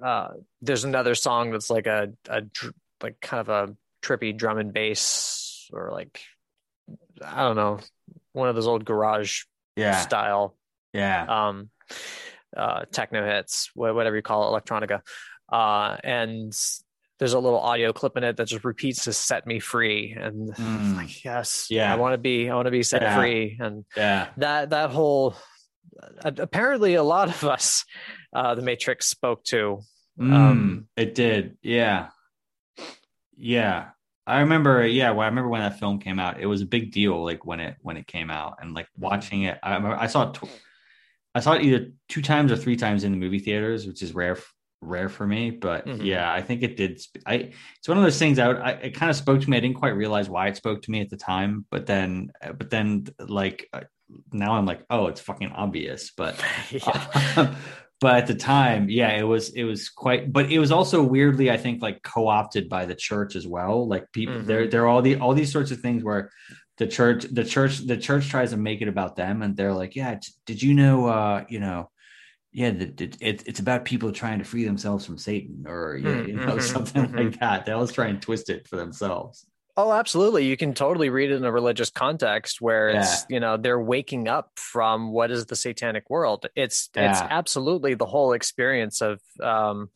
uh 0.03 0.29
there's 0.63 0.85
another 0.85 1.15
song 1.15 1.51
that's 1.51 1.71
like 1.71 1.87
a, 1.87 2.13
a 2.29 2.41
dr- 2.43 2.75
like 3.03 3.21
kind 3.21 3.41
of 3.41 3.49
a 3.49 3.77
trippy 4.03 4.37
drum 4.37 4.59
and 4.59 4.73
bass 4.73 5.69
or 5.73 5.91
like 5.93 6.21
i 7.25 7.43
don't 7.43 7.57
know 7.57 7.79
one 8.33 8.49
of 8.49 8.55
those 8.55 8.67
old 8.67 8.85
garage 8.85 9.43
yeah. 9.77 10.01
style 10.01 10.57
Yeah. 10.93 11.49
um 11.49 11.71
uh 12.57 12.85
techno 12.93 13.25
hits 13.25 13.71
whatever 13.75 14.15
you 14.17 14.23
call 14.23 14.55
it 14.57 14.63
electronica 14.63 15.01
uh 15.53 15.97
and 16.05 16.53
there's 17.25 17.33
a 17.33 17.39
little 17.39 17.59
audio 17.59 17.91
clip 17.91 18.19
in 18.19 18.23
it 18.25 18.37
that 18.37 18.47
just 18.49 18.65
repeats 18.67 19.05
to 19.05 19.13
set 19.15 19.47
me 19.47 19.59
free 19.59 20.15
and 20.21 20.55
Mm. 20.57 20.97
like 20.97 21.25
yes 21.25 21.69
Yeah. 21.71 21.91
i 21.91 21.97
want 21.97 22.13
to 22.13 22.19
be 22.19 22.51
i 22.51 22.55
want 22.55 22.67
to 22.67 22.71
be 22.71 22.83
set 22.83 23.01
Yeah. 23.01 23.17
free 23.19 23.57
and 23.59 23.85
Yeah. 23.97 24.29
that 24.37 24.71
that 24.71 24.91
whole 24.91 25.35
apparently 26.23 26.95
a 26.97 27.03
lot 27.03 27.29
of 27.29 27.43
us, 27.57 27.85
uh, 28.35 28.55
the 28.55 28.63
Matrix 28.63 29.07
spoke 29.07 29.45
to. 29.45 29.81
Mm, 30.21 30.33
Um, 30.33 30.89
it 30.97 31.15
did. 31.15 31.57
Yeah. 31.63 32.09
Yeah. 33.37 33.89
I 34.27 34.41
remember, 34.41 34.87
yeah, 34.87 35.11
well, 35.11 35.21
I 35.23 35.27
remember 35.27 35.49
when 35.51 35.61
that 35.61 35.79
film 35.79 35.99
came 36.01 36.19
out. 36.19 36.41
It 36.41 36.47
was 36.47 36.63
a 36.63 36.67
big 36.67 36.93
deal, 36.93 37.23
like 37.25 37.45
when 37.47 37.61
it 37.61 37.77
when 37.83 37.97
it 37.97 38.07
came 38.07 38.31
out, 38.31 38.59
and 38.61 38.75
like 38.75 38.89
watching 38.99 39.43
it. 39.43 39.59
I 39.63 39.77
I 39.77 40.07
saw 40.07 40.31
it. 40.31 40.35
Tw- 40.35 40.61
I 41.35 41.41
saw 41.41 41.53
it 41.55 41.63
either 41.63 41.91
two 42.09 42.23
times 42.23 42.51
or 42.53 42.57
three 42.57 42.77
times 42.77 43.05
in 43.05 43.13
the 43.13 43.19
movie 43.19 43.39
theaters, 43.41 43.87
which 43.87 44.03
is 44.03 44.15
rare, 44.15 44.39
rare 44.85 45.09
for 45.09 45.27
me. 45.27 45.51
But 45.51 45.87
Mhm. 45.87 46.05
yeah, 46.05 46.33
I 46.33 46.43
think 46.43 46.63
it 46.63 46.77
did. 46.77 47.01
sp- 47.01 47.25
I 47.27 47.35
it's 47.79 47.89
one 47.89 47.99
of 47.99 48.05
those 48.05 48.19
things. 48.19 48.39
I, 48.39 48.49
would, 48.49 48.59
I 48.59 48.71
it 48.73 48.95
kind 48.95 49.11
of 49.11 49.17
spoke 49.17 49.41
to 49.41 49.51
me. 49.51 49.57
I 49.57 49.61
didn't 49.61 49.77
quite 49.77 49.97
realize 49.97 50.29
why 50.29 50.49
it 50.49 50.57
spoke 50.57 50.83
to 50.83 50.91
me 50.91 51.01
at 51.01 51.11
the 51.11 51.17
time, 51.17 51.67
but 51.71 51.87
then, 51.87 52.31
but 52.59 52.71
then, 52.71 53.07
like 53.19 53.69
uh, 53.73 53.81
now, 54.33 54.53
I'm 54.55 54.67
like, 54.67 54.85
oh, 54.91 55.07
it's 55.07 55.21
fucking 55.21 55.53
obvious. 55.53 56.13
But 56.17 56.43
yeah. 56.71 57.55
but 58.01 58.17
at 58.17 58.27
the 58.27 58.35
time, 58.35 58.89
yeah, 58.91 59.11
it 59.17 59.23
was 59.23 59.51
it 59.55 59.65
was 59.65 59.89
quite. 59.89 60.33
But 60.33 60.51
it 60.53 60.59
was 60.59 60.71
also 60.71 61.03
weirdly, 61.03 61.51
I 61.51 61.57
think, 61.57 61.81
like 61.83 62.03
co-opted 62.03 62.69
by 62.69 62.85
the 62.87 62.95
church 62.95 63.35
as 63.37 63.47
well. 63.47 63.89
Like 63.89 64.11
people, 64.13 64.35
Mhm. 64.37 64.47
there 64.47 64.67
there 64.69 64.83
are 64.85 64.89
all 64.89 65.03
the 65.03 65.17
all 65.17 65.35
these 65.35 65.53
sorts 65.53 65.71
of 65.71 65.81
things 65.81 66.03
where 66.05 66.31
the 66.77 66.87
church 66.89 67.23
the 67.33 67.45
church 67.45 67.79
the 67.87 67.97
church 67.97 68.29
tries 68.29 68.51
to 68.51 68.57
make 68.57 68.83
it 68.83 68.89
about 68.89 69.15
them, 69.17 69.43
and 69.43 69.57
they're 69.57 69.73
like, 69.73 69.95
yeah, 69.97 70.19
did 70.45 70.61
you 70.63 70.75
know, 70.75 71.07
uh, 71.07 71.45
you 71.49 71.61
know. 71.61 71.89
Yeah, 72.55 72.71
the, 72.71 72.87
the, 72.87 73.05
it, 73.21 73.47
it's 73.47 73.61
about 73.61 73.85
people 73.85 74.13
trying 74.13 74.39
to 74.39 74.45
free 74.45 74.65
themselves 74.65 75.05
from 75.05 75.19
Satan, 75.19 75.65
or 75.67 75.97
yeah, 75.97 76.21
you 76.21 76.41
know, 76.47 76.59
Mhm, 76.59 76.59
something 76.61 77.13
mhm. 77.13 77.19
like 77.19 77.39
that. 77.41 77.67
They 77.67 77.73
always 77.73 77.93
try 77.93 78.07
and 78.09 78.23
twist 78.23 78.49
it 78.49 78.69
for 78.69 78.77
themselves. 78.77 79.47
Oh, 79.77 79.93
absolutely. 79.93 80.47
You 80.47 80.57
can 80.57 80.73
totally 80.73 81.11
read 81.11 81.33
it 81.33 81.35
in 81.35 81.45
a 81.45 81.51
religious 81.51 81.91
context 81.91 82.61
where 82.61 82.91
it's, 82.91 83.25
you 83.29 83.41
know, 83.41 83.57
they're 83.57 83.81
waking 83.81 84.29
up 84.29 84.53
from 84.57 85.11
what 85.11 85.33
is 85.33 85.47
the 85.47 85.57
satanic 85.57 86.09
world. 86.09 86.47
It's 86.55 86.91
it's 86.95 87.25
absolutely 87.29 87.95
the 87.95 88.07
whole 88.07 88.33
experience 88.35 89.01
of 89.03 89.21
um 89.43 89.91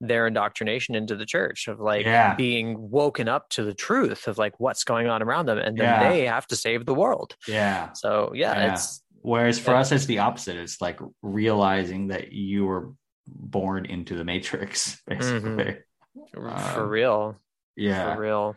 their 0.00 0.28
indoctrination 0.28 0.94
into 0.94 1.16
the 1.16 1.26
church 1.26 1.68
of 1.68 1.80
like 1.80 2.06
Yeah. 2.06 2.36
being 2.36 2.90
woken 2.90 3.28
up 3.28 3.50
to 3.50 3.64
the 3.64 3.74
truth 3.74 4.28
of 4.28 4.38
like 4.38 4.60
what's 4.60 4.84
going 4.84 5.08
on 5.08 5.22
around 5.22 5.46
them 5.46 5.58
and 5.58 5.78
then 5.80 5.98
Yeah. 5.98 5.98
they 5.98 6.26
have 6.26 6.46
to 6.48 6.56
save 6.56 6.86
the 6.86 6.94
world. 6.94 7.36
Yeah, 7.46 7.96
So 7.96 8.32
yeah, 8.34 8.54
Yeah. 8.54 8.68
it's 8.68 9.02
Whereas 9.22 9.58
for 9.58 9.72
Yeah. 9.72 9.80
us, 9.80 9.92
it's 9.92 10.06
the 10.06 10.20
opposite. 10.20 10.56
It's 10.56 10.80
like 10.80 11.00
realizing 11.22 12.08
that 12.08 12.32
you 12.32 12.64
were 12.66 12.92
born 13.26 13.84
into 13.86 14.14
the 14.16 14.24
matrix, 14.24 15.02
basically. 15.06 15.78
for 16.32 16.48
Um, 16.48 16.88
real. 16.88 17.36
Yeah. 17.76 18.14
for 18.14 18.20
real. 18.20 18.56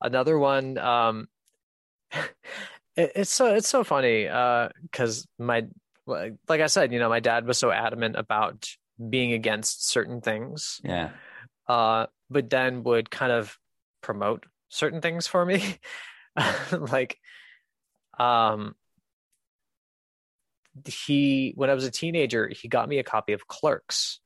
Another 0.00 0.38
one, 0.38 0.76
um, 0.78 1.28
it, 2.12 3.12
it's 3.16 3.30
so 3.32 3.54
it's 3.54 3.68
so 3.68 3.84
funny 3.84 4.24
because 4.82 5.26
my 5.38 5.66
like 6.06 6.34
like 6.48 6.60
I 6.60 6.66
said, 6.66 6.92
you 6.92 6.98
know, 6.98 7.08
my 7.08 7.20
dad 7.20 7.46
was 7.46 7.58
so 7.58 7.70
adamant 7.70 8.16
about 8.16 8.68
being 9.10 9.32
against 9.32 9.88
certain 9.88 10.20
things, 10.20 10.80
Yeah. 10.84 11.10
uh, 11.68 12.06
but 12.30 12.48
then 12.50 12.82
would 12.84 13.10
kind 13.10 13.32
of 13.32 13.58
promote 14.02 14.46
certain 14.68 15.00
things 15.00 15.26
for 15.26 15.44
me, 15.44 15.78
like, 16.72 17.18
um. 18.18 18.74
He, 20.84 21.52
when 21.56 21.70
I 21.70 21.74
was 21.74 21.84
a 21.84 21.90
teenager, 21.90 22.48
he 22.48 22.68
got 22.68 22.88
me 22.88 22.98
a 22.98 23.02
copy 23.04 23.32
of 23.32 23.46
Clerks. 23.46 24.20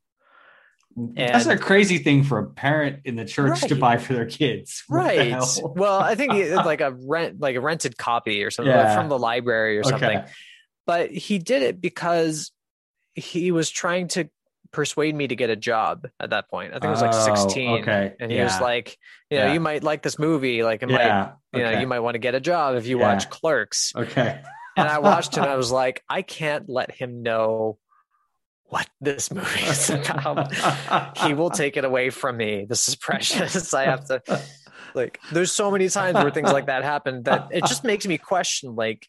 That's 0.97 1.45
a 1.45 1.57
crazy 1.57 1.99
thing 1.99 2.23
for 2.25 2.37
a 2.39 2.45
parent 2.47 3.01
in 3.05 3.15
the 3.15 3.23
church 3.23 3.61
to 3.61 3.75
buy 3.75 3.97
for 3.97 4.13
their 4.13 4.25
kids. 4.25 4.83
What 4.89 4.97
Right. 5.05 5.31
hell? 5.31 5.73
Well, 5.75 5.99
I 5.99 6.15
think 6.15 6.33
it's 6.33 6.53
like 6.65 6.81
a 6.81 6.91
rent, 6.91 7.39
like 7.39 7.55
a 7.55 7.61
rented 7.61 7.97
copy 7.97 8.43
or 8.43 8.51
something 8.51 8.75
like 8.75 8.93
from 8.95 9.07
the 9.07 9.17
library 9.17 9.77
or 9.77 9.83
something. 9.83 10.17
Okay. 10.19 10.27
But 10.85 11.11
he 11.11 11.39
did 11.39 11.61
it 11.63 11.79
because 11.79 12.51
he 13.15 13.51
was 13.51 13.69
trying 13.69 14.09
to 14.09 14.29
persuade 14.73 15.15
me 15.15 15.27
to 15.27 15.35
get 15.35 15.49
a 15.49 15.55
job 15.55 16.07
at 16.19 16.31
that 16.31 16.49
point. 16.49 16.71
I 16.71 16.75
think 16.75 16.85
it 16.85 16.89
was 16.89 17.01
like 17.01 17.11
Oh, 17.13 17.25
16. 17.25 17.37
16. 17.49 17.81
Okay. 17.81 18.13
And 18.19 18.31
he 18.31 18.41
was 18.41 18.59
like, 18.59 18.97
you 19.29 19.37
know, 19.37 19.45
Yeah. 19.47 19.53
you 19.53 19.59
might 19.61 19.83
like 19.83 20.01
this 20.01 20.17
movie. 20.19 20.63
Like 20.63 20.81
it 20.83 20.87
might, 20.89 21.05
yeah. 21.05 21.31
you 21.53 21.61
know, 21.61 21.79
you 21.79 21.87
might 21.87 21.99
want 21.99 22.15
to 22.15 22.19
get 22.19 22.35
a 22.35 22.39
job 22.41 22.75
if 22.75 22.85
you 22.85 22.99
Yeah. 22.99 23.13
watch 23.13 23.29
Clerks. 23.29 23.93
Okay. 23.95 24.41
And 24.77 24.87
I 24.87 24.99
watched 24.99 25.37
it 25.37 25.43
I 25.43 25.55
was 25.63 25.71
like, 25.71 26.03
I 26.09 26.21
can't 26.21 26.69
let 26.69 26.91
him 26.91 27.23
know 27.23 27.77
what 28.65 28.87
this 29.01 29.31
movie 29.33 29.65
is 29.65 29.89
about. 29.89 30.53
he 31.17 31.33
will 31.33 31.49
take 31.51 31.75
it 31.77 31.83
away 31.85 32.09
from 32.09 32.37
me. 32.37 32.65
This 32.67 32.87
is 32.87 32.95
precious. 32.95 33.73
I 33.73 33.83
have 33.83 34.05
to 34.05 34.21
like 34.95 35.19
there's 35.31 35.51
so 35.51 35.71
many 35.71 35.89
times 35.89 36.15
where 36.15 36.31
things 36.31 36.51
like 36.51 36.67
that 36.67 36.83
happen 36.83 37.23
that 37.23 37.49
it 37.51 37.65
just 37.65 37.83
makes 37.83 38.05
me 38.07 38.17
question 38.17 38.75
like 38.75 39.07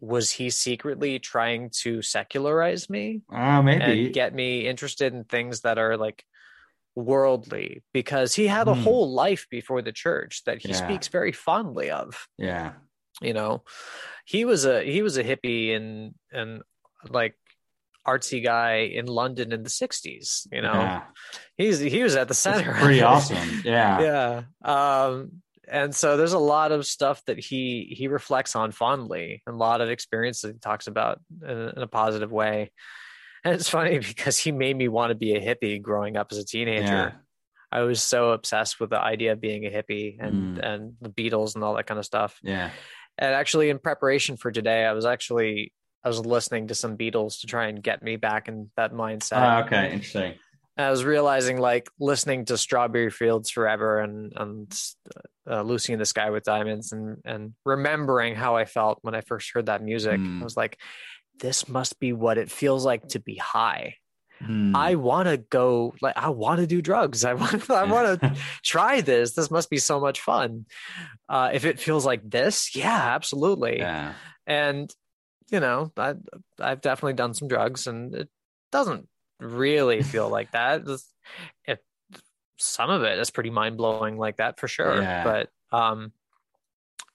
was 0.00 0.30
he 0.30 0.48
secretly 0.50 1.18
trying 1.18 1.70
to 1.82 2.02
secularize 2.02 2.88
me 2.88 3.22
Oh, 3.32 3.62
maybe. 3.62 3.82
and 4.06 4.12
get 4.14 4.34
me 4.34 4.66
interested 4.66 5.12
in 5.14 5.24
things 5.24 5.62
that 5.62 5.76
are 5.78 5.96
like 5.96 6.22
worldly 6.94 7.82
because 7.92 8.34
he 8.34 8.46
had 8.46 8.68
a 8.68 8.74
Hmm. 8.74 8.82
whole 8.82 9.12
life 9.12 9.46
before 9.50 9.82
the 9.82 9.92
church 9.92 10.42
that 10.44 10.58
he 10.62 10.68
Yeah. 10.68 10.74
speaks 10.86 11.08
very 11.08 11.32
fondly 11.32 11.90
of 11.90 12.26
yeah. 12.38 12.72
You 13.22 13.32
know 13.32 13.62
he 14.24 14.44
was 14.44 14.64
a 14.64 14.82
he 14.82 15.02
was 15.02 15.16
a 15.16 15.24
hippie 15.24 15.74
and 15.74 16.14
and 16.32 16.62
like 17.08 17.34
artsy 18.06 18.42
guy 18.42 18.76
in 18.94 19.06
london 19.06 19.52
in 19.52 19.62
the 19.62 19.68
60s 19.68 20.46
you 20.52 20.62
know 20.62 20.72
Yeah. 20.72 21.02
he's 21.56 21.78
he 21.78 22.02
was 22.02 22.16
at 22.16 22.28
the 22.28 22.34
center 22.34 22.70
of 22.70 22.76
pretty 22.78 23.02
awesome. 23.02 23.36
Yeah. 23.64 24.00
yeah 24.00 24.42
um 25.04 25.42
and 25.70 25.94
so 25.94 26.16
there's 26.16 26.32
a 26.32 26.38
lot 26.38 26.72
of 26.72 26.86
stuff 26.86 27.22
that 27.26 27.38
he 27.38 27.92
he 27.94 28.08
reflects 28.08 28.56
on 28.56 28.72
fondly 28.72 29.42
and 29.46 29.54
a 29.54 29.58
lot 29.58 29.80
of 29.82 29.90
experience 29.90 30.40
that 30.40 30.52
he 30.54 30.58
talks 30.58 30.86
about 30.86 31.20
in, 31.42 31.58
in 31.76 31.78
a 31.82 31.86
positive 31.86 32.32
way 32.32 32.70
and 33.44 33.54
it's 33.54 33.68
funny 33.68 33.98
because 34.10 34.38
he 34.38 34.52
made 34.52 34.76
me 34.76 34.88
want 34.88 35.10
to 35.10 35.14
be 35.14 35.34
a 35.34 35.40
hippie 35.40 35.80
growing 35.82 36.16
up 36.16 36.28
as 36.32 36.38
a 36.38 36.44
teenager 36.46 36.84
Yeah. 36.86 37.10
i 37.70 37.80
was 37.82 38.02
so 38.02 38.30
obsessed 38.30 38.80
with 38.80 38.88
the 38.88 39.00
idea 39.00 39.32
of 39.32 39.40
being 39.42 39.66
a 39.66 39.70
hippie 39.70 40.16
and 40.18 40.56
Mm. 40.56 40.64
and 40.66 40.92
the 41.02 41.10
beatles 41.10 41.54
and 41.56 41.62
all 41.64 41.74
that 41.74 41.86
kind 41.86 41.98
of 42.00 42.06
stuff 42.06 42.38
Yeah. 42.42 42.70
And 43.18 43.34
actually 43.34 43.70
in 43.70 43.78
preparation 43.78 44.36
for 44.36 44.50
today 44.50 44.84
i 44.84 44.92
was 44.92 45.04
actually 45.04 45.72
i 46.04 46.08
was 46.08 46.24
listening 46.24 46.68
to 46.68 46.74
some 46.74 46.96
beatles 46.96 47.40
to 47.40 47.46
try 47.46 47.66
and 47.66 47.82
get 47.82 48.02
me 48.02 48.16
back 48.16 48.48
in 48.48 48.70
that 48.76 48.92
mindset 48.92 49.62
Oh, 49.62 49.66
okay. 49.66 49.92
Interesting. 49.92 50.34
I 50.78 50.90
was 50.90 51.04
realizing 51.04 51.58
like 51.58 51.90
listening 51.98 52.44
to 52.46 52.56
Strawberry 52.56 53.10
Fields 53.10 53.50
Forever 53.50 53.98
and 53.98 54.32
and 54.36 54.80
uh, 55.50 55.62
Lucy 55.62 55.92
in 55.92 55.98
the 55.98 56.04
Sky 56.04 56.30
with 56.30 56.44
Diamonds 56.44 56.92
and 56.92 57.16
and 57.24 57.54
remembering 57.64 58.36
how 58.36 58.54
I 58.54 58.64
felt 58.64 59.00
when 59.02 59.16
I 59.16 59.22
first 59.22 59.50
heard 59.52 59.66
that 59.66 59.82
music. 59.82 60.20
Mm. 60.20 60.40
I 60.40 60.44
was 60.44 60.56
like, 60.56 60.78
this 61.40 61.68
must 61.68 61.98
be 61.98 62.12
what 62.12 62.38
it 62.38 62.48
feels 62.48 62.84
like 62.86 63.08
to 63.08 63.18
be 63.18 63.34
high. 63.34 63.96
Hmm. 64.44 64.74
I 64.74 64.94
want 64.94 65.28
to 65.28 65.36
go 65.36 65.94
like 66.00 66.16
I 66.16 66.28
want 66.28 66.60
to 66.60 66.66
do 66.66 66.80
drugs. 66.80 67.24
I 67.24 67.34
want 67.34 67.70
I 67.70 67.84
want 67.84 68.20
to 68.20 68.36
try 68.62 69.00
this. 69.00 69.34
This 69.34 69.50
must 69.50 69.70
be 69.70 69.78
so 69.78 70.00
much 70.00 70.20
fun. 70.20 70.66
Uh, 71.28 71.50
if 71.52 71.64
it 71.64 71.80
feels 71.80 72.06
like 72.06 72.28
this, 72.28 72.74
yeah, 72.74 73.14
absolutely. 73.14 73.78
yeah. 73.78 74.14
And 74.46 74.92
you 75.50 75.60
know, 75.60 75.92
I 75.96 76.14
I've 76.60 76.80
definitely 76.80 77.14
done 77.14 77.34
some 77.34 77.48
drugs, 77.48 77.86
and 77.86 78.14
it 78.14 78.28
doesn't 78.70 79.08
really 79.40 80.02
feel 80.02 80.28
like 80.30 80.52
that. 80.52 80.82
It, 81.66 81.80
some 82.60 82.90
of 82.90 83.04
it 83.04 83.18
is 83.18 83.30
pretty 83.30 83.50
mind 83.50 83.76
blowing, 83.76 84.18
like 84.18 84.38
that 84.38 84.58
for 84.58 84.68
sure. 84.68 85.00
Yeah. 85.00 85.24
But 85.24 85.76
um, 85.76 86.12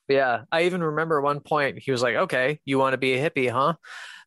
yeah, 0.08 0.44
I 0.52 0.64
even 0.64 0.84
remember 0.84 1.22
one 1.22 1.40
point 1.42 1.80
he 1.80 1.92
was 1.92 2.02
like, 2.02 2.16
"Okay, 2.16 2.60
you 2.66 2.80
want 2.80 2.94
to 2.94 2.98
be 2.98 3.14
a 3.14 3.30
hippie, 3.30 3.50
huh? 3.50 3.76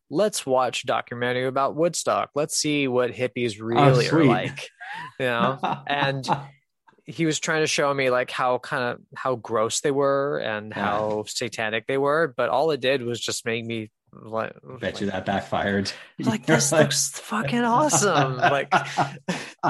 Let's 0.09 0.45
watch 0.45 0.83
a 0.83 0.87
documentary 0.87 1.45
about 1.47 1.75
Woodstock. 1.75 2.29
Let's 2.35 2.57
see 2.57 2.87
what 2.87 3.11
hippies 3.11 3.57
really 3.61 4.07
are 4.07 4.15
Oh, 4.15 4.17
sweet. 4.23 4.27
like." 4.27 4.69
You 5.19 5.25
know, 5.27 5.59
and 5.87 6.25
he 7.05 7.25
was 7.25 7.39
trying 7.39 7.61
to 7.61 7.67
show 7.67 7.93
me 7.93 8.09
like 8.09 8.31
how 8.31 8.57
kind 8.59 8.83
of 8.83 8.99
how 9.15 9.35
gross 9.35 9.81
they 9.81 9.91
were 9.91 10.39
and 10.39 10.73
Yeah. 10.75 10.83
how 10.83 11.23
satanic 11.27 11.87
they 11.87 11.97
were 11.97 12.33
but 12.35 12.49
all 12.49 12.71
it 12.71 12.81
did 12.81 13.01
was 13.01 13.19
just 13.21 13.45
make 13.45 13.65
me 13.65 13.89
like 14.11 14.53
bet 14.81 14.99
you 14.99 15.09
that 15.11 15.25
backfired. 15.25 15.89
like 16.19 16.45
this 16.45 16.71
looks 16.73 17.09
fucking 17.19 17.63
awesome 17.63 18.35
like 18.37 18.67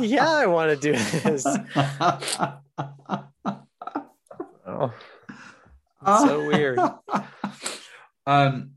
yeah 0.00 0.30
i 0.30 0.46
want 0.46 0.70
to 0.70 0.76
do 0.76 0.92
this 0.92 1.46
oh 4.66 4.92
so 6.06 6.46
weird. 6.46 6.78
um, 8.26 8.70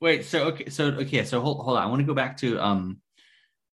wait. 0.00 0.24
So 0.24 0.44
okay. 0.48 0.68
So 0.70 0.86
okay. 0.86 1.24
So 1.24 1.40
hold 1.40 1.64
hold 1.64 1.76
on. 1.76 1.82
I 1.82 1.86
want 1.86 2.00
to 2.00 2.06
go 2.06 2.14
back 2.14 2.36
to 2.38 2.58
um, 2.60 3.00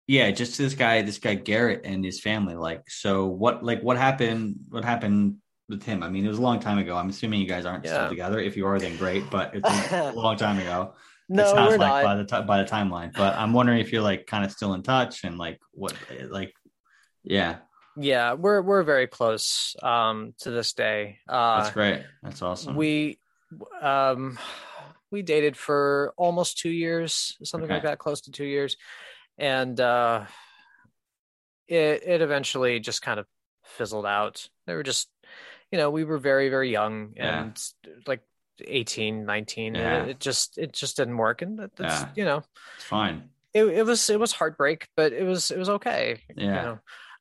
yeah, 0.06 0.30
just 0.30 0.56
to 0.56 0.62
this 0.62 0.74
guy, 0.74 1.02
this 1.02 1.18
guy 1.18 1.34
Garrett 1.34 1.82
and 1.84 2.04
his 2.04 2.20
family. 2.20 2.54
Like, 2.54 2.88
so 2.90 3.26
what? 3.26 3.62
Like, 3.64 3.82
what 3.82 3.96
happened? 3.96 4.56
What 4.70 4.84
happened 4.84 5.36
with 5.68 5.82
him? 5.82 6.02
I 6.02 6.08
mean, 6.08 6.24
it 6.24 6.28
was 6.28 6.38
a 6.38 6.42
long 6.42 6.60
time 6.60 6.78
ago. 6.78 6.96
I'm 6.96 7.10
assuming 7.10 7.40
you 7.40 7.46
guys 7.46 7.66
aren't 7.66 7.84
Yeah. 7.84 7.92
still 7.94 8.08
together. 8.08 8.38
If 8.40 8.56
you 8.56 8.66
are, 8.66 8.78
then 8.78 8.96
great. 8.96 9.28
But 9.30 9.54
it's 9.54 9.68
a 9.92 10.12
long 10.16 10.36
time 10.36 10.58
ago. 10.58 10.94
it 11.28 11.34
no 11.34 11.44
sounds 11.44 11.72
we're 11.72 11.78
like 11.78 12.04
not 12.04 12.04
by 12.04 12.16
the 12.16 12.24
time 12.24 12.46
by 12.46 12.62
the 12.62 12.70
timeline. 12.70 13.12
But 13.14 13.36
I'm 13.36 13.52
wondering 13.52 13.80
if 13.80 13.92
you're 13.92 14.02
like 14.02 14.26
kind 14.26 14.44
of 14.44 14.50
still 14.50 14.72
in 14.74 14.82
touch 14.82 15.24
and 15.24 15.36
like 15.36 15.60
what 15.72 15.94
like 16.30 16.54
yeah, 17.22 17.56
yeah 17.98 18.32
we're 18.32 18.62
we're 18.62 18.82
very 18.84 19.06
close 19.06 19.76
um 19.82 20.32
to 20.38 20.50
this 20.50 20.72
day 20.72 21.18
uh 21.28 21.60
that's 21.60 21.74
great. 21.74 22.02
That's 22.22 22.40
awesome. 22.40 22.76
we 22.76 23.18
um 23.82 24.38
we 25.10 25.22
dated 25.22 25.56
for 25.56 26.12
almost 26.16 26.58
two 26.58 26.70
years, 26.70 27.36
something 27.42 27.70
like 27.70 27.82
that, 27.84 27.98
close 27.98 28.20
to 28.22 28.30
two 28.30 28.44
years, 28.44 28.76
and 29.38 29.78
uh, 29.80 30.24
it 31.66 32.02
it 32.06 32.22
eventually 32.22 32.80
just 32.80 33.02
kind 33.02 33.20
of 33.20 33.26
fizzled 33.64 34.06
out. 34.06 34.48
They 34.66 34.74
were 34.74 34.82
just, 34.82 35.08
you 35.70 35.78
know, 35.78 35.90
we 35.90 36.04
were 36.04 36.18
very 36.18 36.48
very 36.48 36.70
young 36.70 37.12
Yeah. 37.16 37.42
and 37.42 37.62
like 38.06 38.22
18, 38.64 39.24
19. 39.24 39.76
and 39.76 39.82
Yeah. 39.84 40.02
it, 40.04 40.08
it 40.10 40.20
just 40.20 40.58
it 40.58 40.72
just 40.72 40.96
didn't 40.96 41.16
work, 41.16 41.42
and 41.42 41.58
that, 41.58 41.76
that's 41.76 42.02
Yeah. 42.02 42.08
you 42.16 42.24
know 42.24 42.42
It's 42.76 42.84
fine. 42.84 43.30
it, 43.54 43.64
it 43.64 43.86
was 43.86 44.08
it 44.10 44.18
was 44.20 44.32
heartbreak, 44.32 44.88
but 44.96 45.12
it 45.12 45.24
was 45.24 45.50
it 45.50 45.58
was 45.58 45.68
okay. 45.68 46.22
Yeah. 46.36 46.44
You 46.44 46.50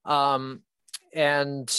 know? 0.05 0.11
Um 0.11 0.61
and 1.13 1.69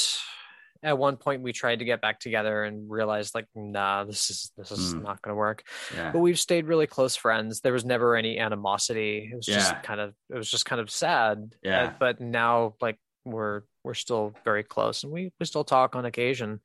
at 0.83 0.97
one 0.97 1.17
point 1.17 1.43
we 1.43 1.53
tried 1.53 1.81
to 1.81 1.85
get 1.85 2.01
back 2.01 2.21
together 2.21 2.63
and 2.65 2.89
realized 2.91 3.35
like 3.35 3.47
nah 3.55 4.05
this 4.05 4.31
is 4.31 4.53
this 4.57 4.71
is 4.71 4.95
Mm. 4.95 5.03
not 5.03 5.21
gonna 5.23 5.35
work. 5.37 5.65
Yeah. 5.95 6.13
But 6.13 6.21
we've 6.21 6.39
stayed 6.39 6.67
really 6.67 6.87
close 6.87 7.17
friends. 7.17 7.61
There 7.61 7.73
was 7.73 7.85
never 7.85 8.15
any 8.17 8.39
animosity. 8.39 9.29
It 9.33 9.37
was 9.37 9.49
Yeah. 9.49 9.57
just 9.57 9.83
kind 9.83 10.01
of 10.01 10.15
it 10.31 10.37
was 10.37 10.51
just 10.51 10.67
kind 10.67 10.81
of 10.81 10.91
sad. 10.91 11.55
Yeah. 11.63 11.83
Uh, 11.85 11.95
but 11.99 12.21
now 12.21 12.75
like 12.81 12.99
we're 13.25 13.63
we're 13.85 13.95
still 13.95 14.35
very 14.45 14.63
close 14.63 15.03
and 15.03 15.13
we 15.13 15.33
we 15.41 15.47
still 15.47 15.65
talk 15.65 15.97
on 15.97 16.05
occasion. 16.05 16.61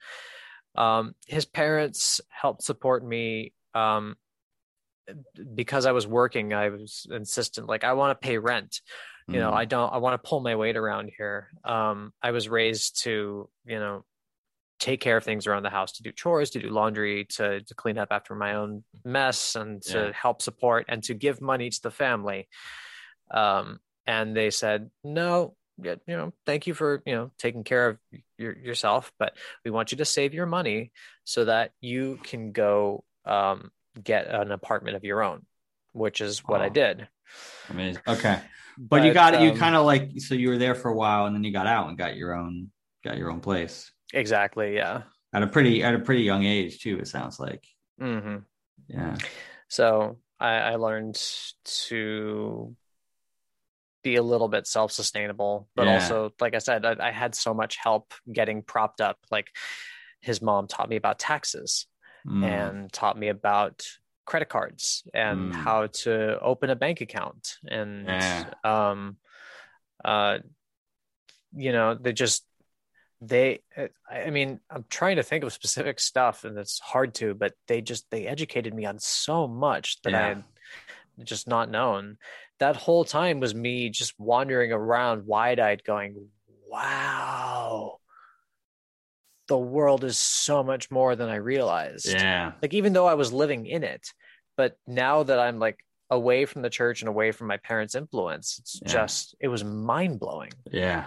Um 0.76 1.15
his 1.27 1.45
parents 1.45 2.22
helped 2.30 2.64
support 2.64 3.03
me 3.03 3.53
um 3.73 4.15
because 5.53 5.85
I 5.85 5.91
was 5.91 6.07
working, 6.07 6.53
I 6.53 6.69
was 6.69 7.06
insistent, 7.11 7.68
like, 7.68 7.84
I 7.84 7.91
want 7.91 8.19
to 8.19 8.26
pay 8.26 8.38
rent. 8.38 8.80
You 9.27 9.39
know, 9.39 9.51
Mm. 9.51 9.55
I 9.55 9.65
don't, 9.65 9.93
I 9.93 9.97
want 9.97 10.21
to 10.21 10.27
pull 10.27 10.41
my 10.41 10.55
weight 10.55 10.75
around 10.75 11.11
here. 11.17 11.49
Um, 11.63 12.13
I 12.21 12.31
was 12.31 12.49
raised 12.49 13.03
to, 13.03 13.49
you 13.65 13.79
know, 13.79 14.03
take 14.79 14.99
care 14.99 15.15
of 15.15 15.23
things 15.23 15.47
around 15.47 15.63
the 15.63 15.69
house, 15.69 15.93
to 15.93 16.03
do 16.03 16.11
chores, 16.11 16.49
to 16.51 16.59
do 16.59 16.69
laundry, 16.69 17.25
to, 17.25 17.61
to 17.61 17.75
clean 17.75 17.97
up 17.97 18.09
after 18.11 18.35
my 18.35 18.55
own 18.55 18.83
mess 19.05 19.55
and 19.55 19.81
to 19.83 20.07
Yeah. 20.07 20.11
help 20.13 20.41
support 20.41 20.85
and 20.89 21.01
to 21.03 21.13
give 21.13 21.39
money 21.39 21.69
to 21.69 21.81
the 21.81 21.91
family. 21.91 22.49
Um, 23.31 23.79
and 24.05 24.35
they 24.35 24.49
said, 24.49 24.91
no, 25.03 25.55
you 25.81 25.97
know, 26.07 26.33
thank 26.45 26.67
you 26.67 26.73
for, 26.73 27.01
you 27.05 27.15
know, 27.15 27.31
taking 27.39 27.63
care 27.63 27.87
of 27.87 27.97
your, 28.37 28.57
yourself, 28.57 29.11
but 29.17 29.37
we 29.63 29.71
want 29.71 29.91
you 29.91 29.97
to 29.99 30.05
save 30.05 30.33
your 30.33 30.45
money 30.45 30.91
so 31.23 31.45
that 31.45 31.71
you 31.79 32.19
can 32.21 32.51
go, 32.51 33.05
um, 33.25 33.71
get 34.03 34.27
an 34.27 34.51
apartment 34.51 34.97
of 34.97 35.05
your 35.05 35.23
own, 35.23 35.45
which 35.93 36.19
is 36.19 36.39
what 36.45 36.61
I 36.61 36.67
Oh. 36.67 36.69
did. 36.69 37.07
Amazing. 37.69 38.01
Okay. 38.05 38.41
But, 38.77 39.03
you 39.03 39.13
got 39.13 39.33
it. 39.35 39.41
You 39.41 39.51
um, 39.51 39.57
kind 39.57 39.75
of 39.75 39.85
like 39.85 40.11
so 40.17 40.35
you 40.35 40.49
were 40.49 40.57
there 40.57 40.75
for 40.75 40.89
a 40.89 40.95
while, 40.95 41.25
and 41.25 41.35
then 41.35 41.43
you 41.43 41.51
got 41.51 41.67
out 41.67 41.89
and 41.89 41.97
got 41.97 42.15
your 42.15 42.33
own 42.33 42.69
got 43.03 43.17
your 43.17 43.29
own 43.31 43.39
place 43.41 43.91
Exactly. 44.13 44.75
Yeah. 44.75 45.03
at 45.33 45.43
a 45.43 45.47
pretty 45.47 45.83
at 45.83 45.93
a 45.95 45.99
pretty 45.99 46.23
young 46.23 46.43
age 46.45 46.79
too. 46.81 46.99
It 46.99 47.07
sounds 47.07 47.39
like. 47.39 47.65
Mm-hmm. 48.01 48.37
Yeah. 48.87 49.15
So 49.67 50.17
I, 50.39 50.55
I 50.55 50.75
learned 50.75 51.21
to 51.87 52.75
be 54.03 54.15
a 54.17 54.23
little 54.23 54.49
bit 54.49 54.67
self-sustainable, 54.67 55.69
but 55.75 55.85
Yeah. 55.85 55.93
also, 55.95 56.33
like 56.41 56.55
I 56.55 56.59
said, 56.59 56.85
I, 56.85 56.95
I 56.99 57.11
had 57.11 57.33
so 57.35 57.53
much 57.53 57.77
help 57.77 58.13
getting 58.31 58.61
propped 58.61 58.99
up. 59.01 59.17
Like 59.31 59.47
his 60.19 60.41
mom 60.41 60.67
taught 60.67 60.89
me 60.89 60.95
about 60.97 61.19
taxes 61.19 61.85
Mm. 62.25 62.45
and 62.45 62.93
taught 62.93 63.17
me 63.17 63.27
about 63.27 63.85
credit 64.25 64.49
cards 64.49 65.03
and 65.13 65.51
Mm. 65.51 65.55
how 65.55 65.87
to 65.87 66.39
open 66.39 66.69
a 66.69 66.75
bank 66.75 67.01
account 67.01 67.57
and 67.67 68.07
Yeah. 68.07 68.45
um 68.63 69.17
uh 70.05 70.39
you 71.55 71.71
know 71.71 71.95
they 71.95 72.13
just 72.13 72.45
they 73.21 73.59
i 73.77 73.89
I 74.11 74.29
mean 74.29 74.59
i'm 74.69 74.85
trying 74.89 75.17
to 75.17 75.23
think 75.23 75.43
of 75.43 75.53
specific 75.53 75.99
stuff 75.99 76.45
and 76.45 76.57
it's 76.57 76.79
hard 76.79 77.13
to 77.15 77.33
but 77.33 77.53
they 77.67 77.81
just 77.81 78.09
they 78.11 78.27
educated 78.27 78.73
me 78.73 78.85
on 78.85 78.99
so 78.99 79.47
much 79.47 80.01
that 80.03 80.13
i 80.15 80.27
had 80.29 80.43
just 81.23 81.47
not 81.47 81.69
known 81.69 82.17
that 82.59 82.75
whole 82.75 83.05
time 83.05 83.39
was 83.39 83.53
me 83.53 83.89
just 83.89 84.13
wandering 84.19 84.71
around 84.71 85.25
wide-eyed 85.25 85.83
going 85.83 86.27
wow 86.69 87.93
the 89.53 89.57
world 89.59 90.03
is 90.03 90.17
so 90.17 90.63
much 90.63 90.89
more 90.89 91.15
than 91.15 91.30
i 91.30 91.35
realized 91.35 92.07
yeah. 92.11 92.53
like 92.63 92.73
even 92.73 92.91
though 92.93 93.05
I 93.05 93.13
was 93.13 93.31
living 93.31 93.67
in 93.67 93.84
it, 93.84 94.03
but 94.57 94.71
now 94.88 95.15
that 95.27 95.39
I'm 95.45 95.59
like 95.59 95.77
away 96.09 96.45
from 96.45 96.63
the 96.63 96.71
church 96.80 97.01
and 97.03 97.09
away 97.09 97.31
from 97.31 97.45
my 97.53 97.57
parents' 97.57 97.93
influence, 97.93 98.57
it's 98.59 98.81
Yeah. 98.81 98.91
just 98.97 99.35
it 99.39 99.49
was 99.49 99.63
mind 99.63 100.19
blowing. 100.19 100.53
Yeah. 100.71 101.05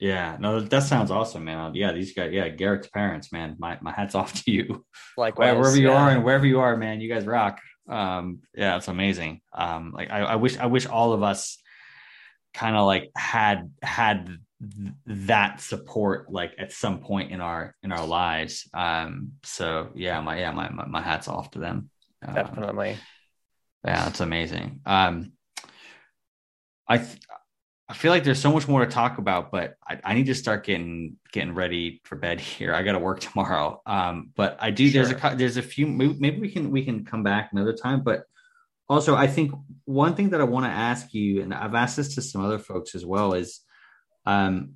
Yeah. 0.00 0.38
No, 0.40 0.60
that 0.60 0.84
sounds 0.84 1.10
awesome, 1.10 1.44
man. 1.44 1.74
Yeah, 1.74 1.92
these 1.92 2.14
guys. 2.14 2.32
Yeah, 2.32 2.48
Garrett's 2.48 2.88
parents, 2.88 3.30
man. 3.30 3.56
My 3.58 3.78
my 3.82 3.92
hats 3.92 4.14
off 4.20 4.32
to 4.44 4.50
you. 4.50 4.66
Like 5.18 5.38
wherever 5.38 5.76
you 5.76 5.92
are 5.92 6.08
and 6.14 6.24
wherever 6.24 6.46
you 6.46 6.60
are, 6.60 6.74
man, 6.84 7.02
you 7.02 7.10
guys 7.12 7.26
rock. 7.26 7.60
Um, 7.88 8.40
yeah, 8.54 8.76
it's 8.78 8.88
amazing. 8.88 9.42
Um, 9.52 9.92
like 9.98 10.10
I, 10.10 10.20
I 10.20 10.36
wish 10.36 10.56
I 10.56 10.66
wish 10.66 10.86
all 10.86 11.12
of 11.12 11.22
us 11.22 11.58
kind 12.54 12.74
of 12.76 12.86
like 12.86 13.10
had 13.16 13.58
had 13.82 14.18
th- 14.62 14.94
that 15.28 15.60
support 15.60 16.30
like 16.30 16.54
at 16.58 16.72
some 16.72 17.00
point 17.00 17.32
in 17.32 17.40
our 17.40 17.74
in 17.82 17.92
our 17.92 18.06
lives. 18.06 18.68
Um, 18.72 19.32
so 19.42 19.90
yeah, 19.94 20.20
my 20.20 20.38
yeah, 20.38 20.52
my 20.52 20.68
my, 20.70 20.86
my 20.86 21.02
hats 21.02 21.28
off 21.28 21.50
to 21.52 21.58
them. 21.58 21.90
Um, 22.26 22.34
definitely. 22.34 22.96
yeah, 23.84 24.04
that's 24.04 24.20
amazing. 24.20 24.80
Um, 24.86 25.32
I 26.88 26.98
th- 26.98 27.20
I 27.88 27.94
feel 27.94 28.10
like 28.10 28.24
there's 28.24 28.40
so 28.40 28.52
much 28.52 28.66
more 28.68 28.80
to 28.84 28.90
talk 28.90 29.18
about, 29.18 29.50
but 29.50 29.74
I, 29.86 30.00
I 30.02 30.14
need 30.14 30.26
to 30.26 30.34
start 30.34 30.64
getting 30.64 31.16
getting 31.32 31.54
ready 31.54 32.00
for 32.04 32.16
bed 32.16 32.40
here. 32.52 32.74
I 32.74 32.82
got 32.82 32.92
to 32.92 32.98
work 32.98 33.20
tomorrow. 33.20 33.82
Um, 33.86 34.30
but 34.34 34.56
I 34.60 34.70
do. 34.70 34.90
There's 34.90 35.10
a 35.10 35.18
Sure. 35.18 35.34
there's 35.34 35.56
a 35.56 35.62
few. 35.62 35.86
Maybe 35.86 36.16
maybe 36.18 36.40
we 36.40 36.50
can 36.50 36.70
we 36.70 36.84
can 36.84 37.04
come 37.04 37.22
back 37.22 37.50
another 37.52 37.72
time. 37.74 38.02
But 38.02 38.22
also, 38.88 39.14
I 39.14 39.26
think 39.26 39.52
one 39.84 40.14
thing 40.14 40.30
that 40.30 40.40
I 40.40 40.44
want 40.44 40.66
to 40.66 40.70
ask 40.70 41.12
you, 41.14 41.42
and 41.42 41.52
I've 41.52 41.74
asked 41.74 41.96
this 41.96 42.14
to 42.16 42.22
some 42.22 42.44
other 42.44 42.58
folks 42.58 42.94
as 42.94 43.04
well, 43.06 43.32
is, 43.34 43.60
um, 44.26 44.74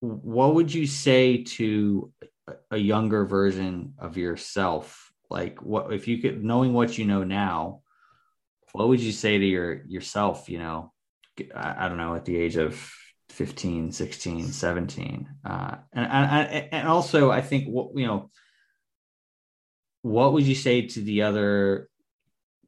what 0.00 0.54
would 0.54 0.72
you 0.72 0.86
say 0.86 1.44
to 1.44 2.12
a- 2.70 2.76
younger 2.76 3.24
version 3.24 3.94
of 3.98 4.16
yourself? 4.16 5.12
Like, 5.30 5.62
what 5.62 5.92
if 5.92 6.06
you 6.08 6.18
could, 6.18 6.44
knowing 6.44 6.72
what 6.72 6.98
you 6.98 7.06
know 7.06 7.24
now, 7.24 7.80
what 8.74 8.88
would 8.88 9.00
you 9.00 9.12
say 9.12 9.38
to 9.38 9.44
your 9.44 9.82
yourself 9.86 10.48
you 10.48 10.58
know 10.58 10.92
i, 11.54 11.86
I 11.86 11.88
don't 11.88 11.96
know 11.96 12.14
at 12.16 12.24
the 12.24 12.36
age 12.36 12.56
of 12.56 12.92
15 13.30 13.92
16 13.92 14.48
17 14.48 15.28
uh 15.44 15.76
and, 15.92 16.06
and 16.06 16.68
and 16.72 16.88
also 16.88 17.30
i 17.30 17.40
think 17.40 17.66
what 17.66 17.90
you 17.94 18.06
know 18.06 18.30
what 20.02 20.32
would 20.32 20.44
you 20.44 20.56
say 20.56 20.88
to 20.88 21.00
the 21.00 21.22
other 21.22 21.88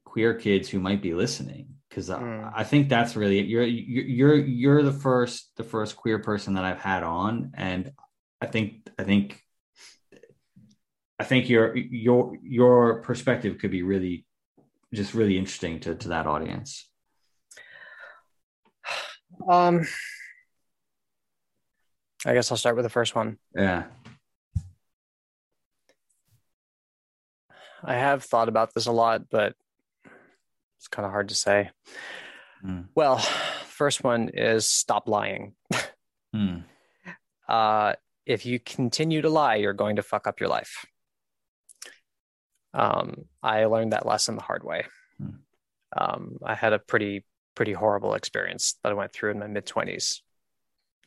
queer 0.04 0.34
kids 0.34 0.68
who 0.68 0.78
might 0.78 1.02
be 1.02 1.12
listening 1.12 1.74
because 1.96 2.10
Mm. 2.10 2.52
I, 2.54 2.60
I 2.60 2.64
think 2.64 2.90
that's 2.90 3.16
really 3.16 3.38
it. 3.38 3.46
You're, 3.46 3.64
you're 3.64 4.04
you're 4.04 4.34
you're 4.36 4.82
the 4.82 4.92
first 4.92 5.50
the 5.56 5.64
first 5.64 5.96
queer 5.96 6.18
person 6.18 6.54
that 6.54 6.64
I've 6.64 6.80
had 6.80 7.02
on, 7.02 7.52
and 7.54 7.92
I 8.40 8.46
think 8.46 8.86
I 8.98 9.04
think 9.04 9.40
I 11.18 11.24
think 11.24 11.48
your 11.48 11.74
your 11.74 12.36
your 12.42 13.00
perspective 13.00 13.56
could 13.58 13.70
be 13.70 13.82
really 13.82 14.26
just 14.92 15.14
really 15.14 15.38
interesting 15.38 15.80
to 15.80 15.94
to 15.94 16.08
that 16.08 16.26
audience. 16.26 16.86
Um, 19.48 19.86
I 22.26 22.34
guess 22.34 22.50
I'll 22.50 22.58
start 22.58 22.76
with 22.76 22.84
the 22.84 22.90
first 22.90 23.14
one. 23.14 23.38
Yeah. 23.54 23.84
I 27.82 27.94
have 27.94 28.24
thought 28.24 28.48
about 28.48 28.74
this 28.74 28.86
a 28.86 28.92
lot, 28.92 29.30
but 29.30 29.54
it's 30.86 30.94
kind 30.94 31.04
of 31.04 31.10
hard 31.10 31.30
to 31.30 31.34
say. 31.34 31.70
Mm. 32.64 32.86
Well, 32.94 33.18
first 33.18 34.04
one 34.04 34.30
is 34.32 34.68
stop 34.68 35.08
lying. 35.08 35.54
Mm. 36.34 36.64
uh, 37.48 37.94
if 38.24 38.46
you 38.46 38.60
continue 38.60 39.22
to 39.22 39.28
lie, 39.28 39.56
you're 39.56 39.72
going 39.72 39.96
to 39.96 40.02
fuck 40.02 40.26
up 40.26 40.38
your 40.38 40.48
life. 40.48 40.84
Um, 42.72 43.24
I 43.42 43.64
learned 43.64 43.92
that 43.92 44.06
lesson 44.06 44.36
the 44.36 44.42
hard 44.42 44.62
way. 44.62 44.84
Hmm. 45.18 45.30
Um, 45.96 46.38
I 46.44 46.54
had 46.54 46.72
a 46.72 46.78
pretty, 46.78 47.24
pretty 47.54 47.72
horrible 47.72 48.14
experience 48.14 48.74
that 48.82 48.92
I 48.92 48.94
went 48.94 49.12
through 49.12 49.30
in 49.30 49.38
my 49.38 49.46
mid 49.46 49.66
20s 49.66 50.20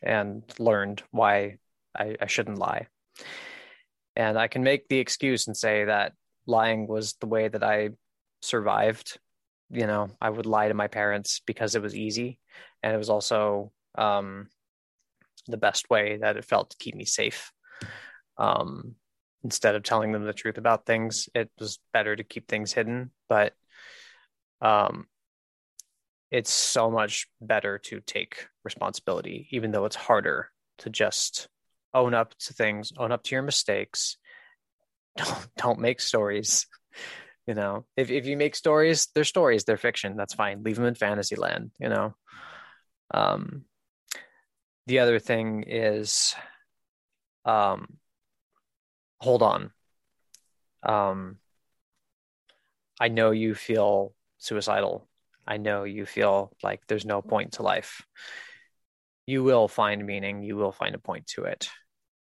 and 0.02 0.44
learned 0.58 1.04
why 1.12 1.58
I, 1.96 2.16
I 2.20 2.26
shouldn't 2.26 2.58
lie. 2.58 2.88
And 4.16 4.38
I 4.38 4.48
can 4.48 4.64
make 4.64 4.88
the 4.88 5.00
excuse 5.00 5.48
and 5.48 5.56
say 5.56 5.86
that 5.86 6.14
lying 6.48 6.88
was 6.88 7.14
the 7.22 7.28
way 7.28 7.48
that 7.48 7.64
I 7.64 7.92
survived. 8.42 9.20
You 9.70 9.88
know, 9.88 10.10
I 10.22 10.30
would 10.30 10.46
lie 10.46 10.68
to 10.68 10.74
my 10.74 10.88
parents 10.88 11.42
because 11.46 11.76
it 11.76 11.82
was 11.82 11.96
easy. 11.96 12.40
And 12.82 12.94
it 12.94 12.98
was 12.98 13.10
also, 13.10 13.72
um, 13.96 14.48
the 15.48 15.58
best 15.58 15.90
way 15.90 16.18
that 16.18 16.38
it 16.38 16.46
felt 16.46 16.72
to 16.72 16.78
keep 16.78 16.96
me 16.96 17.06
safe. 17.06 17.52
Um, 18.38 18.96
instead 19.44 19.76
of 19.76 19.84
telling 19.84 20.12
them 20.12 20.26
the 20.26 20.34
truth 20.34 20.58
about 20.58 20.86
things, 20.86 21.30
it 21.34 21.50
was 21.60 21.80
better 21.94 22.16
to 22.16 22.24
keep 22.24 22.48
things 22.48 22.74
hidden. 22.74 23.12
But 23.28 23.54
um, 24.62 25.08
it's 26.32 26.52
so 26.52 26.92
much 26.92 27.28
better 27.42 27.78
to 27.78 28.02
take 28.02 28.48
responsibility, 28.64 29.48
even 29.52 29.72
though 29.72 29.86
it's 29.86 29.96
harder 29.96 30.50
to 30.80 30.90
just 30.90 31.48
own 31.94 32.14
up 32.14 32.38
to 32.38 32.54
things, 32.54 32.92
own 32.98 33.12
up 33.12 33.24
to 33.24 33.36
your 33.36 33.42
mistakes. 33.42 34.18
Don't 35.18 35.48
don't 35.58 35.80
make 35.80 36.00
stories. 36.00 36.68
You 37.50 37.56
know, 37.56 37.86
if 37.98 38.12
if 38.12 38.28
you 38.28 38.38
make 38.38 38.56
stories, 38.56 39.08
they're 39.16 39.24
stories, 39.24 39.64
they're 39.64 39.76
fiction. 39.76 40.16
That's 40.16 40.36
fine. 40.36 40.62
Leave 40.62 40.76
them 40.76 40.86
in 40.86 40.94
fantasy 40.94 41.36
land. 41.36 41.72
You 41.80 41.90
know. 41.90 42.16
Um, 43.12 43.66
the 44.86 45.00
other 45.00 45.18
thing 45.18 45.64
is, 45.64 46.36
um, 47.46 47.98
hold 49.18 49.42
on. 49.42 49.72
Um, 50.84 51.38
I 53.02 53.08
know 53.08 53.32
you 53.32 53.56
feel 53.56 54.14
suicidal. 54.38 55.10
I 55.48 55.58
know 55.58 55.86
you 55.86 56.06
feel 56.06 56.56
like 56.62 56.82
there's 56.86 57.04
no 57.04 57.24
point 57.24 57.54
to 57.54 57.64
life. 57.64 58.06
You 59.26 59.44
will 59.44 59.68
find 59.68 60.06
meaning. 60.06 60.44
You 60.44 60.56
will 60.56 60.72
find 60.72 60.94
a 60.94 61.00
point 61.00 61.26
to 61.34 61.46
it, 61.46 61.72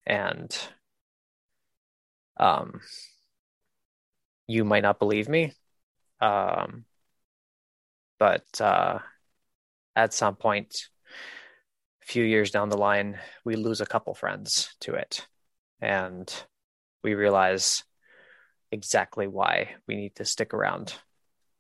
and 0.07 0.57
um, 2.37 2.78
you 4.51 4.64
might 4.64 4.82
not 4.82 4.98
believe 4.98 5.28
me, 5.28 5.52
um, 6.20 6.85
but 8.18 8.44
uh, 8.60 8.98
at 9.94 10.12
some 10.12 10.35
point, 10.35 10.89
a 12.02 12.06
few 12.06 12.24
years 12.24 12.51
down 12.51 12.68
the 12.68 12.77
line, 12.77 13.18
we 13.44 13.55
lose 13.55 13.81
a 13.81 13.86
couple 13.86 14.12
friends 14.12 14.74
to 14.81 14.94
it, 14.94 15.27
and 15.81 16.44
we 17.05 17.14
realize 17.14 17.85
exactly 18.72 19.28
why 19.28 19.77
we 19.86 19.94
need 19.94 20.16
to 20.16 20.24
stick 20.24 20.52
around 20.52 20.94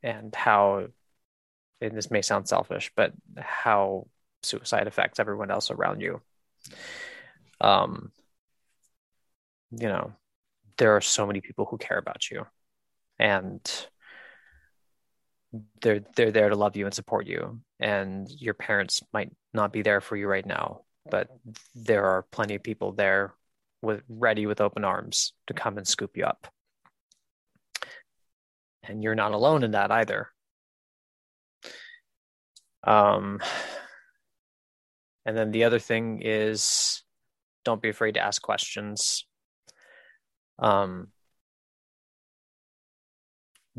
and 0.02 0.34
how 0.34 0.86
and 1.80 1.96
this 1.96 2.10
may 2.10 2.22
sound 2.22 2.46
selfish 2.46 2.92
but 2.94 3.12
how 3.36 4.06
suicide 4.44 4.86
affects 4.86 5.18
everyone 5.18 5.50
else 5.50 5.72
around 5.72 6.00
you. 6.00 6.20
Um 7.60 8.12
you 9.72 9.88
know 9.88 10.12
there 10.76 10.94
are 10.94 11.00
so 11.00 11.26
many 11.26 11.40
people 11.40 11.66
who 11.66 11.78
care 11.78 11.98
about 11.98 12.30
you 12.30 12.46
and 13.20 13.60
they're 15.82 16.00
they're 16.16 16.32
there 16.32 16.48
to 16.48 16.56
love 16.56 16.76
you 16.76 16.86
and 16.86 16.94
support 16.94 17.26
you. 17.26 17.60
And 17.78 18.28
your 18.28 18.54
parents 18.54 19.02
might 19.12 19.30
not 19.54 19.72
be 19.72 19.82
there 19.82 20.00
for 20.00 20.16
you 20.16 20.26
right 20.26 20.46
now 20.46 20.82
but 21.08 21.28
there 21.74 22.04
are 22.04 22.22
plenty 22.30 22.54
of 22.54 22.62
people 22.62 22.92
there 22.92 23.34
with 23.82 24.02
ready 24.08 24.46
with 24.46 24.60
open 24.60 24.84
arms 24.84 25.32
to 25.46 25.54
come 25.54 25.78
and 25.78 25.86
scoop 25.86 26.16
you 26.16 26.24
up. 26.24 26.48
And 28.82 29.02
you're 29.02 29.14
not 29.14 29.32
alone 29.32 29.62
in 29.62 29.72
that 29.72 29.90
either. 29.90 30.28
Um 32.84 33.40
and 35.26 35.36
then 35.36 35.50
the 35.50 35.64
other 35.64 35.78
thing 35.78 36.22
is 36.22 37.02
don't 37.64 37.82
be 37.82 37.90
afraid 37.90 38.14
to 38.14 38.20
ask 38.20 38.40
questions. 38.40 39.26
Um 40.58 41.08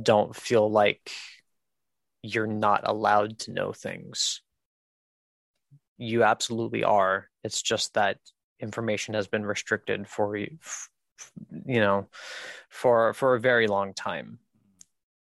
don't 0.02 0.36
feel 0.36 0.70
like 0.70 1.12
you're 2.22 2.48
not 2.48 2.82
allowed 2.86 3.40
to 3.40 3.52
know 3.52 3.74
things. 3.74 4.42
You 5.98 6.24
absolutely 6.24 6.84
are. 6.84 7.30
It's 7.44 7.62
just 7.62 7.94
that 7.96 8.18
information 8.60 9.14
has 9.16 9.28
been 9.28 9.46
restricted 9.46 10.08
for 10.08 10.36
you 10.36 10.58
you 11.66 11.80
know 11.80 12.08
for 12.70 13.14
for 13.14 13.36
a 13.36 13.40
very 13.40 13.68
long 13.68 13.94
time. 13.94 14.40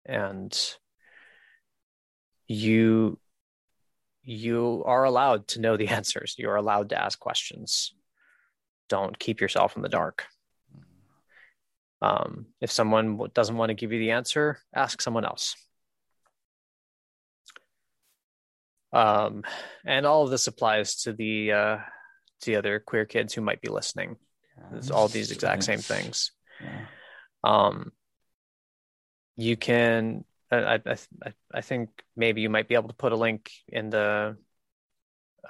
And 0.07 0.57
you 2.47 3.19
you 4.23 4.83
are 4.87 5.05
allowed 5.05 5.49
to 5.49 5.61
know 5.61 5.77
the 5.77 5.89
answers. 5.99 6.35
You're 6.39 6.57
allowed 6.57 6.91
to 6.91 7.01
ask 7.01 7.19
questions. 7.19 7.93
Don't 8.89 9.19
keep 9.19 9.41
yourself 9.41 9.77
in 9.77 9.83
the 9.83 9.89
dark 9.89 10.25
um, 12.01 12.47
if 12.61 12.71
someone 12.71 13.19
doesn't 13.35 13.57
want 13.57 13.71
to 13.71 13.75
give 13.75 13.93
you 13.93 13.99
the 13.99 14.11
answer 14.13 14.59
ask 14.75 15.01
someone 15.03 15.25
else 15.25 15.57
um, 18.93 19.43
and 19.85 20.07
all 20.07 20.25
of 20.25 20.31
this 20.31 20.47
applies 20.47 20.97
to 21.03 21.13
the 21.13 21.53
uh, 21.53 21.77
to 22.41 22.51
the 22.51 22.57
other 22.57 22.81
queer 22.81 23.05
kids 23.05 23.35
who 23.35 23.41
might 23.41 23.61
be 23.61 23.69
listening 23.69 24.17
it's 24.75 24.91
all 24.91 25.09
these 25.09 25.31
exact 25.31 25.63
same 25.65 25.79
things 25.79 26.33
Yeah. 26.63 26.87
um, 27.45 27.93
you 29.37 29.57
can 29.57 30.25
I, 30.51 30.81
I 30.87 30.97
I 31.55 31.61
think 31.61 31.91
maybe 32.17 32.41
you 32.41 32.49
might 32.51 32.69
be 32.69 32.75
able 32.75 32.89
to 32.89 32.95
put 32.95 33.13
a 33.13 33.17
link 33.17 33.51
in 33.69 33.91
the 33.91 34.37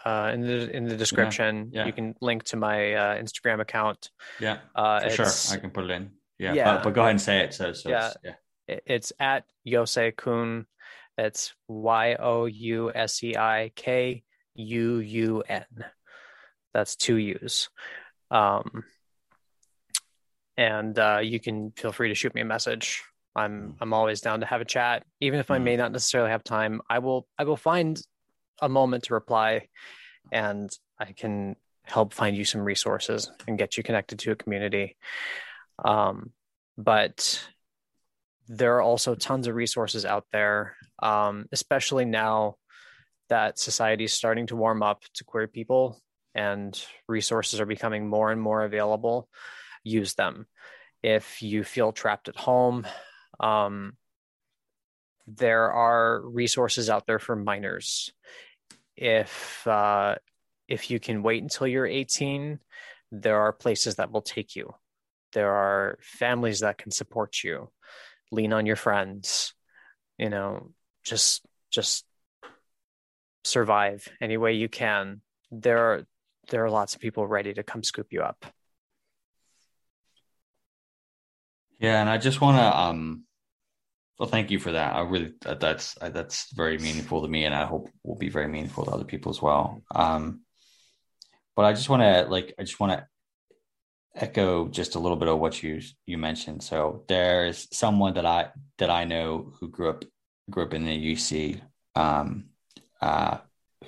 uh, 0.05 0.31
in 0.35 0.41
the 0.43 0.71
in 0.71 0.85
the 0.85 0.97
description. 0.97 1.71
yeah. 1.73 1.87
You 1.87 1.93
can 1.93 2.15
link 2.21 2.45
to 2.45 2.57
my 2.57 2.95
uh, 2.95 3.15
Instagram 3.17 3.61
account. 3.61 4.11
Yeah, 4.39 4.59
Uh, 4.75 5.01
for 5.01 5.11
sure. 5.11 5.57
I 5.57 5.61
can 5.61 5.71
put 5.71 5.85
it 5.85 5.91
in. 5.91 6.11
Yeah, 6.39 6.55
Yeah. 6.55 6.75
But, 6.77 6.85
but 6.85 6.95
go 6.95 7.01
ahead 7.03 7.13
and 7.13 7.21
say 7.21 7.41
it. 7.41 7.55
So, 7.55 7.73
so 7.73 7.91
Yeah. 7.91 8.07
It's, 8.09 8.17
yeah. 8.69 8.79
it's 8.87 9.13
at 9.19 9.45
Yousei 9.67 10.15
Kuun. 10.15 10.67
It's 11.17 11.53
Y 11.69 12.15
O 12.15 12.47
U 12.47 12.93
S 12.95 13.23
E 13.25 13.37
I 13.37 13.73
K 13.75 14.23
U 14.55 14.99
U 14.99 15.43
N. 15.49 15.65
That's 16.75 16.97
two 16.97 17.17
U's. 17.17 17.71
Um, 18.31 18.85
and 20.57 20.99
uh, 20.99 21.21
you 21.23 21.41
can 21.41 21.73
feel 21.73 21.93
free 21.93 22.09
to 22.09 22.15
shoot 22.15 22.35
me 22.35 22.41
a 22.41 22.45
message. 22.45 23.03
I'm 23.35 23.77
I'm 23.81 23.93
always 23.93 24.21
down 24.21 24.41
to 24.41 24.47
have 24.47 24.61
a 24.61 24.65
chat, 24.65 25.05
even 25.21 25.39
if 25.39 25.51
I 25.51 25.59
Mm. 25.59 25.63
may 25.63 25.77
not 25.77 25.93
necessarily 25.93 26.31
have 26.31 26.43
time. 26.43 26.81
I 26.91 26.99
will 26.99 27.27
I 27.39 27.45
will 27.45 27.57
find 27.57 28.01
a 28.61 28.69
moment 28.69 29.05
to 29.05 29.15
reply, 29.15 29.69
and 30.33 30.71
I 30.99 31.13
can 31.13 31.55
help 31.85 32.13
find 32.13 32.37
you 32.37 32.45
some 32.45 32.63
resources 32.63 33.31
and 33.47 33.57
get 33.57 33.77
you 33.77 33.83
connected 33.83 34.19
to 34.21 34.33
a 34.33 34.37
community. 34.37 34.97
Um, 35.85 36.33
but 36.77 37.45
there 38.49 38.77
are 38.77 38.83
also 38.83 39.15
tons 39.15 39.47
of 39.47 39.55
resources 39.55 40.05
out 40.05 40.27
there, 40.33 40.77
um, 41.03 41.47
especially 41.53 42.05
now 42.05 42.57
that 43.29 43.59
society 43.59 44.05
is 44.05 44.13
starting 44.13 44.47
to 44.47 44.57
warm 44.57 44.83
up 44.83 45.03
to 45.15 45.25
queer 45.25 45.47
people 45.47 46.01
and 46.35 46.81
resources 47.09 47.61
are 47.61 47.67
becoming 47.67 48.09
more 48.09 48.31
and 48.31 48.41
more 48.41 48.63
available. 48.63 49.29
Use 49.85 50.15
them. 50.15 50.47
If 51.03 51.43
you 51.43 51.65
feel 51.65 51.93
trapped 51.93 52.29
at 52.29 52.37
home, 52.37 52.87
um, 53.41 53.97
there 55.27 55.71
are 55.71 56.21
resources 56.21 56.89
out 56.89 57.07
there 57.07 57.19
for 57.19 57.37
minors. 57.37 58.13
If 58.97 59.67
uh, 59.67 60.17
if 60.69 60.91
you 60.91 61.01
can 61.01 61.23
wait 61.23 61.43
until 61.43 61.67
you're 61.67 61.87
18, 61.87 62.59
there 63.13 63.41
are 63.41 63.53
places 63.53 63.97
that 63.97 64.11
will 64.11 64.23
take 64.23 64.57
you. 64.57 64.75
There 65.33 65.55
are 65.55 65.99
families 66.01 66.61
that 66.61 66.79
can 66.79 66.91
support 66.91 67.43
you. 67.43 67.71
Lean 68.31 68.53
on 68.53 68.67
your 68.67 68.77
friends. 68.77 69.55
You 70.19 70.31
know, 70.31 70.73
just 71.05 71.45
just 71.71 72.05
survive 73.45 74.09
any 74.21 74.37
way 74.37 74.55
you 74.55 74.69
can. 74.69 75.21
There 75.51 75.79
are 75.79 76.07
there 76.51 76.65
are 76.65 76.71
lots 76.71 76.95
of 76.95 77.01
people 77.01 77.27
ready 77.27 77.55
to 77.55 77.63
come 77.63 77.83
scoop 77.83 78.09
you 78.11 78.23
up. 78.23 78.47
Yeah, 81.79 82.01
and 82.01 82.09
I 82.09 82.19
just 82.19 82.41
want 82.41 82.59
to 82.59 82.79
um 82.79 83.25
well 84.19 84.29
thank 84.29 84.51
you 84.51 84.59
for 84.59 84.73
that. 84.73 84.95
I 84.95 85.01
really 85.03 85.33
that's 85.43 85.97
uh, 86.01 86.09
that's 86.11 86.53
very 86.53 86.79
meaningful 86.79 87.23
to 87.23 87.29
me 87.29 87.45
and 87.45 87.55
I 87.55 87.65
hope 87.67 87.89
will 88.03 88.17
be 88.17 88.31
very 88.31 88.49
meaningful 88.49 88.85
to 88.85 88.91
other 88.91 89.05
people 89.05 89.31
as 89.31 89.41
well. 89.41 89.83
Um 89.95 90.43
but 91.55 91.65
I 91.65 91.73
just 91.73 91.89
want 91.89 92.03
to 92.03 92.31
like 92.31 92.55
I 92.59 92.63
just 92.63 92.81
want 92.81 92.93
to 92.93 93.07
echo 94.15 94.69
just 94.69 94.95
a 94.95 94.99
little 94.99 95.17
bit 95.17 95.29
of 95.29 95.39
what 95.39 95.63
you 95.63 95.81
you 96.07 96.19
mentioned. 96.19 96.63
So 96.63 97.05
there's 97.09 97.69
someone 97.77 98.15
that 98.15 98.27
I 98.27 98.51
that 98.79 98.91
I 98.91 99.05
know 99.05 99.53
who 99.61 99.69
grew 99.69 99.91
up 99.91 100.05
grew 100.51 100.65
up 100.65 100.75
in 100.75 100.85
the 100.85 101.15
UC 101.15 101.61
um 101.95 102.47
uh 103.01 103.39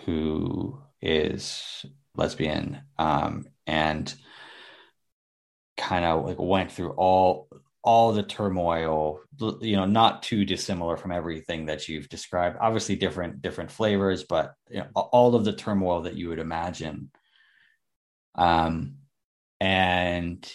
who 0.04 0.80
is 1.00 1.84
lesbian 2.16 2.80
um 2.98 3.46
and 3.66 4.14
kind 5.76 6.04
of 6.04 6.26
like 6.26 6.38
went 6.38 6.70
through 6.70 6.92
all 6.92 7.48
all 7.82 8.12
the 8.12 8.22
turmoil 8.22 9.20
you 9.60 9.76
know 9.76 9.86
not 9.86 10.22
too 10.22 10.44
dissimilar 10.44 10.96
from 10.98 11.12
everything 11.12 11.66
that 11.66 11.88
you've 11.88 12.08
described 12.10 12.58
obviously 12.60 12.94
different 12.94 13.40
different 13.40 13.70
flavors 13.70 14.24
but 14.24 14.54
you 14.68 14.80
know, 14.80 14.88
all 14.94 15.34
of 15.34 15.44
the 15.44 15.52
turmoil 15.52 16.02
that 16.02 16.14
you 16.14 16.28
would 16.28 16.38
imagine 16.38 17.10
um 18.34 18.96
and 19.60 20.50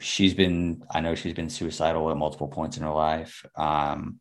she's 0.00 0.34
been 0.34 0.84
i 0.90 1.00
know 1.00 1.14
she's 1.14 1.34
been 1.34 1.48
suicidal 1.48 2.10
at 2.10 2.16
multiple 2.16 2.48
points 2.48 2.76
in 2.76 2.82
her 2.82 2.90
life. 2.92 3.44
Um 3.56 4.20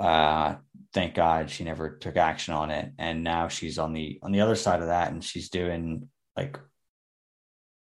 uh 0.00 0.56
thank 0.94 1.14
god 1.14 1.50
she 1.50 1.64
never 1.64 1.96
took 1.96 2.16
action 2.16 2.54
on 2.54 2.70
it. 2.70 2.92
And 2.98 3.22
now 3.22 3.48
she's 3.48 3.78
on 3.78 3.92
the 3.92 4.18
on 4.22 4.32
the 4.32 4.40
other 4.40 4.56
side 4.56 4.80
of 4.80 4.88
that 4.88 5.12
and 5.12 5.22
she's 5.22 5.50
doing 5.50 6.08
like 6.36 6.58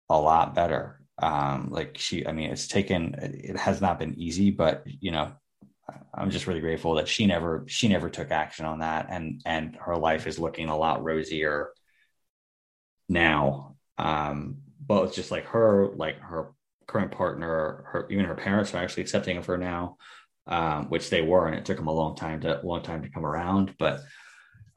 a 0.10 0.19
lot 0.19 0.56
better. 0.56 1.02
Um 1.22 1.69
like 1.72 1.98
she 1.98 2.26
i 2.26 2.32
mean 2.32 2.49
it's 2.49 2.68
taken 2.68 3.15
it 3.19 3.57
has 3.57 3.80
not 3.82 3.99
been 3.99 4.15
easy 4.19 4.49
but 4.52 4.84
you 4.86 5.11
know 5.11 5.32
i'm 6.14 6.32
just 6.32 6.48
really 6.48 6.61
grateful 6.61 6.95
that 6.95 7.07
she 7.07 7.26
never 7.28 7.64
she 7.68 7.88
never 7.88 8.10
took 8.10 8.32
action 8.32 8.65
on 8.65 8.80
that. 8.80 9.07
And 9.10 9.41
and 9.45 9.76
her 9.76 9.98
life 9.98 10.26
is 10.26 10.40
looking 10.40 10.69
a 10.69 10.78
lot 10.78 11.03
rosier 11.03 11.72
now 13.07 13.70
um 13.97 14.57
but 14.85 15.03
it's 15.03 15.15
just 15.15 15.31
like 15.31 15.45
her 15.45 15.89
like 15.95 16.19
her 16.19 16.53
current 16.91 17.11
partner, 17.11 17.85
her 17.88 18.07
even 18.09 18.26
her 18.26 18.35
parents 18.35 18.73
are 18.73 18.84
actually 18.84 19.01
accepting 19.03 19.38
of 19.38 19.45
her 19.45 19.57
now, 19.57 19.97
um, 20.47 20.89
which 20.89 21.09
they 21.09 21.22
were, 21.22 21.47
and 21.47 21.55
it 21.55 21.65
took 21.65 21.77
them 21.77 21.88
a 21.88 21.93
long 21.93 22.15
time 22.15 22.41
to 22.41 22.59
long 22.63 22.81
time 22.81 23.03
to 23.03 23.09
come 23.09 23.26
around. 23.26 23.73
But 23.80 24.01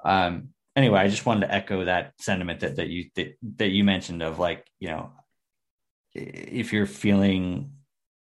um, 0.04 0.50
anyway, 0.76 1.00
I 1.00 1.08
just 1.08 1.26
wanted 1.26 1.46
to 1.46 1.54
echo 1.54 1.84
that 1.84 2.12
sentiment 2.20 2.60
that 2.60 2.76
that 2.76 2.88
you 2.88 3.10
that, 3.16 3.34
that 3.56 3.70
you 3.70 3.84
mentioned 3.84 4.22
of 4.22 4.38
like 4.38 4.64
you 4.78 4.88
know 4.88 5.12
if 6.14 6.72
you're 6.72 6.86
feeling 6.86 7.72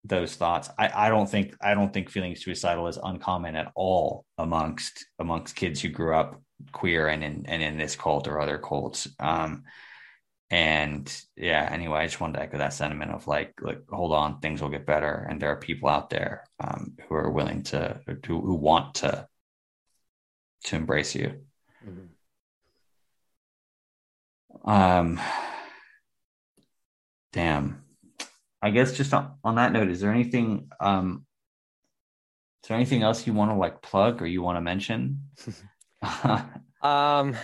those 0.02 0.36
thoughts 0.36 0.70
I, 0.78 1.06
I 1.06 1.08
don't 1.08 1.28
think 1.28 1.56
i 1.60 1.74
don't 1.74 1.92
think 1.92 2.10
feeling 2.10 2.36
suicidal 2.36 2.86
is 2.86 2.96
uncommon 2.96 3.56
at 3.56 3.72
all 3.74 4.24
amongst 4.38 5.04
amongst 5.18 5.56
kids 5.56 5.80
who 5.80 5.88
grew 5.88 6.14
up 6.14 6.40
queer 6.70 7.08
and 7.08 7.24
in 7.24 7.44
and 7.46 7.60
in 7.60 7.76
this 7.76 7.96
cult 7.96 8.28
or 8.28 8.40
other 8.40 8.56
cults 8.56 9.08
um 9.18 9.64
and 10.50 11.22
yeah 11.36 11.68
anyway 11.72 11.98
i 11.98 12.06
just 12.06 12.20
wanted 12.20 12.34
to 12.34 12.42
echo 12.42 12.58
that 12.58 12.72
sentiment 12.72 13.10
of 13.10 13.26
like 13.26 13.52
like 13.60 13.80
hold 13.90 14.12
on 14.12 14.38
things 14.38 14.62
will 14.62 14.68
get 14.68 14.86
better 14.86 15.26
and 15.28 15.40
there 15.40 15.50
are 15.50 15.56
people 15.56 15.88
out 15.88 16.08
there 16.08 16.44
um 16.60 16.96
who 17.08 17.14
are 17.16 17.30
willing 17.30 17.62
to 17.62 18.00
who, 18.06 18.40
who 18.40 18.54
want 18.54 18.94
to 18.94 19.26
to 20.62 20.76
embrace 20.76 21.14
you 21.16 21.34
mm-hmm. 21.84 22.06
um 24.70 25.20
damn 27.32 27.82
I 28.66 28.70
guess 28.70 28.96
just 28.96 29.14
on, 29.14 29.34
on 29.44 29.54
that 29.56 29.72
note, 29.72 29.88
is 29.88 30.00
there 30.00 30.10
anything 30.10 30.70
um 30.80 31.24
is 32.62 32.68
there 32.68 32.76
anything 32.76 33.02
else 33.02 33.24
you 33.24 33.32
want 33.32 33.52
to 33.52 33.54
like 33.56 33.80
plug 33.80 34.20
or 34.20 34.26
you 34.26 34.42
want 34.42 34.56
to 34.56 34.60
mention? 34.60 35.22
um 36.82 37.36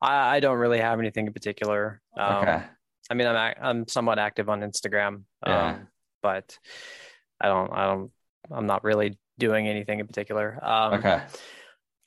I, 0.00 0.36
I 0.36 0.40
don't 0.40 0.56
really 0.56 0.78
have 0.78 1.00
anything 1.00 1.26
in 1.26 1.34
particular. 1.34 2.00
Um, 2.18 2.36
okay. 2.36 2.62
I 3.10 3.14
mean, 3.14 3.26
I'm 3.26 3.54
I'm 3.60 3.88
somewhat 3.88 4.18
active 4.18 4.48
on 4.48 4.60
Instagram, 4.60 5.22
yeah. 5.46 5.68
um, 5.68 5.88
but 6.22 6.58
I 7.40 7.48
don't 7.48 7.72
I 7.72 7.86
don't 7.86 8.10
I'm 8.50 8.66
not 8.66 8.84
really 8.84 9.18
doing 9.38 9.68
anything 9.68 10.00
in 10.00 10.06
particular. 10.06 10.58
Um, 10.62 10.94
okay. 10.94 11.22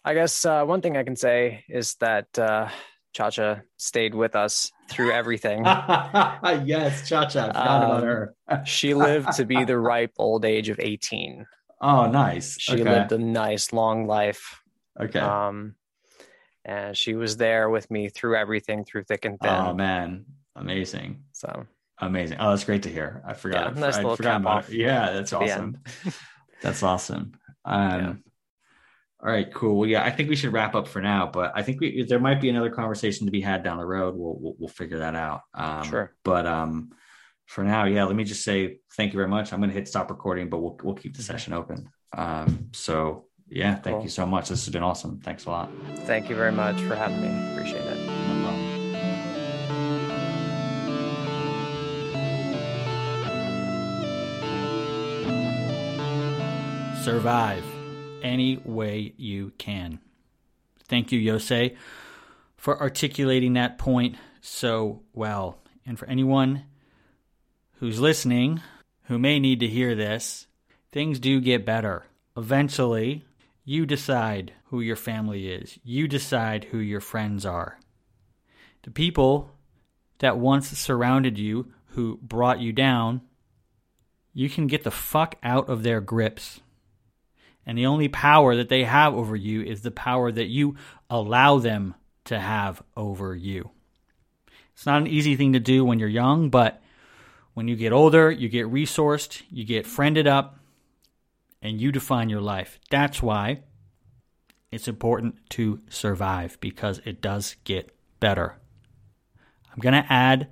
I 0.04 0.14
guess 0.14 0.46
uh, 0.46 0.64
one 0.66 0.82
thing 0.82 0.98
I 0.98 1.04
can 1.04 1.16
say 1.16 1.64
is 1.70 1.96
that 1.96 2.28
uh, 2.38 2.70
Chacha 3.14 3.64
stayed 3.78 4.16
with 4.16 4.36
us 4.36 4.72
through 4.90 5.12
everything. 5.12 5.64
yes, 5.66 7.08
Chacha. 7.08 7.44
I 7.44 7.48
forgot 7.48 7.84
um, 7.84 7.92
about 7.92 8.04
her. 8.04 8.36
she 8.66 8.94
lived 8.94 9.34
to 9.34 9.46
be 9.46 9.64
the 9.64 9.78
ripe 9.78 10.14
old 10.18 10.46
age 10.46 10.70
of 10.70 10.80
18. 10.80 11.46
Oh, 11.82 12.10
nice. 12.10 12.58
She 12.60 12.74
okay. 12.74 12.84
lived 12.84 13.12
a 13.12 13.18
nice 13.18 13.74
long 13.74 14.08
life. 14.08 14.62
Okay. 15.00 15.20
Um, 15.20 15.76
and 16.66 16.96
she 16.96 17.16
was 17.16 17.38
there 17.38 17.70
with 17.70 17.90
me 17.90 18.10
through 18.10 18.36
everything, 18.36 18.84
through 18.84 19.04
thick 19.04 19.26
and 19.26 19.40
thin. 19.40 19.50
Oh 19.50 19.74
man, 19.74 20.26
amazing. 20.56 21.24
So 21.32 21.66
amazing. 22.00 22.38
Oh, 22.40 22.52
that's 22.52 22.64
great 22.64 22.84
to 22.84 22.90
hear. 22.90 23.24
I 23.26 23.34
forgot. 23.34 23.76
Yeah, 23.76 23.82
nice 23.82 23.98
I, 23.98 24.08
I 24.08 24.16
forgot 24.16 24.42
about 24.42 24.70
it. 24.70 24.76
Yeah, 24.76 25.12
that's 25.14 25.34
awesome. 25.34 25.80
that's 26.62 26.84
awesome. 26.84 27.34
Um, 27.66 28.00
yeah. 28.00 28.14
All 29.24 29.32
right, 29.32 29.54
cool. 29.54 29.78
Well, 29.78 29.90
yeah, 29.90 30.04
I 30.04 30.10
think 30.10 30.30
we 30.30 30.36
should 30.36 30.52
wrap 30.52 30.74
up 30.74 30.88
for 30.88 31.00
now, 31.00 31.30
but 31.32 31.52
I 31.54 31.62
think 31.62 31.80
we, 31.80 32.04
there 32.04 32.20
might 32.20 32.42
be 32.42 32.50
another 32.50 32.72
conversation 32.72 33.28
to 33.28 33.32
be 33.32 33.42
had 33.42 33.64
down 33.64 33.78
the 33.78 33.86
road. 33.86 34.16
We'll 34.16 34.36
we'll, 34.40 34.56
we'll 34.58 34.70
figure 34.70 35.00
that 35.00 35.16
out. 35.16 35.42
Um, 35.54 35.84
sure. 35.84 36.16
But 36.24 36.48
um, 36.48 36.92
for 37.46 37.64
now, 37.64 37.86
yeah, 37.86 38.06
let 38.06 38.16
me 38.16 38.24
just 38.24 38.44
say 38.44 38.80
thank 38.98 39.14
you 39.14 39.18
very 39.18 39.30
much. 39.30 39.54
I'm 39.54 39.60
going 39.60 39.70
to 39.70 39.76
hit 39.76 39.88
stop 39.88 40.10
recording, 40.10 40.50
but 40.50 40.58
we'll 40.60 40.78
we'll 40.84 40.96
keep 40.96 41.16
the 41.16 41.24
session 41.24 41.54
open. 41.54 41.90
Um, 42.18 42.70
so 42.74 43.26
yeah, 43.52 43.76
thank 43.76 43.98
cool. 43.98 44.04
you 44.04 44.10
so 44.10 44.26
much. 44.26 44.50
This 44.50 44.66
has 44.66 44.74
been 44.74 44.84
awesome. 44.84 45.20
Thanks 45.20 45.46
a 45.46 45.50
lot. 45.50 45.70
Thank 46.06 46.30
you 46.30 46.36
very 46.36 46.52
much 46.52 46.82
for 46.82 46.96
having 46.96 47.22
me. 47.22 47.52
Appreciate 47.54 47.86
it. 47.86 48.22
Survive 57.04 57.64
any 58.22 58.58
way 58.64 59.14
you 59.18 59.52
can. 59.58 60.00
Thank 60.88 61.12
you, 61.12 61.20
Yosei, 61.20 61.76
for 62.58 62.80
articulating 62.80 63.54
that 63.54 63.78
point 63.78 64.18
so 64.40 65.02
well. 65.14 65.58
And 65.86 65.98
for 65.98 66.08
anyone 66.08 66.64
who's 67.80 68.00
listening 68.00 68.62
who 69.06 69.18
may 69.18 69.40
need 69.40 69.60
to 69.62 69.68
hear 69.68 69.96
this, 69.96 70.48
things 70.92 71.20
do 71.20 71.42
get 71.42 71.66
better. 71.66 72.06
Eventually, 72.38 73.26
you 73.64 73.86
decide 73.86 74.54
who 74.66 74.82
your 74.82 74.96
family 74.96 75.48
is, 75.50 75.78
you 75.84 76.08
decide 76.08 76.66
who 76.66 76.78
your 76.78 77.02
friends 77.02 77.46
are. 77.46 77.80
The 78.84 78.92
people 78.92 79.52
that 80.20 80.38
once 80.38 80.70
surrounded 80.70 81.38
you, 81.38 81.72
who 81.92 82.18
brought 82.22 82.60
you 82.60 82.72
down, 82.72 83.22
you 84.34 84.50
can 84.50 84.68
get 84.68 84.84
the 84.84 84.92
fuck 84.92 85.36
out 85.44 85.70
of 85.70 85.84
their 85.84 86.02
grips. 86.02 86.62
And 87.66 87.78
the 87.78 87.86
only 87.86 88.08
power 88.08 88.56
that 88.56 88.70
they 88.70 88.86
have 88.86 89.14
over 89.14 89.36
you 89.36 89.62
is 89.62 89.82
the 89.82 89.92
power 89.92 90.32
that 90.32 90.48
you 90.48 90.76
allow 91.10 91.60
them 91.60 91.96
to 92.26 92.40
have 92.40 92.82
over 92.96 93.36
you. 93.36 93.72
It's 94.74 94.86
not 94.86 95.02
an 95.02 95.08
easy 95.08 95.36
thing 95.36 95.54
to 95.54 95.60
do 95.60 95.86
when 95.86 96.00
you're 96.00 96.10
young, 96.10 96.50
but 96.50 96.82
when 97.54 97.68
you 97.68 97.76
get 97.76 97.92
older, 97.92 98.32
you 98.32 98.50
get 98.50 98.72
resourced, 98.72 99.44
you 99.52 99.66
get 99.66 99.86
friended 99.86 100.28
up, 100.28 100.58
and 101.62 101.80
you 101.80 101.92
define 101.92 102.30
your 102.30 102.42
life. 102.42 102.80
That's 102.90 103.22
why 103.22 103.62
it's 104.72 104.88
important 104.88 105.36
to 105.52 105.82
survive 105.90 106.58
because 106.60 107.02
it 107.06 107.22
does 107.22 107.56
get 107.64 107.96
better. 108.20 108.58
I'm 109.72 109.80
going 109.80 110.02
to 110.02 110.12
add 110.12 110.48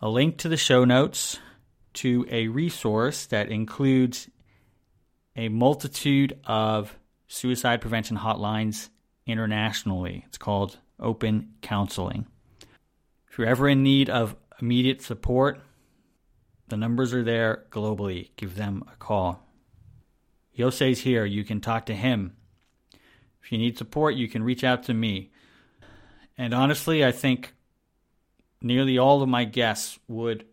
a 0.00 0.08
link 0.08 0.38
to 0.38 0.48
the 0.48 0.56
show 0.56 0.84
notes 0.84 1.38
to 1.94 2.26
a 2.30 2.48
resource 2.48 3.26
that 3.26 3.50
includes 3.50 4.28
a 5.34 5.48
multitude 5.48 6.38
of 6.44 6.98
suicide 7.26 7.80
prevention 7.80 8.16
hotlines 8.16 8.88
internationally. 9.26 10.24
It's 10.26 10.38
called 10.38 10.78
Open 11.00 11.54
Counseling. 11.62 12.26
If 13.30 13.38
you're 13.38 13.48
ever 13.48 13.68
in 13.68 13.82
need 13.82 14.08
of 14.08 14.36
immediate 14.60 15.02
support, 15.02 15.60
the 16.68 16.76
numbers 16.76 17.12
are 17.12 17.24
there 17.24 17.64
globally. 17.70 18.30
Give 18.36 18.54
them 18.54 18.84
a 18.92 18.96
call. 18.96 19.45
Yosei's 20.56 21.00
here. 21.00 21.24
You 21.24 21.44
can 21.44 21.60
talk 21.60 21.86
to 21.86 21.94
him. 21.94 22.36
If 23.42 23.52
you 23.52 23.58
need 23.58 23.78
support, 23.78 24.14
you 24.14 24.28
can 24.28 24.42
reach 24.42 24.64
out 24.64 24.82
to 24.84 24.94
me. 24.94 25.30
And 26.36 26.52
honestly, 26.52 27.04
I 27.04 27.12
think 27.12 27.54
nearly 28.60 28.98
all 28.98 29.22
of 29.22 29.28
my 29.28 29.44
guests 29.44 29.98
would 30.08 30.44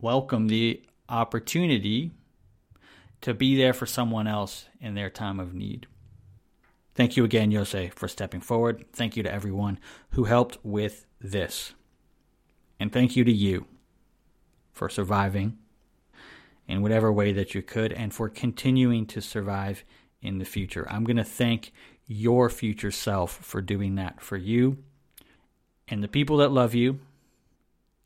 welcome 0.00 0.48
the 0.48 0.82
opportunity 1.08 2.10
to 3.20 3.34
be 3.34 3.56
there 3.56 3.72
for 3.72 3.86
someone 3.86 4.26
else 4.26 4.66
in 4.80 4.94
their 4.94 5.10
time 5.10 5.40
of 5.40 5.54
need. 5.54 5.86
Thank 6.94 7.16
you 7.16 7.24
again, 7.24 7.50
Yosei, 7.50 7.92
for 7.92 8.08
stepping 8.08 8.40
forward. 8.40 8.84
Thank 8.92 9.16
you 9.16 9.22
to 9.22 9.32
everyone 9.32 9.78
who 10.10 10.24
helped 10.24 10.58
with 10.62 11.06
this. 11.20 11.74
And 12.80 12.92
thank 12.92 13.16
you 13.16 13.24
to 13.24 13.32
you 13.32 13.66
for 14.72 14.88
surviving 14.88 15.58
in 16.68 16.82
whatever 16.82 17.12
way 17.12 17.32
that 17.32 17.54
you 17.54 17.62
could 17.62 17.92
and 17.92 18.12
for 18.12 18.28
continuing 18.28 19.06
to 19.06 19.20
survive 19.20 19.84
in 20.20 20.38
the 20.38 20.44
future. 20.44 20.86
I'm 20.90 21.04
going 21.04 21.16
to 21.16 21.24
thank 21.24 21.72
your 22.06 22.48
future 22.50 22.90
self 22.90 23.32
for 23.32 23.60
doing 23.60 23.96
that 23.96 24.20
for 24.20 24.36
you 24.36 24.78
and 25.88 26.02
the 26.02 26.08
people 26.08 26.38
that 26.38 26.50
love 26.50 26.74
you 26.74 27.00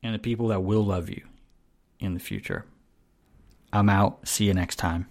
and 0.03 0.15
the 0.15 0.19
people 0.19 0.49
that 0.49 0.63
will 0.63 0.85
love 0.85 1.09
you 1.09 1.23
in 1.99 2.15
the 2.15 2.21
future. 2.21 2.65
I'm 3.73 3.89
out. 3.89 4.27
See 4.27 4.47
you 4.47 4.55
next 4.55 4.77
time. 4.77 5.07